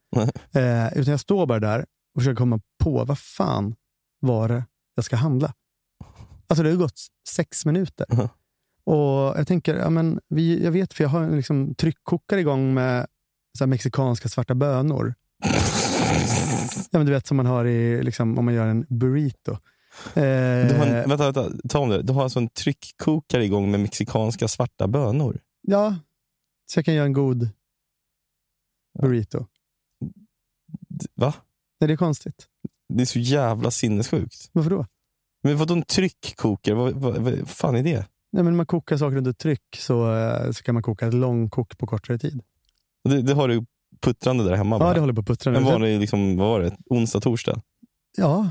Eh, 0.53 0.99
utan 0.99 1.11
jag 1.11 1.21
står 1.21 1.47
bara 1.47 1.61
där 1.61 1.81
och 2.15 2.21
försöker 2.23 2.37
komma 2.37 2.61
på, 2.85 3.05
vad 3.05 3.19
fan 3.19 3.75
var 4.21 4.49
det 4.49 4.65
jag 4.95 5.05
ska 5.05 5.17
handla? 5.17 5.53
Alltså 6.47 6.63
det 6.63 6.71
har 6.71 6.77
gått 6.77 7.01
sex 7.29 7.67
minuter. 7.67 8.07
Mhm. 8.09 8.29
Och 8.85 9.39
jag 9.39 9.47
tänker, 9.47 9.75
ja, 9.77 9.91
men 9.91 10.21
vi, 10.29 10.65
jag 10.65 10.71
vet 10.73 10.95
för 10.95 11.05
jag 11.05 11.09
har 11.09 11.23
en 11.23 11.37
liksom 11.37 11.75
tryckkokare 11.75 12.41
igång 12.41 12.75
med 12.75 13.07
så 13.59 13.67
mexikanska 13.67 14.29
svarta 14.29 14.55
bönor. 14.55 15.15
ja, 16.91 16.99
men 16.99 17.07
du 17.07 17.13
vet 17.13 17.27
som 17.27 17.37
man 17.37 17.47
har 17.47 17.65
i, 17.65 18.03
liksom, 18.03 18.39
om 18.39 18.45
man 18.45 18.55
gör 18.55 18.67
en 18.67 18.87
burrito. 18.89 19.53
Eh, 20.15 20.23
Du 20.69 20.75
har 20.79 20.87
en, 20.87 21.09
vänta, 21.09 21.25
vänta, 21.33 21.51
ta 21.69 21.79
om 21.79 21.89
det. 21.89 22.03
Du 22.03 22.13
har 22.13 22.23
alltså 22.23 22.39
en 22.39 22.49
tryckkokare 22.49 23.45
igång 23.45 23.71
med 23.71 23.81
mexikanska 23.81 24.49
svarta 24.49 24.89
bönor. 24.89 25.41
Ja, 25.63 25.97
så 26.73 26.79
jag 26.79 26.85
kan 26.85 26.95
göra 26.95 27.07
en 27.07 27.13
god 27.13 27.49
burrito. 29.03 29.47
Va? 31.15 31.35
Nej, 31.81 31.89
det 31.89 31.95
är 31.95 31.97
konstigt. 31.97 32.47
Det 32.89 33.03
är 33.03 33.07
så 33.07 33.19
jävla 33.19 33.71
sinnessjukt. 33.71 34.51
Varför 34.53 34.71
då? 34.71 34.87
Men 35.43 35.57
vadå 35.57 35.75
en 35.75 35.83
tryckkokare? 35.83 36.75
Vad, 36.75 36.93
vad, 36.93 37.17
vad 37.17 37.49
fan 37.49 37.77
är 37.77 37.83
det? 37.83 38.07
Nej, 38.33 38.45
men 38.45 38.57
man 38.57 38.67
kokar 38.67 38.97
saker 38.97 39.17
under 39.17 39.33
tryck 39.33 39.77
så, 39.77 40.15
eh, 40.17 40.51
så 40.51 40.63
kan 40.63 40.75
man 40.75 40.83
koka 40.83 41.07
ett 41.07 41.15
långkok 41.15 41.79
på 41.79 41.87
kortare 41.87 42.19
tid. 42.19 42.43
Det, 43.05 43.23
det 43.23 43.35
har 43.35 43.49
du 43.49 43.65
puttrande 44.01 44.45
där 44.45 44.57
hemma? 44.57 44.77
Ja, 44.77 44.81
bara. 44.81 44.95
det 44.95 45.01
håller 45.01 45.13
på 45.13 45.21
att 45.21 45.27
puttra. 45.27 45.57
En 45.57 45.65
vanlig, 45.65 46.01
liksom, 46.01 46.37
vad 46.37 46.49
var 46.49 46.61
det? 46.61 46.77
Onsdag, 46.91 47.21
torsdag? 47.21 47.63
Ja, 48.17 48.51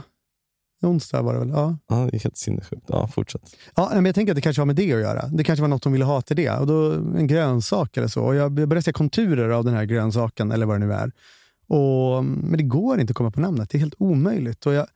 onsdag 0.82 1.22
var 1.22 1.34
det 1.34 1.40
väl. 1.40 1.50
Ja. 1.50 1.78
Ja, 1.88 1.96
det 1.96 2.18
är 2.18 2.20
helt 2.20 2.38
sinnessjukt. 2.38 2.84
Ja, 2.88 3.08
fortsätt. 3.08 3.42
Ja, 3.76 3.90
men 3.94 4.06
jag 4.06 4.16
tänker 4.16 4.32
att 4.32 4.36
det 4.36 4.42
kanske 4.42 4.62
har 4.62 4.66
med 4.66 4.76
det 4.76 4.94
att 4.94 5.00
göra. 5.00 5.28
Det 5.28 5.44
kanske 5.44 5.62
var 5.62 5.68
något 5.68 5.84
de 5.84 5.94
ville 5.94 6.06
ha 6.06 6.22
till 6.22 6.36
det. 6.36 6.50
Och 6.50 6.68
då, 6.68 6.92
en 6.94 7.28
grönsak 7.28 7.98
eller 7.98 8.08
så. 8.08 8.24
Och 8.24 8.36
jag 8.36 8.52
börjar 8.52 8.82
se 8.82 8.94
konturer 8.94 9.50
av 9.50 9.66
den 9.66 9.74
här 9.74 9.86
grönsaken, 9.86 10.52
eller 10.52 10.66
vad 10.66 10.80
det 10.82 10.86
nu 10.86 10.94
är. 10.94 11.12
Och, 11.68 12.26
men 12.26 12.58
det 12.58 12.64
går 12.64 13.00
inte 13.00 13.12
att 13.12 13.18
komma 13.18 13.32
på 13.32 13.40
namnet. 13.40 13.70
Det 13.70 13.78
är 13.78 13.80
helt 13.80 13.96
omöjligt. 13.98 14.66
Och 14.66 14.74
jag, 14.74 14.88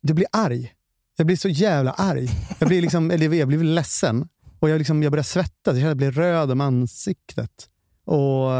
jag 0.00 0.16
blir 0.16 0.26
arg. 0.32 0.72
Jag 1.16 1.26
blir 1.26 1.36
så 1.36 1.48
jävla 1.48 1.92
arg. 1.92 2.28
Jag 2.58 2.68
blir, 2.68 2.82
liksom, 2.82 3.10
eller 3.10 3.34
jag 3.34 3.48
blir 3.48 3.64
ledsen. 3.64 4.28
Och 4.58 4.70
jag, 4.70 4.78
liksom, 4.78 5.02
jag 5.02 5.12
börjar 5.12 5.24
svettas. 5.24 5.76
Jag 5.76 5.96
blir 5.96 6.10
röd 6.10 6.50
om 6.50 6.60
ansiktet. 6.60 7.68
Och 8.04 8.50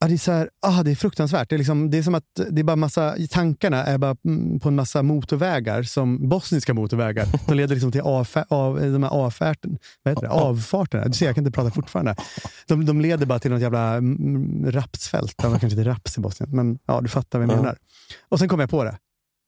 ja, 0.00 0.08
det, 0.08 0.14
är 0.14 0.18
så 0.18 0.32
här, 0.32 0.50
ah, 0.62 0.82
det 0.82 0.90
är 0.90 0.94
fruktansvärt. 0.94 1.48
Det 1.48 1.56
är, 1.56 1.58
liksom, 1.58 1.90
det 1.90 1.98
är 1.98 2.02
som 2.02 2.14
att 2.14 2.24
det 2.50 2.60
är 2.60 2.64
bara 2.64 2.76
massa, 2.76 3.16
tankarna 3.30 3.84
är 3.84 3.98
bara 3.98 4.16
mm, 4.24 4.60
på 4.60 4.68
en 4.68 4.76
massa 4.76 5.02
motorvägar, 5.02 5.82
som 5.82 6.28
bosniska 6.28 6.74
motorvägar. 6.74 7.26
De 7.46 7.54
leder 7.54 7.74
liksom 7.74 7.92
till 7.92 8.00
avfär, 8.00 8.44
av, 8.48 8.80
de 8.80 9.02
här 9.02 9.10
avfärten, 9.10 9.78
vad 10.02 10.12
heter 10.14 10.22
det? 10.26 10.32
avfarterna. 10.32 11.04
Du 11.04 11.12
ser, 11.12 11.26
jag 11.26 11.34
kan 11.34 11.46
inte 11.46 11.54
prata 11.54 11.70
fortfarande. 11.70 12.16
De, 12.66 12.86
de 12.86 13.00
leder 13.00 13.26
bara 13.26 13.38
till 13.38 13.50
något 13.50 13.60
jävla 13.60 13.94
mm, 13.94 14.70
rapsfält. 14.72 15.34
Det 15.38 15.48
var 15.48 15.58
kanske 15.58 15.78
inte 15.78 15.90
raps 15.90 16.18
i 16.18 16.20
Bosnien, 16.20 16.50
men 16.56 16.78
ja, 16.86 17.00
du 17.00 17.08
fattar 17.08 17.38
vad 17.38 17.48
jag 17.48 17.52
Ja. 17.56 17.62
menar. 17.62 17.76
Och 18.28 18.38
sen 18.38 18.48
kom 18.48 18.60
jag 18.60 18.70
på 18.70 18.84
det. 18.84 18.98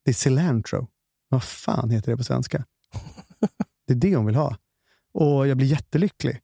Det 0.05 0.11
är 0.11 0.14
cilantro. 0.14 0.88
Vad 1.28 1.42
fan 1.42 1.90
heter 1.90 2.11
det 2.11 2.16
på 2.16 2.24
svenska? 2.24 2.64
Det 3.86 3.92
är 3.92 3.96
det 3.96 4.16
hon 4.16 4.26
vill 4.26 4.34
ha. 4.34 4.57
Och 5.14 5.48
jag 5.48 5.57
blir 5.57 5.66
jättelycklig. 5.66 6.40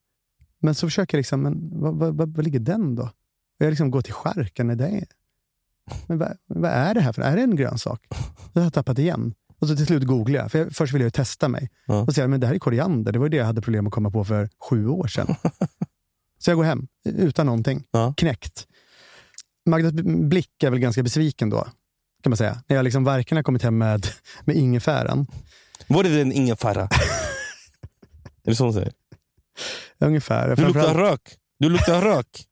Men 0.63 0.75
så 0.75 0.87
försöker 0.87 1.17
jag 1.17 1.21
liksom, 1.21 1.43
men 1.43 1.71
vad, 1.73 2.17
vad, 2.17 2.37
vad 2.37 2.45
ligger 2.45 2.59
den 2.61 2.95
då? 2.95 3.11
Och 3.59 3.65
jag 3.65 3.71
liksom 3.71 3.91
går 3.91 4.03
till 4.03 4.13
skärken. 4.13 4.67
när 4.67 4.77
Det. 4.77 5.05
Men 6.07 6.19
vad, 6.19 6.37
vad 6.47 6.71
är 6.71 6.95
det 6.95 7.01
här 7.01 7.13
för 7.13 7.23
Är 7.23 7.37
det 7.37 7.43
en 7.43 7.57
grönsak? 7.57 8.07
Då 8.53 8.61
har 8.61 8.65
jag 8.65 8.73
tappat 8.73 8.99
igen. 8.99 9.35
Och 9.59 9.69
så 9.69 9.77
till 9.77 9.87
slut 9.87 10.03
googlar 10.05 10.41
jag. 10.41 10.53
För 10.53 10.59
jag, 10.59 10.73
först 10.73 10.95
ville 10.95 11.05
jag 11.05 11.07
ju 11.07 11.11
testa 11.11 11.49
mig. 11.49 11.71
Ja. 11.87 12.01
Och 12.01 12.15
säga, 12.15 12.29
men 12.29 12.41
det 12.41 12.47
här 12.47 12.55
är 12.55 12.59
koriander. 12.59 13.13
Det 13.13 13.19
var 13.19 13.27
ju 13.27 13.31
det 13.31 13.37
jag 13.37 13.45
hade 13.45 13.61
problem 13.61 13.87
att 13.87 13.93
komma 13.93 14.11
på 14.11 14.25
för 14.25 14.49
sju 14.71 14.89
år 14.89 15.07
sedan. 15.07 15.35
så 16.39 16.51
jag 16.51 16.57
går 16.57 16.65
hem 16.65 16.87
utan 17.05 17.47
någonting. 17.47 17.85
Ja. 17.91 18.15
Knäckt. 18.17 18.67
Magdas 19.67 19.93
blick 19.93 20.63
är 20.63 20.71
väl 20.71 20.79
ganska 20.79 21.03
besviken 21.03 21.51
då. 21.51 21.65
Kan 22.23 22.31
man 22.31 22.37
säga. 22.37 22.63
När 22.67 22.77
jag 22.77 22.85
liksom 22.85 23.05
varken 23.05 23.37
har 23.37 23.43
kommit 23.43 23.63
hem 23.63 23.79
med, 23.79 24.07
med 24.45 24.57
ingefäran. 24.57 25.27
Var 25.87 26.03
det 26.03 26.21
en 26.21 26.33
ingefära? 26.33 26.83
är 28.45 28.51
det 28.51 28.55
så 28.55 28.65
hon 28.65 28.73
säger? 28.73 28.93
Ungefär. 29.99 30.57
Du 30.57 30.67
luktar 30.67 30.95
rök. 30.95 31.37
Du 31.59 31.69
luktar 31.69 32.03
rök. 32.03 32.48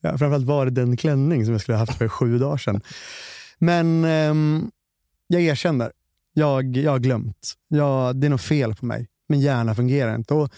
Ja, 0.00 0.08
framförallt 0.10 0.46
var 0.46 0.64
det 0.64 0.70
den 0.70 0.96
klänning 0.96 1.44
som 1.44 1.52
jag 1.52 1.60
skulle 1.60 1.76
ha 1.78 1.82
haft 1.86 1.98
för 1.98 2.08
sju 2.08 2.38
dagar 2.38 2.56
sedan. 2.56 2.80
Men 3.58 4.04
ehm, 4.04 4.70
jag 5.26 5.42
erkänner. 5.42 5.92
Jag, 6.34 6.76
jag 6.76 6.90
har 6.90 6.98
glömt. 6.98 7.52
Jag, 7.68 8.16
det 8.16 8.26
är 8.26 8.30
något 8.30 8.42
fel 8.42 8.74
på 8.74 8.86
mig. 8.86 9.06
Min 9.28 9.40
hjärna 9.40 9.74
fungerar 9.74 10.14
inte. 10.14 10.34
Och, 10.34 10.50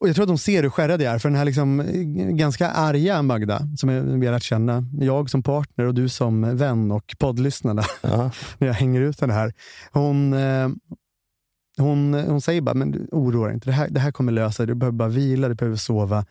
och 0.00 0.08
Jag 0.08 0.14
tror 0.14 0.22
att 0.22 0.28
de 0.28 0.38
ser 0.38 0.62
hur 0.62 0.70
skärrad 0.70 1.02
jag 1.02 1.14
är. 1.14 1.18
För 1.18 1.28
den 1.28 1.38
här 1.38 1.44
liksom, 1.44 1.80
eh, 1.80 1.86
ganska 2.36 2.70
arga 2.70 3.22
Magda, 3.22 3.68
som 3.78 3.88
jag- 3.88 4.02
vi 4.02 4.26
har 4.26 4.32
lärt 4.34 4.42
känna. 4.42 4.84
Jag 5.00 5.30
som 5.30 5.42
partner 5.42 5.84
och 5.84 5.94
du 5.94 6.08
som 6.08 6.56
vän 6.56 6.90
och 6.90 7.14
poddlyssnarna. 7.18 7.82
Ja. 8.02 8.30
när 8.58 8.66
jag 8.68 8.74
hänger 8.74 9.00
ut 9.00 9.18
den 9.18 9.30
här. 9.30 9.52
Hon, 9.92 10.32
eh, 10.32 10.68
hon, 11.78 12.14
hon 12.14 12.40
säger 12.40 12.60
bara, 12.60 12.74
men 12.74 13.08
oroa 13.12 13.46
dig 13.46 13.54
inte. 13.54 13.68
Det 13.68 13.72
här, 13.74 13.88
det 13.90 14.00
här 14.00 14.12
kommer 14.12 14.32
lösa 14.32 14.52
sig. 14.52 14.66
Du 14.66 14.74
behöver 14.74 14.96
bara 14.96 15.08
vila, 15.08 15.48
du 15.48 15.54
behöver 15.54 15.76
sova. 15.76 16.24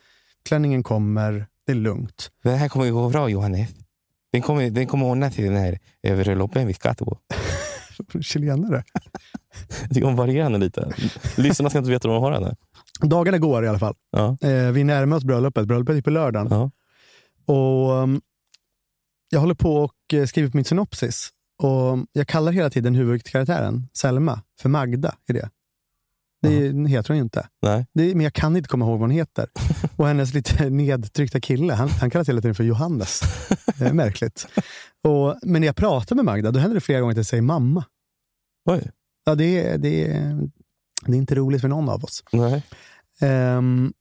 Klänningen 0.45 0.84
kommer, 0.84 1.47
det 1.68 1.74
är 1.74 1.76
lugnt. 1.76 2.32
Det 2.43 2.51
här 2.51 2.70
kommer 2.70 2.91
gå 2.91 3.09
bra 3.09 3.30
Johannes. 3.30 3.70
Den 4.32 4.41
kommer, 4.41 4.70
den 4.70 4.88
kommer 4.88 5.05
ordna 5.05 5.32
till 5.32 5.45
den 5.45 5.55
här 5.55 5.80
överloppen 6.03 6.68
vi 6.68 6.74
ska 6.74 6.93
på. 6.93 7.20
Chilenare. 8.22 8.84
Jag 9.82 9.89
tycker 9.89 10.07
om 10.07 10.15
varierar 10.15 10.43
henne 10.43 10.57
lite. 10.57 10.93
Lyssnarna 11.38 11.70
ska 11.70 11.80
inte 11.80 11.91
veta 11.91 12.07
vad 12.07 12.18
de 12.18 12.24
har 12.24 12.32
henne. 12.32 12.55
Dagarna 13.01 13.38
går 13.38 13.65
i 13.65 13.68
alla 13.68 13.80
fall. 13.80 13.95
Ja. 14.11 14.38
Eh, 14.41 14.72
vi 14.72 14.84
närmar 14.84 15.18
oss 15.18 15.24
bröllopet. 15.24 15.68
Bröllopet 15.68 15.97
är 15.97 16.01
på 16.01 16.09
lördagen. 16.09 16.47
Ja. 16.51 16.72
Och, 17.53 17.91
um, 17.91 18.22
jag 19.30 19.39
håller 19.39 19.55
på 19.55 19.76
och 19.76 20.13
eh, 20.13 20.26
skriver 20.26 20.49
på 20.49 20.57
mitt 20.57 20.68
synopsis. 20.68 21.30
Och 21.63 21.97
jag 22.11 22.28
kallar 22.28 22.51
hela 22.51 22.70
tiden 22.70 22.95
huvudkaraktären, 22.95 23.88
Selma, 23.93 24.41
för 24.61 24.70
Magda. 24.70 25.15
i 25.30 25.34
det. 25.34 25.49
Det 26.42 26.90
heter 26.90 27.08
hon 27.10 27.18
ju 27.18 27.24
inte. 27.24 27.48
Nej. 27.62 27.86
Det, 27.94 28.16
men 28.16 28.22
jag 28.24 28.34
kan 28.34 28.58
inte 28.58 28.70
komma 28.70 28.86
ihåg 28.86 28.92
vad 29.00 29.02
hon 29.02 29.10
heter. 29.12 29.48
Och 29.96 30.08
hennes 30.08 30.34
lite 30.34 30.70
nedtryckta 30.70 31.40
kille, 31.40 31.74
han, 31.74 31.90
han 31.90 32.10
kallas 32.10 32.30
hela 32.30 32.42
tiden 32.42 32.56
för 32.56 32.64
Johannes. 32.64 33.22
Det 33.78 33.86
är 33.86 33.94
märkligt. 33.94 34.48
Och, 35.04 35.36
men 35.44 35.62
när 35.62 35.66
jag 35.68 35.76
pratar 35.76 36.16
med 36.16 36.26
Magda, 36.26 36.52
då 36.52 36.60
händer 36.60 36.76
det 36.76 36.82
flera 36.82 37.00
gånger 37.00 37.12
att 37.12 37.18
jag 37.18 37.26
säger 37.26 37.42
mamma. 37.44 37.86
Oj. 38.70 38.92
Ja, 39.26 39.36
det, 39.36 39.62
är- 39.68 39.78
det, 39.78 40.06
det 41.06 41.12
är 41.12 41.18
inte 41.18 41.36
roligt 41.36 41.62
för 41.62 41.68
någon 41.68 41.90
av 41.90 42.04
oss. 42.04 42.24
Nej. 42.32 42.64
Ehm, 43.22 43.94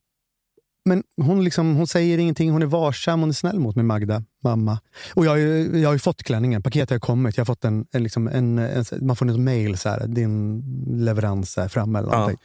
men 0.87 1.03
hon, 1.17 1.45
liksom, 1.45 1.77
hon 1.77 1.87
säger 1.87 2.19
ingenting, 2.19 2.51
hon 2.51 2.63
är 2.63 2.67
varsam, 2.67 3.21
hon 3.21 3.29
är 3.29 3.33
snäll 3.35 3.59
mot 3.59 3.77
mig, 3.77 3.85
Magda, 3.85 4.23
mamma. 4.45 4.79
Och 5.15 5.27
jag, 5.27 5.31
har 5.31 5.37
ju- 5.37 5.79
jag 5.81 5.89
har 5.89 5.93
ju 5.93 5.99
fått 5.99 6.23
klänningen, 6.23 6.63
paketet 6.63 6.91
har 6.91 6.99
kommit. 6.99 7.37
Jag 7.37 7.41
har 7.43 7.47
fått 7.47 7.65
en, 7.65 7.87
en, 7.93 8.03
liksom, 8.03 8.29
en, 8.29 8.59
en, 8.59 8.85
man 9.01 9.17
får 9.17 9.31
ett 9.31 9.41
mail, 9.41 9.79
så 9.79 9.89
här, 9.89 10.07
din 10.07 10.63
leverans 11.05 11.59
är 11.59 11.69
framme 11.69 11.99
eller 11.99 12.09
Ja. 12.09 12.17
någonting. 12.19 12.39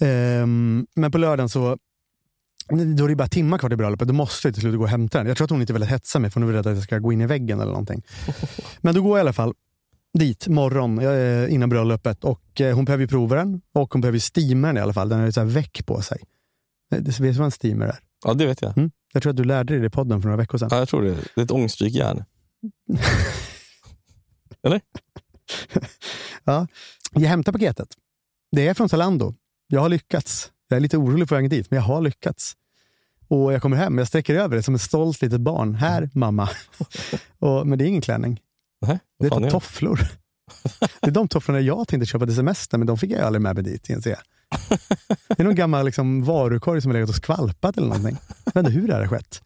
Ehm, 0.00 0.86
men 0.94 1.10
på 1.12 1.18
lördagen 1.18 1.48
så 1.48 1.76
då 2.96 3.04
är 3.04 3.08
det 3.08 3.16
bara 3.16 3.28
timmar 3.28 3.58
kvar 3.58 3.68
till 3.70 3.78
bröllopet. 3.78 4.08
Då 4.08 4.14
måste 4.14 4.48
jag 4.48 4.54
till 4.54 4.60
slut 4.60 4.76
gå 4.76 4.82
och 4.82 4.88
hämta 4.88 5.18
den. 5.18 5.26
Jag 5.26 5.36
tror 5.36 5.44
att 5.44 5.50
hon 5.50 5.60
inte 5.60 5.72
vill 5.72 5.82
hetsa 5.82 6.18
mig 6.18 6.30
för 6.30 6.40
hon 6.40 6.48
är 6.50 6.52
rädd 6.52 6.66
att 6.66 6.74
jag 6.74 6.82
ska 6.84 6.98
gå 6.98 7.12
in 7.12 7.20
i 7.20 7.26
väggen 7.26 7.60
eller 7.60 7.72
någonting. 7.72 8.02
Men 8.80 8.94
då 8.94 9.02
går 9.02 9.10
jag 9.10 9.18
i 9.18 9.20
alla 9.20 9.32
fall 9.32 9.54
dit 10.18 10.48
morgon 10.48 10.98
eh, 10.98 11.54
innan 11.54 11.68
bröllopet 11.68 12.24
och 12.24 12.60
eh, 12.60 12.74
hon 12.76 12.84
behöver 12.84 13.04
ju 13.04 13.08
prova 13.08 13.36
den 13.36 13.60
och 13.74 13.92
hon 13.92 14.00
behöver 14.00 14.18
steama 14.38 14.66
den 14.68 14.76
i 14.76 14.80
alla 14.80 14.92
fall. 14.92 15.08
Den 15.08 15.18
har 15.18 15.26
ju 15.26 15.32
så 15.32 15.40
här 15.40 15.46
väck 15.46 15.86
på 15.86 16.02
sig. 16.02 16.18
Det 16.90 16.96
vet 16.96 17.16
du 17.18 17.32
vad 17.32 17.44
en 17.44 17.50
steamer 17.50 17.86
är? 17.86 17.98
Ja, 18.24 18.34
det 18.34 18.46
vet 18.46 18.62
jag. 18.62 18.78
Mm. 18.78 18.90
Jag 19.12 19.22
tror 19.22 19.30
att 19.30 19.36
du 19.36 19.44
lärde 19.44 19.72
dig 19.74 19.80
det 19.80 19.86
i 19.86 19.90
podden 19.90 20.22
för 20.22 20.28
några 20.28 20.36
veckor 20.36 20.58
sedan. 20.58 20.68
Ja, 20.72 20.78
jag 20.78 20.88
tror 20.88 21.02
det. 21.02 21.14
Det 21.34 21.40
är 21.40 21.44
ett 21.44 21.50
ångstrykjärn. 21.50 22.24
Ja. 26.44 26.66
Jag 27.12 27.28
hämtar 27.28 27.52
paketet. 27.52 27.88
Det 28.52 28.68
är 28.68 28.74
från 28.74 28.88
Zalando. 28.88 29.34
Jag 29.66 29.80
har 29.80 29.88
lyckats. 29.88 30.52
Jag 30.68 30.76
är 30.76 30.80
lite 30.80 30.96
orolig 30.96 31.28
på 31.28 31.34
vägen 31.34 31.50
dit, 31.50 31.70
men 31.70 31.76
jag 31.76 31.84
har 31.84 32.00
lyckats. 32.00 32.56
Och 33.28 33.52
Jag 33.52 33.62
kommer 33.62 33.76
hem, 33.76 33.98
jag 33.98 34.08
sträcker 34.08 34.34
över 34.34 34.56
det 34.56 34.62
som 34.62 34.74
ett 34.74 34.82
stolt 34.82 35.22
litet 35.22 35.40
barn. 35.40 35.74
Här, 35.74 36.10
mamma. 36.14 36.48
och, 37.38 37.66
men 37.66 37.78
det 37.78 37.84
är 37.84 37.88
ingen 37.88 38.00
klänning. 38.02 38.40
Nej, 38.86 38.98
Det 39.18 39.26
är 39.26 39.26
ett 39.26 39.42
par 39.42 39.50
tofflor. 39.50 40.00
Det 41.00 41.06
är 41.06 41.10
de 41.10 41.28
tofflorna 41.28 41.60
jag 41.60 41.88
tänkte 41.88 42.06
köpa 42.06 42.26
till 42.26 42.36
semestern, 42.36 42.80
men 42.80 42.86
de 42.86 42.98
fick 42.98 43.10
jag 43.10 43.20
aldrig 43.20 43.42
med 43.42 43.54
mig 43.54 43.64
dit. 43.64 43.90
inser 43.90 44.10
jag. 44.10 44.18
Det 45.28 45.40
är 45.40 45.44
någon 45.44 45.54
gammal 45.54 45.84
liksom, 45.86 46.24
varukorg 46.24 46.82
som 46.82 46.90
har 46.90 46.94
legat 46.94 47.08
och 47.10 47.16
skvalpat 47.16 47.76
eller 47.76 47.88
någonting. 47.88 48.16
Jag 48.44 48.54
vet 48.54 48.66
inte 48.66 48.80
hur 48.80 48.86
det 48.88 48.94
här 48.94 49.00
har 49.00 49.08
skett. 49.08 49.42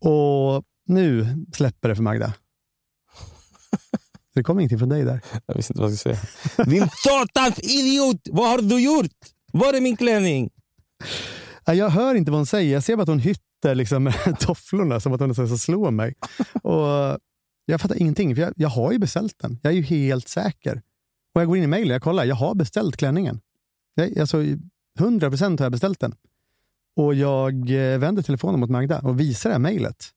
Och 0.00 0.64
nu 0.86 1.36
släpper 1.54 1.88
det 1.88 1.96
för 1.96 2.02
Magda. 2.02 2.32
Det 4.34 4.42
kom 4.42 4.60
ingenting 4.60 4.78
från 4.78 4.88
dig 4.88 5.04
där. 5.04 5.20
Jag 5.46 5.54
visste 5.54 5.72
inte 5.72 5.82
vad 5.82 5.90
jag 5.90 5.98
skulle 5.98 6.16
säga. 6.16 6.64
Din 6.64 6.88
satans 7.04 7.58
idiot! 7.58 8.20
Vad 8.30 8.50
har 8.50 8.62
du 8.62 8.80
gjort? 8.80 9.16
Var 9.52 9.74
är 9.74 9.80
min 9.80 9.96
klänning? 9.96 10.50
Ja, 11.64 11.74
Jag 11.74 11.90
hör 11.90 12.14
inte 12.14 12.30
vad 12.30 12.38
hon 12.38 12.46
säger. 12.46 12.72
Jag 12.72 12.84
ser 12.84 12.96
bara 12.96 13.02
att 13.02 13.08
hon 13.08 13.18
hytter 13.18 13.74
liksom, 13.74 14.12
tofflorna 14.40 15.00
som 15.00 15.12
att 15.12 15.20
hon 15.20 15.34
ska 15.34 15.46
slå 15.56 15.90
mig. 15.90 16.14
Och 16.62 17.18
jag 17.64 17.80
fattar 17.80 17.96
ingenting, 17.96 18.34
för 18.34 18.42
jag, 18.42 18.52
jag 18.56 18.68
har 18.68 18.92
ju 18.92 18.98
beställt 18.98 19.38
den. 19.38 19.58
Jag 19.62 19.72
är 19.72 19.76
ju 19.76 19.82
helt 19.82 20.28
säker. 20.28 20.82
Och 21.34 21.40
Jag 21.40 21.48
går 21.48 21.56
in 21.56 21.62
i 21.64 21.66
mejlen 21.66 21.92
jag 21.92 22.02
kollar. 22.02 22.24
Jag 22.24 22.36
har 22.36 22.54
beställt 22.54 22.96
klänningen. 22.96 23.40
Jag, 23.98 24.18
alltså, 24.18 24.44
100 24.98 25.30
procent 25.30 25.60
har 25.60 25.64
jag 25.64 25.72
beställt 25.72 26.00
den. 26.00 26.14
Och 26.96 27.14
Jag 27.14 27.70
eh, 27.70 27.98
vänder 27.98 28.22
telefonen 28.22 28.60
mot 28.60 28.70
Magda 28.70 29.00
och 29.00 29.20
visar 29.20 29.50
det 29.50 29.54
här 29.54 29.60
mejlet. 29.60 30.08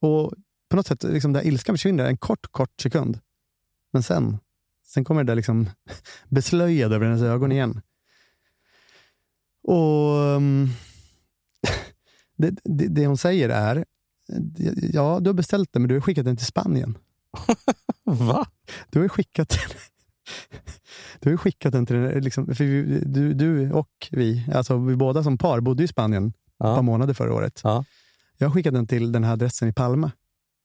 Och 0.00 0.32
på 0.68 0.76
något 0.76 0.86
sätt, 0.86 1.02
liksom, 1.02 1.32
där 1.32 1.46
ilskan 1.46 1.74
försvinner 1.74 2.04
en 2.04 2.16
kort, 2.16 2.52
kort 2.52 2.80
sekund. 2.80 3.18
Men 3.92 4.02
sen, 4.02 4.38
sen 4.86 5.04
kommer 5.04 5.24
det 5.24 5.30
där 5.30 5.36
liksom 5.36 5.70
beslöjad 6.28 6.92
över 6.92 7.06
hennes 7.06 7.22
ögon 7.22 7.52
igen. 7.52 7.80
Och 9.62 10.12
um, 10.12 10.68
det, 12.36 12.50
det, 12.64 12.88
det 12.88 13.06
hon 13.06 13.18
säger 13.18 13.48
är, 13.48 13.84
ja, 14.92 15.20
du 15.20 15.28
har 15.28 15.34
beställt 15.34 15.72
den, 15.72 15.82
men 15.82 15.88
du 15.88 15.94
har 15.94 16.00
skickat 16.00 16.24
den 16.24 16.36
till 16.36 16.46
Spanien. 16.46 16.98
Va? 18.04 18.46
Du 18.90 19.00
har 19.00 19.08
skickat 19.08 19.48
den. 19.48 19.78
Du 21.20 21.28
har 21.28 21.32
ju 21.32 21.36
skickat 21.38 21.72
den 21.72 21.86
till, 21.86 21.96
liksom, 22.20 22.46
för 22.54 22.64
vi, 22.64 23.00
du, 23.06 23.34
du 23.34 23.72
och 23.72 23.88
vi, 24.10 24.44
alltså 24.54 24.78
vi 24.78 24.96
båda 24.96 25.22
som 25.22 25.38
par 25.38 25.60
bodde 25.60 25.82
i 25.84 25.88
Spanien 25.88 26.26
ett 26.28 26.58
par 26.58 26.68
Ja. 26.76 26.82
månader 26.82 27.14
förra 27.14 27.34
året. 27.34 27.60
Ja. 27.64 27.84
Jag 28.38 28.48
har 28.48 28.54
skickat 28.54 28.74
den 28.74 28.86
till 28.86 29.12
den 29.12 29.24
här 29.24 29.32
adressen 29.32 29.68
i 29.68 29.72
Palma. 29.72 30.10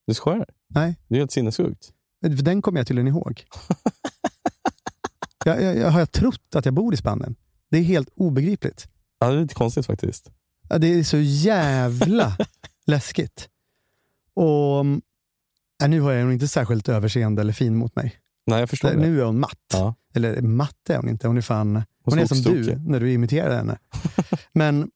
Du 0.07 0.13
skojar? 0.13 0.45
Nej, 0.69 0.95
Det 1.07 1.15
är 1.15 1.19
helt 1.19 1.31
sinnessjukt. 1.31 1.91
den 2.21 2.61
kommer 2.61 2.79
jag 2.79 2.87
tydligen 2.87 3.07
ihåg. 3.07 3.43
jag, 5.45 5.61
jag, 5.61 5.77
jag, 5.77 5.91
har 5.91 5.99
jag 5.99 6.11
trott 6.11 6.55
att 6.55 6.65
jag 6.65 6.73
bor 6.73 6.93
i 6.93 6.97
Spanien? 6.97 7.35
Det 7.69 7.77
är 7.77 7.83
helt 7.83 8.09
obegripligt. 8.15 8.87
Ja, 9.19 9.27
det 9.29 9.37
är 9.37 9.41
lite 9.41 9.53
konstigt 9.55 9.85
faktiskt. 9.85 10.31
Ja, 10.69 10.77
Det 10.77 10.87
är 10.87 11.03
så 11.03 11.17
jävla 11.17 12.37
läskigt. 12.85 13.49
Och 14.33 14.79
mm, 14.79 15.01
ja, 15.79 15.87
Nu 15.87 16.01
har 16.01 16.11
jag 16.11 16.23
nog 16.23 16.33
inte 16.33 16.47
särskilt 16.47 16.89
överseende 16.89 17.41
eller 17.41 17.53
fin 17.53 17.75
mot 17.75 17.95
mig. 17.95 18.15
Nej, 18.45 18.59
jag 18.59 18.69
förstår 18.69 18.89
det. 18.89 18.95
Nu 18.95 19.21
är 19.21 19.25
hon 19.25 19.39
matt. 19.39 19.59
Ja. 19.73 19.95
Eller 20.13 20.41
matt 20.41 20.89
är 20.89 20.97
hon 20.97 21.09
inte. 21.09 21.27
Hon 21.27 21.37
är 21.37 21.41
fan... 21.41 21.83
Hon 22.03 22.19
är 22.19 22.25
som 22.25 22.41
du 22.41 22.75
när 22.75 22.99
du 22.99 23.11
imiterar 23.11 23.55
henne. 23.55 23.77
Men 24.53 24.91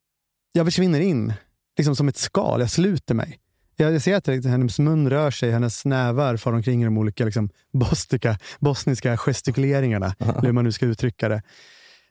jag 0.51 0.65
försvinner 0.65 0.99
in, 0.99 1.33
liksom 1.77 1.95
som 1.95 2.07
ett 2.07 2.17
skal. 2.17 2.59
Jag 2.59 2.71
sluter 2.71 3.13
mig. 3.13 3.39
Jag 3.75 4.01
ser 4.01 4.15
att 4.15 4.27
hennes 4.27 4.79
mun 4.79 5.09
rör 5.09 5.31
sig, 5.31 5.51
hennes 5.51 5.85
nävar 5.85 6.37
far 6.37 6.53
omkring 6.53 6.81
i 6.81 6.85
de 6.85 6.97
olika 6.97 7.25
liksom, 7.25 7.49
bostika, 7.73 8.39
bosniska 8.59 9.17
gestikuleringarna. 9.17 10.15
eller 10.19 10.41
hur 10.41 10.51
man 10.51 10.63
nu 10.63 10.71
ska 10.71 10.85
uttrycka 10.85 11.29
det. 11.29 11.43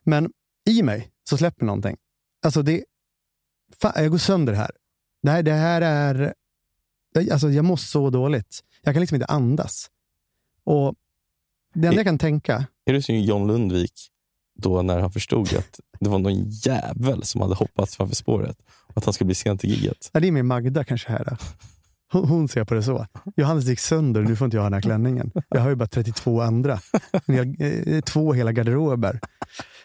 Men 0.04 0.30
i 0.68 0.82
mig 0.82 1.10
så 1.28 1.36
släpper 1.36 1.66
någonting. 1.66 1.96
Alltså 2.44 2.62
det, 2.62 2.84
fan, 3.80 3.92
jag 3.96 4.10
går 4.10 4.18
sönder 4.18 4.52
här. 4.52 4.70
Det 5.22 5.30
här, 5.30 5.42
det 5.42 5.52
här 5.52 5.80
är... 5.80 6.34
Alltså 7.32 7.50
jag 7.50 7.64
mår 7.64 7.76
så 7.76 8.10
dåligt. 8.10 8.60
Jag 8.82 8.94
kan 8.94 9.00
liksom 9.00 9.14
inte 9.14 9.26
andas. 9.26 9.90
Och 10.64 10.94
det 11.74 11.86
enda 11.88 11.98
jag 11.98 12.04
kan 12.06 12.18
tänka 12.18 12.66
Är 12.86 12.92
du 12.92 13.02
som 13.02 13.14
John 13.20 13.46
Lundvik 13.46 13.92
då 14.62 14.82
när 14.82 14.98
han 15.00 15.12
förstod 15.12 15.54
att 15.54 15.80
det 16.00 16.08
var 16.08 16.18
någon 16.18 16.50
jävel 16.50 17.22
som 17.24 17.40
hade 17.40 17.54
hoppat 17.54 17.90
framför 17.90 18.16
spåret 18.16 18.56
och 18.86 18.96
att 18.98 19.04
han 19.04 19.14
skulle 19.14 19.26
bli 19.26 19.34
sen 19.34 19.58
till 19.58 19.70
giget? 19.70 20.10
Ja, 20.12 20.20
det 20.20 20.28
är 20.28 20.32
min 20.32 20.46
Magda 20.46 20.84
kanske 20.84 21.08
här. 21.08 21.24
Då. 21.24 21.36
Hon, 22.12 22.28
hon 22.28 22.48
ser 22.48 22.64
på 22.64 22.74
det 22.74 22.82
så. 22.82 23.06
Johannes 23.36 23.64
gick 23.64 23.80
sönder, 23.80 24.22
nu 24.22 24.36
får 24.36 24.44
inte 24.44 24.56
jag 24.56 24.62
ha 24.62 24.66
den 24.66 24.74
här 24.74 24.80
klänningen. 24.80 25.30
Jag 25.48 25.60
har 25.60 25.68
ju 25.68 25.74
bara 25.74 25.88
32 25.88 26.40
andra. 26.40 26.78
Hel- 27.26 27.56
eh, 27.94 28.00
Två 28.00 28.32
hela 28.32 28.52
garderober 28.52 29.20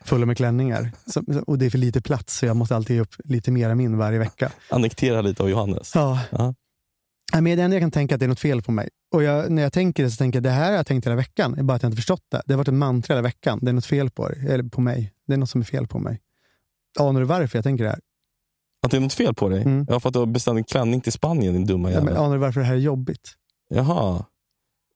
fulla 0.04 0.26
med 0.26 0.38
klänningar. 0.38 0.92
Så, 1.06 1.24
och 1.48 1.58
det 1.58 1.66
är 1.66 1.70
för 1.70 1.78
lite 1.78 2.02
plats, 2.02 2.38
så 2.38 2.46
jag 2.46 2.56
måste 2.56 2.76
alltid 2.76 2.96
ge 2.96 3.02
upp 3.02 3.16
lite 3.24 3.52
mer 3.52 3.70
än 3.70 3.78
min 3.78 3.98
varje 3.98 4.20
vecka. 4.20 4.52
Annektera 4.70 5.22
lite 5.22 5.44
av 5.44 5.50
Johannes. 5.50 5.92
Ja. 5.96 6.20
Ja. 6.32 6.54
Nej, 7.34 7.42
Men 7.42 7.58
det 7.58 7.64
enda 7.64 7.76
jag 7.76 7.82
kan 7.82 7.92
tänka 7.92 8.16
att 8.16 8.20
det 8.20 8.26
är 8.26 8.28
något 8.28 8.40
fel 8.40 8.62
på 8.62 8.72
mig. 8.72 8.90
Och 9.14 9.24
jag, 9.24 9.52
när 9.52 9.62
jag 9.62 9.74
tänker 9.74 10.04
det 10.04 10.12
så 10.12 10.18
tänker 10.18 10.38
jag 10.38 10.44
det 10.44 10.50
här 10.50 10.70
har 10.70 10.78
jag 10.78 10.88
tänkt 10.88 11.06
hela 11.06 11.16
veckan. 11.16 11.52
Det 11.52 11.60
är 11.60 11.64
bara 11.64 11.74
att 11.74 11.84
jag 11.84 11.88
inte 11.90 11.96
förstått 11.96 12.24
det. 12.32 12.42
Det 12.46 12.54
har 12.54 12.58
varit 12.58 12.68
en 12.68 12.78
mantra 12.78 13.14
hela 13.14 13.22
veckan. 13.22 13.60
Det 13.62 13.70
är 13.70 13.74
något 13.74 13.86
fel 13.86 14.10
på, 14.10 14.30
det, 14.30 14.36
eller 14.54 14.64
på 14.64 14.82
mig. 14.82 15.14
Det 15.28 15.34
är 15.34 15.38
något 15.38 15.50
som 15.50 15.62
är 15.62 15.66
fel 15.66 15.88
på 15.88 16.00
mig. 16.00 16.20
Anar 17.00 17.20
du 17.20 17.26
varför 17.26 17.58
jag 17.58 17.64
tänker 17.64 17.84
det 17.84 17.90
här? 17.90 18.00
Att 18.86 18.92
det 18.92 18.98
är 18.98 19.02
något 19.02 19.14
fel 19.14 19.34
på 19.36 19.50
dig? 19.50 19.62
Mm. 19.62 19.86
Ja, 19.90 20.00
för 20.00 20.10
att 20.10 20.14
du 20.14 20.20
har 20.20 20.26
beställt 20.26 20.58
en 20.58 20.64
klänning 20.64 21.02
till 21.02 21.12
Spanien, 21.12 21.54
din 21.54 21.66
dumma 21.66 21.90
Ja, 21.90 21.94
jävel. 21.94 22.14
men, 22.14 22.24
anar 22.24 22.36
du 22.36 22.40
varför 22.42 22.60
det 22.60 22.66
här 22.66 22.74
är 22.74 22.78
jobbigt? 22.80 23.34
Jaha. 23.70 24.26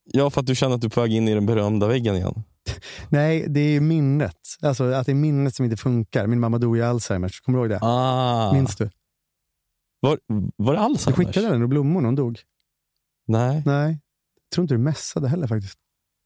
Ja, 0.05 0.29
för 0.29 0.41
att 0.41 0.47
du 0.47 0.55
känner 0.55 0.75
att 0.75 0.81
du 0.81 0.87
är 0.87 0.89
på 0.89 1.01
väg 1.01 1.13
in 1.13 1.27
i 1.27 1.33
den 1.33 1.45
berömda 1.45 1.87
väggen 1.87 2.15
igen. 2.15 2.43
Nej, 3.09 3.45
det 3.49 3.59
är 3.59 3.79
minnet. 3.79 4.37
Alltså 4.61 4.83
att 4.91 5.05
det 5.05 5.11
är 5.11 5.15
minnet 5.15 5.55
som 5.55 5.65
inte 5.65 5.77
funkar. 5.77 6.27
Min 6.27 6.39
mamma 6.39 6.57
dog 6.57 6.77
i 6.77 6.81
Alzheimers. 6.81 7.41
Kommer 7.41 7.59
du 7.59 7.63
ihåg 7.63 7.69
det? 7.69 7.79
Ah. 7.81 8.53
Minns 8.53 8.75
du? 8.75 8.89
Var, 10.03 10.19
var 10.55 10.73
det 10.73 10.79
Du 10.79 10.83
Alzheimers? 10.83 11.17
skickade 11.17 11.47
den 11.49 11.61
och 11.63 11.69
blommor 11.69 12.01
när 12.01 12.05
hon 12.07 12.15
dog. 12.15 12.39
Nej, 13.27 13.63
Nej, 13.65 13.99
jag 14.49 14.55
tror 14.55 14.63
inte 14.63 14.73
du 14.73 14.77
messade 14.77 15.29
heller 15.29 15.47
faktiskt. 15.47 15.77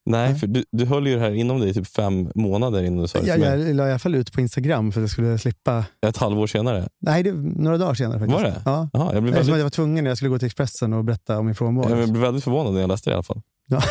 Nej 0.05 0.29
Nej. 0.31 0.39
för 0.39 0.47
du, 0.47 0.65
du 0.71 0.85
höll 0.85 1.07
ju 1.07 1.13
det 1.15 1.19
här 1.19 1.31
inom 1.31 1.59
dig 1.59 1.69
i 1.69 1.73
typ 1.73 1.87
fem 1.87 2.31
månader 2.35 2.83
innan 2.83 3.01
du 3.01 3.07
sa 3.07 3.19
det 3.21 3.27
Jag, 3.27 3.35
till 3.35 3.49
mig. 3.49 3.67
jag 3.67 3.75
la 3.75 3.87
i 3.87 3.89
alla 3.89 3.99
fall 3.99 4.15
ut 4.15 4.33
på 4.33 4.41
Instagram 4.41 4.91
för 4.91 5.01
att 5.01 5.03
jag 5.03 5.09
skulle 5.09 5.37
slippa. 5.37 5.85
Ett 6.01 6.17
halvår 6.17 6.47
senare. 6.47 6.89
Nej, 7.01 7.23
det, 7.23 7.31
några 7.33 7.77
dagar 7.77 7.93
senare 7.93 8.19
faktiskt. 8.19 8.35
Var 8.41 8.43
det? 8.43 8.61
Ja. 8.65 8.89
Jaha, 8.93 9.13
jag, 9.13 9.23
blev 9.23 9.33
Eftersom 9.33 9.51
väldigt, 9.51 9.57
jag 9.59 9.65
var 9.65 9.69
tvungen 9.69 10.03
när 10.03 10.11
jag 10.11 10.17
skulle 10.17 10.29
gå 10.29 10.39
till 10.39 10.45
Expressen 10.45 10.93
och 10.93 11.03
berätta 11.03 11.39
om 11.39 11.45
min 11.45 11.55
frånvaro. 11.55 11.89
jag 11.99 12.09
blev 12.09 12.21
väldigt 12.21 12.43
förvånad 12.43 12.73
när 12.73 12.81
jag 12.81 12.87
läste 12.87 13.09
det 13.09 13.11
i 13.11 13.13
alla 13.13 13.23
fall. 13.23 13.41
Ja. 13.67 13.81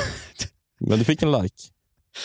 Men 0.80 0.98
du 0.98 1.04
fick 1.04 1.22
en 1.22 1.32
like. 1.32 1.54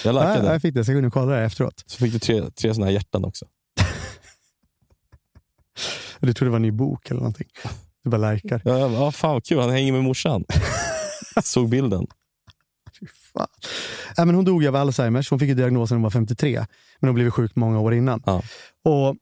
Jag 0.03 0.15
Ja, 0.15 0.33
likade. 0.33 0.51
jag 0.53 0.61
fick 0.61 0.73
det, 0.73 0.79
jag 0.79 0.87
går 0.95 0.99
in 0.99 1.05
och 1.05 1.13
kollar 1.13 1.39
det 1.39 1.45
efteråt. 1.45 1.83
Så 1.85 1.97
fick 1.97 2.13
du 2.13 2.19
tre, 2.19 2.41
tre 2.51 2.73
såna 2.73 2.85
här 2.85 2.93
hjärtan 2.93 3.25
också. 3.25 3.45
Du 6.21 6.33
trodde 6.33 6.47
det 6.47 6.51
var 6.51 6.55
en 6.55 6.61
ny 6.61 6.71
bok 6.71 7.11
eller 7.11 7.19
någonting. 7.19 7.47
Du 8.03 8.09
bara 8.09 8.31
likar. 8.31 8.61
Ja, 8.65 8.77
ja, 8.77 9.11
fan 9.11 9.33
vad 9.33 9.45
kul, 9.45 9.59
han 9.59 9.69
hänger 9.69 9.91
med 9.91 10.03
morsan. 10.03 10.45
Såg 11.43 11.69
bilden. 11.69 12.07
Fan. 13.33 13.47
Ja, 14.17 14.25
men 14.25 14.35
hon 14.35 14.45
dog 14.45 14.65
av 14.65 14.75
Alzheimers. 14.75 15.29
Hon 15.29 15.39
fick 15.39 15.49
ju 15.49 15.55
diagnosen 15.55 15.95
när 15.95 15.97
hon 15.97 16.03
var 16.03 16.09
53. 16.09 16.65
Men 16.99 17.07
hon 17.07 17.15
blev 17.15 17.29
sjuk 17.29 17.55
många 17.55 17.79
år 17.79 17.93
innan. 17.93 18.23
Ja. 18.25 18.41
Och 18.83 19.15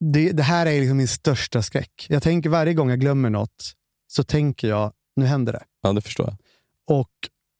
det, 0.00 0.32
det 0.32 0.42
här 0.42 0.66
är 0.66 0.80
liksom 0.80 0.96
min 0.96 1.08
största 1.08 1.62
skräck. 1.62 2.06
Jag 2.08 2.22
tänker 2.22 2.50
varje 2.50 2.74
gång 2.74 2.90
jag 2.90 3.00
glömmer 3.00 3.30
något 3.30 3.72
så 4.06 4.24
tänker 4.24 4.68
jag, 4.68 4.92
nu 5.16 5.26
händer 5.26 5.52
det. 5.52 5.62
Ja, 5.82 5.92
det 5.92 6.00
förstår 6.00 6.26
jag. 6.26 6.36
Och 6.98 7.10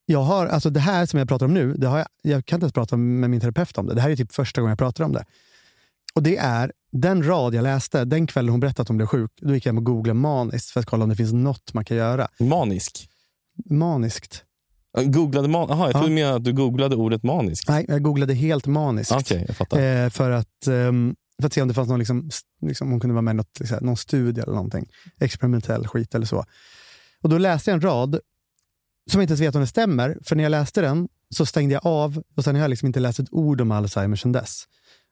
jag 0.07 0.23
har, 0.23 0.47
alltså 0.47 0.71
det 0.71 0.81
här 0.81 1.07
som 1.07 1.19
jag 1.19 1.29
pratar 1.29 1.47
om 1.47 1.55
nu, 1.55 1.75
det 1.75 1.87
har 1.87 1.99
jag, 1.99 2.07
jag 2.23 2.47
kan 2.47 2.57
inte 2.57 2.65
ens 2.65 2.73
prata 2.73 2.97
med 2.97 3.31
min 3.31 3.41
terapeut 3.41 3.79
om 3.79 3.87
det. 3.87 3.95
Det 3.95 4.01
här 4.01 4.11
är 4.11 4.17
typ 4.17 4.33
första 4.33 4.61
gången 4.61 4.71
jag 4.71 4.79
pratar 4.79 5.05
om 5.05 5.13
det. 5.13 5.25
Och 6.15 6.23
det 6.23 6.37
är 6.37 6.73
den 6.93 7.27
rad 7.27 7.55
jag 7.55 7.63
läste 7.63 8.05
den 8.05 8.27
kvällen 8.27 8.51
hon 8.51 8.61
berättade 8.61 8.83
att 8.83 8.89
hon 8.89 8.97
blev 8.97 9.07
sjuk. 9.07 9.31
Då 9.41 9.55
gick 9.55 9.67
jag 9.67 9.73
hem 9.73 9.79
och 9.79 9.85
googlade 9.85 10.15
maniskt 10.19 10.71
för 10.71 10.81
att 10.81 10.87
kolla 10.87 11.03
om 11.05 11.09
det 11.11 11.17
finns 11.17 11.33
något 11.33 11.75
man 11.75 11.85
kan 11.85 11.97
göra. 11.97 12.29
Manisk. 12.41 13.09
Maniskt. 13.71 14.45
Googlade 15.05 15.49
man... 15.49 15.67
Jaha, 15.69 15.79
jag 15.79 15.89
Ja. 15.89 15.93
trodde 15.99 16.15
mer 16.15 16.27
att 16.27 16.45
du 16.45 16.53
googlade 16.53 16.97
ordet 16.97 17.23
manisk. 17.23 17.69
Nej, 17.69 17.85
jag 17.89 18.03
googlade 18.03 18.35
helt 18.35 18.67
maniskt. 18.67 19.13
Okej, 19.13 19.45
jag 19.47 19.57
fattar. 19.57 19.81
Eh, 20.05 20.09
för, 20.11 20.31
att, 20.31 20.67
ehm, 20.67 21.15
för 21.41 21.47
att 21.47 21.53
se 21.53 21.63
om 21.63 21.69
det 21.69 21.75
fanns 21.75 21.89
någon, 21.89 21.99
liksom, 21.99 22.31
liksom, 22.63 22.91
hon 22.91 23.01
kunde 23.01 23.15
vara 23.15 23.23
med 23.23 23.33
i 23.33 23.37
något, 23.37 23.61
liksom, 23.61 23.79
någon 23.83 23.97
studie 23.97 24.41
eller 24.41 24.53
någonting. 24.53 24.87
Experimentell 25.21 25.87
skit 25.87 26.15
eller 26.15 26.27
så. 26.27 26.45
Och 27.23 27.29
då 27.29 27.39
läste 27.39 27.71
jag 27.71 27.75
en 27.75 27.81
rad 27.81 28.19
som 29.11 29.21
jag 29.21 29.25
inte 29.25 29.33
ens 29.33 29.41
vet 29.41 29.55
om 29.55 29.61
det 29.61 29.67
stämmer. 29.67 30.19
För 30.25 30.37
när 30.37 30.43
jag 30.43 30.51
läste 30.51 30.81
den 30.81 31.09
så 31.35 31.47
stängde 31.47 31.75
jag 31.75 31.87
av 31.87 32.23
och 32.37 32.45
sen 32.45 32.55
har 32.55 32.63
jag 32.63 32.69
liksom 32.69 32.87
inte 32.87 33.01
läst 33.01 33.19
ett 33.19 33.33
ord 33.33 33.61
om 33.61 33.71
Alzheimer 33.71 34.17
sedan 34.17 34.33
dess. 34.33 34.65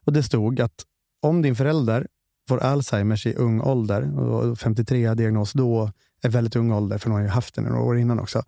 Och 0.09 0.15
det 0.15 0.23
stod 0.23 0.61
att 0.61 0.85
om 1.21 1.43
din 1.43 1.57
förälder 1.57 2.07
får 2.49 2.59
Alzheimers 2.59 3.27
i 3.27 3.35
ung 3.35 3.61
ålder, 3.61 4.19
och 4.19 4.59
53-diagnos 4.59 5.53
då 5.53 5.93
är 6.23 6.29
väldigt 6.29 6.57
ung 6.57 6.73
ålder, 6.73 6.99
för 6.99 7.11
hon 7.11 7.17
har 7.17 7.23
ju 7.23 7.29
haft 7.29 7.55
den 7.55 7.65
några 7.65 7.81
år 7.81 7.99
innan 7.99 8.19
också. 8.19 8.43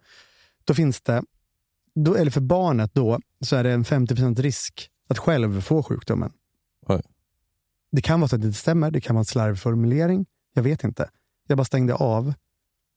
Då 0.64 0.74
finns 0.74 1.00
det, 1.00 1.22
då, 1.94 2.14
eller 2.14 2.30
för 2.30 2.40
barnet 2.40 2.94
då, 2.94 3.20
så 3.40 3.56
är 3.56 3.64
det 3.64 3.72
en 3.72 3.84
50% 3.84 4.42
risk 4.42 4.90
att 5.08 5.18
själv 5.18 5.61
få 5.61 5.82
sjukdomen. 5.82 6.32
Oj. 6.86 7.02
Det 7.92 8.02
kan 8.02 8.20
vara 8.20 8.28
så 8.28 8.36
att 8.36 8.42
det 8.42 8.46
inte 8.46 8.58
stämmer, 8.58 8.90
det 8.90 9.00
kan 9.00 9.14
vara 9.16 9.20
en 9.20 9.24
slarvformulering. 9.24 10.26
Jag 10.54 10.62
vet 10.62 10.84
inte. 10.84 11.11
Jag 11.46 11.58
bara 11.58 11.64
stängde 11.64 11.94
av. 11.94 12.34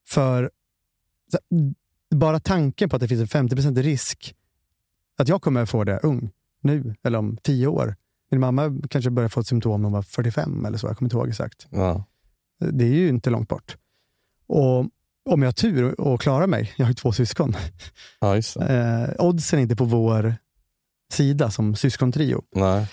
För 0.07 0.51
bara 2.15 2.39
tanken 2.39 2.89
på 2.89 2.95
att 2.95 2.99
det 2.99 3.07
finns 3.07 3.35
en 3.35 3.47
50% 3.47 3.81
risk 3.81 4.35
att 5.17 5.27
jag 5.27 5.41
kommer 5.41 5.65
få 5.65 5.83
det 5.83 5.99
ung, 5.99 6.31
nu 6.61 6.95
eller 7.03 7.19
om 7.19 7.37
tio 7.37 7.67
år. 7.67 7.95
Min 8.33 8.39
mamma 8.39 8.81
kanske 8.89 9.11
började 9.11 9.29
få 9.29 9.43
symptom 9.43 9.81
när 9.81 9.85
hon 9.85 9.93
var 9.93 10.01
45 10.01 10.65
eller 10.65 10.77
så. 10.77 10.87
Jag 10.87 10.97
kommer 10.97 11.05
inte 11.07 11.15
ihåg 11.17 11.29
exakt. 11.29 11.67
Ja. 11.69 12.05
Det 12.59 12.85
är 12.85 12.89
ju 12.89 13.09
inte 13.09 13.29
långt 13.29 13.49
bort. 13.49 13.77
Och 14.47 14.79
om 15.29 15.41
jag 15.41 15.47
har 15.47 15.51
tur 15.51 16.01
och 16.01 16.21
klarar 16.21 16.47
mig, 16.47 16.73
jag 16.77 16.85
har 16.85 16.89
ju 16.89 16.93
två 16.93 17.11
syskon, 17.11 17.55
ja, 18.19 18.37
eh, 18.37 19.09
oddsen 19.19 19.59
är 19.59 19.63
inte 19.63 19.75
på 19.75 19.85
vår 19.85 20.35
sida 21.11 21.51
som 21.51 21.75
syskontrio. 21.75 22.43
Nej. 22.55 22.87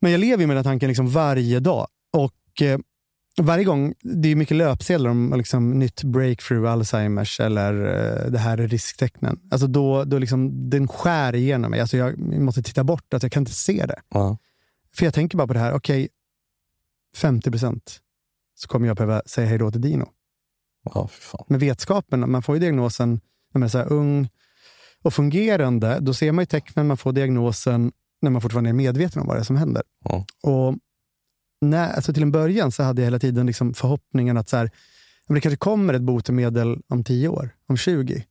Men 0.00 0.12
jag 0.12 0.18
lever 0.18 0.40
ju 0.40 0.46
med 0.46 0.56
den 0.56 0.64
tanken 0.64 0.88
liksom 0.88 1.08
varje 1.08 1.60
dag. 1.60 1.86
Och 2.12 2.62
eh, 2.62 2.78
varje 3.42 3.64
gång, 3.64 3.94
det 4.02 4.28
är 4.28 4.36
mycket 4.36 4.56
löpsedlar 4.56 5.10
om 5.10 5.34
liksom, 5.36 5.78
nytt 5.78 6.04
breakthrough 6.04 6.72
Alzheimers 6.72 7.40
eller 7.40 7.72
eh, 7.74 8.30
det 8.30 8.38
här 8.38 8.58
är 8.58 8.68
risktecknen. 8.68 9.40
Alltså 9.50 9.66
då, 9.66 10.04
då 10.04 10.18
liksom, 10.18 10.70
den 10.70 10.88
skär 10.88 11.34
igenom 11.34 11.70
mig. 11.70 11.80
Alltså 11.80 11.96
jag 11.96 12.18
måste 12.18 12.62
titta 12.62 12.84
bort, 12.84 13.14
att 13.14 13.22
jag 13.22 13.32
kan 13.32 13.40
inte 13.40 13.54
se 13.54 13.86
det. 13.86 14.00
Ja. 14.08 14.38
För 14.96 15.04
jag 15.04 15.14
tänker 15.14 15.38
bara 15.38 15.46
på 15.46 15.52
det 15.52 15.58
här, 15.58 15.72
okej, 15.72 16.08
50 17.16 17.50
procent 17.50 18.00
så 18.54 18.68
kommer 18.68 18.86
jag 18.86 18.96
behöva 18.96 19.22
säga 19.26 19.46
hej 19.46 19.58
då 19.58 19.70
till 19.70 19.80
Dino. 19.80 20.08
Ja, 20.94 21.08
fan. 21.08 21.44
med 21.48 21.60
vetskapen, 21.60 22.30
man 22.30 22.42
får 22.42 22.56
ju 22.56 22.60
diagnosen 22.60 23.10
när 23.52 23.58
man 23.58 23.62
är 23.62 23.68
så 23.68 23.78
här 23.78 23.92
ung 23.92 24.28
och 25.02 25.14
fungerande, 25.14 25.98
då 26.00 26.14
ser 26.14 26.32
man 26.32 26.42
ju 26.42 26.46
tecknen, 26.46 26.86
man 26.86 26.96
får 26.96 27.12
diagnosen 27.12 27.92
när 28.22 28.30
man 28.30 28.42
fortfarande 28.42 28.70
är 28.70 28.74
medveten 28.74 29.22
om 29.22 29.28
vad 29.28 29.36
det 29.36 29.40
är 29.40 29.44
som 29.44 29.56
händer. 29.56 29.82
Ja. 30.04 30.26
Och 30.42 30.78
när, 31.60 31.92
alltså 31.92 32.12
till 32.12 32.22
en 32.22 32.32
början 32.32 32.72
så 32.72 32.82
hade 32.82 33.02
jag 33.02 33.06
hela 33.06 33.18
tiden 33.18 33.46
liksom 33.46 33.74
förhoppningen 33.74 34.36
att 34.36 34.48
så 34.48 34.56
här, 34.56 34.70
det 35.28 35.40
kanske 35.40 35.56
kommer 35.56 35.94
ett 35.94 36.02
botemedel 36.02 36.82
om 36.88 37.04
10 37.04 37.28
år, 37.28 37.50
om 37.66 37.76
20. 37.76 38.24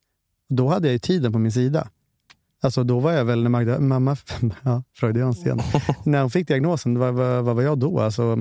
Då 0.50 0.68
hade 0.68 0.88
jag 0.88 0.94
ju 0.94 1.00
tiden 1.00 1.34
på 1.34 1.40
min 1.40 1.52
sida. 1.52 1.90
Alltså 2.64 2.84
då 2.84 3.00
var 3.00 3.12
jag 3.12 3.26
väl, 3.26 3.44
när 3.44 3.50
Magda, 3.50 3.80
mamma, 3.80 4.18
ja, 4.64 4.84
freudianskt 4.94 5.46
igen. 5.46 5.60
när 6.06 6.22
hon 6.22 6.32
fick 6.32 6.48
diagnosen, 6.48 7.00
vad, 7.00 7.14
vad, 7.14 7.44
vad 7.44 7.56
var 7.56 7.64
jag 7.64 7.78
då? 7.78 8.00
Alltså 8.00 8.38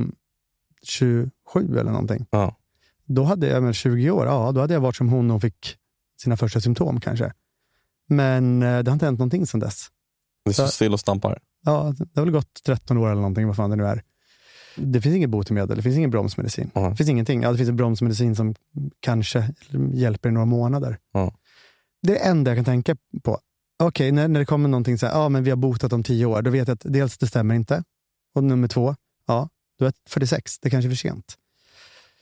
27 0.82 1.30
eller 1.78 1.90
någonting 1.90 2.26
Ja. 2.30 2.56
då 3.06 3.24
hade 3.24 3.46
jag, 3.46 3.62
men 3.62 3.74
20 3.74 4.10
år, 4.10 4.26
ja, 4.26 4.52
då 4.52 4.60
hade 4.60 4.74
jag 4.74 4.80
varit 4.80 4.96
som 4.96 5.08
hon 5.08 5.30
och 5.30 5.40
fick 5.42 5.76
sina 6.22 6.36
första 6.36 6.60
symptom 6.60 7.00
kanske. 7.00 7.32
Men 8.08 8.62
eh, 8.62 8.78
det 8.82 8.90
har 8.90 8.92
inte 8.92 9.04
hänt 9.06 9.18
någonting 9.18 9.46
sedan 9.46 9.60
dess. 9.60 9.86
Det 10.44 10.52
står 10.52 10.66
still 10.66 10.92
och 10.92 11.00
stampar. 11.00 11.38
Ja, 11.64 11.94
det 11.98 12.20
har 12.20 12.24
väl 12.24 12.32
gått 12.34 12.62
13 12.66 12.98
år 12.98 13.06
eller 13.06 13.14
någonting, 13.20 13.46
vad 13.46 13.56
fan 13.56 13.70
det 13.70 13.76
nu 13.76 13.86
är. 13.86 14.02
Det 14.76 15.00
finns 15.00 15.16
inget 15.16 15.30
botemedel, 15.30 15.76
det 15.76 15.82
finns 15.82 15.96
ingen 15.96 16.10
bromsmedicin. 16.10 16.70
Ja. 16.74 16.88
Det 16.90 16.96
finns 16.96 17.08
ingenting. 17.08 17.42
Ja, 17.42 17.50
det 17.50 17.56
finns 17.56 17.68
en 17.68 17.76
bromsmedicin 17.76 18.36
som 18.36 18.54
kanske 19.00 19.48
hjälper 19.92 20.28
i 20.28 20.32
några 20.32 20.46
månader. 20.46 20.98
Ja. 21.12 21.34
Det 22.02 22.12
är 22.12 22.14
det 22.14 22.24
enda 22.24 22.50
jag 22.50 22.58
kan 22.58 22.64
tänka 22.64 22.96
på. 23.22 23.38
Okej, 23.84 24.12
när, 24.12 24.28
när 24.28 24.40
det 24.40 24.46
kommer 24.46 24.68
någonting 24.68 24.98
så 24.98 25.06
här, 25.06 25.12
ja 25.12 25.28
men 25.28 25.44
vi 25.44 25.50
har 25.50 25.56
botat 25.56 25.92
om 25.92 26.02
tio 26.02 26.26
år, 26.26 26.42
då 26.42 26.50
vet 26.50 26.68
jag 26.68 26.74
att 26.74 26.82
dels 26.84 27.18
det 27.18 27.26
stämmer 27.26 27.54
inte. 27.54 27.84
Och 28.34 28.44
nummer 28.44 28.68
två, 28.68 28.96
ja, 29.26 29.48
Du 29.78 29.86
är 29.86 29.92
46, 30.08 30.58
det 30.58 30.68
är 30.68 30.70
kanske 30.70 30.88
är 30.88 30.90
för 30.90 30.96
sent. 30.96 31.36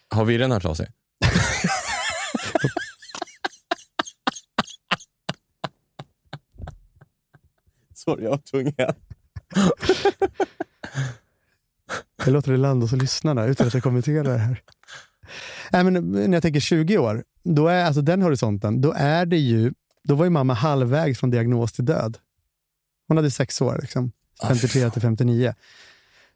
Har 0.09 0.25
Virren 0.25 0.51
hört 0.51 0.65
av 0.65 0.75
sig? 0.75 0.89
Sorry, 7.95 8.25
jag 8.25 8.31
var 8.31 8.39
tvungen. 8.39 8.75
Jag 12.25 12.33
låter 12.33 12.53
det 12.53 12.59
landa 12.59 12.85
hos 12.85 12.93
lyssnarna 12.93 13.45
utan 13.45 13.67
att 13.67 13.75
jag 13.75 13.83
kommenterar 13.83 14.25
det 14.25 14.39
här. 14.39 14.63
Nej, 15.73 15.85
men 15.85 16.13
när 16.13 16.33
jag 16.33 16.43
tänker 16.43 16.61
20 16.61 16.99
år, 16.99 17.25
då 17.45 17.69
är 17.69 17.85
alltså 17.85 18.03
den 18.03 18.23
horisonten, 18.23 18.81
då 18.81 18.93
är 18.97 19.27
det 19.27 19.37
ju, 19.37 19.73
då 20.11 20.17
var 20.17 20.25
ju 20.25 20.31
mamma 20.31 20.55
halvvägs 20.55 21.21
från 21.21 21.31
diagnos 21.31 21.73
till 21.73 21.85
död. 21.85 22.19
Hon 23.09 23.17
hade 23.17 23.31
sex 23.31 23.61
år, 23.61 23.79
liksom. 23.83 24.13
53 24.49 24.91
till 24.91 25.03
59. 25.03 25.55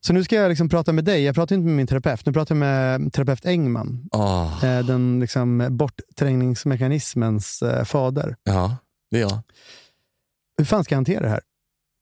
Så 0.01 0.13
nu 0.13 0.25
ska 0.25 0.37
jag 0.37 0.49
liksom 0.49 0.69
prata 0.69 0.93
med 0.93 1.05
dig. 1.05 1.23
Jag 1.23 1.35
pratar 1.35 1.57
inte 1.57 1.67
med 1.67 1.77
min 1.77 1.87
terapeut. 1.87 2.27
Nu 2.27 2.33
pratar 2.33 2.55
jag 2.55 2.61
med 2.61 3.13
terapeut 3.13 3.47
Engman. 3.47 4.09
Ah, 4.13 4.67
Eh, 4.67 4.87
Den 4.87 5.21
liksom 5.21 5.67
bortträngningsmekanismens 5.71 7.63
eh, 7.63 7.85
fader. 7.85 8.37
ja, 8.45 8.77
det 9.11 9.17
är 9.17 9.21
jag. 9.21 9.39
Hur 10.59 10.65
fan 10.65 10.85
ska 10.85 10.93
jag 10.93 10.99
hantera 10.99 11.21
det 11.23 11.29
här? 11.29 11.41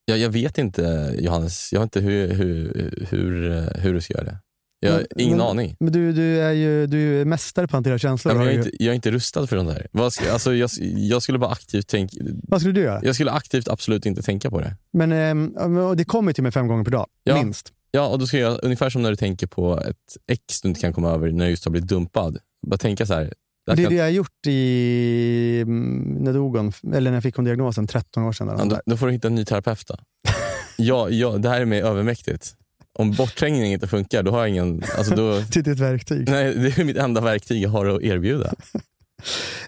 jag. 0.04 0.18
Jag 0.18 0.30
vet 0.30 0.58
inte, 0.58 1.14
Johannes. 1.18 1.72
Jag 1.72 1.80
vet 1.80 1.86
inte 1.96 2.00
hur, 2.00 2.28
hur, 2.34 3.06
hur, 3.10 3.50
hur 3.80 3.94
du 3.94 4.00
ska 4.00 4.14
göra 4.14 4.24
det. 4.24 4.38
Jag 4.84 4.92
har 4.92 5.06
ingen 5.16 5.38
men- 5.38 5.46
aning. 5.46 5.76
Men 5.80 5.92
du, 5.92 6.12
du 6.12 6.40
är 6.40 6.52
ju 6.52 6.86
du 6.86 7.20
är 7.20 7.24
mästare 7.24 7.66
på 7.66 7.70
att 7.70 7.72
hantera 7.76 7.98
känslor. 7.98 8.34
Nej, 8.34 8.44
jag, 8.46 8.54
är 8.54 8.58
inte, 8.58 8.70
jag 8.84 8.90
är 8.90 8.94
inte 8.94 9.10
rustad 9.10 9.46
för 9.46 9.56
sånt. 9.56 9.78
Vad 9.92 10.12
ska, 10.12 10.32
alltså, 10.32 10.54
jag, 10.54 10.70
jag 10.96 11.22
skulle 11.22 11.38
bara 11.38 11.50
aktivt 11.50 11.88
tänka... 11.88 12.16
Vad 12.48 12.60
skulle 12.60 12.74
du 12.74 12.80
göra? 12.80 13.00
Jag 13.04 13.14
skulle 13.14 13.30
aktivt 13.30 13.68
absolut 13.68 14.06
inte 14.06 14.22
tänka 14.22 14.50
på 14.50 14.60
det. 14.60 14.76
Men 14.92 15.56
och 15.78 15.96
det 15.96 16.04
kommer 16.04 16.32
till 16.32 16.42
mig 16.42 16.52
fem 16.52 16.66
gånger 16.68 16.84
per 16.84 16.90
dag, 16.92 17.06
Ja. 17.24 17.42
minst. 17.44 17.72
Ja, 17.90 18.08
och 18.08 18.18
då 18.18 18.26
ska 18.26 18.38
jag, 18.38 18.58
ungefär 18.62 18.90
som 18.90 19.02
när 19.02 19.10
du 19.10 19.16
tänker 19.16 19.46
på 19.46 19.80
ett 19.80 19.96
ex 20.32 20.60
du 20.62 20.68
inte 20.68 20.80
kan 20.80 20.92
komma 20.92 21.10
över 21.10 21.32
när 21.32 21.44
du 21.44 21.50
just 21.50 21.64
har 21.64 21.70
blivit 21.72 21.88
dumpad. 21.88 22.38
Bara 22.66 22.78
tänka 22.78 23.06
så 23.06 23.14
här. 23.14 23.32
jag 23.66 23.76
Det 23.76 23.82
är 23.82 23.84
kan- 23.84 23.90
det 23.92 23.96
jag 23.98 24.04
har 24.04 24.10
gjort 24.10 24.46
i, 24.46 25.60
mm, 25.62 26.16
när, 26.20 26.32
dog 26.32 26.56
hon, 26.56 26.72
eller 26.94 27.10
när 27.10 27.16
jag 27.16 27.22
fick 27.22 27.36
hon 27.36 27.44
diagnosen 27.44 27.86
13 27.86 28.22
år 28.22 28.32
sedan. 28.32 28.48
Eller 28.48 28.58
Ja, 28.58 28.64
då, 28.64 28.80
då 28.86 28.96
får 28.96 29.06
du 29.06 29.12
hitta 29.12 29.28
en 29.28 29.34
ny 29.34 29.44
terapeut 29.44 29.86
då. 29.86 29.96
ja, 30.76 31.08
ja, 31.10 31.30
det 31.38 31.48
här 31.48 31.60
är 31.60 31.64
mig 31.64 31.80
övermäktigt. 31.82 32.54
Om 32.94 33.12
bortträngning 33.12 33.72
inte 33.72 33.88
funkar, 33.88 34.22
då 34.22 34.30
har 34.30 34.38
jag 34.38 34.48
ingen... 34.48 34.82
Alltså 34.98 35.14
då, 35.14 35.40
Det 35.52 35.66
är 35.66 35.72
ett 35.72 35.78
verktyg. 35.78 36.28
nej, 36.28 36.54
det 36.54 36.78
är 36.78 36.84
mitt 36.84 36.96
enda 36.96 37.20
verktyg 37.20 37.62
jag 37.62 37.70
har 37.70 37.86
att 37.86 38.02
erbjuda. 38.02 38.54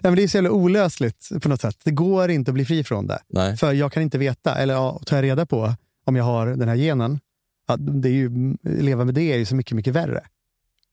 Ja, 0.01 0.09
men 0.09 0.15
det 0.15 0.23
är 0.23 0.27
så 0.27 0.37
jävla 0.37 0.51
olösligt 0.51 1.29
på 1.41 1.49
något 1.49 1.61
sätt. 1.61 1.77
Det 1.83 1.91
går 1.91 2.29
inte 2.29 2.51
att 2.51 2.55
bli 2.55 2.65
fri 2.65 2.83
från 2.83 3.07
det. 3.07 3.19
Nej. 3.27 3.57
För 3.57 3.73
jag 3.73 3.91
kan 3.91 4.03
inte 4.03 4.17
veta, 4.17 4.55
eller 4.55 4.73
ja, 4.73 5.01
jag 5.09 5.23
reda 5.23 5.45
på 5.45 5.73
om 6.05 6.15
jag 6.15 6.23
har 6.23 6.47
den 6.47 6.67
här 6.69 6.75
genen, 6.75 7.19
att 7.67 8.01
det 8.01 8.09
är 8.09 8.13
ju, 8.13 8.55
leva 8.63 9.05
med 9.05 9.13
det 9.15 9.21
är 9.21 9.37
ju 9.37 9.45
så 9.45 9.55
mycket, 9.55 9.75
mycket 9.75 9.93
värre. 9.93 10.23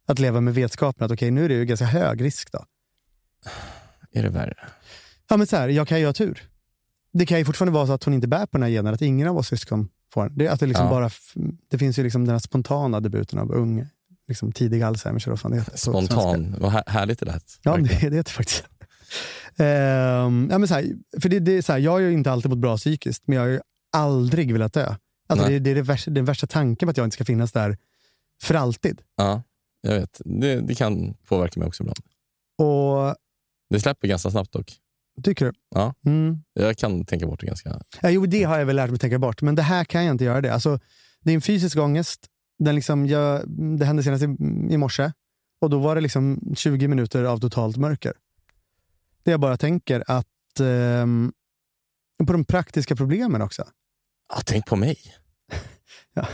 Att 0.06 0.18
leva 0.18 0.40
med 0.40 0.54
vetskapen 0.54 1.04
att 1.04 1.10
okej, 1.12 1.30
nu 1.30 1.44
är 1.44 1.48
det 1.48 1.54
ju 1.54 1.64
ganska 1.64 1.86
hög 1.86 2.24
risk 2.24 2.52
då. 2.52 2.64
Är 4.12 4.22
det 4.22 4.28
värre? 4.28 4.54
Ja, 5.28 5.36
men 5.36 5.46
så 5.46 5.56
här, 5.56 5.68
jag 5.68 5.88
kan 5.88 6.00
ju 6.00 6.06
ha 6.06 6.12
tur. 6.12 6.42
Det 7.12 7.26
kan 7.26 7.38
ju 7.38 7.44
fortfarande 7.44 7.74
vara 7.74 7.86
så 7.86 7.92
att 7.92 8.04
hon 8.04 8.14
inte 8.14 8.28
bär 8.28 8.46
på 8.46 8.58
den 8.58 8.62
här 8.62 8.70
genen, 8.70 8.94
att 8.94 9.02
ingen 9.02 9.28
av 9.28 9.36
oss 9.38 9.48
syskon 9.48 9.88
får 10.12 10.24
den. 10.24 10.38
Det, 10.38 10.48
att 10.48 10.60
det, 10.60 10.66
liksom 10.66 10.84
Ja. 10.86 10.90
bara, 10.90 11.10
det 11.70 11.78
finns 11.78 11.98
ju 11.98 12.02
liksom 12.02 12.24
den 12.24 12.32
här 12.34 12.38
spontana 12.38 13.00
debuten 13.00 13.38
av 13.38 13.52
ung, 13.52 13.86
liksom 14.28 14.52
tidig 14.52 14.82
Alzheimers. 14.82 15.26
eller 15.26 15.32
vad 15.32 15.40
fan 15.40 15.50
det 15.50 15.56
heter. 15.58 15.76
Spontan. 15.76 16.56
Vad 16.60 16.72
här, 16.72 16.84
härligt 16.86 17.18
det 17.18 17.26
lät. 17.26 17.58
Ja, 17.62 17.76
det, 17.76 17.82
det 17.82 18.16
heter 18.16 18.32
faktiskt. 18.32 18.64
Ehm, 19.56 20.48
ja, 20.50 20.58
men 20.58 20.68
så 20.68 20.74
här, 20.74 20.84
för 21.22 21.28
det, 21.28 21.38
det 21.40 21.52
är 21.52 21.62
så 21.62 21.72
här, 21.72 21.78
jag 21.78 21.90
har 21.90 21.98
ju 21.98 22.12
inte 22.12 22.32
alltid 22.32 22.50
mått 22.50 22.58
bra 22.58 22.76
psykiskt, 22.76 23.22
men 23.26 23.36
jag 23.36 23.42
har 23.42 23.48
ju 23.48 23.60
aldrig 23.92 24.52
velat 24.52 24.72
dö. 24.72 24.94
Alltså 25.28 25.48
det, 25.48 25.58
det 25.58 25.70
är 25.70 25.74
det 25.74 25.82
värsta, 25.82 26.10
den 26.10 26.24
värsta 26.24 26.46
tanken 26.46 26.86
på 26.86 26.90
att 26.90 26.96
jag 26.96 27.06
inte 27.06 27.14
ska 27.14 27.24
finnas 27.24 27.52
där 27.52 27.78
för 28.42 28.54
alltid. 28.54 29.02
Ja, 29.16 29.42
jag 29.80 29.94
vet. 30.00 30.20
Det, 30.24 30.60
det 30.60 30.74
kan 30.74 31.14
påverka 31.14 31.60
mig 31.60 31.66
också 31.66 31.82
ibland. 31.82 31.98
Och 32.58 33.14
Det 33.70 33.80
släpper 33.80 34.08
ganska 34.08 34.30
snabbt 34.30 34.52
dock. 34.52 34.72
Tycker 35.22 35.44
du? 35.44 35.52
Ja. 35.74 35.94
Mm. 36.06 36.42
Jag 36.52 36.76
kan 36.76 37.04
tänka 37.04 37.26
bort 37.26 37.40
det 37.40 37.46
ganska... 37.46 37.80
Ja, 38.02 38.10
jo, 38.10 38.26
det 38.26 38.42
har 38.42 38.58
jag 38.58 38.66
väl 38.66 38.76
lärt 38.76 38.90
mig 38.90 38.94
att 38.94 39.00
tänka 39.00 39.18
bort, 39.18 39.42
men 39.42 39.54
det 39.54 39.62
här 39.62 39.84
kan 39.84 40.04
jag 40.04 40.14
inte 40.14 40.24
göra 40.24 40.40
det. 40.40 40.54
Alltså, 40.54 40.80
det 41.20 41.30
är 41.30 41.34
en 41.34 41.40
fysisk 41.40 41.76
ångest. 41.76 42.26
Den 42.58 42.74
liksom, 42.74 43.06
jag, 43.06 43.42
det 43.78 43.84
hände 43.84 44.02
senast 44.02 44.24
i, 44.24 44.26
i 44.74 44.76
morse 44.76 45.12
och 45.60 45.70
då 45.70 45.78
var 45.78 45.94
det 45.94 46.00
liksom 46.00 46.52
20 46.56 46.88
minuter 46.88 47.24
av 47.24 47.38
totalt 47.38 47.76
mörker. 47.76 48.12
Det 49.22 49.30
jag 49.30 49.40
bara 49.40 49.56
tänker 49.56 50.04
att 50.06 50.60
ehm, 50.60 51.32
på 52.26 52.32
de 52.32 52.44
praktiska 52.44 52.96
problemen 52.96 53.42
också. 53.42 53.64
Ja, 54.28 54.40
tänk 54.44 54.66
på 54.66 54.76
mig. 54.76 54.96
Ja, 56.14 56.26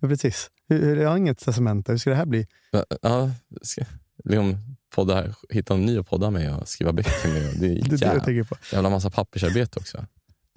precis. 0.00 0.50
Hur, 0.68 0.78
hur, 0.84 0.96
jag 0.96 1.10
har 1.10 1.16
inget 1.16 1.38
testamente. 1.38 1.92
Hur 1.92 1.98
ska 1.98 2.10
det 2.10 2.16
här 2.16 2.26
bli? 2.26 2.46
Ja, 2.70 2.84
Ja, 3.02 3.30
ska, 3.62 3.84
liksom 4.24 4.56
podda 4.94 5.14
här, 5.14 5.34
hitta 5.50 5.74
en 5.74 5.86
ny 5.86 5.98
att 5.98 6.06
podda 6.08 6.30
med 6.30 6.56
och 6.56 6.68
skriva 6.68 6.92
böcker 6.92 7.28
med. 7.28 7.42
Det 7.60 7.66
är 7.66 7.74
Det 7.74 7.80
är 7.80 7.82
det 7.82 7.90
jag 7.90 8.00
jävla, 8.00 8.24
tänker 8.24 8.44
på. 8.44 8.56
jävla 8.72 8.90
massa 8.90 9.10
pappersarbete 9.10 9.78
också. 9.78 10.06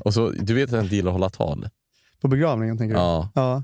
Och 0.04 0.14
så, 0.14 0.30
du 0.30 0.54
vet 0.54 0.70
att 0.70 0.76
jag 0.76 0.84
inte 0.84 0.96
gillar 0.96 1.10
att 1.12 1.14
hålla 1.14 1.30
tal? 1.30 1.70
På 2.22 2.28
begravningen, 2.28 2.78
tänker 2.78 2.96
du? 2.96 3.02
Ja. 3.02 3.32
ja. 3.36 3.64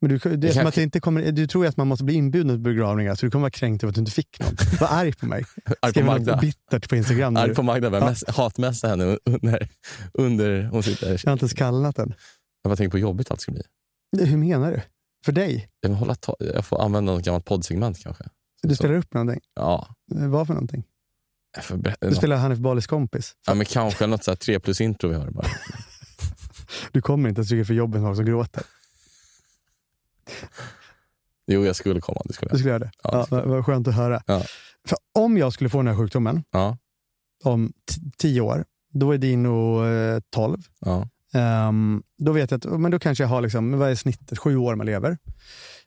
Men 0.00 0.10
du, 0.10 0.36
det 0.36 0.48
är 0.48 0.52
som 0.52 0.60
kan- 0.60 0.66
att 0.68 0.74
det 0.74 0.82
inte 0.82 1.00
kommer, 1.00 1.32
du 1.32 1.46
tror 1.46 1.64
ju 1.64 1.68
att 1.68 1.76
man 1.76 1.86
måste 1.86 2.04
bli 2.04 2.14
inbjuden 2.14 2.48
till 2.50 2.58
begravningar, 2.58 3.14
så 3.14 3.26
du 3.26 3.30
kommer 3.30 3.40
vara 3.42 3.50
kränkt 3.50 3.82
över 3.84 3.88
att 3.90 3.94
du 3.94 4.00
inte 4.00 4.12
fick 4.12 4.40
någon. 4.40 4.56
Var 4.80 4.88
arg 4.90 5.12
på 5.12 5.26
mig. 5.26 5.44
Arg 5.80 5.92
på 5.92 6.00
något 6.00 6.06
Magda. 6.06 6.36
bittert 6.36 6.88
på 6.88 6.96
Instagram. 6.96 7.36
Arg 7.36 7.54
på 7.54 7.62
Magda. 7.62 7.90
Jag 7.90 8.02
Ja. 8.02 8.06
mest, 8.08 8.30
hatmässar 8.30 8.88
henne 8.88 9.18
under, 9.24 9.68
under 10.12 10.64
hon 10.64 10.82
sitter. 10.82 11.06
Jag 11.10 11.20
har 11.30 11.32
inte 11.32 11.42
ens 11.44 11.52
kallat 11.52 11.96
den. 11.96 12.14
Jag 12.62 12.70
bara 12.70 12.76
tänker 12.76 12.90
på 12.90 12.96
hur 12.96 13.02
jobbigt 13.02 13.30
allt 13.30 13.40
ska 13.40 13.52
bli. 13.52 13.62
Hur 14.18 14.36
menar 14.36 14.70
du? 14.72 14.80
För 15.24 15.32
dig? 15.32 15.68
Jag, 15.80 15.90
hålla 15.90 16.16
jag 16.38 16.64
får 16.64 16.82
använda 16.84 17.12
något 17.12 17.24
gammalt 17.24 17.44
poddsegment 17.44 17.98
kanske. 18.02 18.24
Du 18.62 18.76
spelar 18.76 18.94
upp 18.94 19.14
någonting? 19.14 19.40
Ja. 19.54 19.88
Eh, 20.16 20.28
Vad 20.28 20.46
för 20.46 20.54
någonting? 20.54 20.84
Du 22.00 22.06
något. 22.08 22.16
spelar 22.16 22.36
Hanif 22.36 22.58
Balis 22.58 22.86
kompis. 22.86 23.32
Ja, 23.46 23.54
men 23.54 23.66
kanske 23.66 24.06
något 24.06 24.24
så 24.24 24.30
här 24.30 24.36
tre 24.36 24.60
plus 24.60 24.80
intro 24.80 25.08
vi 25.08 25.14
har 25.14 25.30
bara. 25.30 25.46
Du 26.92 27.02
kommer 27.02 27.28
inte 27.28 27.38
ens 27.38 27.48
tycka 27.48 27.64
för 27.64 27.74
jobbet 27.74 28.00
någon 28.02 28.16
som 28.16 28.24
gråter. 28.24 28.62
Jo, 31.46 31.64
jag 31.64 31.76
skulle 31.76 32.00
komma. 32.00 32.20
Det 32.24 32.32
skulle 32.32 32.48
Du 32.48 32.52
jag. 32.52 32.58
skulle 32.58 32.70
göra 32.70 32.78
det? 32.78 32.90
Ja, 33.02 33.26
Ja, 33.30 33.42
vad, 33.46 33.66
skönt 33.66 33.88
att 33.88 33.94
höra. 33.94 34.22
Ja. 34.26 34.42
För 34.88 34.98
om 35.14 35.36
jag 35.38 35.52
skulle 35.52 35.70
få 35.70 35.78
den 35.78 35.86
här 35.86 35.96
sjukdomen 35.96 36.44
Ja, 36.50 36.76
om 37.44 37.72
tio 38.18 38.40
år, 38.40 38.64
då 38.92 39.12
är 39.12 39.18
Dino 39.18 39.86
eh, 39.86 40.20
12. 40.30 40.58
ja. 40.80 41.08
Ehm, 41.32 42.02
då 42.18 42.32
vet 42.32 42.50
jag 42.50 42.66
att 42.66 42.80
men 42.80 42.90
då 42.90 42.98
kanske 42.98 43.24
jag 43.24 43.28
har, 43.28 43.40
liksom, 43.40 43.78
vad 43.78 43.90
är 43.90 43.94
snittet, 43.94 44.38
sju 44.38 44.56
år 44.56 44.74
man 44.74 44.86
lever. 44.86 45.18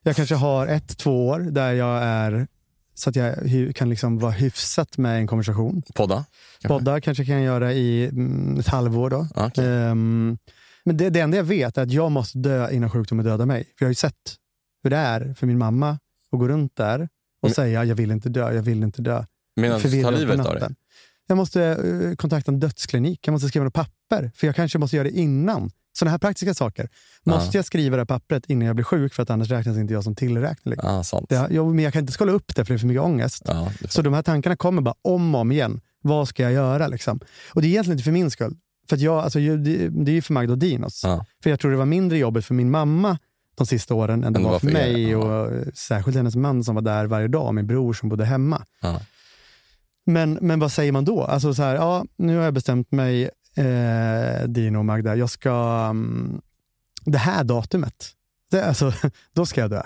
Jag 0.03 0.15
kanske 0.15 0.35
har 0.35 0.67
ett, 0.67 0.97
två 0.97 1.27
år 1.27 1.39
där 1.39 1.73
jag 1.73 2.03
är 2.03 2.47
så 2.99 3.09
att 3.09 3.15
jag 3.15 3.35
kan 3.75 3.89
liksom 3.89 4.19
vara 4.19 4.31
hyfsat 4.31 4.97
med 4.97 5.17
en 5.17 5.27
konversation. 5.27 5.81
Podda? 5.95 6.25
Podda 6.63 7.01
kanske 7.01 7.25
kan 7.25 7.35
jag 7.35 7.43
göra 7.43 7.73
i 7.73 8.05
mm, 8.07 8.59
ett 8.59 8.67
halvår. 8.67 9.09
Då. 9.09 9.27
Ja, 9.35 9.47
okej. 9.47 9.65
Ehm, 9.65 10.37
men 10.85 10.97
det, 10.97 11.09
det 11.09 11.19
enda 11.19 11.37
jag 11.37 11.43
vet 11.43 11.77
är 11.77 11.81
att 11.81 11.91
jag 11.91 12.11
måste 12.11 12.37
dö 12.37 12.71
innan 12.71 12.89
sjukdomen 12.89 13.25
dödar 13.25 13.45
mig. 13.45 13.63
För 13.63 13.85
jag 13.85 13.87
har 13.87 13.91
ju 13.91 13.95
sett 13.95 14.35
hur 14.83 14.89
det 14.89 14.97
är 14.97 15.33
för 15.33 15.47
min 15.47 15.57
mamma 15.57 15.89
att 16.31 16.39
gå 16.39 16.47
runt 16.47 16.75
där 16.75 17.09
och 17.41 17.49
Mm. 17.49 17.53
säga 17.55 17.83
jag 17.85 17.95
vill 17.95 18.11
inte 18.11 18.29
dö, 18.29 18.53
jag 18.53 18.61
vill 18.61 18.83
inte 18.83 19.01
dö. 19.01 19.23
Medan 19.55 19.81
du 19.81 20.03
tar 20.03 20.11
livet 20.11 20.39
av 20.39 20.55
dig? 20.55 20.69
Jag 21.27 21.35
måste 21.35 21.63
eh, 21.63 22.15
kontakta 22.15 22.51
en 22.51 22.59
dödsklinik, 22.59 23.27
jag 23.27 23.31
måste 23.31 23.47
skriva 23.47 23.63
något 23.65 23.73
papper. 23.73 24.31
För 24.35 24.47
jag 24.47 24.55
kanske 24.55 24.77
måste 24.77 24.95
göra 24.95 25.07
det 25.07 25.17
innan. 25.19 25.71
Sådana 25.99 26.11
här 26.11 26.17
praktiska 26.17 26.53
saker. 26.53 26.89
Måste 27.23 27.57
jag 27.57 27.65
skriva 27.65 27.95
det 27.95 28.01
här 28.01 28.05
pappret 28.05 28.45
innan 28.45 28.67
jag 28.67 28.75
blir 28.75 28.83
sjuk 28.85 29.13
för 29.13 29.23
att 29.23 29.29
annars 29.29 29.49
räknas 29.49 29.77
inte 29.77 29.93
jag 29.93 30.03
som 30.03 30.15
tillräknelig. 30.15 30.79
Ja, 30.83 31.03
sant. 31.03 31.29
Det, 31.29 31.47
jo, 31.51 31.73
men 31.73 31.83
jag 31.83 31.93
kan 31.93 31.99
inte 31.99 32.13
skala 32.13 32.31
upp 32.31 32.55
det 32.55 32.65
för 32.65 32.73
det 32.73 32.77
är 32.77 32.79
för 32.79 32.87
mycket 32.87 33.03
ångest. 33.03 33.43
Ja, 33.45 33.71
Så 33.89 34.01
de 34.01 34.13
här 34.13 34.21
tankarna 34.21 34.55
kommer 34.55 34.81
bara 34.81 34.95
om 35.01 35.35
och 35.35 35.41
om 35.41 35.51
igen. 35.51 35.81
Vad 36.01 36.27
ska 36.27 36.43
jag 36.43 36.51
göra? 36.51 36.87
Liksom? 36.87 37.19
Och 37.53 37.61
det 37.61 37.67
är 37.67 37.69
egentligen 37.69 37.97
inte 37.97 38.03
för 38.03 38.11
min 38.11 38.31
skull. 38.31 38.55
För 38.89 38.97
jag, 38.97 39.23
alltså, 39.23 39.39
det, 39.39 40.11
är 40.11 40.15
ju 40.15 40.21
för 40.21 40.33
Magda 40.33 40.53
och 40.53 40.59
Dinos. 40.59 41.01
Ja. 41.03 41.25
För 41.43 41.49
jag 41.49 41.59
tror 41.59 41.71
det 41.71 41.77
var 41.77 41.85
mindre 41.85 42.17
jobbigt 42.17 42.45
för 42.45 42.53
min 42.53 42.71
mamma 42.71 43.17
de 43.57 43.67
sista 43.67 43.93
åren 43.93 44.23
än 44.23 44.33
det 44.33 44.39
var 44.39 44.59
för 44.59 44.69
er, 44.69 44.73
mig. 44.73 45.09
ja. 45.09 45.17
Och 45.17 45.53
eh, 45.53 45.63
särskilt 45.73 46.17
hennes 46.17 46.35
man 46.35 46.63
som 46.63 46.75
var 46.75 46.81
där 46.81 47.05
varje 47.05 47.27
dag 47.27 47.45
och 47.47 47.55
min 47.55 47.67
bror 47.67 47.93
som 47.93 48.09
bodde 48.09 48.25
hemma. 48.25 48.65
Ja. 48.81 49.01
Men, 50.05 50.37
men 50.41 50.59
vad 50.59 50.71
säger 50.71 50.91
man 50.91 51.05
då? 51.05 51.23
Alltså 51.23 51.53
så 51.53 51.63
här, 51.63 51.75
ja, 51.75 52.05
nu 52.17 52.37
har 52.37 52.43
jag 52.43 52.53
bestämt 52.53 52.91
mig, 52.91 53.29
eh, 53.55 54.47
Dino 54.47 54.77
och 54.77 54.85
Magda, 54.85 55.15
jag 55.15 55.29
ska... 55.29 55.87
mm, 55.89 56.41
det 57.05 57.17
här 57.17 57.43
datumet, 57.43 58.05
det, 58.51 58.65
alltså, 58.65 58.93
då 59.33 59.45
ska 59.45 59.61
jag 59.61 59.69
dö. 59.69 59.83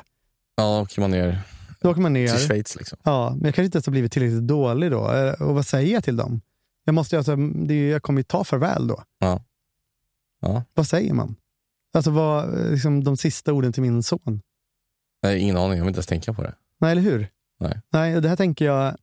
Ja, 0.55 0.81
åker 0.81 1.01
man 1.01 1.11
ner 1.11 1.39
Då 1.81 1.91
åker 1.91 2.01
man 2.01 2.13
ner. 2.13 2.27
till 2.27 2.47
Schweiz. 2.47 2.75
Liksom. 2.75 2.97
Ja, 3.03 3.29
men 3.29 3.45
jag 3.45 3.55
kanske 3.55 3.65
inte 3.65 3.75
ens 3.75 3.85
har 3.85 3.91
blivit 3.91 4.11
tillräckligt 4.11 4.47
dålig 4.47 4.91
då. 4.91 5.11
Eh, 5.11 5.33
Och 5.41 5.55
vad 5.55 5.65
säger 5.65 5.93
jag 5.93 6.03
till 6.03 6.15
dem? 6.17 6.41
Jag, 6.85 6.95
måste, 6.95 7.17
alltså, 7.17 7.35
det 7.35 7.73
är, 7.73 7.91
jag 7.91 8.03
kommer 8.03 8.19
ju 8.19 8.23
ta 8.23 8.43
farväl 8.43 8.87
då. 8.87 9.03
Ja. 9.19 9.43
Ja. 10.41 10.63
Vad 10.73 10.87
säger 10.87 11.13
man? 11.13 11.35
Alltså 11.93 12.11
vad, 12.11 12.57
liksom, 12.71 13.03
de 13.03 13.17
sista 13.17 13.53
orden 13.53 13.73
till 13.73 13.81
min 13.81 14.03
son. 14.03 14.41
Nej, 15.23 15.39
ingen 15.39 15.57
aning, 15.57 15.77
jag 15.77 15.83
vill 15.85 15.87
inte 15.87 15.97
ens 15.97 16.07
tänka 16.07 16.33
på 16.33 16.43
det. 16.43 16.53
Nej, 16.81 16.91
eller 16.91 17.01
hur? 17.01 17.27
Nej. 17.59 17.81
Nej, 17.89 18.21
det 18.21 18.29
här 18.29 18.35
tänker 18.35 18.65
jag 18.65 18.95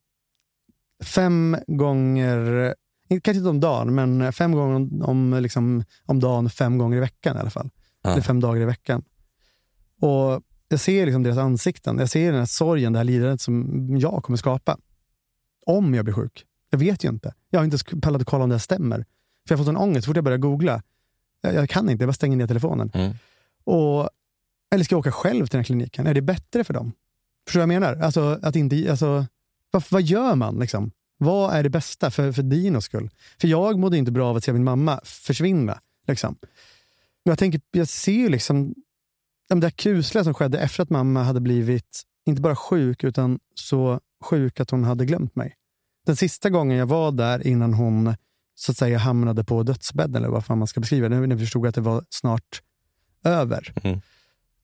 fem 1.05 1.57
gånger, 1.67 2.75
kanske 3.11 3.39
inte 3.39 3.49
om 3.49 3.61
dagen, 3.61 3.95
men 3.95 4.33
fem 4.33 4.53
gånger 4.53 4.75
om, 4.75 5.03
om, 5.03 5.43
liksom, 5.43 5.85
om 6.05 6.21
dagen, 6.21 6.51
fem 6.51 6.79
gånger 6.79 6.97
i 6.97 7.01
veckan 7.01 7.37
i 7.37 7.41
alla 7.41 7.51
fall. 7.51 7.71
Ja. 8.03 8.11
Eller 8.11 8.23
fem 8.23 8.41
dagar 8.41 8.63
i 8.63 8.65
veckan. 8.65 9.05
Och 10.01 10.43
jag 10.69 10.81
ser 10.81 11.07
liksom 11.07 11.23
deras 11.23 11.39
ansikten. 11.39 11.99
Jag 11.99 12.11
ser 12.11 12.31
den 12.31 12.39
här 12.39 12.47
sorgen, 12.47 12.93
det 12.93 12.99
här 12.99 13.05
lidandet 13.05 13.41
som 13.41 13.87
jag 13.99 14.23
kommer 14.23 14.37
skapa. 14.37 14.79
Om 15.67 15.95
jag 15.95 16.05
blir 16.05 16.15
sjuk. 16.15 16.45
Jag 16.71 16.79
vet 16.79 17.05
ju 17.05 17.09
inte. 17.09 17.35
Jag 17.51 17.61
har 17.61 17.65
inte 17.65 17.79
pallat 18.03 18.21
att 18.21 18.27
kolla 18.27 18.45
om 18.45 18.51
det 18.51 18.55
här 18.55 18.61
stämmer. 18.61 19.05
För 19.49 19.55
jag 19.55 19.59
fått 19.59 19.69
en 19.69 19.77
ångest 19.77 20.05
så 20.05 20.09
fort 20.09 20.17
jag 20.17 20.25
börjar 20.25 20.39
googla. 20.39 20.83
Jag, 21.41 21.55
jag 21.55 21.71
kan 21.71 21.91
inte, 21.91 22.03
jag 22.03 22.09
bara 22.09 22.13
stänger 22.13 22.37
ner 22.37 22.47
telefonen. 22.47 22.91
Mm. 22.95 23.13
Och, 23.65 24.11
eller 24.71 24.85
ska 24.85 24.95
jag 24.95 25.01
åka 25.01 25.13
själv 25.13 25.47
till 25.47 25.53
den 25.53 25.59
här 25.59 25.65
kliniken? 25.65 26.07
Är 26.07 26.15
det 26.15 26.23
bättre 26.23 26.65
för 26.65 26.75
dem? 26.75 26.93
Förstår 27.47 27.61
du 27.61 27.67
vad 27.67 27.75
jag 27.75 27.81
menar? 27.81 28.05
Alltså, 28.05 28.39
att 28.43 28.57
inte, 28.57 28.91
alltså, 28.91 29.27
vad, 29.71 29.85
vad 29.91 30.03
gör 30.03 30.35
man? 30.35 30.59
Liksom? 30.59 30.91
Vad 31.23 31.55
är 31.55 31.63
det 31.63 31.71
bästa 31.71 32.11
för, 32.11 32.33
för 32.33 32.43
Dinos 32.43 32.85
skull? 32.85 33.11
För 33.41 33.49
jag 33.49 33.79
mådde 33.79 33.99
inte 33.99 34.13
bra 34.13 34.29
av 34.29 34.37
att 34.37 34.45
se 34.45 34.53
min 34.53 34.65
mamma 34.65 35.01
försvinna. 35.05 35.81
Liksom. 36.07 36.37
Jag, 37.23 37.39
tänker, 37.39 37.61
jag 37.71 37.89
ser 37.89 38.13
ju 38.13 38.29
liksom 38.29 38.75
det 39.49 39.61
där 39.61 39.71
kusliga 39.71 40.25
som 40.25 40.35
skedde 40.35 40.59
efter 40.59 40.83
att 40.83 40.91
mamma 40.91 41.23
hade 41.23 41.41
blivit, 41.41 42.03
inte 42.27 42.43
bara 42.43 42.57
sjuk, 42.57 43.05
utan 43.05 43.39
så 43.55 44.01
sjuk 44.25 44.61
att 44.61 44.71
hon 44.71 44.85
hade 44.85 45.05
glömt 45.05 45.37
mig. 45.37 45.55
Den 46.07 46.17
sista 46.17 46.51
gången 46.51 46.79
jag 46.79 46.87
var 46.87 47.13
där 47.13 47.47
innan 47.47 47.75
hon 47.75 48.15
så 48.55 48.73
att 48.73 48.79
säga 48.79 48.99
hamnade 48.99 49.45
på 49.45 49.63
dödsbädden, 49.63 50.17
eller 50.17 50.29
vad 50.29 50.45
fan 50.45 50.59
man 50.59 50.69
ska 50.69 50.81
beskriva 50.81 51.09
det, 51.09 51.27
när 51.27 51.37
vi 51.37 51.45
förstod 51.45 51.67
att 51.67 51.75
det 51.75 51.81
var 51.81 52.05
snart 52.11 52.63
över. 53.25 53.73
Mm. 53.83 54.01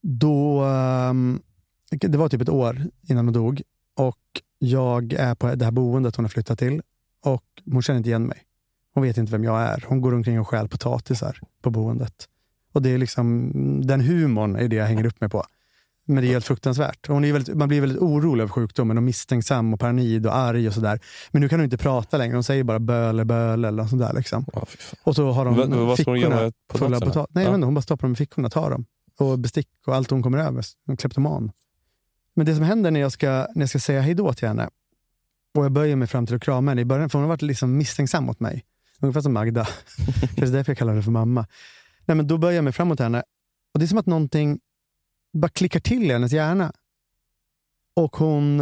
Då, 0.02 0.64
ehm, 0.64 1.40
det 1.90 2.18
var 2.18 2.28
typ 2.28 2.40
ett 2.40 2.48
år 2.48 2.82
innan 3.08 3.24
hon 3.24 3.32
dog 3.34 3.62
och 3.96 4.18
jag 4.58 5.12
är 5.12 5.34
på 5.34 5.54
det 5.54 5.64
här 5.64 5.72
boendet 5.72 6.16
hon 6.16 6.24
har 6.24 6.30
flyttat 6.30 6.58
till 6.58 6.82
och 7.24 7.44
hon 7.72 7.82
känner 7.82 7.98
inte 7.98 8.08
igen 8.10 8.26
mig. 8.26 8.38
Hon 8.94 9.02
vet 9.02 9.16
inte 9.16 9.32
vem 9.32 9.44
jag 9.44 9.60
är. 9.62 9.84
Hon 9.88 10.00
går 10.00 10.14
omkring 10.14 10.40
och 10.40 10.48
stjäl 10.48 10.68
potatisar 10.68 11.38
på 11.62 11.70
boendet. 11.70 12.28
Och 12.72 12.82
det 12.82 12.90
är 12.90 12.98
liksom, 12.98 13.50
den 13.86 14.00
humorn 14.00 14.56
är 14.56 14.68
det 14.68 14.76
jag 14.76 14.86
hänger 14.86 15.06
upp 15.06 15.20
mig 15.20 15.30
på. 15.30 15.44
Men 16.08 16.16
det 16.22 16.28
är 16.28 16.32
helt 16.32 16.44
fruktansvärt. 16.44 17.08
Hon 17.08 17.24
är 17.24 17.32
väldigt, 17.32 17.56
man 17.56 17.68
blir 17.68 17.80
väldigt 17.80 17.98
orolig 17.98 18.42
över 18.42 18.52
sjukdomen 18.52 18.96
och 18.96 19.02
misstänksam 19.02 19.74
och 19.74 19.80
paranoid 19.80 20.26
och 20.26 20.36
arg 20.36 20.68
och 20.68 20.74
sådär. 20.74 21.00
Men 21.30 21.42
nu 21.42 21.48
kan 21.48 21.58
hon 21.58 21.64
inte 21.64 21.76
prata 21.78 22.16
längre. 22.18 22.34
Hon 22.36 22.44
säger 22.44 22.64
bara 22.64 22.78
böle, 22.78 23.24
böle 23.24 23.68
eller 23.68 23.82
något 23.82 23.90
sånt 23.90 24.02
där. 24.02 24.12
Liksom. 24.12 24.44
Och 25.02 25.14
så 25.16 25.30
har 25.30 25.44
de 25.44 25.56
vad 25.56 25.68
hon 25.68 25.78
göra 25.86 25.96
fickorna 25.96 26.36
med 26.42 26.52
fulla 26.74 27.00
potatis. 27.00 27.34
Nej, 27.34 27.44
Ja. 27.44 27.54
inte, 27.54 27.64
hon 27.64 27.74
bara 27.74 27.82
stoppar 27.82 28.02
dem 28.02 28.12
i 28.12 28.16
fickorna, 28.16 28.50
tar 28.50 28.70
dem. 28.70 28.84
Och 29.18 29.38
bestick 29.38 29.68
och 29.86 29.94
allt 29.94 30.10
hon 30.10 30.22
kommer 30.22 30.38
över. 30.38 30.64
En 30.88 30.96
kleptoman. 30.96 31.50
Men 32.36 32.46
det 32.46 32.54
som 32.54 32.64
händer 32.64 32.90
när 32.90 33.00
jag 33.00 33.12
ska, 33.12 33.28
när 33.28 33.62
jag 33.62 33.68
ska 33.68 33.78
säga 33.78 34.00
hej 34.00 34.14
då 34.14 34.32
till 34.32 34.48
henne 34.48 34.70
och 35.54 35.64
jag 35.64 35.72
böjer 35.72 35.96
mig 35.96 36.08
fram 36.08 36.26
till 36.26 36.36
att 36.36 36.42
krama 36.42 36.70
henne 36.70 36.80
i 36.80 36.84
början, 36.84 37.10
för 37.10 37.18
hon 37.18 37.24
har 37.24 37.28
varit 37.28 37.42
liksom 37.42 37.76
misstänksam 37.76 38.24
mot 38.24 38.40
mig. 38.40 38.64
Ungefär 39.00 39.20
som 39.20 39.32
Magda. 39.32 39.68
det 40.36 40.42
är 40.42 40.46
därför 40.52 40.70
jag 40.70 40.78
kallar 40.78 40.92
henne 40.92 41.02
för 41.02 41.10
mamma. 41.10 41.46
Nej, 42.04 42.16
men 42.16 42.26
då 42.26 42.38
böjer 42.38 42.54
jag 42.56 42.64
mig 42.64 42.72
fram 42.72 42.88
mot 42.88 43.00
henne 43.00 43.22
och 43.74 43.78
det 43.80 43.84
är 43.84 43.86
som 43.86 43.98
att 43.98 44.06
någonting 44.06 44.60
bara 45.32 45.48
klickar 45.48 45.80
till 45.80 46.02
i 46.02 46.12
hennes 46.12 46.32
hjärna. 46.32 46.72
Och 47.96 48.16
hon, 48.16 48.60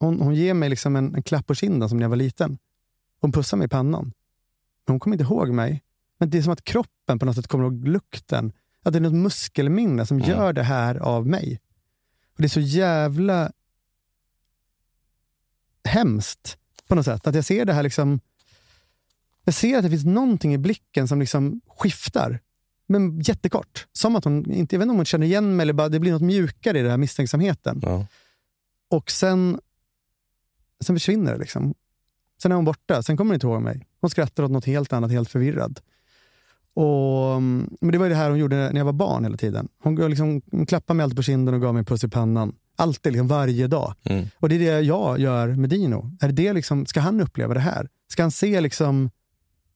hon, 0.00 0.20
hon 0.20 0.34
ger 0.34 0.54
mig 0.54 0.68
liksom 0.68 0.96
en, 0.96 1.14
en 1.14 1.22
klapp 1.22 1.46
på 1.46 1.54
kinden 1.54 1.88
som 1.88 1.98
när 1.98 2.04
jag 2.04 2.08
var 2.10 2.16
liten. 2.16 2.58
Hon 3.20 3.32
pussar 3.32 3.56
mig 3.56 3.64
i 3.64 3.68
pannan. 3.68 4.04
Men 4.86 4.92
hon 4.92 5.00
kommer 5.00 5.14
inte 5.14 5.24
ihåg 5.24 5.48
mig. 5.48 5.82
Men 6.18 6.30
det 6.30 6.38
är 6.38 6.42
som 6.42 6.52
att 6.52 6.64
kroppen 6.64 7.18
på 7.18 7.26
något 7.26 7.36
sätt 7.36 7.46
kommer 7.46 7.64
ihåg 7.64 7.88
lukten. 7.88 8.52
Att 8.82 8.92
det 8.92 8.98
är 8.98 9.00
något 9.00 9.12
muskelminne 9.12 10.06
som 10.06 10.16
Mm. 10.16 10.28
gör 10.28 10.52
det 10.52 10.62
här 10.62 10.94
av 10.94 11.26
mig. 11.26 11.60
Och 12.38 12.42
Det 12.42 12.46
är 12.46 12.48
så 12.48 12.60
jävla 12.60 13.52
hemskt 15.84 16.58
på 16.88 16.94
något 16.94 17.04
sätt. 17.04 17.26
Att 17.26 17.34
jag 17.34 17.44
ser 17.44 17.64
det 17.64 17.72
här 17.72 17.82
liksom... 17.82 18.20
Jag 19.44 19.54
ser 19.54 19.76
att 19.76 19.82
det 19.84 19.90
finns 19.90 20.04
någonting 20.04 20.54
i 20.54 20.58
blicken 20.58 21.08
som 21.08 21.20
liksom 21.20 21.60
skiftar. 21.66 22.40
Men 22.86 23.20
jättekort. 23.20 23.86
Som 23.92 24.16
att 24.16 24.24
hon, 24.24 24.52
inte, 24.52 24.74
jag 24.74 24.78
vet 24.78 24.84
inte 24.84 24.90
om 24.90 24.96
hon 24.96 25.04
känner 25.04 25.26
igen 25.26 25.56
mig 25.56 25.64
eller 25.64 25.72
bara 25.72 25.88
det 25.88 26.00
blir 26.00 26.12
något 26.12 26.22
mjukare 26.22 26.78
i 26.78 26.82
den 26.82 26.90
här 26.90 26.98
misstänksamheten. 26.98 27.80
Ja. 27.82 28.06
Och 28.88 29.10
sen, 29.10 29.60
sen 30.84 30.96
försvinner 30.96 31.32
det. 31.32 31.38
liksom. 31.38 31.74
Sen 32.42 32.52
är 32.52 32.56
hon 32.56 32.64
borta. 32.64 33.02
Sen 33.02 33.16
kommer 33.16 33.28
hon 33.28 33.34
inte 33.34 33.46
ihåg 33.46 33.62
mig. 33.62 33.86
Hon 34.00 34.10
skrattar 34.10 34.42
åt 34.42 34.50
något 34.50 34.64
helt 34.64 34.92
annat, 34.92 35.10
helt 35.10 35.30
förvirrad. 35.30 35.80
Och, 36.78 37.36
mm, 37.36 37.76
men 37.80 37.92
det 37.92 37.98
var 37.98 38.06
ju 38.06 38.10
det 38.10 38.16
här 38.16 38.30
hon 38.30 38.38
gjorde 38.38 38.56
när 38.56 38.76
jag 38.76 38.84
var 38.84 38.92
barn 38.92 39.24
hela 39.24 39.36
tiden. 39.36 39.68
Hon, 39.82 40.10
liksom, 40.10 40.42
hon 40.50 40.66
klappade 40.66 40.96
mig 40.96 41.04
alltid 41.04 41.16
på 41.16 41.22
kinden 41.22 41.54
och 41.54 41.60
gav 41.60 41.74
mig 41.74 41.78
en 41.78 41.84
puss 41.84 42.04
i 42.04 42.08
pannan. 42.08 42.54
Alltid, 42.76 43.12
liksom, 43.12 43.28
varje 43.28 43.66
dag. 43.66 43.94
Mm. 44.04 44.26
Och 44.36 44.48
det 44.48 44.54
är 44.54 44.58
det 44.58 44.80
jag 44.80 45.18
gör 45.18 45.48
med 45.48 45.70
Dino. 45.70 46.10
Är 46.20 46.32
det 46.32 46.52
liksom, 46.52 46.86
ska 46.86 47.00
han 47.00 47.20
uppleva 47.20 47.54
det 47.54 47.60
här? 47.60 47.88
Ska 48.08 48.22
han 48.22 48.30
se 48.30 48.60
liksom 48.60 49.10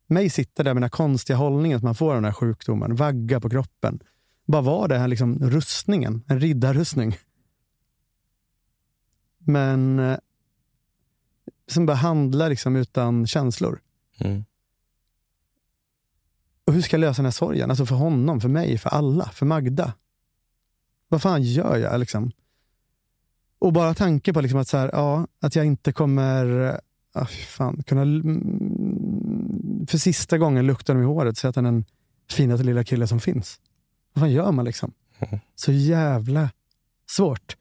mig 0.06 0.30
sitta 0.30 0.62
där 0.62 0.74
med 0.74 0.76
den 0.76 0.82
här 0.82 0.90
konstiga 0.90 1.36
hållningen 1.36 1.78
som 1.78 1.86
man 1.86 1.94
får 1.94 2.08
av 2.08 2.14
den 2.14 2.24
här 2.24 2.32
sjukdomen, 2.32 2.94
vagga 2.94 3.40
på 3.40 3.50
kroppen. 3.50 4.00
Bara 4.46 4.62
vara 4.62 4.88
det 4.88 4.98
här 4.98 5.08
liksom 5.08 5.38
rustningen, 5.38 6.24
en 6.26 6.40
riddarrustning. 6.40 7.16
Men 9.38 9.98
eh, 9.98 10.16
som 11.66 11.86
bara 11.86 11.96
handlar 11.96 12.48
liksom 12.48 12.76
utan 12.76 13.26
känslor. 13.26 13.80
Mm. 14.18 14.44
Och 16.66 16.72
hur 16.72 16.82
ska 16.82 16.94
jag 16.96 17.00
lösa 17.00 17.16
den 17.16 17.26
här 17.26 17.30
sorgen? 17.30 17.70
Alltså 17.70 17.86
för 17.86 17.94
honom, 17.94 18.40
för 18.40 18.48
mig, 18.48 18.78
för 18.78 18.90
alla, 18.90 19.24
för 19.24 19.46
Magda. 19.46 19.92
Vad 21.08 21.22
fan 21.22 21.42
gör 21.42 21.76
jag? 21.76 22.00
Liksom? 22.00 22.30
Och 23.58 23.72
bara 23.72 23.94
tanke 23.94 24.32
på 24.32 24.40
liksom 24.40 24.60
att, 24.60 24.68
så 24.68 24.76
här, 24.76 24.90
ja, 24.92 25.26
att 25.40 25.56
jag 25.56 25.66
inte 25.66 25.92
kommer 25.92 26.80
ah, 27.12 27.26
fan, 27.26 27.82
kunna 27.82 28.02
mm, 28.02 29.86
för 29.88 29.98
sista 29.98 30.38
gången 30.38 30.66
lukta 30.66 30.92
dem 30.92 31.02
i 31.02 31.04
håret 31.04 31.38
säga 31.38 31.48
att 31.48 31.56
han 31.56 31.66
är 31.66 31.72
den 31.72 31.84
finaste 32.30 32.64
lilla 32.64 32.84
kille 32.84 33.06
som 33.06 33.20
finns. 33.20 33.60
Vad 34.12 34.22
fan 34.22 34.32
gör 34.32 34.52
man 34.52 34.64
liksom? 34.64 34.92
Så 35.54 35.72
jävla 35.72 36.50
svårt. 37.10 37.56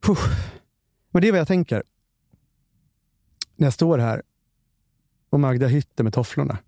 Puh. 0.00 0.20
Men 1.10 1.22
det 1.22 1.28
är 1.28 1.32
vad 1.32 1.40
jag 1.40 1.48
tänker. 1.48 1.82
När 3.56 3.66
jag 3.66 3.74
står 3.74 3.98
här 3.98 4.22
och 5.30 5.40
Magda 5.40 5.66
hytter 5.66 6.04
med 6.04 6.14
tofflorna 6.14 6.58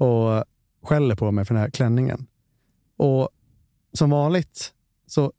och 0.00 0.44
skäller 0.82 1.14
på 1.14 1.30
mig 1.30 1.44
för 1.44 1.54
den 1.54 1.62
här 1.62 1.70
klänningen. 1.70 2.26
Och 2.96 3.28
som 3.92 4.10
vanligt, 4.10 4.72
så, 5.06 5.32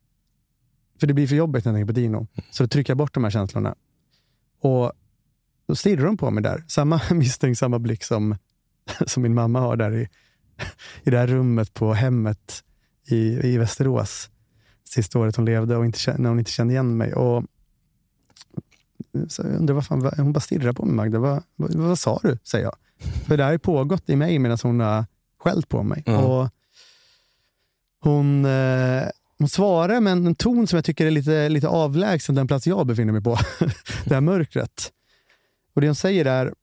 för 1.00 1.08
det 1.08 1.14
blir 1.14 1.28
för 1.28 1.36
jobbigt 1.36 1.66
när 1.66 1.72
jag 1.72 1.78
tänker 1.78 1.94
på 1.94 2.00
Dino, 2.00 2.28
så 2.52 2.64
då 2.64 2.68
trycker 2.68 2.92
jag 2.92 2.98
bort 2.98 3.14
de 3.14 3.24
här 3.24 3.32
känslorna. 3.32 3.76
Och 4.60 4.92
då 5.68 5.76
stirrar 5.76 6.06
de 6.06 6.18
på 6.18 6.32
mig 6.32 6.44
där. 6.44 6.64
Samma 6.68 7.02
misstänksamma 7.12 7.80
blick 7.80 8.04
som, 8.04 8.36
som 9.08 9.24
min 9.24 9.34
mamma 9.34 9.60
har 9.60 9.76
där 9.76 9.96
i, 9.96 10.10
i 11.04 11.10
det 11.10 11.18
här 11.18 11.28
rummet 11.28 11.74
på 11.74 11.94
hemmet 11.94 12.64
i, 13.06 13.48
i 13.48 13.58
Västerås. 13.58 14.30
Sista 14.84 15.20
året 15.20 15.36
hon 15.36 15.46
levde 15.46 15.78
och 15.78 15.86
inte, 15.86 16.18
när 16.18 16.30
hon 16.30 16.40
inte 16.40 16.52
kände 16.52 16.74
igen 16.74 16.98
mig. 16.98 17.14
Och, 17.14 17.46
så 19.28 19.42
jag 19.42 19.56
undrar 19.56 19.76
vad 19.76 19.86
fan, 19.86 20.12
hon 20.18 20.34
bara 20.34 20.40
stirrar 20.40 20.74
på 20.74 20.86
mig 20.86 20.96
Magda. 20.96 21.20
Vad, 21.20 21.44
vad, 21.56 21.76
vad 21.76 22.00
sa 22.00 22.20
du? 22.24 22.38
säger 22.44 22.66
jag. 22.66 22.76
För 23.28 23.38
det 23.38 23.44
här 23.44 23.52
har 23.52 23.58
pågått 23.58 24.10
i 24.10 24.16
mig 24.16 24.40
medan 24.40 24.58
hon 24.64 24.80
har 24.80 25.06
skällt 25.40 25.70
på 25.70 25.84
mig. 25.84 26.04
Ja. 26.06 26.18
Och 26.18 26.50
hon, 28.02 28.46
eh, 28.46 29.04
hon 29.38 29.50
svarar 29.50 30.00
med 30.00 30.14
en, 30.14 30.36
ton 30.36 30.68
som 30.68 30.78
jag 30.78 30.86
tycker 30.86 31.06
är 31.06 31.12
lite, 31.12 31.50
lite 31.50 31.68
avlägsen 31.68 32.36
den 32.36 32.48
plats 32.48 32.68
jag 32.68 32.88
befinner 32.88 33.14
mig 33.14 33.24
på. 33.24 33.40
det 34.06 34.14
här 34.14 34.22
mörkret. 34.22 34.92
Och 35.76 35.82
det 35.82 35.88
hon 35.88 35.96
säger 35.96 36.26
är, 36.26 36.54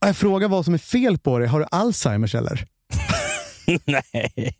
jag 0.00 0.16
frågar 0.16 0.48
vad 0.48 0.64
som 0.64 0.74
är 0.74 0.78
fel 0.78 1.18
på 1.18 1.38
dig. 1.38 1.48
Har 1.48 1.60
du 1.60 1.66
Alzheimers 1.70 2.34
eller? 2.34 2.66
Nej. 3.84 4.56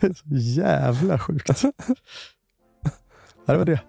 Så 0.00 0.24
jävla 0.36 1.18
sjukt. 1.18 1.62
Det 3.46 3.56
var 3.56 3.64
det. 3.64 3.80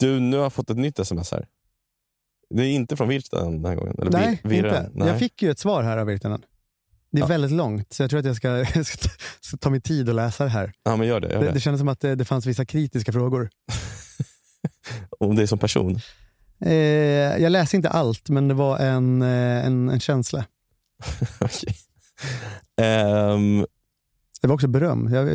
Du, 0.00 0.20
nu 0.20 0.36
har 0.36 0.42
jag 0.42 0.52
fått 0.52 0.70
ett 0.70 0.76
nytt 0.76 0.98
sms 0.98 1.30
här. 1.32 1.46
Det 2.54 2.62
är 2.62 2.72
inte 2.72 2.96
från 2.96 3.08
Virtanen 3.08 3.62
den 3.62 3.64
här 3.64 3.74
gången. 3.76 3.94
Eller 3.98 4.10
Nej, 4.10 4.40
vir- 4.44 4.86
inte. 4.86 4.90
Jag 5.08 5.18
fick 5.18 5.42
ju 5.42 5.50
ett 5.50 5.58
svar 5.58 5.82
här 5.82 5.96
av 5.98 6.06
Virtanen. 6.06 6.44
Det 7.12 7.18
är 7.18 7.22
Ja. 7.22 7.26
väldigt 7.26 7.50
långt, 7.50 7.92
så 7.92 8.02
jag 8.02 8.10
tror 8.10 8.20
att 8.20 8.26
jag 8.26 8.36
ska, 8.36 8.48
jag 8.74 8.86
ska, 8.86 9.08
ta, 9.08 9.14
ska 9.40 9.56
ta 9.56 9.70
mig 9.70 9.80
tid 9.80 10.08
att 10.08 10.14
läsa 10.14 10.44
det 10.44 10.50
här. 10.50 10.72
Ja, 10.82 10.96
men 10.96 11.06
gör 11.08 11.20
det. 11.20 11.28
Gör 11.32 11.40
Det, 11.40 11.46
det. 11.46 11.52
det 11.52 11.60
kändes 11.60 11.78
som 11.80 11.88
att 11.88 12.00
det, 12.00 12.14
det 12.14 12.24
fanns 12.24 12.46
vissa 12.46 12.64
kritiska 12.64 13.12
frågor. 13.12 13.50
Om 15.20 15.36
det 15.36 15.42
är 15.42 15.46
som 15.46 15.58
person. 15.58 16.00
Eh, 16.64 16.72
jag 17.42 17.52
läste 17.52 17.76
inte 17.76 17.88
allt, 17.88 18.28
men 18.28 18.48
det 18.48 18.54
var 18.54 18.78
en, 18.78 19.22
eh, 19.22 19.66
en, 19.66 19.88
en 19.88 20.00
känsla. 20.00 20.44
Okej. 21.40 21.76
Ehm, 22.82 23.66
Det 24.42 24.48
var 24.48 24.54
också 24.54 24.68
beröm. 24.68 25.14
Jag, 25.14 25.26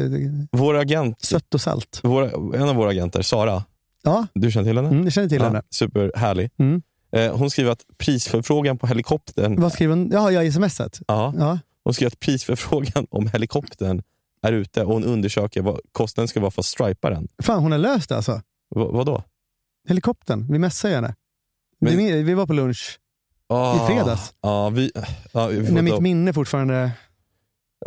vår 0.51 0.75
agent, 0.77 1.21
sött 1.21 1.53
och 1.53 1.61
salt. 1.61 1.99
våra, 2.03 2.29
en 2.57 2.69
av 2.69 2.75
våra 2.75 2.89
agenter, 2.89 3.21
Sara, 3.21 3.63
Ja, 4.05 4.27
du 4.33 4.51
känner 4.51 4.65
till 4.69 4.75
henne? 4.77 4.89
mm, 4.89 5.03
jag 5.03 5.13
känner 5.13 5.29
till 5.29 5.37
Ja, 5.37 5.43
henne. 5.47 5.61
superhärlig. 5.69 6.49
Mm. 6.57 6.81
Eh, 7.11 7.35
hon 7.37 7.49
skriver 7.49 7.71
att 7.71 7.83
prisförfrågan 7.97 8.77
på 8.77 8.87
helikoptern... 8.87 9.61
Vad 9.61 9.73
skriver 9.73 9.95
hon? 9.95 10.09
Ja, 10.13 10.31
ja, 10.31 10.43
i 10.43 10.51
smset. 10.51 10.99
Ja, 11.07 11.33
Ja. 11.37 11.59
hon 11.83 11.93
skriver 11.93 12.07
att 12.11 12.19
prisförfrågan 12.19 13.07
om 13.09 13.27
helikoptern 13.27 14.01
är 14.41 14.53
ute 14.53 14.83
och 14.83 14.93
hon 14.93 15.03
undersöker 15.03 15.61
vad 15.61 15.79
kostnaden 15.91 16.27
ska 16.27 16.39
vara 16.39 16.51
för 16.51 16.61
att 16.61 16.65
stripa 16.65 17.09
den. 17.09 17.27
Fan, 17.43 17.59
hon 17.63 17.71
har 17.71 17.79
löst 17.79 18.09
det 18.09 18.15
alltså. 18.15 18.31
V- 18.75 18.87
vadå? 18.91 19.23
Helikoptern, 19.87 20.47
vi 20.51 20.59
messade 20.59 20.95
henne. 20.95 21.15
Men- 21.81 21.97
Vi, 21.97 22.23
vi 22.23 22.33
var 22.33 22.45
på 22.47 22.53
lunch, 22.53 22.99
Ah, 23.49 23.83
I 23.83 23.87
fredags? 23.87 24.33
Ja, 24.41 24.69
vi, 24.69 24.91
ja, 25.31 25.47
vi, 25.47 25.71
när 25.71 25.81
mitt 25.81 25.99
minne 25.99 26.33
fortfarande 26.33 26.91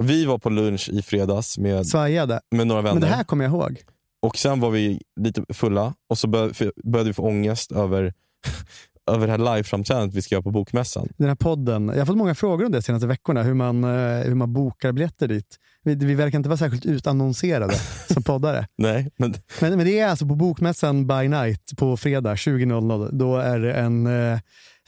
vi 0.03 0.25
var 0.25 0.39
på 0.39 0.51
lunch 0.51 0.89
i 0.89 1.03
fredags 1.03 1.59
med, 1.59 1.87
svajade. 1.87 2.41
med 2.51 2.67
några 2.67 2.83
vänner. 2.83 3.01
Men 3.01 3.11
det 3.11 3.17
här 3.17 3.25
kommer 3.25 3.45
jag 3.45 3.53
ihåg. 3.53 3.81
Och 4.23 4.37
sen 4.37 4.61
var 4.61 4.71
vi 4.71 5.01
lite 5.21 5.45
fulla 5.55 5.95
och 6.11 6.19
så 6.19 6.27
bör, 6.27 6.53
började 6.91 7.11
vi 7.11 7.15
få 7.15 7.23
ångest 7.23 7.73
över, 7.73 8.13
över 9.11 9.27
det 9.27 9.33
här 9.33 9.55
liveframträdandet 9.57 10.17
vi 10.17 10.23
ska 10.23 10.35
göra 10.35 10.43
på 10.43 10.51
Bokmässan. 10.51 11.09
Den 11.17 11.29
här 11.29 11.35
podden. 11.35 11.89
Jag 11.89 11.99
har 11.99 12.07
fått 12.07 12.17
många 12.17 12.35
frågor 12.35 12.65
om 12.65 12.73
det 12.73 12.79
de 12.79 12.83
senaste 12.83 13.07
veckorna, 13.07 13.43
hur 13.43 13.55
man, 13.55 13.85
eh, 13.85 13.91
hur 14.21 14.35
man 14.35 14.53
bokar 14.53 14.93
biljetter 14.93 15.29
dit. 15.29 15.57
Vi, 15.85 15.95
vi 15.95 16.15
verkar 16.15 16.39
inte 16.39 16.49
vara 16.49 16.57
särskilt 16.57 16.87
utannonserade 16.87 17.75
som 18.11 18.23
poddare. 18.23 18.67
Nej, 18.79 19.11
men 19.17 19.35
Men, 19.61 19.77
men 19.77 19.87
det 19.87 19.99
är 19.99 20.09
alltså 20.09 20.27
på 20.27 20.35
Bokmässan 20.35 21.07
by 21.07 21.29
night 21.29 21.73
på 21.77 21.97
fredag 21.97 22.35
20.00. 22.35 23.09
Då 23.13 23.37
är 23.37 23.59
det 23.59 23.73
en, 23.73 24.07
eh, 24.07 24.39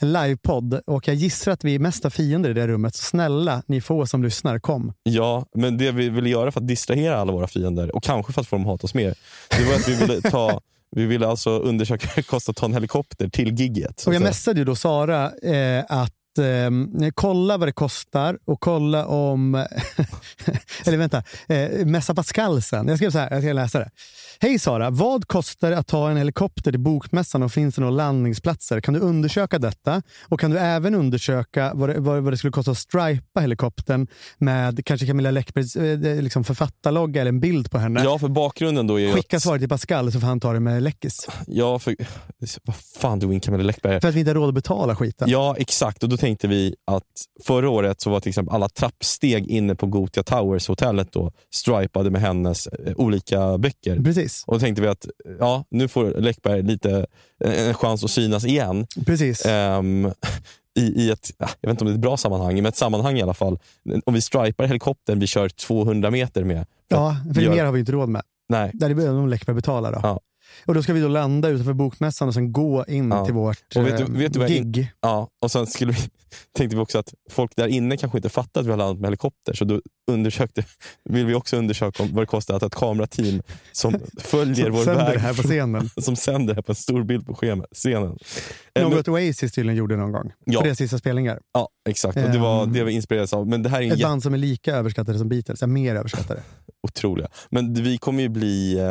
en 0.03 0.13
livepodd 0.13 0.81
och 0.87 1.09
jag 1.09 1.15
gissar 1.15 1.53
att 1.53 1.65
vi 1.65 1.75
är 1.75 1.79
mest 1.79 2.05
av 2.05 2.11
fiender 2.11 2.51
i 2.51 2.53
det 2.53 2.69
rummet. 2.69 2.95
Så 2.95 3.05
snälla, 3.05 3.63
ni 3.67 3.81
få 3.81 4.07
som 4.07 4.23
lyssnar, 4.23 4.59
kom. 4.59 4.93
Ja, 5.03 5.47
men 5.55 5.79
det 5.79 5.93
vi 5.93 6.09
ville 6.09 6.29
göra 6.29 6.53
för 6.53 6.61
att 6.61 6.69
distrahera 6.69 7.17
alla 7.17 7.33
våra 7.33 7.47
fiender 7.47 7.97
och 7.97 8.03
kanske 8.03 8.33
för 8.33 8.41
att 8.41 8.47
få 8.47 8.57
dem 8.57 8.63
att 8.63 8.71
hata 8.71 8.85
oss 8.85 8.95
mer, 8.95 9.15
det 9.59 9.65
var 9.65 9.75
att 9.75 9.89
vi 9.89 9.95
ville 9.95 10.21
ta 10.21 10.61
vi 10.97 11.07
ville 11.07 11.27
alltså 11.29 11.51
undersöka 11.51 12.07
hur 12.15 12.23
det 12.23 12.29
kostar 12.29 12.53
att 12.53 12.57
ta 12.57 12.67
en 12.67 12.75
helikopter 12.75 13.29
till 13.29 13.61
gigget. 13.61 14.05
Och 14.07 14.15
jag 14.15 14.23
messade 14.23 14.59
ju 14.59 14.65
då 14.65 14.77
Sara 14.77 15.33
eh, 15.33 15.85
att 15.89 16.13
eh, 16.41 16.71
kolla 17.15 17.57
vad 17.57 17.69
det 17.69 17.73
kostar 17.73 18.39
och 18.45 18.61
kolla 18.61 19.07
om... 19.07 19.55
eller 20.87 20.97
vänta, 20.97 21.23
eh, 21.49 21.87
messa 21.87 22.15
Pascal 22.15 22.63
sen. 22.63 22.89
Jag 22.89 22.97
skrev 22.97 23.11
så 23.11 23.19
här, 23.19 23.31
jag 23.31 23.43
ska 23.43 23.53
läsa 23.53 23.79
det. 23.79 23.91
Hej 24.43 24.59
Sara, 24.59 24.91
vad 24.91 25.29
kostar 25.29 25.71
det 25.71 25.79
att 25.79 25.87
ta 25.87 26.11
en 26.11 26.17
helikopter 26.17 26.71
till 26.71 26.81
Bokmässan 26.81 27.43
och 27.43 27.53
finns 27.53 27.75
det 27.75 27.81
några 27.81 27.95
landningsplatser? 27.95 28.81
Kan 28.81 28.95
du 28.95 29.01
undersöka 29.01 29.59
detta? 29.59 30.03
Och 30.29 30.41
kan 30.41 30.51
du 30.51 30.59
även 30.59 30.95
undersöka 30.95 31.73
vad 31.75 31.89
det, 31.89 32.01
vad, 32.01 32.23
vad 32.23 32.33
det 32.33 32.37
skulle 32.37 32.51
kosta 32.51 32.71
att 32.71 32.79
stripa 32.79 33.41
helikoptern 33.41 34.07
med 34.39 34.85
kanske 34.85 35.07
Camilla 35.07 35.31
Läckbergs 35.31 35.77
eh, 35.77 36.23
liksom 36.23 36.45
författarlogga 36.45 37.21
eller 37.21 37.29
en 37.29 37.41
bild 37.41 37.71
på 37.71 37.79
henne? 37.79 38.03
Ja, 38.05 38.19
för 38.19 38.29
bakgrunden 38.29 38.87
då 38.87 39.01
är 39.01 39.07
ju 39.07 39.13
Skicka 39.13 39.37
att, 39.37 39.43
svaret 39.43 39.61
till 39.61 39.69
Pascal 39.69 40.13
så 40.13 40.21
får 40.21 40.27
han 40.27 40.41
ta 40.41 40.53
det 40.53 40.61
med 40.61 40.83
Läckis. 40.83 41.29
Ja, 41.47 41.79
för, 41.79 41.97
vad 42.63 42.77
fan 42.77 43.19
du 43.19 43.35
in 43.35 43.41
Camilla 43.41 43.65
Läckberg. 43.65 44.01
För 44.01 44.09
att 44.09 44.15
vi 44.15 44.21
inte 44.21 44.31
har 44.31 44.35
råd 44.35 44.49
att 44.49 44.55
betala 44.55 44.97
skiten. 44.97 45.29
Ja, 45.29 45.57
exakt. 45.59 46.03
Och 46.03 46.09
då 46.09 46.17
tänkte 46.31 46.49
vi 46.49 46.75
att 46.87 47.05
förra 47.45 47.71
året 47.71 48.01
så 48.01 48.11
var 48.11 48.21
till 48.21 48.29
exempel 48.29 48.55
alla 48.55 48.69
trappsteg 48.69 49.47
inne 49.47 49.75
på 49.75 49.87
Gotia 49.87 50.23
Towers, 50.23 50.69
hotellet, 50.69 51.13
då, 51.13 51.33
stripade 51.55 52.11
med 52.11 52.21
hennes 52.21 52.67
eh, 52.67 52.93
olika 52.97 53.59
böcker. 53.59 54.03
Precis. 54.03 54.45
Och 54.47 54.55
då 54.55 54.61
tänkte 54.61 54.83
vi 54.83 54.89
att 54.89 55.07
ja, 55.39 55.65
nu 55.71 55.89
får 55.89 56.07
Läckberg 56.21 56.63
lite 56.63 57.07
eh, 57.45 57.69
en 57.69 57.75
chans 57.75 58.05
att 58.05 58.11
synas 58.11 58.45
igen. 58.45 58.87
Precis. 59.07 59.47
Ehm, 59.47 60.11
i, 60.79 60.83
i 60.83 61.11
ett, 61.11 61.31
ja, 61.39 61.49
jag 61.61 61.69
vet 61.69 61.75
inte 61.75 61.85
om 61.85 61.87
det 61.87 61.93
är 61.93 61.95
ett 61.95 62.01
bra 62.01 62.17
sammanhang, 62.17 62.55
men 62.55 62.67
ett 62.67 62.77
sammanhang 62.77 63.19
i 63.19 63.23
alla 63.23 63.35
fall. 63.35 63.59
Om 64.07 64.15
vi 64.15 64.21
stripar 64.21 64.65
helikoptern 64.67 65.19
vi 65.19 65.27
kör 65.27 65.49
200 65.49 66.11
meter 66.11 66.45
med. 66.45 66.67
Ja, 66.89 67.17
för 67.35 67.41
gör- 67.41 67.51
mer 67.51 67.65
har 67.65 67.73
vi 67.73 67.81
inte 67.81 67.93
råd 67.93 68.09
med. 68.09 68.23
Nej, 68.49 68.71
Där 68.75 68.95
behöver 68.95 69.19
nog 69.19 69.29
Läckberg 69.29 69.55
betala. 69.57 69.91
Då. 69.91 70.01
Ja. 70.03 70.21
Och 70.67 70.75
då 70.75 70.83
ska 70.83 70.93
vi 70.93 71.01
då 71.01 71.09
landa 71.09 71.49
utanför 71.49 71.73
Bokmässan 71.73 72.29
och 72.29 72.35
sen 72.35 72.53
gå 72.53 72.85
in 72.89 73.09
Ja. 73.11 73.25
till 73.25 73.35
vårt 73.35 73.77
Och 73.77 73.87
vet 73.87 73.97
du- 73.99 74.03
eh, 74.05 74.09
vet 74.11 74.33
du 74.33 74.47
gig. 74.47 74.93
Ja, 75.01 75.29
och 75.43 75.51
sen 75.51 75.67
skulle 75.67 75.93
vi, 75.93 75.99
tänkte 76.57 76.77
vi 76.77 76.83
också 76.83 76.99
att 76.99 77.15
folk 77.31 77.57
där 77.57 77.67
inne 77.69 77.97
kanske 77.97 78.19
inte 78.19 78.29
fattar 78.29 78.61
att 78.61 78.67
vi 78.67 78.71
har 78.71 78.77
landat 78.79 79.01
med 79.01 79.07
helikopter. 79.09 79.53
Så 79.55 79.65
då 79.65 79.81
undersökte, 80.11 80.65
vill 81.05 81.27
vi 81.27 81.35
också 81.35 81.57
undersöka 81.57 82.03
om 82.03 82.09
vad 82.15 82.23
det 82.23 82.27
kostar 82.27 82.55
att 82.55 82.63
ha 82.63 82.67
ett 82.67 82.75
kamerateam 82.75 83.43
som 83.73 83.95
följer 84.19 84.65
Som 84.65 84.73
vår 84.73 84.85
sänder 84.85 85.07
väg. 85.07 85.19
här 85.19 85.35
på 85.35 85.43
scenen. 85.43 85.91
Som 86.03 86.17
sänder 86.17 86.47
det 86.47 86.55
här 86.55 86.63
på 86.63 86.73
en 86.73 86.77
stor 86.77 87.05
bild 87.05 87.27
på 87.27 87.35
schemat, 87.35 87.67
scenen. 87.73 88.19
Något 88.81 89.09
Oasis 89.09 89.53
tydligen 89.53 89.77
gjorde 89.79 89.97
någon 89.97 90.13
gång. 90.13 90.33
Ja. 90.45 90.61
Deras 90.61 90.79
sista 90.79 90.99
spelningar. 90.99 91.41
Ja, 91.55 91.69
exakt. 91.89 92.17
Och 92.17 92.31
det 92.31 92.39
var 92.39 92.63
Ehm. 92.63 92.73
det 92.73 92.85
vi 92.85 92.93
inspirerades 92.93 93.33
av. 93.33 93.49
Men 93.49 93.63
det 93.63 93.69
här 93.69 93.81
är 93.83 93.87
en 93.87 93.93
Ett 93.93 94.03
band 94.03 94.23
som 94.23 94.35
är 94.35 94.39
lika 94.39 94.75
överskattade 94.77 95.19
som 95.19 95.29
Beatles. 95.29 95.63
Mer 95.63 95.95
överskattade. 95.97 96.43
otroliga. 96.83 97.29
Men 97.51 97.75
vi 97.75 97.99
kommer 97.99 98.23
ju 98.23 98.29
bli 98.29 98.79
eh, 98.79 98.87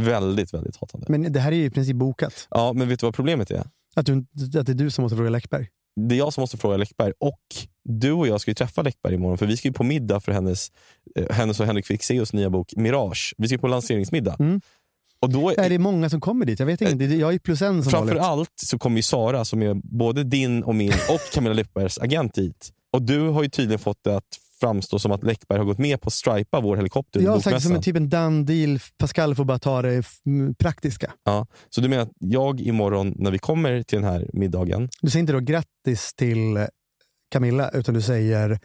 väldigt, 0.00 0.54
väldigt 0.54 0.76
hatande. 0.76 1.06
Men 1.08 1.32
det 1.32 1.40
här 1.40 1.52
är 1.52 1.56
ju 1.56 1.64
i 1.64 1.70
princip 1.70 1.96
bokat. 1.96 2.48
Ja, 2.50 2.72
men 2.72 2.88
vet 2.88 3.00
du 3.00 3.06
vad 3.06 3.14
problemet 3.14 3.50
är? 3.50 3.64
Att, 3.94 4.06
du, 4.06 4.12
att 4.58 4.66
det 4.66 4.72
är 4.72 4.74
du 4.74 4.90
som 4.90 5.02
måste 5.02 5.16
fråga 5.16 5.30
Läckberg. 5.30 5.68
Det 6.00 6.14
är 6.14 6.18
jag 6.18 6.32
som 6.32 6.40
måste 6.40 6.56
fråga 6.56 6.76
Läckberg 6.76 7.12
och 7.18 7.40
du 7.84 8.12
och 8.12 8.28
jag 8.28 8.40
ska 8.40 8.50
ju 8.50 8.54
träffa 8.54 8.82
Läckberg 8.82 9.14
imorgon 9.14 9.38
för 9.38 9.46
vi 9.46 9.56
ska 9.56 9.68
ju 9.68 9.74
på 9.74 9.84
middag 9.84 10.20
för 10.20 10.32
hennes, 10.32 10.72
eh, 11.14 11.30
hennes 11.30 11.60
och 11.60 11.66
Henrik 11.66 11.86
Fexeus 11.86 12.32
nya 12.32 12.50
bok 12.50 12.72
Mirage. 12.76 13.34
Vi 13.38 13.48
ska 13.48 13.58
på 13.58 13.68
lanseringsmiddag. 13.68 14.36
Mm. 14.38 14.60
Och 15.20 15.30
då 15.30 15.50
Är 15.50 15.68
det 15.68 15.78
många 15.78 16.10
som 16.10 16.20
kommer 16.20 16.46
dit? 16.46 16.58
Jag 16.58 16.66
vet 16.66 16.80
inte. 16.80 17.04
Jag 17.04 17.34
är 17.34 17.38
plus 17.38 17.62
en 17.62 17.82
som 17.82 17.92
Framför 17.92 18.16
allt 18.16 18.52
så 18.56 18.78
kommer 18.78 18.96
ju 18.96 19.02
Sara, 19.02 19.44
som 19.44 19.62
är 19.62 19.74
både 19.74 20.24
din 20.24 20.62
och 20.62 20.74
min 20.74 20.92
och 21.10 21.20
Camilla 21.32 21.54
Läckbergs 21.54 21.98
agent 21.98 22.34
dit. 22.34 22.72
Och 22.92 23.02
du 23.02 23.20
har 23.20 23.42
ju 23.42 23.48
tydligen 23.48 23.78
fått 23.78 24.04
det 24.04 24.16
att 24.16 24.38
framstå 24.60 24.98
som 24.98 25.12
att 25.12 25.22
Läckberg 25.24 25.58
har 25.58 25.64
gått 25.64 25.78
med 25.78 26.00
på 26.00 26.06
att 26.08 26.12
stripa 26.12 26.60
vår 26.60 26.76
helikopter 26.76 27.20
Jag 27.20 27.30
har 27.32 27.40
sagt 27.40 27.44
som 27.44 27.52
bokmässan. 27.72 27.76
en 27.76 27.82
typ 27.82 27.96
en 27.96 28.08
done 28.08 28.44
deal. 28.44 28.78
Pascal 28.98 29.34
får 29.34 29.44
bara 29.44 29.58
ta 29.58 29.82
det 29.82 30.02
praktiska. 30.58 31.12
Ja. 31.24 31.46
Så 31.70 31.80
du 31.80 31.88
menar 31.88 32.02
att 32.02 32.12
jag 32.18 32.60
imorgon 32.60 33.14
när 33.18 33.30
vi 33.30 33.38
kommer 33.38 33.82
till 33.82 34.00
den 34.00 34.10
här 34.10 34.30
middagen, 34.32 34.88
Du 35.02 35.10
säger 35.10 35.20
inte 35.20 35.32
då 35.32 35.40
grattis 35.40 36.14
till 36.14 36.66
Camilla, 37.30 37.70
utan 37.70 37.94
du 37.94 38.02
säger 38.02 38.50
eh, 38.50 38.58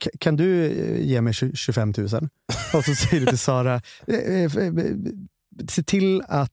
"K- 0.00 0.10
kan 0.20 0.36
du 0.36 0.64
eh, 0.66 1.00
ge 1.06 1.20
mig 1.20 1.32
tju- 1.32 1.54
25 1.54 1.94
000? 1.96 2.06
Och 2.74 2.84
så 2.84 2.94
säger 2.94 3.20
du 3.20 3.26
till 3.26 3.38
Sara, 3.38 3.80
eh, 4.06 4.16
eh, 4.44 4.50
se 5.68 5.82
till 5.82 6.22
att 6.28 6.52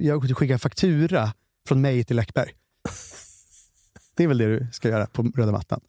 jag 0.00 0.36
skickar 0.36 0.58
faktura 0.58 1.32
från 1.68 1.80
mig 1.80 2.04
till 2.04 2.16
Läckberg. 2.16 2.50
Det 4.16 4.24
är 4.24 4.28
väl 4.28 4.38
det 4.38 4.46
du 4.58 4.66
ska 4.72 4.88
göra 4.88 5.06
på 5.06 5.22
röda 5.22 5.52
mattan. 5.52 5.80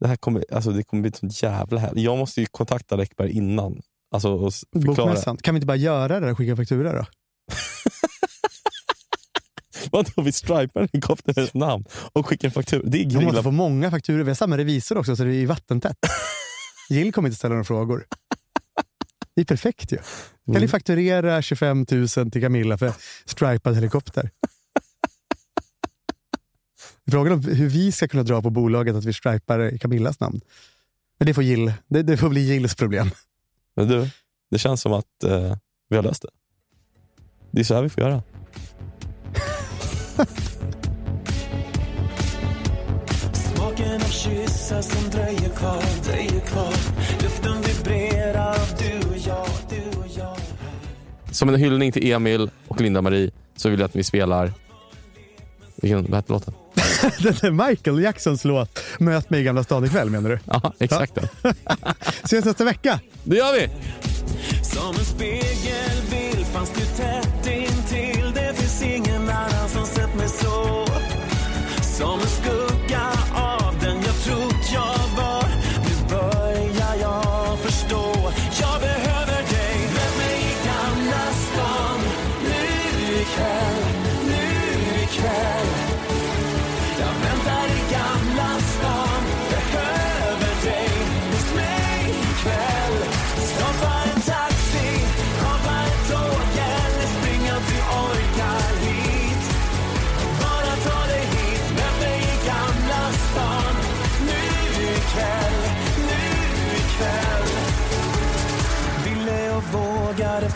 Det 0.00 0.08
här 0.08 0.16
kommer, 0.16 0.44
alltså 0.52 0.70
det 0.70 0.82
kommer 0.82 1.02
bli 1.02 1.12
sånt 1.12 1.42
jävla 1.42 1.80
här. 1.80 1.92
Jag 1.94 2.18
måste 2.18 2.40
ju 2.40 2.46
kontakta 2.46 2.96
Läckberg 2.96 3.30
innan. 3.30 3.80
Alltså 4.14 4.28
och 4.32 4.48
s- 4.48 4.64
förklara. 4.72 4.96
Bokmässan. 4.96 5.36
Kan 5.36 5.54
vi 5.54 5.56
inte 5.56 5.66
bara 5.66 5.76
göra 5.76 6.20
det 6.20 6.30
och 6.30 6.38
skicka 6.38 6.56
faktura 6.56 6.92
då? 6.92 7.06
Vadå, 9.92 10.22
vi 10.22 10.32
stripar 10.32 10.80
helikopterns 10.92 11.54
namn 11.54 11.84
och 12.12 12.26
skickar 12.26 12.48
en 12.48 12.52
faktura. 12.52 12.82
Det 12.84 12.98
är 12.98 13.04
Vi 13.08 13.14
måste 13.14 13.26
grilla. 13.26 13.42
få 13.42 13.50
många 13.50 13.90
fakturor. 13.90 14.22
Vi 14.24 14.30
har 14.30 14.34
samma 14.34 14.58
revisor 14.58 14.98
också 14.98 15.16
så 15.16 15.24
det 15.24 15.34
är 15.34 15.46
vattentätt. 15.46 15.96
Jill 16.90 17.12
kommer 17.12 17.28
inte 17.28 17.38
ställa 17.38 17.52
några 17.54 17.64
frågor. 17.64 18.06
Det 19.34 19.40
är 19.40 19.44
perfekt 19.44 19.92
ju. 19.92 19.96
Kan 19.96 20.04
Mm. 20.48 20.60
ni 20.62 20.68
fakturera 20.68 21.42
25 21.42 21.86
000 21.90 22.08
till 22.08 22.42
Camilla 22.42 22.78
för 22.78 22.92
stripad 23.24 23.74
helikopter? 23.74 24.30
Frågan 27.10 27.32
om 27.32 27.44
hur 27.44 27.68
vi 27.68 27.92
ska 27.92 28.08
kunna 28.08 28.22
dra 28.22 28.42
på 28.42 28.50
bolaget 28.50 28.96
att 28.96 29.04
vi 29.04 29.12
stripar 29.12 29.78
Camillas 29.78 30.20
namn. 30.20 30.40
Men 31.18 31.26
det 31.26 31.34
får, 31.34 31.44
Jill, 31.44 31.72
det, 31.88 32.02
det 32.02 32.16
får 32.16 32.28
bli 32.28 32.40
Jills 32.40 32.74
problem. 32.74 33.10
Men 33.76 33.88
du, 33.88 34.10
det 34.50 34.58
känns 34.58 34.80
som 34.80 34.92
att 34.92 35.24
eh, 35.24 35.56
vi 35.88 35.96
har 35.96 36.02
löst 36.02 36.22
det. 36.22 36.28
Det 37.50 37.60
är 37.60 37.64
så 37.64 37.74
här 37.74 37.82
vi 37.82 37.88
får 37.88 38.02
göra. 38.02 38.22
Smaken 43.32 43.94
av 43.94 44.10
kyssar 44.10 44.82
som 44.82 45.10
dröjer 45.10 45.48
kvar, 45.48 45.82
dröjer 46.04 46.40
kvar 46.40 46.72
Luften 47.22 47.62
vibrerar 47.62 48.50
av 48.50 48.68
du 48.78 49.08
och 49.08 49.16
jag, 49.26 49.48
du 49.70 49.98
och 49.98 50.06
jag 50.16 50.36
Som 51.30 51.48
en 51.48 51.54
hyllning 51.54 51.92
till 51.92 52.12
Emil 52.12 52.50
och 52.68 52.80
Linda-Marie 52.80 53.30
så 53.56 53.68
vill 53.68 53.80
jag 53.80 53.88
att 53.88 53.96
vi 53.96 54.04
spelar... 54.04 54.67
Vilken, 55.82 56.02
vad 56.02 56.14
hette 56.14 56.32
låten? 56.32 56.54
Det 57.22 57.42
är 57.42 57.50
Michael 57.68 58.02
Jacksons 58.02 58.44
låt 58.44 58.80
Möt 58.98 59.30
mig 59.30 59.40
i 59.40 59.42
Gamla 59.42 59.64
stan 59.64 59.84
ikväll 59.84 60.10
menar 60.10 60.30
du? 60.30 60.38
Ja, 60.44 60.72
exakt 60.78 61.14
den. 61.14 61.28
Ses 62.24 62.44
nästa 62.44 62.64
vecka! 62.64 63.00
Det 63.24 63.36
gör 63.36 63.52
vi! 63.52 63.68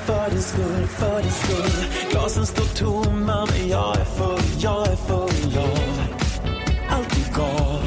För 0.07 0.31
din 0.31 0.43
skull, 0.43 0.87
för 0.87 1.23
din 1.23 1.33
skull 1.33 1.87
Glasen 2.11 2.47
står 2.47 2.65
tomma 2.65 3.47
men 3.51 3.69
jag 3.69 3.97
är 3.97 4.05
full, 4.05 4.43
jag 4.59 4.89
är 4.89 4.97
full 4.97 5.59
av 5.59 5.79
allt 6.89 7.11
du 7.11 7.41
gav 7.41 7.83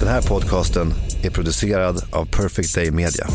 Den 0.00 0.08
här 0.08 0.22
podcasten 0.22 0.94
är 1.22 1.30
producerad 1.30 2.02
av 2.12 2.24
Perfect 2.26 2.74
Day 2.74 2.90
Media. 2.90 3.26